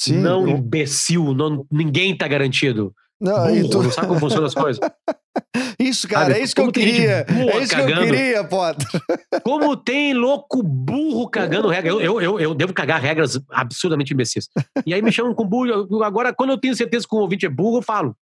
Sim. 0.00 0.18
não, 0.18 0.42
eu- 0.48 0.56
imbecil. 0.56 1.34
Não, 1.34 1.66
ninguém 1.70 2.16
tá 2.16 2.26
garantido. 2.28 2.92
não, 3.20 3.46
Burro, 3.46 3.70
tu- 3.70 3.82
não 3.84 3.90
sabe 3.90 4.08
como 4.08 4.20
funcionam 4.20 4.46
as 4.46 4.54
coisas. 4.54 4.80
Isso, 5.78 6.06
cara, 6.06 6.26
Sabe, 6.26 6.38
é 6.38 6.42
isso 6.44 6.54
que 6.54 6.60
eu 6.60 6.66
como 6.66 6.78
gente 6.78 6.92
queria. 6.94 7.26
É 7.28 7.58
isso 7.62 7.74
que 7.74 7.80
eu 7.80 7.86
cagando. 7.86 8.06
queria, 8.06 8.44
Potter. 8.44 8.86
Como 9.42 9.76
tem 9.76 10.14
louco 10.14 10.62
burro 10.62 11.28
cagando 11.28 11.66
regra. 11.68 11.90
Eu, 11.90 12.00
eu, 12.00 12.20
eu, 12.20 12.40
eu 12.40 12.54
devo 12.54 12.72
cagar 12.72 13.00
regras 13.00 13.40
absurdamente 13.50 14.12
imbecis. 14.14 14.48
E 14.86 14.94
aí 14.94 15.02
me 15.02 15.10
chamam 15.10 15.34
com 15.34 15.44
burro. 15.46 15.66
eu- 15.90 16.02
Agora, 16.04 16.32
quando 16.32 16.50
eu 16.50 16.58
tenho 16.58 16.76
certeza 16.76 17.06
que 17.08 17.14
o 17.16 17.18
ouvinte 17.18 17.46
é 17.46 17.48
burro, 17.48 17.78
eu 17.78 17.82
falo. 17.82 18.14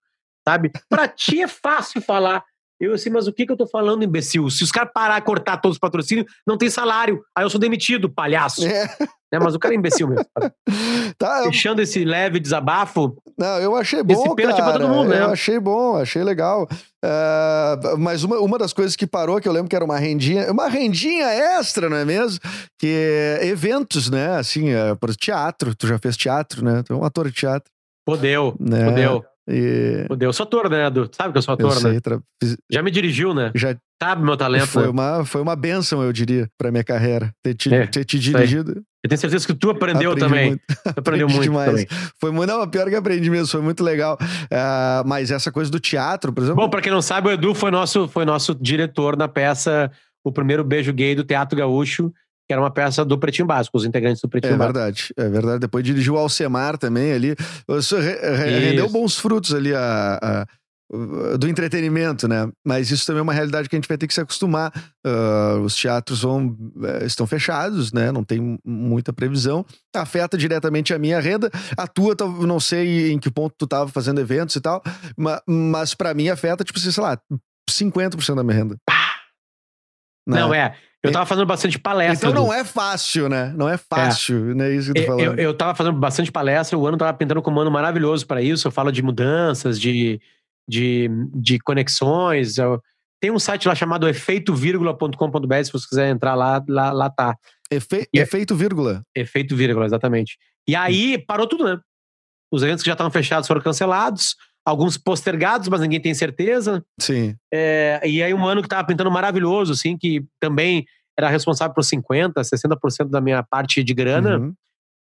Sabe? 0.49 0.71
Pra 0.89 1.07
ti 1.07 1.43
é 1.43 1.49
fácil 1.49 2.01
falar. 2.01 2.43
Eu 2.81 2.95
assim, 2.95 3.11
mas 3.11 3.27
o 3.27 3.33
que, 3.33 3.45
que 3.45 3.53
eu 3.53 3.57
tô 3.57 3.67
falando, 3.67 4.03
imbecil? 4.03 4.49
Se 4.49 4.65
os 4.65 4.73
caras 4.73 4.91
parar, 4.95 5.21
cortar 5.23 5.59
todos 5.59 5.77
os 5.77 5.79
patrocínios, 5.81 6.27
não 6.47 6.57
tem 6.57 6.71
salário. 6.71 7.21
Aí 7.37 7.45
eu 7.45 7.51
sou 7.51 7.61
demitido, 7.61 8.09
palhaço. 8.11 8.67
É, 8.67 8.87
Né? 9.33 9.39
Mas 9.39 9.55
o 9.55 9.59
cara 9.61 9.75
é 9.75 9.77
imbecil 9.77 10.09
mesmo. 10.09 10.25
tá, 11.19 11.41
eu- 11.45 11.53
Fechando 11.53 11.81
esse 11.83 12.05
leve 12.05 12.41
desabafo, 12.41 13.17
não, 13.39 13.59
eu 13.59 13.77
achei 13.77 14.03
bom, 14.03 14.13
Esse 14.15 14.35
pênalti 14.35 14.59
é 14.59 14.61
cara. 14.63 14.73
pra 14.79 14.87
todo 14.87 14.95
mundo, 14.95 15.09
né? 15.11 15.21
Eu 15.21 15.31
achei 15.31 15.59
bom, 15.61 15.97
achei 15.97 16.23
legal. 16.25 16.67
É, 17.05 17.97
mas 17.99 18.25
uma, 18.25 18.39
uma 18.41 18.59
das 18.59 18.73
coisas 18.73 18.97
que 18.97 19.07
parou, 19.07 19.41
que 19.41 19.49
eu 19.49 19.53
lembro 19.53 19.69
que 19.69 19.77
era 19.77 19.85
uma 19.85 19.99
rendinha, 19.99 20.51
uma 20.51 20.69
rendinha 20.69 21.27
extra, 21.59 21.89
não 21.89 21.97
é 21.97 22.05
mesmo? 22.05 22.41
Que 22.79 23.39
é 23.41 23.47
eventos, 23.47 24.11
né? 24.11 24.37
Assim, 24.37 24.71
é, 24.71 24.95
por 24.95 25.15
teatro. 25.15 25.75
Tu 25.75 25.87
já 25.87 25.99
fez 25.99 26.17
teatro, 26.17 26.65
né? 26.65 26.83
Tu 26.83 26.93
é 26.93 26.97
um 26.97 27.05
ator 27.05 27.27
de 27.29 27.35
teatro. 27.35 27.71
fodeu, 28.09 28.55
Né? 28.59 28.85
fodeu, 28.87 29.25
E. 29.51 30.07
Eu 30.21 30.33
sou 30.33 30.45
ator, 30.45 30.71
né, 30.71 30.87
Edu? 30.87 31.09
Sabe 31.13 31.33
que 31.33 31.39
eu 31.39 31.43
sou 31.43 31.57
eu 31.59 31.67
ator, 31.69 31.83
né? 31.83 31.91
sei, 31.91 32.01
tra- 32.01 32.21
fiz- 32.43 32.57
Já 32.71 32.83
me 32.83 32.91
dirigiu, 32.91 33.35
né? 33.35 33.51
já 33.55 33.77
Sabe 34.03 34.23
meu 34.25 34.35
talento, 34.37 34.67
foi, 34.67 34.85
né? 34.85 34.89
uma, 34.89 35.25
foi 35.27 35.43
uma 35.43 35.55
benção, 35.55 36.03
eu 36.03 36.11
diria, 36.11 36.49
pra 36.57 36.71
minha 36.71 36.83
carreira. 36.83 37.31
Ter 37.43 37.53
te, 37.55 37.75
É, 37.75 37.87
ter 37.87 38.03
te 38.05 38.19
dirigido. 38.19 38.83
Eu 39.05 39.09
tenho 39.11 39.19
certeza 39.21 39.47
que 39.47 39.53
tu 39.53 39.69
aprendeu 39.69 40.13
Aprendi 40.13 40.27
também. 40.29 40.49
muito. 40.49 40.63
Aprendeu 40.97 41.29
muito 41.29 41.43
demais. 41.43 41.71
também. 41.71 41.87
Foi 42.19 42.31
muito, 42.31 42.49
não, 42.51 42.67
pior 42.69 42.89
que 42.89 42.95
aprendi 42.97 43.29
mesmo, 43.29 43.47
foi 43.49 43.61
muito 43.61 43.85
legal. 43.85 44.17
Ah, 44.51 45.03
mas 45.07 45.31
essa 45.31 45.53
coisa 45.53 45.71
do 45.71 45.79
teatro, 45.79 46.33
por 46.33 46.43
exemplo. 46.43 46.63
Bom, 46.63 46.71
pra 46.71 46.81
quem 46.81 46.91
não 46.93 47.03
sabe, 47.03 47.29
o 47.29 47.33
Edu 47.33 47.55
foi 47.55 47.71
nosso, 47.71 48.09
foi 48.09 48.25
nosso 48.25 48.55
diretor 48.55 49.17
na 49.19 49.29
peça 49.29 49.91
O 50.25 50.33
Primeiro 50.33 50.65
Beijo 50.65 50.93
Gay 50.95 51.15
do 51.15 51.23
Teatro 51.25 51.59
Gaúcho, 51.59 52.11
que 52.51 52.53
era 52.55 52.61
uma 52.61 52.71
peça 52.73 53.05
do 53.05 53.17
Pretinho 53.17 53.47
Básico, 53.47 53.79
os 53.79 53.85
integrantes 53.85 54.21
do 54.21 54.27
é 54.27 54.29
Pretinho 54.31 54.57
Básico. 54.59 54.75
verdade, 54.75 55.15
é 55.17 55.29
verdade. 55.29 55.61
Depois 55.61 55.85
dirigiu 55.85 56.15
o 56.15 56.19
Alcemar 56.19 56.77
também 56.77 57.13
ali. 57.13 57.37
Isso 57.79 57.97
re- 57.97 58.19
re- 58.19 58.59
rendeu 58.59 58.89
bons 58.89 59.17
frutos 59.17 59.55
ali 59.55 59.73
a, 59.73 60.19
a- 60.21 60.47
do 61.39 61.47
entretenimento, 61.49 62.27
né? 62.27 62.51
Mas 62.67 62.91
isso 62.91 63.07
também 63.07 63.21
é 63.21 63.23
uma 63.23 63.33
realidade 63.33 63.69
que 63.69 63.77
a 63.77 63.79
gente 63.79 63.87
vai 63.87 63.97
ter 63.97 64.09
que 64.09 64.15
se 64.15 64.21
acostumar. 64.21 64.73
Ah, 65.07 65.61
os 65.63 65.77
teatros 65.77 66.23
vão, 66.23 66.57
eh, 66.83 67.07
estão 67.07 67.25
fechados, 67.25 67.93
né? 67.93 68.11
Não 68.11 68.25
tem 68.25 68.59
muita 68.67 69.13
previsão. 69.13 69.65
Afeta 69.95 70.37
diretamente 70.37 70.93
a 70.93 70.99
minha 70.99 71.21
renda. 71.21 71.49
A 71.77 71.87
tua, 71.87 72.17
não 72.45 72.59
sei 72.59 73.13
em 73.13 73.21
que 73.21 73.31
ponto 73.31 73.55
tu 73.57 73.69
tava 73.69 73.89
fazendo 73.91 74.21
eventos 74.21 74.57
e 74.57 74.61
tal, 74.61 74.83
ma- 75.17 75.41
mas 75.47 75.95
pra 75.95 76.13
mim 76.15 76.29
afeta, 76.29 76.65
tipo, 76.65 76.81
sei 76.81 77.01
lá, 77.01 77.17
50% 77.71 78.35
da 78.35 78.43
minha 78.43 78.57
renda. 78.57 78.77
Né? 80.27 80.41
Não, 80.41 80.53
é. 80.53 80.77
Eu 81.03 81.13
tava 81.13 81.25
fazendo 81.27 81.47
bastante 81.47 81.79
palestra. 81.79 82.29
Então 82.29 82.45
não 82.45 82.53
é 82.53 82.63
fácil, 82.65 83.29
né? 83.29 83.53
Não 83.57 83.69
é 83.69 83.77
fácil, 83.79 84.61
é 84.61 84.71
isso 84.75 84.93
que 84.93 85.01
eu 85.01 85.07
tô 85.07 85.13
Eu, 85.13 85.19
falando. 85.19 85.39
eu, 85.39 85.45
eu 85.47 85.55
tava 85.57 85.75
fazendo 85.75 85.99
bastante 85.99 86.31
palestra, 86.31 86.77
o 86.77 86.87
ano 86.87 86.97
tava 86.99 87.17
pintando 87.17 87.41
com 87.41 87.51
um 87.51 87.61
ano 87.61 87.71
maravilhoso 87.71 88.27
para 88.27 88.43
isso. 88.43 88.69
Eu 88.69 88.73
falo 88.73 88.93
de 88.93 89.03
mudanças, 89.03 89.81
de, 89.81 90.21
de, 90.69 91.09
de 91.35 91.59
conexões. 91.61 92.59
Eu- 92.59 92.83
tem 93.23 93.31
um 93.31 93.39
site 93.39 93.67
lá 93.69 93.75
chamado 93.75 94.07
efeitovirgula.com.br, 94.09 95.65
se 95.65 95.73
você 95.73 95.87
quiser 95.89 96.09
entrar 96.11 96.35
lá, 96.35 96.63
lá, 96.69 96.93
lá 96.93 97.11
tá. 97.11 97.37
Efe- 97.71 98.09
E 98.13 98.19
é- 98.19 98.23
Efeito 98.23 98.55
vírgula. 98.55 99.03
Efeito 99.15 99.55
vírgula, 99.57 99.87
exatamente. 99.87 100.39
E 100.69 100.75
aí 100.77 101.19
parou 101.27 101.47
tudo, 101.47 101.65
né? 101.65 101.79
Os 102.53 102.63
eventos 102.63 102.83
que 102.83 102.89
já 102.89 102.95
estavam 102.95 103.11
fechados 103.11 103.47
foram 103.47 103.61
cancelados, 103.61 104.35
alguns 104.71 104.97
postergados, 104.97 105.69
mas 105.69 105.81
ninguém 105.81 106.01
tem 106.01 106.15
certeza. 106.15 106.85
Sim. 107.01 107.35
É, 107.53 108.01
e 108.05 108.23
aí 108.23 108.33
um 108.33 108.47
ano 108.47 108.63
que 108.63 108.69
tava 108.69 108.87
pintando 108.87 109.11
maravilhoso, 109.11 109.73
assim, 109.73 109.97
que 109.99 110.25
também 110.41 110.85
era 111.19 111.29
responsável 111.29 111.75
por 111.75 111.85
50%, 111.85 112.33
60% 112.43 113.11
da 113.11 113.21
minha 113.21 113.43
parte 113.43 113.83
de 113.85 113.93
grana, 113.93 114.39
Uhum. 114.39 114.55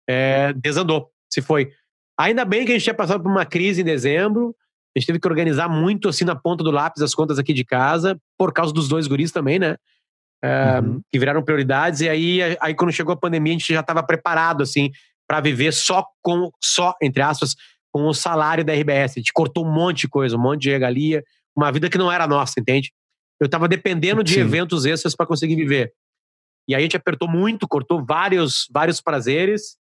é, 0.08 0.52
desandou, 0.54 1.08
se 1.32 1.40
foi. 1.40 1.70
Ainda 2.18 2.44
bem 2.44 2.64
que 2.66 2.72
a 2.72 2.74
gente 2.74 2.84
tinha 2.84 2.94
passado 2.94 3.22
por 3.22 3.30
uma 3.30 3.46
crise 3.46 3.80
em 3.80 3.84
dezembro, 3.84 4.54
a 4.94 4.98
gente 4.98 5.06
teve 5.06 5.18
que 5.18 5.26
organizar 5.28 5.68
muito, 5.68 6.08
assim, 6.08 6.24
na 6.24 6.36
ponta 6.36 6.62
do 6.62 6.70
lápis 6.70 7.02
as 7.02 7.14
contas 7.14 7.38
aqui 7.38 7.54
de 7.54 7.64
casa, 7.64 8.18
por 8.38 8.52
causa 8.52 8.72
dos 8.74 8.88
dois 8.88 9.06
guris 9.06 9.32
também, 9.32 9.58
né? 9.58 9.76
É, 10.44 10.80
Uhum. 10.80 11.00
Que 11.10 11.18
viraram 11.18 11.42
prioridades, 11.42 12.00
e 12.00 12.08
aí, 12.08 12.40
aí 12.60 12.74
quando 12.74 12.92
chegou 12.92 13.14
a 13.14 13.16
pandemia, 13.16 13.52
a 13.54 13.58
gente 13.58 13.72
já 13.72 13.80
estava 13.80 14.02
preparado, 14.02 14.62
assim, 14.62 14.90
para 15.26 15.40
viver 15.40 15.72
só 15.72 16.04
com, 16.20 16.50
só, 16.62 16.94
entre 17.00 17.22
aspas, 17.22 17.54
com 17.92 18.08
o 18.08 18.14
salário 18.14 18.64
da 18.64 18.72
RBS. 18.72 19.12
A 19.12 19.20
gente 19.20 19.32
cortou 19.32 19.66
um 19.66 19.72
monte 19.72 20.02
de 20.02 20.08
coisa, 20.08 20.36
um 20.36 20.40
monte 20.40 20.62
de 20.62 20.70
regalia, 20.70 21.22
uma 21.54 21.70
vida 21.70 21.90
que 21.90 21.98
não 21.98 22.10
era 22.10 22.26
nossa, 22.26 22.58
entende? 22.58 22.92
Eu 23.38 23.46
estava 23.46 23.68
dependendo 23.68 24.24
de 24.24 24.34
Sim. 24.34 24.40
eventos 24.40 24.86
extras 24.86 25.14
para 25.14 25.26
conseguir 25.26 25.56
viver. 25.56 25.92
E 26.68 26.74
aí 26.74 26.80
a 26.80 26.84
gente 26.84 26.96
apertou 26.96 27.28
muito, 27.28 27.68
cortou 27.68 28.04
vários, 28.04 28.68
vários 28.72 29.00
prazeres 29.00 29.76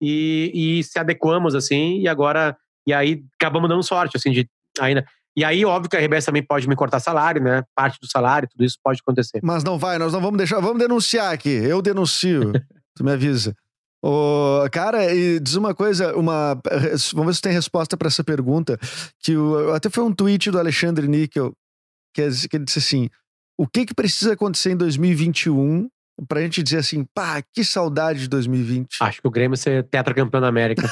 e, 0.00 0.52
e 0.54 0.84
se 0.84 0.98
adequamos, 0.98 1.54
assim, 1.54 1.98
e 2.00 2.08
agora. 2.08 2.56
E 2.86 2.92
aí 2.92 3.24
acabamos 3.40 3.68
dando 3.68 3.82
sorte, 3.82 4.16
assim, 4.16 4.30
de 4.30 4.48
ainda. 4.78 5.04
E 5.36 5.44
aí, 5.44 5.64
óbvio 5.64 5.90
que 5.90 5.96
a 5.96 6.00
RBS 6.00 6.24
também 6.24 6.42
pode 6.42 6.66
me 6.66 6.74
cortar 6.74 7.00
salário, 7.00 7.42
né? 7.42 7.62
Parte 7.74 7.98
do 8.00 8.10
salário, 8.10 8.48
tudo 8.48 8.64
isso 8.64 8.78
pode 8.82 9.00
acontecer. 9.02 9.40
Mas 9.42 9.62
não 9.62 9.78
vai, 9.78 9.98
nós 9.98 10.12
não 10.12 10.20
vamos 10.20 10.38
deixar. 10.38 10.60
Vamos 10.60 10.78
denunciar 10.78 11.32
aqui. 11.32 11.50
Eu 11.50 11.82
denuncio. 11.82 12.52
tu 12.96 13.04
me 13.04 13.12
avisa. 13.12 13.54
Ô, 14.04 14.68
cara, 14.70 15.12
e 15.14 15.40
diz 15.40 15.54
uma 15.54 15.74
coisa, 15.74 16.14
uma. 16.16 16.60
Vamos 17.12 17.26
ver 17.26 17.34
se 17.34 17.40
tem 17.42 17.52
resposta 17.52 17.96
para 17.96 18.08
essa 18.08 18.22
pergunta. 18.22 18.78
Que 19.20 19.36
o, 19.36 19.72
até 19.72 19.88
foi 19.90 20.04
um 20.04 20.12
tweet 20.12 20.50
do 20.50 20.58
Alexandre 20.58 21.08
Níquel, 21.08 21.52
que, 22.14 22.22
é- 22.22 22.28
que 22.48 22.56
ele 22.56 22.64
disse 22.64 22.78
assim: 22.78 23.08
o 23.58 23.66
que, 23.66 23.86
que 23.86 23.94
precisa 23.94 24.34
acontecer 24.34 24.70
em 24.72 24.76
2021 24.76 25.88
pra 26.28 26.40
gente 26.40 26.62
dizer 26.62 26.78
assim, 26.78 27.04
pá, 27.14 27.42
que 27.52 27.62
saudade 27.64 28.20
de 28.20 28.28
2020? 28.28 28.98
Acho 29.02 29.20
que 29.20 29.28
o 29.28 29.30
Grêmio 29.30 29.56
ser 29.56 29.84
tetracampeão 29.84 30.40
da 30.40 30.48
América. 30.48 30.88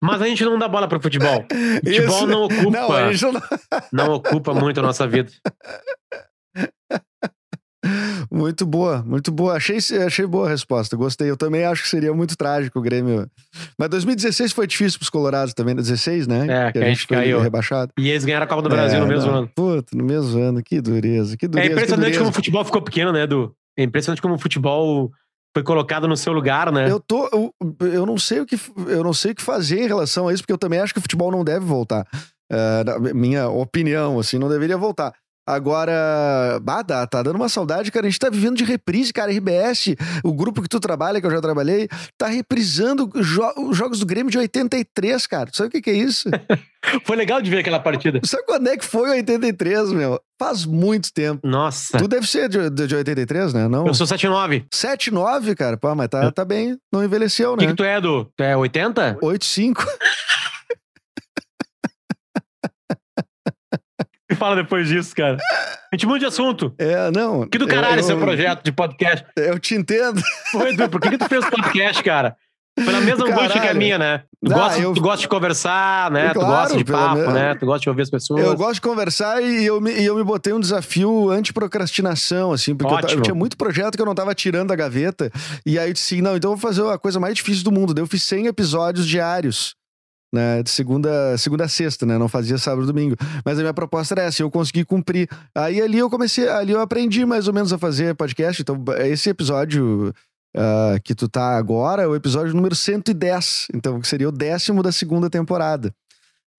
Mas 0.00 0.22
a 0.22 0.26
gente 0.26 0.44
não 0.44 0.58
dá 0.58 0.68
bola 0.68 0.86
pro 0.88 1.00
futebol. 1.00 1.44
Futebol 1.84 2.16
Isso. 2.18 2.26
não 2.26 2.42
ocupa, 2.44 2.70
Não, 2.70 2.88
não. 2.88 3.40
não 3.92 4.12
ocupa 4.14 4.54
muito 4.54 4.78
a 4.78 4.82
nossa 4.82 5.06
vida. 5.08 5.30
Muito 8.30 8.66
boa, 8.66 9.02
muito 9.06 9.30
boa. 9.32 9.54
Achei, 9.54 9.78
achei 10.06 10.26
boa 10.26 10.46
a 10.46 10.50
resposta, 10.50 10.96
gostei. 10.96 11.30
Eu 11.30 11.36
também 11.36 11.64
acho 11.64 11.82
que 11.82 11.88
seria 11.88 12.12
muito 12.12 12.36
trágico 12.36 12.78
o 12.78 12.82
Grêmio. 12.82 13.28
Mas 13.78 13.88
2016 13.90 14.52
foi 14.52 14.66
difícil 14.66 14.98
pros 14.98 15.10
Colorados 15.10 15.54
também, 15.54 15.74
16, 15.74 16.26
né? 16.26 16.46
É, 16.68 16.72
que 16.72 16.78
a 16.78 16.84
gente 16.84 17.06
caiu. 17.06 17.40
rebaixado. 17.40 17.92
E 17.98 18.08
eles 18.10 18.24
ganharam 18.24 18.44
a 18.44 18.48
Copa 18.48 18.62
do 18.62 18.68
Brasil 18.68 18.98
É, 18.98 19.00
no 19.00 19.06
mesmo 19.06 19.30
não. 19.30 19.38
ano. 19.38 19.50
Puta, 19.54 19.96
no 19.96 20.04
mesmo 20.04 20.40
ano. 20.40 20.62
Que 20.62 20.80
dureza, 20.80 21.36
que 21.36 21.46
É 21.46 21.48
dureza. 21.48 21.68
que 21.68 21.72
impressionante 21.74 22.04
dureza. 22.04 22.18
como 22.20 22.30
o 22.30 22.34
futebol 22.34 22.64
ficou 22.64 22.82
pequeno, 22.82 23.12
né, 23.12 23.22
Edu? 23.22 23.54
É 23.76 23.82
impressionante 23.82 24.20
como 24.20 24.34
o 24.34 24.38
futebol 24.38 25.10
foi 25.54 25.62
colocado 25.62 26.06
no 26.06 26.16
seu 26.16 26.32
lugar, 26.32 26.70
né? 26.72 26.90
Eu 26.90 27.00
tô. 27.00 27.26
Eu, 27.32 27.54
eu 27.88 28.04
não 28.04 28.18
sei 28.18 28.40
o 28.40 28.46
que 28.46 28.58
eu 28.86 29.02
não 29.02 29.12
sei 29.14 29.32
o 29.32 29.34
que 29.34 29.42
fazer 29.42 29.80
em 29.82 29.86
relação 29.86 30.28
a 30.28 30.32
isso, 30.32 30.42
porque 30.42 30.52
eu 30.52 30.58
também 30.58 30.78
acho 30.80 30.92
que 30.92 30.98
o 30.98 31.02
futebol 31.02 31.30
não 31.32 31.42
deve 31.44 31.64
voltar. 31.64 32.06
É, 32.50 32.84
na 32.84 32.98
minha 33.14 33.48
opinião, 33.48 34.18
assim, 34.18 34.38
não 34.38 34.48
deveria 34.48 34.76
voltar. 34.76 35.12
Agora, 35.48 36.58
bah, 36.62 36.84
tá, 36.84 37.06
tá 37.06 37.22
dando 37.22 37.36
uma 37.36 37.48
saudade, 37.48 37.90
cara. 37.90 38.06
A 38.06 38.10
gente 38.10 38.18
tá 38.18 38.28
vivendo 38.28 38.56
de 38.56 38.64
reprise, 38.64 39.12
cara. 39.14 39.32
RBS, 39.32 39.94
o 40.22 40.32
grupo 40.34 40.60
que 40.60 40.68
tu 40.68 40.78
trabalha, 40.78 41.20
que 41.22 41.26
eu 41.26 41.30
já 41.30 41.40
trabalhei, 41.40 41.88
tá 42.18 42.26
reprisando 42.26 43.10
jo- 43.22 43.54
os 43.56 43.76
jogos 43.76 43.98
do 44.00 44.04
Grêmio 44.06 44.30
de 44.30 44.36
83, 44.36 45.26
cara. 45.26 45.48
Sabe 45.52 45.68
o 45.68 45.70
que, 45.70 45.80
que 45.80 45.90
é 45.90 45.94
isso? 45.94 46.28
Foi 47.04 47.16
legal 47.16 47.40
de 47.40 47.50
ver 47.50 47.58
aquela 47.60 47.80
partida. 47.80 48.20
Sabe 48.24 48.44
quando 48.46 48.68
é 48.68 48.76
que 48.76 48.84
foi 48.84 49.10
83, 49.10 49.92
meu? 49.92 50.20
Faz 50.38 50.64
muito 50.64 51.12
tempo. 51.12 51.46
Nossa. 51.46 51.98
Tu 51.98 52.06
deve 52.06 52.26
ser 52.26 52.48
de, 52.48 52.70
de 52.70 52.86
de 52.86 52.94
83, 52.94 53.52
né? 53.52 53.66
Não? 53.68 53.86
Eu 53.86 53.92
sou 53.94 54.06
7'9". 54.06 54.64
7,9, 54.72 55.54
cara. 55.56 55.76
Pô, 55.76 55.92
mas 55.94 56.08
tá, 56.08 56.30
tá 56.30 56.44
bem. 56.44 56.78
Não 56.92 57.02
envelheceu, 57.04 57.54
O 57.54 57.56
que, 57.56 57.64
né? 57.66 57.72
que 57.72 57.76
tu 57.76 57.84
é, 57.84 57.96
Edu? 57.98 58.30
Tu 58.36 58.42
é 58.44 58.56
80? 58.56 59.18
8,5. 59.20 59.84
Me 64.30 64.34
fala 64.36 64.56
depois 64.56 64.88
disso, 64.88 65.14
cara. 65.14 65.36
A 65.90 65.96
gente 65.96 66.06
muda 66.06 66.18
de 66.18 66.26
assunto. 66.26 66.74
É, 66.78 67.10
não. 67.10 67.46
Que 67.48 67.58
do 67.58 67.66
caralho 67.66 68.00
eu, 68.00 68.02
seu 68.04 68.16
eu, 68.18 68.22
projeto 68.24 68.62
de 68.62 68.72
podcast. 68.72 69.24
Eu 69.36 69.58
te 69.58 69.74
entendo. 69.74 70.20
Pô, 70.52 70.66
Edu, 70.66 70.88
por 70.88 71.00
que, 71.00 71.10
que 71.10 71.18
tu 71.18 71.28
fez 71.28 71.44
podcast, 71.48 72.02
cara? 72.02 72.36
Pela 72.76 73.00
mesma 73.00 73.26
angústia 73.26 73.60
que 73.60 73.66
a 73.66 73.74
minha, 73.74 73.98
né? 73.98 74.22
Tu, 74.44 74.52
Ah, 74.52 74.54
gosta, 74.54 74.80
eu- 74.80 74.94
tu 74.94 75.00
gosta 75.00 75.18
de 75.22 75.26
conversar, 75.28 76.12
né? 76.12 76.28
tu 76.28 76.38
Claro, 76.38 76.48
gosta 76.62 76.76
de 76.78 76.84
papo, 76.84 77.16
menos. 77.16 77.34
né? 77.34 77.54
Tu 77.56 77.66
gosta 77.66 77.80
de 77.80 77.88
ouvir 77.88 78.02
as 78.02 78.10
pessoas. 78.10 78.40
Eu 78.44 78.56
gosto 78.56 78.74
de 78.74 78.80
conversar 78.82 79.42
e 79.42 79.64
eu 79.66 79.80
me, 79.80 79.90
e 79.98 80.04
eu 80.04 80.14
me 80.14 80.22
botei 80.22 80.52
um 80.52 80.60
desafio 80.60 81.28
anti-procrastinação, 81.30 82.52
assim, 82.52 82.76
porque 82.76 82.94
eu, 82.94 83.16
eu 83.16 83.22
tinha 83.22 83.34
muito 83.34 83.56
projeto 83.56 83.96
que 83.96 84.02
eu 84.02 84.06
não 84.06 84.14
tava 84.14 84.32
tirando 84.34 84.68
da 84.68 84.76
gaveta. 84.76 85.28
E 85.66 85.76
aí 85.78 85.88
eu 85.90 85.92
disse 85.92 86.14
assim: 86.14 86.22
não, 86.22 86.36
então 86.36 86.52
eu 86.52 86.56
vou 86.56 86.70
fazer 86.70 86.88
a 86.88 86.98
coisa 86.98 87.18
mais 87.18 87.34
difícil 87.34 87.64
do 87.64 87.72
mundo. 87.72 87.92
Daí 87.92 88.02
eu 88.02 88.06
fiz 88.06 88.22
100 88.22 88.46
episódios 88.46 89.06
diários. 89.08 89.74
Né, 90.30 90.62
de 90.62 90.68
segunda, 90.68 91.38
segunda 91.38 91.64
a 91.64 91.68
sexta, 91.68 92.04
né? 92.04 92.18
Não 92.18 92.28
fazia 92.28 92.58
sábado 92.58 92.82
e 92.84 92.86
domingo. 92.86 93.16
Mas 93.44 93.58
a 93.58 93.62
minha 93.62 93.72
proposta 93.72 94.12
era 94.12 94.24
essa, 94.24 94.42
eu 94.42 94.50
consegui 94.50 94.84
cumprir. 94.84 95.26
Aí 95.54 95.80
ali 95.80 95.96
eu 95.98 96.10
comecei, 96.10 96.46
ali 96.48 96.72
eu 96.72 96.80
aprendi 96.80 97.24
mais 97.24 97.48
ou 97.48 97.54
menos 97.54 97.72
a 97.72 97.78
fazer 97.78 98.14
podcast. 98.14 98.60
Então, 98.60 98.76
esse 98.98 99.30
episódio 99.30 100.12
ah, 100.54 100.98
que 101.02 101.14
tu 101.14 101.28
tá 101.28 101.56
agora 101.56 102.02
é 102.02 102.06
o 102.06 102.14
episódio 102.14 102.54
número 102.54 102.74
110. 102.74 103.68
Então, 103.74 104.02
seria 104.02 104.28
o 104.28 104.32
décimo 104.32 104.82
da 104.82 104.92
segunda 104.92 105.30
temporada. 105.30 105.94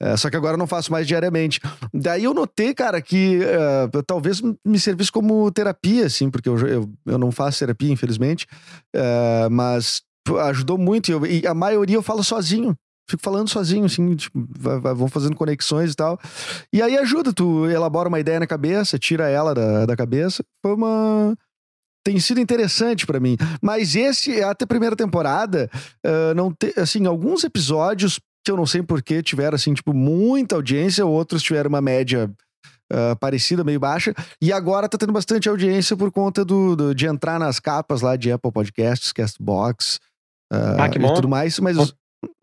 É, 0.01 0.15
só 0.15 0.29
que 0.29 0.37
agora 0.37 0.53
eu 0.53 0.57
não 0.57 0.65
faço 0.67 0.91
mais 0.91 1.05
diariamente. 1.05 1.59
Daí 1.93 2.23
eu 2.23 2.33
notei, 2.33 2.73
cara, 2.73 3.01
que 3.01 3.41
eh, 3.43 4.01
talvez 4.07 4.41
me 4.65 4.79
servisse 4.79 5.11
como 5.11 5.51
terapia, 5.51 6.05
assim, 6.05 6.29
porque 6.31 6.47
eu, 6.47 6.57
eu, 6.65 6.89
eu 7.05 7.17
não 7.17 7.31
faço 7.33 7.59
terapia, 7.59 7.91
infelizmente. 7.91 8.47
Eh, 8.95 9.49
mas 9.51 10.01
ajudou 10.47 10.77
muito. 10.77 11.11
Eu- 11.11 11.25
e 11.25 11.45
a 11.45 11.53
maioria 11.53 11.97
eu 11.97 12.01
falo 12.01 12.23
sozinho. 12.23 12.75
Fico 13.09 13.23
falando 13.23 13.49
sozinho, 13.49 13.85
assim, 13.85 14.15
tipo, 14.15 14.47
vai- 14.57 14.79
vai- 14.79 14.93
vão 14.93 15.07
fazendo 15.07 15.35
conexões 15.35 15.91
e 15.93 15.95
tal. 15.95 16.19
E 16.71 16.81
aí 16.81 16.97
ajuda, 16.97 17.33
tu 17.33 17.65
elabora 17.67 18.07
uma 18.07 18.19
ideia 18.19 18.39
na 18.39 18.47
cabeça, 18.47 18.99
tira 18.99 19.27
ela 19.29 19.53
da, 19.55 19.85
da 19.85 19.95
cabeça. 19.95 20.43
Foi 20.61 20.75
uma. 20.75 21.35
Tem 22.05 22.19
sido 22.19 22.39
interessante 22.39 23.05
pra 23.05 23.19
mim. 23.19 23.35
Mas 23.61 23.95
esse, 23.95 24.41
até 24.41 24.63
a 24.63 24.67
primeira 24.67 24.95
temporada, 24.95 25.69
eh, 26.03 26.33
não 26.33 26.51
te, 26.53 26.73
assim, 26.79 27.05
alguns 27.05 27.43
episódios 27.43 28.19
que 28.45 28.51
eu 28.51 28.55
não 28.55 28.65
sei 28.65 28.81
porquê 28.81 29.21
tiveram, 29.21 29.55
assim, 29.55 29.73
tipo, 29.73 29.93
muita 29.93 30.55
audiência, 30.55 31.05
outros 31.05 31.43
tiveram 31.43 31.67
uma 31.69 31.81
média 31.81 32.31
ah, 32.91 33.15
parecida, 33.19 33.63
meio 33.63 33.79
baixa. 33.79 34.13
E 34.41 34.51
agora 34.53 34.87
tá 34.89 34.97
tendo 34.97 35.11
bastante 35.13 35.49
audiência 35.49 35.95
por 35.97 36.09
conta 36.11 36.43
do, 36.45 36.75
do- 36.75 36.95
de 36.95 37.05
entrar 37.05 37.37
nas 37.39 37.59
capas 37.59 38.01
lá 38.01 38.15
de 38.15 38.31
Apple 38.31 38.51
Podcasts, 38.51 39.11
Castbox 39.11 39.99
ah, 40.51 40.85
Ah, 40.85 40.89
que 40.89 40.97
e 40.97 41.13
tudo 41.13 41.27
mais. 41.29 41.59
Mas, 41.59 41.75
Bom. 41.77 41.87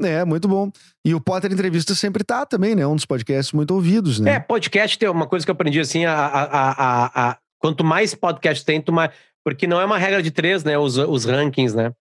É, 0.03 0.25
muito 0.25 0.49
bom. 0.49 0.71
E 1.05 1.15
o 1.15 1.21
Potter 1.21 1.53
Entrevista 1.53 1.95
sempre 1.95 2.25
tá 2.25 2.47
também, 2.47 2.75
né? 2.75 2.87
Um 2.87 2.97
dos 2.97 3.05
podcasts 3.07 3.53
muito 3.53 3.73
ouvidos, 3.75 4.21
né? 4.21 4.33
É, 4.33 4.41
podcast 4.41 4.99
tem 4.99 5.09
uma 5.09 5.27
coisa 5.27 5.45
que 5.45 5.51
eu 5.51 5.55
aprendi 5.55 5.81
assim: 5.81 6.05
a, 6.05 6.15
a, 6.15 6.43
a, 6.45 7.31
a- 7.31 7.39
quanto 7.59 7.85
mais 7.85 8.15
podcast 8.15 8.65
tem, 8.65 8.83
mais. 8.91 9.11
Porque 9.45 9.67
não 9.67 9.81
é 9.81 9.85
uma 9.85 9.99
regra 9.99 10.23
de 10.23 10.31
três, 10.31 10.65
né? 10.65 10.77
Os, 10.77 10.97
os 10.97 11.25
rankings, 11.25 11.75
né? 11.77 11.93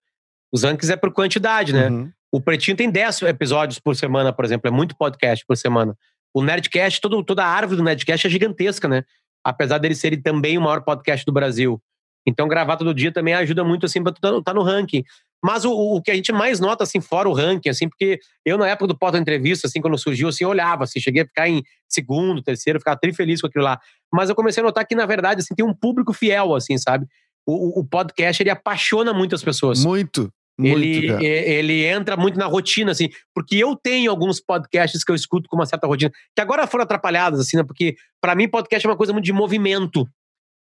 Os 0.51 0.63
rankings 0.63 0.91
é 0.91 0.95
por 0.95 1.11
quantidade, 1.11 1.73
né? 1.73 1.89
Uhum. 1.89 2.11
O 2.31 2.41
Pretinho 2.41 2.75
tem 2.75 2.89
10 2.89 3.21
episódios 3.23 3.79
por 3.79 3.95
semana, 3.95 4.33
por 4.33 4.43
exemplo. 4.45 4.67
É 4.67 4.71
muito 4.71 4.95
podcast 4.95 5.45
por 5.45 5.55
semana. 5.55 5.95
O 6.33 6.43
Nerdcast, 6.43 6.99
todo, 6.99 7.23
toda 7.23 7.45
a 7.45 7.47
árvore 7.47 7.77
do 7.77 7.83
Nerdcast 7.83 8.27
é 8.27 8.29
gigantesca, 8.29 8.87
né? 8.87 9.03
Apesar 9.43 9.77
dele 9.77 9.95
ser 9.95 10.21
também 10.21 10.57
o 10.57 10.61
maior 10.61 10.81
podcast 10.81 11.25
do 11.25 11.31
Brasil. 11.31 11.81
Então, 12.27 12.47
gravar 12.47 12.75
todo 12.75 12.93
dia 12.93 13.11
também 13.11 13.33
ajuda 13.35 13.63
muito, 13.63 13.85
assim, 13.85 14.01
pra 14.01 14.11
tu 14.11 14.19
tá, 14.19 14.41
tá 14.41 14.53
no 14.53 14.63
ranking. 14.63 15.03
Mas 15.45 15.63
o, 15.63 15.71
o 15.71 16.01
que 16.01 16.09
a 16.09 16.15
gente 16.15 16.31
mais 16.31 16.59
nota, 16.59 16.83
assim, 16.83 16.99
fora 16.99 17.29
o 17.29 17.33
ranking, 17.33 17.69
assim, 17.69 17.87
porque 17.87 18.17
eu, 18.43 18.57
na 18.57 18.67
época 18.67 18.87
do 18.87 18.97
Porta 18.97 19.19
Entrevista, 19.19 19.67
assim, 19.67 19.79
quando 19.79 19.95
surgiu, 19.95 20.27
assim, 20.27 20.43
eu 20.43 20.49
olhava, 20.49 20.85
assim, 20.85 20.99
cheguei 20.99 21.21
a 21.21 21.25
ficar 21.27 21.47
em 21.47 21.61
segundo, 21.87 22.41
terceiro, 22.41 22.79
ficava 22.79 22.99
tri 22.99 23.13
feliz 23.13 23.41
com 23.41 23.45
aquilo 23.47 23.63
lá. 23.63 23.79
Mas 24.11 24.27
eu 24.27 24.35
comecei 24.35 24.63
a 24.63 24.65
notar 24.65 24.87
que, 24.87 24.95
na 24.95 25.05
verdade, 25.05 25.41
assim, 25.41 25.53
tem 25.53 25.63
um 25.63 25.71
público 25.71 26.13
fiel, 26.13 26.55
assim, 26.55 26.79
sabe? 26.79 27.05
O, 27.45 27.79
o- 27.81 27.85
podcast, 27.87 28.41
ele 28.41 28.49
apaixona 28.49 29.13
muito 29.13 29.35
as 29.35 29.43
pessoas 29.43 29.85
Muito, 29.85 30.31
muito, 30.57 30.79
ele, 30.83 31.07
cara. 31.09 31.23
ele 31.23 31.85
entra 31.85 32.17
muito 32.17 32.39
na 32.39 32.47
rotina, 32.47 32.89
assim, 32.91 33.09
porque 33.35 33.55
eu 33.55 33.75
tenho 33.75 34.09
alguns 34.09 34.41
podcasts 34.41 35.03
que 35.03 35.11
eu 35.11 35.15
escuto 35.15 35.47
com 35.47 35.55
uma 35.57 35.67
certa 35.67 35.85
rotina, 35.85 36.09
que 36.35 36.41
agora 36.41 36.65
foram 36.65 36.85
atrapalhados, 36.85 37.39
assim, 37.39 37.57
né? 37.57 37.63
Porque 37.63 37.93
para 38.19 38.33
mim 38.33 38.49
podcast 38.49 38.87
é 38.87 38.89
uma 38.89 38.97
coisa 38.97 39.13
muito 39.13 39.25
de 39.25 39.33
movimento, 39.33 40.07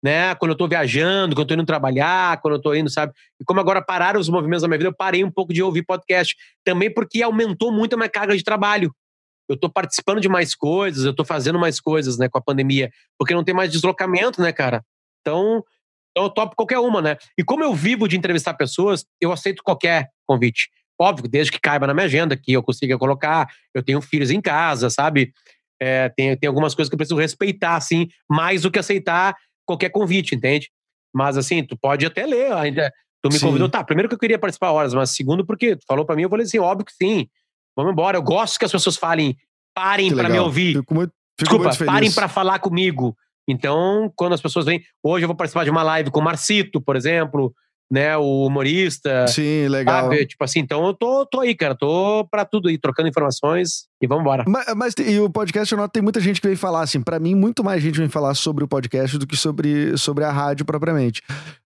né? 0.03 0.34
Quando 0.34 0.53
eu 0.53 0.57
tô 0.57 0.68
viajando, 0.68 1.34
quando 1.34 1.44
eu 1.44 1.49
tô 1.49 1.55
indo 1.55 1.66
trabalhar, 1.66 2.40
quando 2.40 2.55
eu 2.55 2.61
tô 2.61 2.74
indo, 2.74 2.90
sabe? 2.90 3.12
E 3.40 3.44
como 3.44 3.61
agora 3.61 3.82
pararam 3.82 4.20
os 4.20 4.28
movimentos 4.28 4.62
da 4.62 4.68
minha 4.68 4.78
vida, 4.78 4.90
eu 4.90 4.97
parei 4.97 5.24
um 5.24 5.30
pouco 5.30 5.53
de 5.53 5.62
ouvir 5.62 5.84
podcast. 5.84 6.36
Também 6.64 6.92
porque 6.92 7.22
aumentou 7.22 7.72
muito 7.72 7.94
a 7.94 7.97
minha 7.97 8.09
carga 8.09 8.36
de 8.36 8.44
trabalho. 8.44 8.92
Eu 9.49 9.57
tô 9.57 9.70
participando 9.70 10.20
de 10.20 10.28
mais 10.28 10.55
coisas, 10.55 11.05
eu 11.05 11.14
tô 11.14 11.24
fazendo 11.24 11.59
mais 11.59 11.80
coisas, 11.80 12.18
né, 12.18 12.28
com 12.28 12.36
a 12.36 12.42
pandemia, 12.42 12.90
porque 13.16 13.32
não 13.32 13.44
tem 13.44 13.55
mais 13.55 13.70
deslocamento, 13.70 14.42
né, 14.42 14.53
cara? 14.53 14.84
Então, 15.20 15.62
então 16.11 16.24
eu 16.24 16.30
topo 16.30 16.57
qualquer 16.57 16.78
uma, 16.78 17.03
né? 17.03 17.16
E 17.38 17.44
como 17.44 17.62
eu 17.62 17.74
vivo 17.74 18.09
de 18.09 18.16
entrevistar 18.16 18.55
pessoas, 18.55 19.05
eu 19.20 19.32
aceito 19.32 19.62
qualquer 19.62 20.09
convite. 20.26 20.70
Óbvio, 20.99 21.28
desde 21.28 21.53
que 21.53 21.61
caiba 21.61 21.86
na 21.86 21.92
minha 21.92 22.07
agenda, 22.07 22.36
que 22.36 22.53
eu 22.53 22.62
consiga 22.62 22.97
colocar. 22.97 23.47
Eu 23.74 23.82
tenho 23.82 24.01
filhos 24.01 24.30
em 24.30 24.40
casa, 24.40 24.88
sabe? 24.88 25.32
É, 25.80 26.09
tem, 26.09 26.34
tem 26.36 26.49
algumas 26.49 26.74
coisas 26.74 26.88
que 26.88 26.94
eu 26.94 26.99
preciso 26.99 27.20
respeitar, 27.20 27.76
assim, 27.76 28.09
mais 28.28 28.62
do 28.62 28.70
que 28.70 28.78
aceitar 28.78 29.36
qualquer 29.66 29.90
convite, 29.90 30.34
entende? 30.34 30.70
Mas, 31.14 31.36
assim, 31.36 31.64
tu 31.64 31.76
pode 31.76 32.06
até 32.06 32.24
ler 32.24 32.52
ainda. 32.52 32.92
Tu 33.22 33.28
me 33.30 33.38
Sim. 33.38 33.46
convidou, 33.46 33.68
tá? 33.68 33.82
Primeiro 33.82 34.08
que 34.08 34.14
eu 34.14 34.18
queria 34.18 34.38
participar 34.38 34.70
horas, 34.70 34.94
mas 34.94 35.10
segundo 35.10 35.44
porque 35.44 35.76
tu 35.76 35.84
falou 35.86 36.04
pra 36.04 36.14
mim, 36.14 36.22
eu 36.22 36.30
falei 36.30 36.46
assim, 36.46 36.58
óbvio 36.58 36.86
que 36.86 36.92
sim. 36.92 37.28
Vamos 37.74 37.92
embora. 37.92 38.16
Eu 38.16 38.22
gosto 38.22 38.58
que 38.58 38.64
as 38.64 38.72
pessoas 38.72 38.96
falem, 38.96 39.36
parem 39.74 40.14
pra 40.14 40.28
me 40.28 40.38
ouvir. 40.38 40.76
Fico 40.76 40.94
muito, 40.94 41.12
fico 41.38 41.58
Desculpa, 41.58 41.84
parem 41.84 42.12
pra 42.12 42.28
falar 42.28 42.58
comigo. 42.58 43.16
Então, 43.48 44.12
quando 44.16 44.32
as 44.32 44.40
pessoas 44.40 44.64
vêm, 44.64 44.82
hoje 45.02 45.24
eu 45.24 45.28
vou 45.28 45.36
participar 45.36 45.64
de 45.64 45.70
uma 45.70 45.82
live 45.82 46.10
com 46.10 46.20
o 46.20 46.24
Marcito, 46.24 46.80
por 46.80 46.96
exemplo, 46.96 47.54
né, 47.91 48.16
o 48.16 48.47
humorista, 48.47 49.26
Sim, 49.28 49.68
legal. 49.68 50.05
sabe? 50.05 50.26
Tipo 50.26 50.43
assim, 50.43 50.59
então 50.59 50.84
eu 50.87 50.93
tô, 50.95 51.24
tô 51.24 51.41
aí, 51.41 51.55
cara, 51.55 51.74
tô 51.74 52.26
pra 52.30 52.45
tudo 52.45 52.68
aí, 52.68 52.76
trocando 52.76 53.09
informações 53.09 53.87
e 54.03 54.07
vamos 54.07 54.22
embora. 54.22 54.45
Mas, 54.49 54.66
mas 54.74 54.95
e 54.99 55.20
o 55.20 55.30
podcast, 55.30 55.72
eu 55.72 55.78
noto, 55.78 55.93
tem 55.93 56.03
muita 56.03 56.20
gente 56.20 56.41
que 56.41 56.47
vem 56.49 56.57
falar, 56.57 56.82
assim, 56.82 57.01
pra 57.01 57.20
mim, 57.20 57.34
muito 57.34 57.62
mais 57.62 57.80
gente 57.82 57.99
vem 57.99 58.09
falar 58.09 58.34
sobre 58.34 58.64
o 58.64 58.68
podcast 58.68 59.16
do 59.18 59.26
que 59.26 59.37
sobre, 59.37 59.97
sobre 59.97 60.24
a 60.24 60.32
rádio 60.32 60.64
propriamente. 60.66 61.22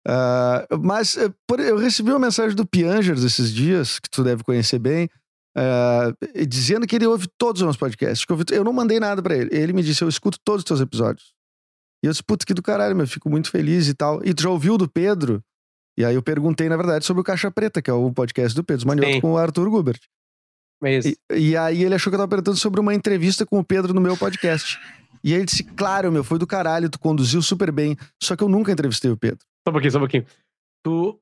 Ah, 0.07 0.66
mas 0.83 1.16
eh, 1.16 1.31
por- 1.47 1.61
eu 1.61 1.79
recebi 1.79 2.11
uma 2.11 2.18
mensagem 2.18 2.55
do 2.55 2.66
Piangers 2.66 3.25
esses 3.25 3.53
dias, 3.53 3.99
que 3.99 4.11
tu 4.11 4.23
deve 4.23 4.45
conhecer 4.45 4.79
bem, 4.79 5.09
ah, 5.57 6.12
dizendo 6.47 6.87
que 6.87 6.97
ele 6.97 7.07
ouve 7.07 7.29
todos 7.39 7.62
os 7.62 7.64
meus 7.64 7.77
podcasts. 7.77 8.27
Eu, 8.53 8.62
não 8.62 8.73
mandei 8.73 9.01
nada 9.01 9.23
pra 9.23 9.35
ele. 9.37 9.49
Ele 9.53 9.73
me 9.73 9.83
disse, 9.83 10.03
eu 10.05 10.09
escuto 10.09 10.39
todos 10.45 10.61
os 10.61 10.64
teus 10.64 10.81
episódios. 10.81 11.33
E 12.03 12.07
eu 12.07 12.12
disse, 12.12 12.23
puta, 12.23 12.47
que 12.47 12.55
do 12.55 12.62
caralho, 12.62 12.95
meu, 12.97 13.07
fico 13.07 13.29
muito 13.29 13.51
feliz 13.51 13.89
e 13.89 13.95
tal. 13.95 14.21
E 14.25 14.33
tu 14.33 14.43
já 14.43 14.51
ouviu 14.51 14.75
o 14.75 14.79
do 14.79 14.89
Pedro? 14.89 15.43
E 16.01 16.05
aí 16.05 16.14
eu 16.14 16.22
perguntei, 16.22 16.66
na 16.66 16.78
verdade, 16.78 17.05
sobre 17.05 17.20
o 17.20 17.24
Caixa 17.24 17.51
Preta, 17.51 17.82
que 17.82 17.90
é 17.90 17.92
o 17.92 18.11
podcast 18.11 18.57
do 18.57 18.64
Pedro 18.64 18.88
Manioto 18.88 19.20
com 19.20 19.32
o 19.32 19.36
Arthur 19.36 19.68
Gubert. 19.68 20.01
Mas, 20.80 21.05
E, 21.05 21.18
e 21.30 21.55
aí 21.59 21.84
ele 21.84 21.94
achou 21.94 22.11
que 22.11 22.14
eu 22.14 22.18
tava 22.20 22.30
perguntando 22.30 22.57
sobre 22.57 22.80
uma 22.80 22.94
entrevista 22.94 23.44
com 23.44 23.59
o 23.59 23.64
Pedro 23.64 23.92
no 23.92 24.01
meu 24.01 24.16
podcast. 24.16 24.78
E 25.22 25.34
aí 25.34 25.40
ele 25.40 25.44
disse, 25.44 25.62
claro, 25.62 26.11
meu, 26.11 26.24
foi 26.24 26.38
do 26.38 26.46
caralho, 26.46 26.88
tu 26.88 26.98
conduziu 26.98 27.42
super 27.42 27.70
bem. 27.70 27.98
Só 28.18 28.34
que 28.34 28.42
eu 28.42 28.48
nunca 28.48 28.72
entrevistei 28.72 29.11
o 29.11 29.16
Pedro. 29.16 29.40
só 29.62 29.68
um 29.68 29.72
pouquinho, 29.72 29.92
só 29.92 29.98
um 29.98 30.01
pouquinho. 30.01 30.24
Tu, 30.82 31.20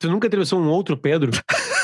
tu 0.00 0.10
nunca 0.10 0.26
entrevistou 0.26 0.58
um 0.58 0.68
outro 0.68 0.96
Pedro? 0.96 1.30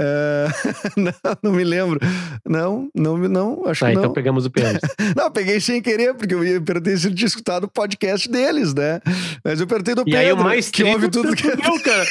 É, 0.00 0.48
não, 0.96 1.12
não 1.42 1.52
me 1.52 1.64
lembro. 1.64 1.98
Não, 2.46 2.88
não, 2.94 3.16
não, 3.18 3.62
acho 3.66 3.80
Tá, 3.80 3.88
que 3.88 3.94
não. 3.94 4.02
então 4.02 4.12
pegamos 4.12 4.46
o 4.46 4.50
Pianjas. 4.50 4.80
Não, 5.16 5.30
peguei 5.30 5.60
sem 5.60 5.80
querer, 5.82 6.14
porque 6.14 6.34
eu 6.34 6.44
ia 6.44 6.60
perguntei 6.60 6.96
se 6.96 7.12
tinha 7.12 7.26
escutado 7.26 7.64
o 7.64 7.68
podcast 7.68 8.30
deles, 8.30 8.72
né? 8.74 9.00
Mas 9.44 9.60
eu 9.60 9.66
perguntei 9.66 9.94
do 9.94 10.02
E 10.02 10.04
Pedro, 10.04 10.18
aí 10.20 10.32
o 10.32 10.36
mais 10.36 10.70
que 10.70 10.84
ouve 10.84 11.08
tudo 11.08 11.34
que... 11.34 11.46
Meu, 11.46 11.56
cara. 11.82 12.04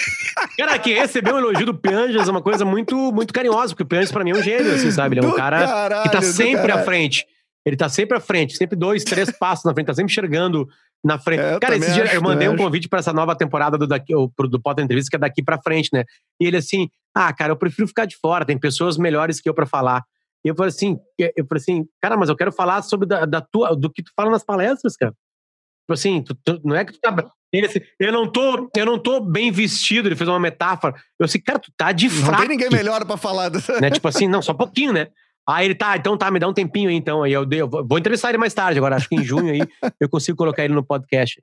Cara, 0.57 0.79
que 0.79 0.93
receber 0.93 1.33
um 1.33 1.37
elogio 1.37 1.65
do 1.65 1.73
Pianjas 1.73 2.27
é 2.27 2.31
uma 2.31 2.41
coisa 2.41 2.65
muito, 2.65 2.95
muito 3.13 3.33
carinhosa, 3.33 3.69
porque 3.69 3.83
o 3.83 3.85
Pianjas 3.85 4.11
pra 4.11 4.23
mim 4.23 4.31
é 4.31 4.35
um 4.35 4.43
gênio, 4.43 4.73
assim, 4.73 4.91
sabe? 4.91 5.15
Ele 5.15 5.25
é 5.25 5.27
um 5.27 5.31
Do 5.31 5.35
cara 5.35 5.59
que 5.61 5.67
caralho, 5.67 6.11
tá 6.11 6.19
do 6.19 6.25
sempre 6.25 6.71
à 6.71 6.83
frente. 6.83 7.25
Ele 7.67 7.75
tá 7.75 7.89
sempre 7.89 8.17
à 8.17 8.21
frente, 8.21 8.55
sempre 8.55 8.77
dois, 8.77 9.03
três 9.03 9.29
passos 9.37 9.65
na 9.65 9.73
frente, 9.73 9.87
tá 9.87 9.93
sempre 9.93 10.09
enxergando 10.11 10.67
na 11.03 11.19
frente. 11.19 11.41
É, 11.41 11.59
cara, 11.59 11.75
esse 11.75 11.91
dia 11.93 12.13
eu 12.13 12.21
mandei 12.21 12.47
um 12.47 12.53
acho. 12.53 12.63
convite 12.63 12.87
pra 12.87 12.99
essa 12.99 13.11
nova 13.11 13.35
temporada 13.35 13.77
do, 13.77 13.85
daqui, 13.85 14.13
do 14.13 14.61
Potter 14.61 14.85
Entrevista, 14.85 15.09
que 15.09 15.15
é 15.17 15.19
daqui 15.19 15.43
pra 15.43 15.61
frente, 15.61 15.89
né? 15.91 16.05
E 16.41 16.45
ele 16.47 16.55
assim, 16.57 16.89
ah, 17.13 17.31
cara, 17.33 17.51
eu 17.51 17.57
prefiro 17.57 17.85
ficar 17.87 18.05
de 18.05 18.15
fora, 18.17 18.45
tem 18.45 18.57
pessoas 18.57 18.97
melhores 18.97 19.41
que 19.41 19.49
eu 19.49 19.53
pra 19.53 19.65
falar. 19.65 20.03
E 20.45 20.47
eu 20.49 20.55
falei 20.55 20.69
assim, 20.69 20.97
eu 21.19 21.45
falei 21.45 21.61
assim, 21.61 21.85
cara, 22.01 22.15
mas 22.15 22.29
eu 22.29 22.35
quero 22.37 22.53
falar 22.53 22.81
sobre 22.83 23.05
da, 23.05 23.25
da 23.25 23.41
tua, 23.41 23.75
do 23.75 23.91
que 23.91 24.01
tu 24.01 24.11
fala 24.15 24.31
nas 24.31 24.45
palestras, 24.45 24.95
cara. 24.95 25.11
Tipo 25.11 25.93
assim, 25.93 26.21
tu- 26.23 26.35
tu- 26.45 26.61
não 26.63 26.75
é 26.75 26.85
que 26.85 26.93
tu 26.93 26.99
tá. 27.01 27.13
Ele 27.51 27.65
assim, 27.65 27.79
eu 27.99 28.11
não 28.13 28.29
tô, 28.31 28.69
eu 28.75 28.85
não 28.85 28.97
tô 28.99 29.19
bem 29.21 29.51
vestido, 29.51 30.07
ele 30.07 30.15
fez 30.15 30.27
uma 30.29 30.39
metáfora. 30.39 30.95
Eu 31.19 31.25
assim, 31.25 31.39
cara, 31.41 31.59
tu 31.59 31.71
tá 31.77 31.91
de 31.91 32.07
Não 32.07 32.25
fraco. 32.25 32.39
tem 32.41 32.49
ninguém 32.49 32.69
melhor 32.69 33.03
pra 33.05 33.17
falar. 33.17 33.49
dessa- 33.49 33.79
Né? 33.81 33.89
Tipo 33.91 34.07
assim, 34.07 34.27
não, 34.27 34.41
só 34.41 34.51
um 34.53 34.57
pouquinho, 34.57 34.93
né? 34.93 35.07
Aí 35.47 35.65
ele 35.65 35.75
tá, 35.75 35.95
então 35.95 36.17
tá, 36.17 36.29
me 36.29 36.39
dá 36.39 36.47
um 36.47 36.53
tempinho 36.53 36.89
aí, 36.89 36.95
então. 36.95 37.23
Aí 37.23 37.31
eu, 37.31 37.45
dei, 37.45 37.61
eu 37.61 37.69
vou 37.69 37.97
entrevistar 37.97 38.29
ele 38.29 38.37
mais 38.37 38.53
tarde, 38.53 38.79
agora 38.79 38.97
acho 38.97 39.07
que 39.07 39.15
em 39.15 39.23
junho 39.23 39.51
aí 39.51 39.61
eu 39.99 40.09
consigo 40.09 40.37
colocar 40.37 40.65
ele 40.65 40.73
no 40.73 40.83
podcast. 40.83 41.41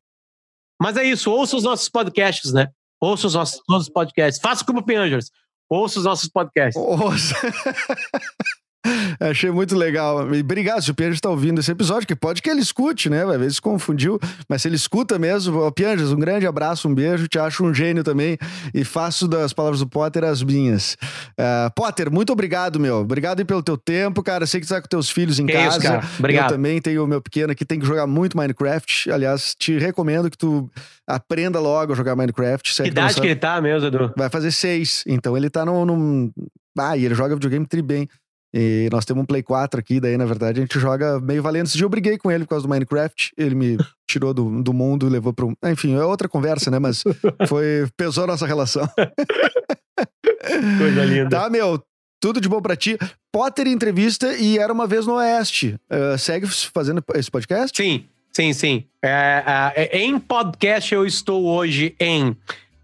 Mas 0.81 0.97
é 0.97 1.05
isso, 1.05 1.31
ouça 1.31 1.57
os 1.57 1.65
nossos 1.65 1.89
podcasts, 1.89 2.53
né? 2.53 2.69
Ouça 3.01 3.27
os 3.27 3.35
nossos 3.35 3.63
todos 3.67 3.87
os 3.87 3.93
podcasts. 3.93 4.41
Faça 4.41 4.65
como 4.65 4.81
o 4.81 4.85
Piangers. 4.85 5.31
Ouça 5.71 5.99
os 5.99 6.05
nossos 6.05 6.29
podcasts. 6.29 6.83
Nossa. 6.83 7.35
Achei 9.21 9.51
muito 9.51 9.77
legal. 9.77 10.35
E 10.35 10.41
obrigado 10.41 10.83
se 10.83 10.91
o 10.91 10.95
Pianjas 10.95 11.17
está 11.17 11.31
ouvindo 11.31 11.61
esse 11.61 11.71
episódio, 11.71 12.07
que 12.07 12.15
pode 12.15 12.43
que 12.43 12.51
ele 12.51 12.61
escute, 12.61 13.09
né? 13.09 13.25
Vai 13.25 13.39
ver 13.39 13.51
se 13.53 13.61
confundiu. 13.61 14.19
Mas 14.49 14.63
se 14.63 14.69
ele 14.69 14.77
escuta 14.77 15.19
mesmo, 15.19 15.61
ó, 15.61 15.71
Pianjas, 15.71 16.13
um 16.13 16.19
grande 16.19 16.47
abraço, 16.47 16.89
um 16.89 16.95
beijo. 16.95 17.27
Te 17.29 17.39
acho 17.39 17.65
um 17.65 17.73
gênio 17.73 18.05
também. 18.05 18.37
E 18.75 18.85
faço 18.85 19.27
das 19.27 19.53
palavras 19.53 19.81
do 19.81 19.89
Potter 19.89 20.25
as 20.25 20.43
minhas. 20.43 20.97
Ah, 21.39 21.71
Potter, 21.75 22.11
muito 22.11 22.33
obrigado, 22.33 22.79
meu. 22.79 22.97
Obrigado 22.99 23.45
pelo 23.45 23.63
teu 23.63 23.77
tempo, 23.77 24.23
cara. 24.23 24.47
Sei 24.47 24.61
que 24.61 24.67
tu 24.67 24.71
tá 24.75 24.81
com 24.81 24.89
teus 24.89 25.11
filhos 25.11 25.39
em 25.39 25.47
Que 25.47 25.53
casa. 25.53 25.69
isso, 25.79 25.81
cara. 25.81 26.05
Obrigado. 26.19 26.51
Eu 26.51 26.57
também 26.57 26.81
tenho 26.81 27.05
o 27.05 27.07
meu 27.07 27.21
pequeno 27.21 27.55
que 27.55 27.65
tem 27.65 27.79
que 27.79 27.87
jogar 27.87 28.07
muito 28.07 28.37
Minecraft. 28.37 29.11
Aliás, 29.11 29.55
te 29.59 29.79
recomendo 29.79 30.31
que 30.31 30.37
tu 30.39 30.71
aprenda 31.07 31.59
logo 31.61 31.93
a 31.93 31.97
jogar 31.97 32.17
Minecraft. 32.17 32.83
É 32.83 32.85
Que 32.85 32.91
idade 32.91 33.21
que 33.21 33.27
ele 33.27 33.37
tá 33.37 33.61
mesmo, 33.61 33.87
Edu? 33.89 34.13
Vai 34.17 34.29
fazer 34.29 34.51
seis. 34.51 35.03
Então 35.07 35.37
ele 35.37 35.49
tá 35.49 35.65
num. 35.65 35.85
num... 35.85 36.31
Ah, 36.79 36.97
e 36.97 37.05
ele 37.05 37.15
joga 37.15 37.35
videogame 37.35 37.67
tri 37.67 37.81
bem. 37.81 38.09
E 38.57 38.89
nós 38.93 39.05
temos 39.05 39.25
um 39.25 39.27
Play 39.27 39.43
4 39.43 39.81
aqui, 39.81 39.99
daí, 39.99 40.17
na 40.17 40.25
verdade, 40.25 40.61
a 40.61 40.63
gente 40.63 40.79
joga 40.79 41.19
meio 41.19 41.43
valendo. 41.43 41.67
Esse 41.67 41.77
dia 41.77 41.85
eu 41.85 41.91
briguei 41.91 42.17
com 42.17 42.31
ele 42.31 42.45
por 42.45 42.51
causa 42.51 42.65
do 42.65 42.69
Minecraft. 42.69 43.33
Ele 43.37 43.53
me 43.57 43.77
tirou 44.07 44.33
do, 44.33 44.63
do 44.63 44.73
mundo 44.73 45.09
e 45.09 45.11
levou 45.11 45.33
para 45.33 45.45
um. 45.45 45.57
Enfim, 45.65 45.97
é 45.97 46.05
outra 46.05 46.29
conversa, 46.29 46.71
né? 46.71 46.79
Mas 46.79 47.03
foi. 47.49 47.89
pesou 47.97 48.23
a 48.23 48.27
nossa 48.29 48.47
relação. 48.47 48.89
Coisa 50.79 51.05
linda. 51.05 51.31
Tá, 51.31 51.51
meu? 51.51 51.83
Tudo 52.21 52.41
de 52.41 52.49
bom 52.49 52.63
pra 52.63 52.77
ti. 52.77 52.97
Potter 53.33 53.67
entrevista 53.67 54.33
e 54.35 54.57
era 54.57 54.73
uma 54.73 54.87
vez 54.87 55.05
no 55.05 55.15
Oeste. 55.15 55.77
Ah, 55.91 56.17
segue 56.17 56.47
fazendo 56.47 57.03
esse 57.17 57.31
podcast? 57.31 57.77
Sim, 57.77 58.05
sim, 58.33 58.53
sim. 58.53 58.85
É, 59.03 59.73
é, 59.75 59.99
em 59.99 60.17
podcast 60.21 60.95
eu 60.95 61.05
estou 61.05 61.45
hoje 61.45 61.97
em. 61.99 62.37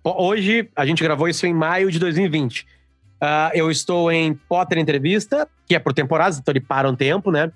Hoje, 0.02 0.68
a 0.74 0.84
gente 0.84 1.00
gravou 1.02 1.28
isso 1.28 1.46
em 1.46 1.54
maio 1.54 1.92
de 1.92 2.00
2020. 2.00 2.66
Ah, 3.20 3.50
eu 3.54 3.70
estou 3.70 4.10
em 4.10 4.34
Potter 4.34 4.78
Entrevista, 4.78 5.46
que 5.66 5.74
é 5.74 5.78
por 5.78 5.92
temporadas, 5.92 6.38
então 6.38 6.52
ele 6.52 6.60
para 6.60 6.88
um 6.88 6.96
tempo, 6.96 7.30
né? 7.30 7.52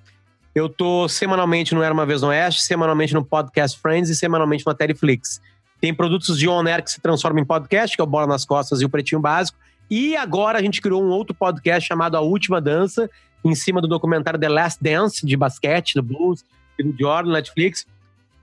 Eu 0.55 0.69
tô 0.69 1.09
semanalmente 1.09 1.75
no 1.75 1.83
Era 1.83 1.93
Uma 1.93 2.07
Vez 2.07 2.23
no 2.23 2.29
Oeste, 2.29 2.63
semanalmente 2.63 3.15
no 3.15 3.25
Podcast 3.25 3.81
Friends 3.81 4.11
e 4.11 4.15
semanalmente 4.15 4.65
no 4.67 4.75
Teleflix. 4.75 5.41
Tem 5.81 5.93
produtos 5.93 6.39
de 6.39 6.49
on 6.49 6.67
air 6.67 6.83
que 6.83 6.91
se 6.91 7.01
transformam 7.01 7.43
em 7.43 7.45
podcast, 7.45 7.97
que 7.97 8.01
é 8.01 8.05
o 8.05 8.07
Bola 8.07 8.27
nas 8.27 8.45
Costas 8.45 8.81
e 8.81 8.85
o 8.85 8.89
Pretinho 8.89 9.21
Básico. 9.21 9.59
E 9.91 10.17
agora 10.17 10.59
a 10.59 10.63
gente 10.63 10.81
criou 10.81 11.03
um 11.03 11.09
outro 11.09 11.35
podcast 11.35 11.87
chamado 11.87 12.17
A 12.17 12.21
Última 12.21 12.61
Dança, 12.61 13.11
em 13.45 13.55
cima 13.55 13.81
do 13.81 13.89
documentário 13.89 14.39
The 14.39 14.49
Last 14.49 14.83
Dance, 14.83 15.27
de 15.27 15.37
basquete, 15.37 15.95
do 15.95 16.03
Blues 16.03 16.45
e 16.79 16.83
do 16.83 16.97
Jordan, 16.97 17.33
Netflix. 17.33 17.87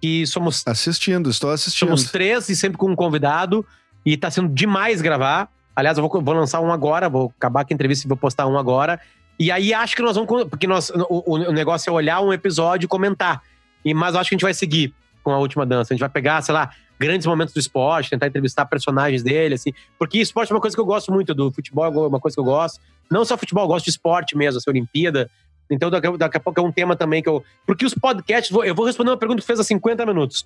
Que 0.02 0.26
somos 0.28 0.64
Assistindo, 0.66 1.30
estou 1.30 1.52
assistindo. 1.52 1.88
Somos 1.88 2.12
três 2.12 2.50
e 2.50 2.56
sempre 2.56 2.78
com 2.78 2.92
um 2.92 2.96
convidado. 2.96 3.66
E 4.06 4.18
tá 4.18 4.30
sendo 4.30 4.50
demais 4.50 5.02
gravar. 5.02 5.50
Aliás, 5.76 5.98
eu 5.98 6.08
vou, 6.08 6.22
vou 6.22 6.34
lançar 6.34 6.60
um 6.62 6.72
agora, 6.72 7.08
vou 7.10 7.34
acabar 7.38 7.64
com 7.66 7.74
a 7.74 7.76
entrevista 7.76 8.06
e 8.06 8.10
vou 8.10 8.18
postar 8.18 8.48
um 8.48 8.58
agora. 8.58 9.00
E 9.40 9.52
aí 9.52 9.74
acho 9.74 9.96
que 9.96 10.02
nós 10.02 10.16
vamos. 10.16 10.46
Porque 10.46 10.68
nós, 10.68 10.90
o, 11.10 11.34
o 11.34 11.52
negócio 11.52 11.90
é 11.90 11.94
olhar 11.94 12.22
um 12.22 12.32
episódio 12.34 12.86
e 12.86 12.88
comentar. 12.88 13.42
E, 13.84 13.94
mas 13.94 14.14
eu 14.14 14.20
acho 14.22 14.30
que 14.30 14.36
a 14.36 14.38
gente 14.38 14.44
vai 14.44 14.54
seguir 14.54 14.94
com 15.24 15.32
a 15.32 15.38
última 15.38 15.66
dança. 15.66 15.94
A 15.94 15.96
gente 15.96 16.02
vai 16.02 16.10
pegar, 16.10 16.42
sei 16.42 16.54
lá, 16.54 16.72
grandes 17.00 17.26
momentos 17.26 17.54
do 17.54 17.60
esporte, 17.60 18.10
tentar 18.10 18.28
entrevistar 18.28 18.66
personagens 18.66 19.24
dele, 19.24 19.56
assim. 19.56 19.72
Porque 19.98 20.20
esporte 20.20 20.52
é 20.52 20.56
uma 20.56 20.62
coisa 20.62 20.76
que 20.76 20.82
eu 20.82 20.86
gosto 20.86 21.12
muito, 21.12 21.34
do 21.34 21.52
futebol 21.52 21.86
é 21.86 21.90
uma 22.08 22.20
coisa 22.20 22.36
que 22.36 22.40
eu 22.40 22.44
gosto. 22.46 22.80
Não 23.10 23.26
só 23.26 23.38
futebol, 23.38 23.64
eu 23.64 23.68
gosto 23.68 23.86
de 23.86 23.92
esporte 23.92 24.38
mesmo, 24.38 24.58
assim, 24.60 24.70
Olimpíada. 24.70 25.30
Então, 25.70 25.90
daqui, 25.90 26.06
a- 26.08 26.18
daqui 26.18 26.38
a 26.38 26.40
pouco 26.40 26.60
é 26.60 26.64
um 26.64 26.72
tema 26.72 26.96
também 26.96 27.24
que 27.24 27.30
eu. 27.30 27.44
Porque 27.66 27.86
os 27.86 27.94
podcasts, 27.96 28.56
eu 28.66 28.76
vou 28.76 28.86
responder 28.86 29.10
uma 29.12 29.18
pergunta 29.18 29.42
que 29.42 29.48
fez 29.48 29.60
há 29.60 29.64
50 29.64 30.06
minutos. 30.06 30.46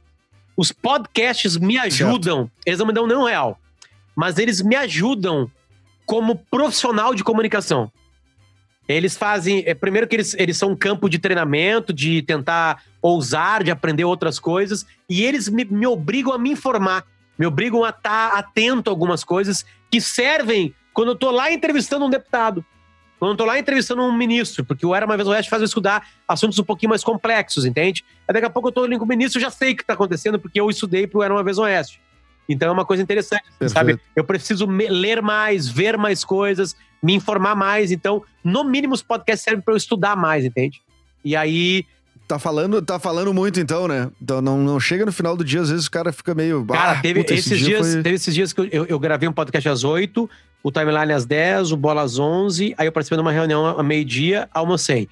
Os 0.55 0.71
podcasts 0.71 1.57
me 1.57 1.77
ajudam, 1.77 2.49
eles 2.65 2.79
não 2.79 2.85
me 2.85 2.93
dão 2.93 3.05
nenhum 3.05 3.23
real, 3.25 3.59
mas 4.15 4.37
eles 4.37 4.61
me 4.61 4.75
ajudam 4.75 5.49
como 6.05 6.35
profissional 6.49 7.13
de 7.13 7.23
comunicação. 7.23 7.91
Eles 8.87 9.17
fazem. 9.17 9.63
É, 9.65 9.73
primeiro 9.73 10.07
que 10.07 10.15
eles, 10.15 10.35
eles 10.35 10.57
são 10.57 10.71
um 10.71 10.75
campo 10.75 11.09
de 11.09 11.17
treinamento, 11.17 11.91
de 11.91 12.21
tentar 12.21 12.83
ousar, 13.01 13.63
de 13.63 13.71
aprender 13.71 14.05
outras 14.05 14.39
coisas, 14.39 14.85
e 15.09 15.23
eles 15.23 15.49
me, 15.49 15.65
me 15.65 15.87
obrigam 15.87 16.33
a 16.33 16.37
me 16.37 16.51
informar, 16.51 17.03
me 17.37 17.45
obrigam 17.45 17.83
a 17.83 17.89
estar 17.89 18.33
atento 18.33 18.89
a 18.89 18.93
algumas 18.93 19.23
coisas 19.23 19.65
que 19.91 19.99
servem 19.99 20.73
quando 20.93 21.09
eu 21.09 21.15
tô 21.15 21.31
lá 21.31 21.51
entrevistando 21.51 22.05
um 22.05 22.09
deputado. 22.09 22.63
Quando 23.17 23.31
eu 23.31 23.37
tô 23.37 23.45
lá 23.45 23.57
entrevistando 23.57 24.03
um 24.03 24.11
ministro, 24.11 24.63
porque 24.65 24.85
o 24.85 24.93
Era 24.93 25.05
Uma 25.05 25.15
Vez 25.15 25.27
Oeste 25.27 25.49
faz 25.49 25.61
eu 25.61 25.65
estudar 25.65 26.07
assuntos 26.27 26.59
um 26.59 26.63
pouquinho 26.63 26.89
mais 26.89 27.03
complexos, 27.03 27.65
entende? 27.65 28.03
Aí 28.27 28.33
daqui 28.33 28.45
a 28.45 28.49
pouco 28.49 28.67
eu 28.67 28.71
tô 28.71 28.83
ali 28.83 28.97
com 28.97 29.05
o 29.05 29.07
ministro, 29.07 29.39
eu 29.39 29.41
já 29.41 29.49
sei 29.49 29.71
o 29.71 29.75
que 29.75 29.85
tá 29.85 29.93
acontecendo, 29.93 30.37
porque 30.37 30.59
eu 30.59 30.69
estudei 30.69 31.07
pro 31.07 31.23
Era 31.23 31.33
Uma 31.33 31.43
Vez 31.43 31.57
Oeste. 31.57 32.01
Então 32.47 32.69
é 32.69 32.71
uma 32.71 32.85
coisa 32.85 33.01
interessante, 33.01 33.43
Perfeito. 33.59 33.71
sabe? 33.73 33.99
Eu 34.15 34.23
preciso 34.23 34.65
ler 34.67 35.21
mais, 35.21 35.67
ver 35.67 35.97
mais 35.97 36.23
coisas, 36.23 36.75
me 37.01 37.13
informar 37.13 37.55
mais. 37.55 37.91
Então, 37.91 38.23
no 38.43 38.63
mínimo, 38.63 38.93
os 38.93 39.01
podcasts 39.01 39.43
servem 39.43 39.61
para 39.61 39.73
eu 39.73 39.77
estudar 39.77 40.15
mais, 40.15 40.45
entende? 40.45 40.81
E 41.23 41.35
aí, 41.35 41.85
Tá 42.27 42.39
falando, 42.39 42.81
tá 42.81 42.97
falando 42.97 43.31
muito, 43.31 43.59
então, 43.59 43.87
né? 43.87 44.09
Então 44.19 44.41
não, 44.41 44.57
não 44.57 44.79
chega 44.79 45.05
no 45.05 45.11
final 45.11 45.37
do 45.37 45.43
dia, 45.43 45.61
às 45.61 45.69
vezes 45.69 45.85
o 45.85 45.91
cara 45.91 46.11
fica 46.11 46.33
meio. 46.33 46.65
cara, 46.65 46.93
"Ah, 46.93 47.01
teve, 47.01 47.19
puta, 47.19 47.35
esse 47.35 47.49
esses 47.53 47.59
dia 47.59 47.77
dias, 47.77 47.93
foi- 47.93 48.01
teve 48.01 48.15
esses 48.15 48.33
dias 48.33 48.51
que 48.51 48.61
eu, 48.61 48.65
eu- 48.71 48.85
eu 48.87 48.99
gravei 48.99 49.29
um 49.29 49.31
podcast 49.31 49.69
às 49.69 49.83
8, 49.83 50.27
o 50.63 50.71
timeline 50.71 51.13
às 51.13 51.23
10, 51.23 51.71
o 51.71 51.77
bola 51.77 52.01
às 52.01 52.17
11, 52.17 52.73
aí 52.79 52.87
eu 52.87 52.91
participei 52.91 53.17
de 53.17 53.21
uma 53.21 53.31
reunião 53.31 53.67
a 53.77 53.83
meio-dia, 53.83 54.49
almocei. 54.51 55.07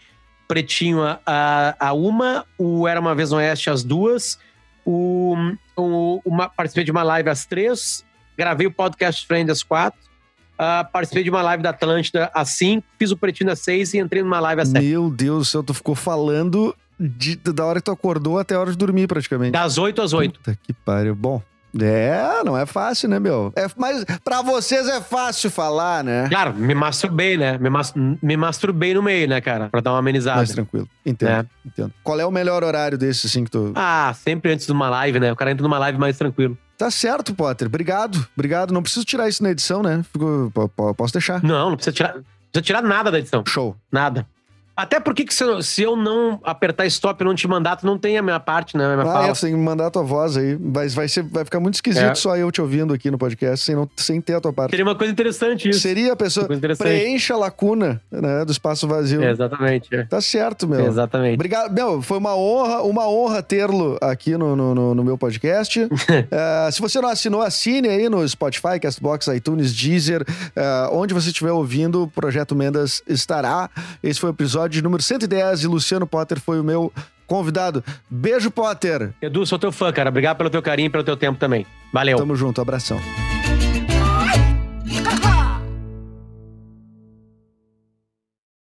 Pretinho 0.48 1.04
a, 1.04 1.20
a, 1.24 1.88
a 1.90 1.94
uma, 1.94 2.46
o 2.58 2.88
Era 2.88 3.00
Uma 3.00 3.14
Vez 3.14 3.30
no 3.30 3.38
Oeste 3.38 3.70
às 3.70 3.84
duas, 3.84 4.40
o, 4.86 5.36
o, 5.76 6.22
uma, 6.26 6.50
participei 6.50 6.84
de 6.84 6.92
uma 6.92 7.04
live 7.04 7.30
às 7.30 7.46
três, 7.46 8.04
gravei 8.38 8.68
o 8.68 8.72
podcast 8.72 9.26
Friend 9.28 9.50
às 9.52 9.64
quatro, 9.64 10.00
ah, 10.58 10.88
participei 10.92 11.24
de 11.24 11.30
uma 11.30 11.42
live 11.42 11.64
da 11.64 11.72
Atlântida 11.72 12.30
às 12.34 12.50
cinco, 12.50 12.86
fiz 13.00 13.12
o 13.12 13.18
Pretinho 13.18 13.52
às 13.52 13.60
seis 13.60 13.94
e 13.94 13.98
entrei 14.00 14.22
numa 14.22 14.40
live 14.40 14.62
às 14.62 14.70
sete. 14.70 14.84
Meu 14.86 15.10
Deus 15.10 15.40
do 15.40 15.46
céu, 15.46 15.64
tu 15.64 15.74
ficou 15.74 15.96
falando 15.96 16.76
de- 17.00 17.36
da 17.36 17.66
hora 17.66 17.80
que 17.80 17.86
tu 17.86 17.92
acordou 17.92 18.38
até 18.38 18.56
a 18.56 18.60
hora 18.60 18.72
de 18.72 18.78
dormir, 18.78 19.08
praticamente. 19.08 19.52
Das 19.52 19.78
8 19.78 20.02
às 20.02 20.14
8. 20.14 20.40
Puta 20.40 20.58
que 20.62 20.72
pariu. 20.74 21.16
Bom, 21.16 21.42
é, 21.82 22.44
não 22.46 22.58
é 22.58 22.66
fácil, 22.66 23.10
né, 23.10 23.20
meu? 23.20 23.52
É, 23.56 23.66
mas 23.78 24.06
pra 24.24 24.42
vocês 24.42 24.88
é 24.88 25.02
fácil 25.02 25.50
falar, 25.50 26.04
né? 26.04 26.28
Claro, 26.30 26.54
me 26.54 26.74
masturbei, 26.76 27.38
né? 27.38 27.58
Me, 27.58 27.70
mas, 27.70 27.94
me 27.96 28.38
masturbei 28.38 28.94
no 28.94 29.02
meio, 29.02 29.28
né, 29.28 29.42
cara? 29.42 29.70
Pra 29.70 29.82
dar 29.82 29.92
uma 29.92 30.00
amenizada. 30.00 30.38
Mais 30.38 30.52
tranquilo. 30.52 30.88
Entendo, 31.06 31.30
É. 31.30 31.46
entendo. 31.66 31.94
Qual 32.04 32.20
é 32.20 32.26
o 32.26 32.32
melhor 32.32 32.64
horário 32.64 32.98
desse, 32.98 33.28
assim, 33.28 33.44
que 33.44 33.52
tu... 33.52 33.72
Ah, 33.76 34.14
sempre 34.24 34.52
antes 34.54 34.66
de 34.66 34.72
uma 34.72 34.90
live, 34.90 35.20
né? 35.20 35.32
O 35.32 35.36
cara 35.36 35.52
entra 35.52 35.64
numa 35.64 35.80
live 35.80 35.98
mais 35.98 36.18
tranquilo. 36.18 36.58
Tá 36.78 36.90
certo, 36.92 37.34
Potter. 37.34 37.68
Obrigado. 37.68 38.26
Obrigado. 38.36 38.74
Não 38.74 38.82
preciso 38.82 39.06
tirar 39.06 39.30
isso 39.30 39.42
na 39.44 39.52
edição, 39.52 39.82
né? 39.84 40.04
Fico- 40.12 40.52
po- 40.54 40.68
po- 40.70 40.94
posso 40.96 41.14
deixar. 41.14 41.42
Não, 41.44 41.70
não 41.70 41.76
precisa 41.76 41.94
tirar, 41.96 42.16
não 42.16 42.24
precisa 42.52 42.62
tirar 42.66 42.82
nada 42.82 43.12
da 43.12 43.20
edição. 43.20 43.44
Show. 43.48 43.76
Nada. 43.92 44.26
Até 44.76 45.00
porque 45.00 45.24
que 45.24 45.34
se, 45.34 45.44
eu, 45.44 45.62
se 45.62 45.84
eu 45.84 45.96
não 45.96 46.40
apertar 46.44 46.86
stop 46.88 47.22
e 47.22 47.26
não 47.26 47.36
te 47.36 47.48
mandar, 47.48 47.76
tu 47.76 47.86
não 47.86 47.98
tem 47.98 48.18
a 48.18 48.22
minha 48.22 48.40
parte, 48.40 48.76
né? 48.76 48.86
A 48.86 48.96
minha 48.98 49.02
Ah, 49.02 49.14
fala. 49.14 49.28
é, 49.28 49.36
você 49.36 49.46
tem 49.48 49.56
que 49.56 49.62
mandar 49.62 49.88
a 49.88 49.92
tua 49.92 50.02
voz 50.04 50.36
aí. 50.36 50.56
Vai, 50.60 50.88
vai, 50.90 51.08
ser, 51.08 51.24
vai 51.24 51.46
ficar 51.46 51.60
muito 51.60 51.76
esquisito 51.76 52.04
É. 52.04 52.16
só 52.16 52.36
eu 52.36 52.52
te 52.52 52.60
ouvindo 52.62 52.94
aqui 52.94 53.12
no 53.12 53.18
podcast, 53.18 53.64
sem, 53.66 53.76
não, 53.76 53.88
sem 53.96 54.20
ter 54.20 54.34
a 54.36 54.42
tua 54.42 54.52
parte. 54.52 54.72
Seria 54.72 54.84
uma 54.86 54.96
coisa 54.96 55.14
interessante 55.14 55.70
isso. 55.70 55.80
Seria 55.80 56.14
a 56.14 56.16
pessoa. 56.16 56.48
Preencha 56.78 57.36
a 57.36 57.38
lacuna 57.38 58.02
né, 58.12 58.44
do 58.46 58.52
espaço 58.52 58.88
vazio. 58.88 59.22
É, 59.24 59.30
exatamente. 59.32 59.94
é. 59.96 60.04
Tá 60.06 60.20
certo, 60.20 60.68
meu. 60.68 60.88
Exatamente. 60.88 61.36
Obrigado, 61.36 61.72
meu. 61.72 62.02
Foi 62.02 62.18
uma 62.18 62.36
honra, 62.36 62.82
uma 62.82 63.08
honra 63.08 63.44
tê-lo 63.44 63.98
aqui 64.02 64.36
no, 64.38 64.56
no, 64.56 64.96
no- 64.96 65.04
meu 65.04 65.18
podcast. 65.18 65.80
Eh, 66.32 66.70
se 66.72 66.82
você 66.82 67.00
não 67.02 67.10
assinou, 67.10 67.42
assine 67.42 67.88
aí 67.88 68.10
no 68.10 68.28
Spotify, 68.28 68.80
Castbox, 68.82 69.28
iTunes, 69.28 69.74
Deezer, 69.74 70.24
eh, 70.56 70.90
onde 70.92 71.14
você 71.14 71.28
estiver 71.28 71.52
ouvindo, 71.52 72.04
o 72.04 72.08
Projeto 72.08 72.56
Mendas 72.56 73.02
estará. 73.08 73.70
Esse 74.02 74.20
foi 74.20 74.30
o 74.30 74.34
episódio 74.64 74.84
número 74.84 75.04
110 75.04 75.64
e 75.64 75.68
Luciano 75.68 76.08
Potter 76.08 76.40
foi 76.40 76.60
o 76.60 76.64
meu 76.64 76.92
convidado. 77.28 77.84
Beijo, 78.10 78.50
Potter. 78.50 79.14
Edu, 79.22 79.46
sou 79.46 79.60
teu 79.60 79.72
fã, 79.72 79.92
cara. 79.92 80.10
Obrigado 80.10 80.38
pelo 80.38 80.50
teu 80.50 80.62
carinho 80.62 80.88
e 80.88 80.90
pelo 80.90 81.04
teu 81.04 81.18
tempo 81.18 81.40
também. 81.40 81.66
Valeu. 81.92 82.18
Tamo 82.18 82.36
junto, 82.36 82.62
abração. 82.62 83.00